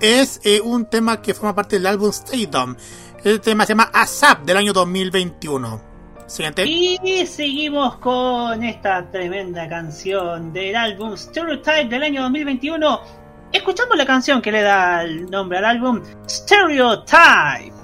es 0.00 0.40
eh, 0.44 0.60
un 0.60 0.86
tema 0.86 1.20
que 1.20 1.34
forma 1.34 1.54
parte 1.54 1.76
del 1.76 1.86
álbum 1.86 2.10
Stadium. 2.10 2.76
El 3.24 3.40
tema 3.40 3.66
se 3.66 3.72
llama 3.72 3.90
ASAP 3.92 4.44
del 4.44 4.56
año 4.56 4.72
2021. 4.72 5.90
Siguiente. 6.26 6.64
Y 6.64 7.26
seguimos 7.26 7.96
con 7.96 8.62
esta 8.62 9.10
tremenda 9.10 9.68
canción 9.68 10.52
del 10.52 10.76
álbum 10.76 11.16
Stereotype 11.16 11.88
del 11.88 12.04
año 12.04 12.22
2021. 12.22 13.00
Escuchamos 13.52 13.96
la 13.96 14.06
canción 14.06 14.40
que 14.40 14.52
le 14.52 14.62
da 14.62 15.02
el 15.02 15.28
nombre 15.28 15.58
al 15.58 15.64
álbum 15.64 16.00
Stereotype. 16.28 17.74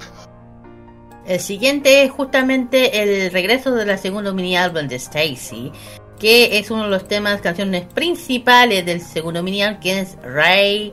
El 1.27 1.41
siguiente 1.41 2.05
es 2.05 2.13
justamente 2.13 3.03
el 3.03 3.33
regreso 3.33 3.73
de 3.73 3.85
la 3.85 3.99
segunda 3.99 4.33
mini 4.33 4.57
álbum 4.57 4.87
de 4.87 4.95
Stacy, 4.95 5.73
que 6.19 6.59
es 6.59 6.71
uno 6.71 6.85
de 6.85 6.91
los 6.91 7.07
temas, 7.09 7.41
canciones 7.41 7.85
principales 7.87 8.85
del 8.87 9.01
segundo 9.01 9.43
minial, 9.43 9.79
que 9.81 10.01
es 10.01 10.17
Ray 10.23 10.93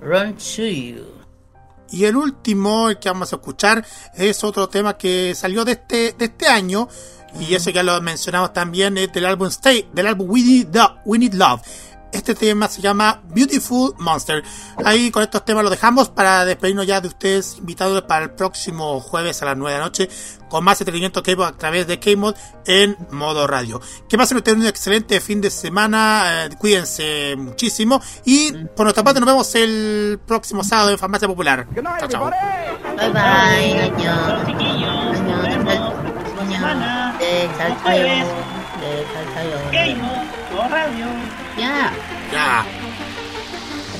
You" 0.00 1.04
Y 1.90 2.04
el 2.04 2.16
último 2.16 2.88
que 3.00 3.08
vamos 3.08 3.32
a 3.32 3.36
escuchar 3.36 3.84
es 4.14 4.42
otro 4.44 4.68
tema 4.68 4.96
que 4.96 5.34
salió 5.34 5.64
de 5.64 5.72
este, 5.72 6.12
de 6.12 6.24
este 6.26 6.46
año. 6.46 6.88
Y 7.40 7.54
eso 7.54 7.70
ya 7.70 7.82
lo 7.82 8.00
mencionamos 8.00 8.52
también 8.52 8.96
es 8.96 9.12
del 9.12 9.26
álbum 9.26 9.48
Stay, 9.48 9.86
del 9.92 10.06
álbum 10.06 10.30
We 10.30 10.42
Need, 10.42 10.76
We 11.04 11.18
Need 11.18 11.34
Love. 11.34 11.60
Este 12.12 12.34
tema 12.34 12.68
se 12.68 12.80
llama 12.80 13.22
Beautiful 13.28 13.94
Monster. 13.98 14.42
Ahí 14.84 15.10
con 15.10 15.22
estos 15.22 15.44
temas 15.44 15.64
lo 15.64 15.70
dejamos 15.70 16.08
para 16.08 16.44
despedirnos 16.44 16.86
ya 16.86 17.00
de 17.00 17.08
ustedes, 17.08 17.58
invitados 17.58 18.02
para 18.02 18.24
el 18.24 18.30
próximo 18.30 19.00
jueves 19.00 19.42
a 19.42 19.46
las 19.46 19.56
9 19.56 19.72
de 19.72 19.78
la 19.78 19.84
noche 19.84 20.08
con 20.48 20.64
más 20.64 20.80
entretenimiento 20.80 21.22
que 21.22 21.32
a 21.32 21.52
través 21.52 21.86
de 21.86 21.98
K-Mod 21.98 22.34
en 22.66 22.96
modo 23.10 23.46
radio. 23.46 23.80
Que 24.08 24.16
pasen 24.16 24.38
ustedes 24.38 24.58
un 24.58 24.66
excelente 24.66 25.20
fin 25.20 25.40
de 25.40 25.50
semana, 25.50 26.46
eh, 26.46 26.50
cuídense 26.58 27.34
muchísimo 27.36 28.00
y 28.24 28.52
por 28.52 28.86
nuestra 28.86 29.04
parte 29.04 29.20
nos 29.20 29.26
vemos 29.26 29.54
el 29.54 30.18
próximo 30.26 30.64
sábado 30.64 30.90
en 30.90 30.98
Farmacia 30.98 31.28
Popular. 31.28 31.66
Chao, 31.74 32.08
chao. 32.08 32.30
Bye 32.96 33.10
bye, 33.10 33.80
año. 33.80 34.14
Año, 34.46 34.66
de 37.18 37.48
Saltayo. 37.56 38.24
De 38.80 39.06
Saltayo. 39.12 39.58
Ya. 41.66 41.90
Ya. 42.32 42.64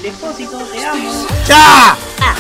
Depósito, 0.01 0.59
te 0.71 0.87
amo. 0.87 1.27
Ya. 1.49 1.97
Ah. 2.23 2.37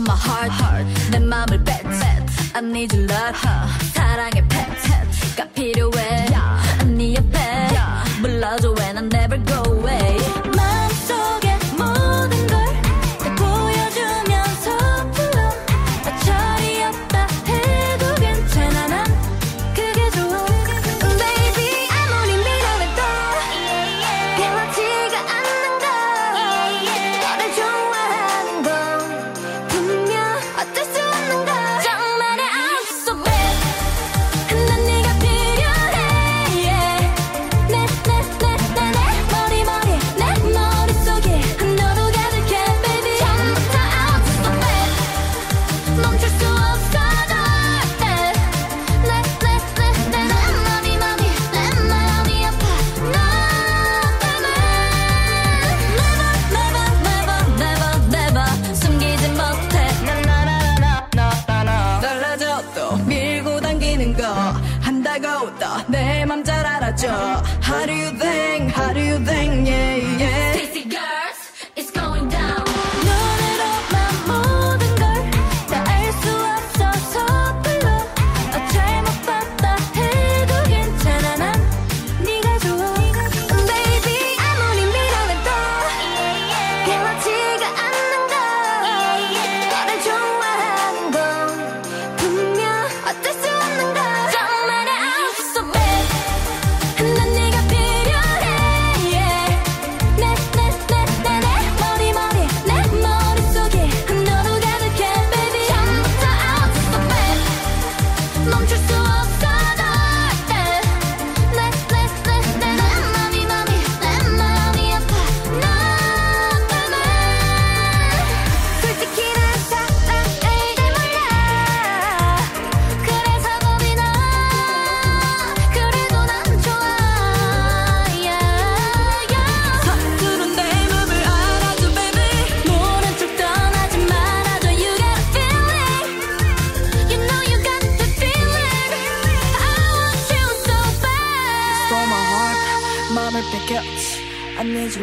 my 0.00 0.14
heart, 0.14 0.50
heart. 0.50 0.86
내 1.10 1.18
bet, 1.64 1.82
bet. 1.82 2.22
I 2.54 2.60
need 2.60 2.92
your 2.92 3.06
love 3.06 3.34
huh. 3.34 3.66
사랑의 3.94 4.46
pet, 4.48 4.68
필요해 5.54 6.26
yeah. 6.30 6.84
네 6.86 7.14
옆에 7.14 7.38
yeah. 7.38 8.22
불러줘 8.22 8.74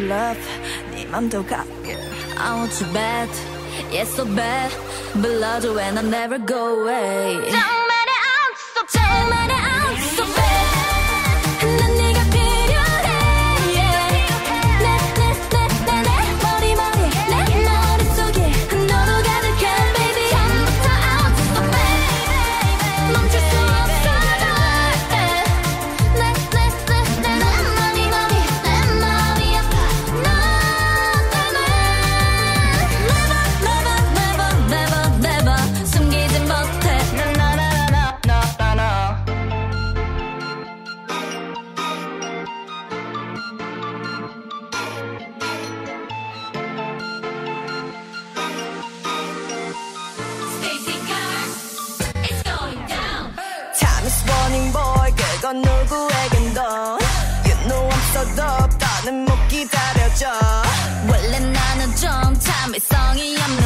love. 0.06 0.40
네 0.92 1.04
맘도 1.06 1.44
갖게 1.44 1.96
I 2.38 2.54
want 2.54 2.80
you 2.80 2.92
bad. 2.92 3.28
Yes 3.90 4.14
so 4.14 4.24
bad. 4.24 4.72
But 5.14 5.30
love 5.40 5.64
you 5.64 5.78
and 5.78 5.98
I 5.98 6.02
never 6.02 6.38
go 6.38 6.82
away. 6.82 7.85
nghi 63.16 63.34
âm 63.34 63.65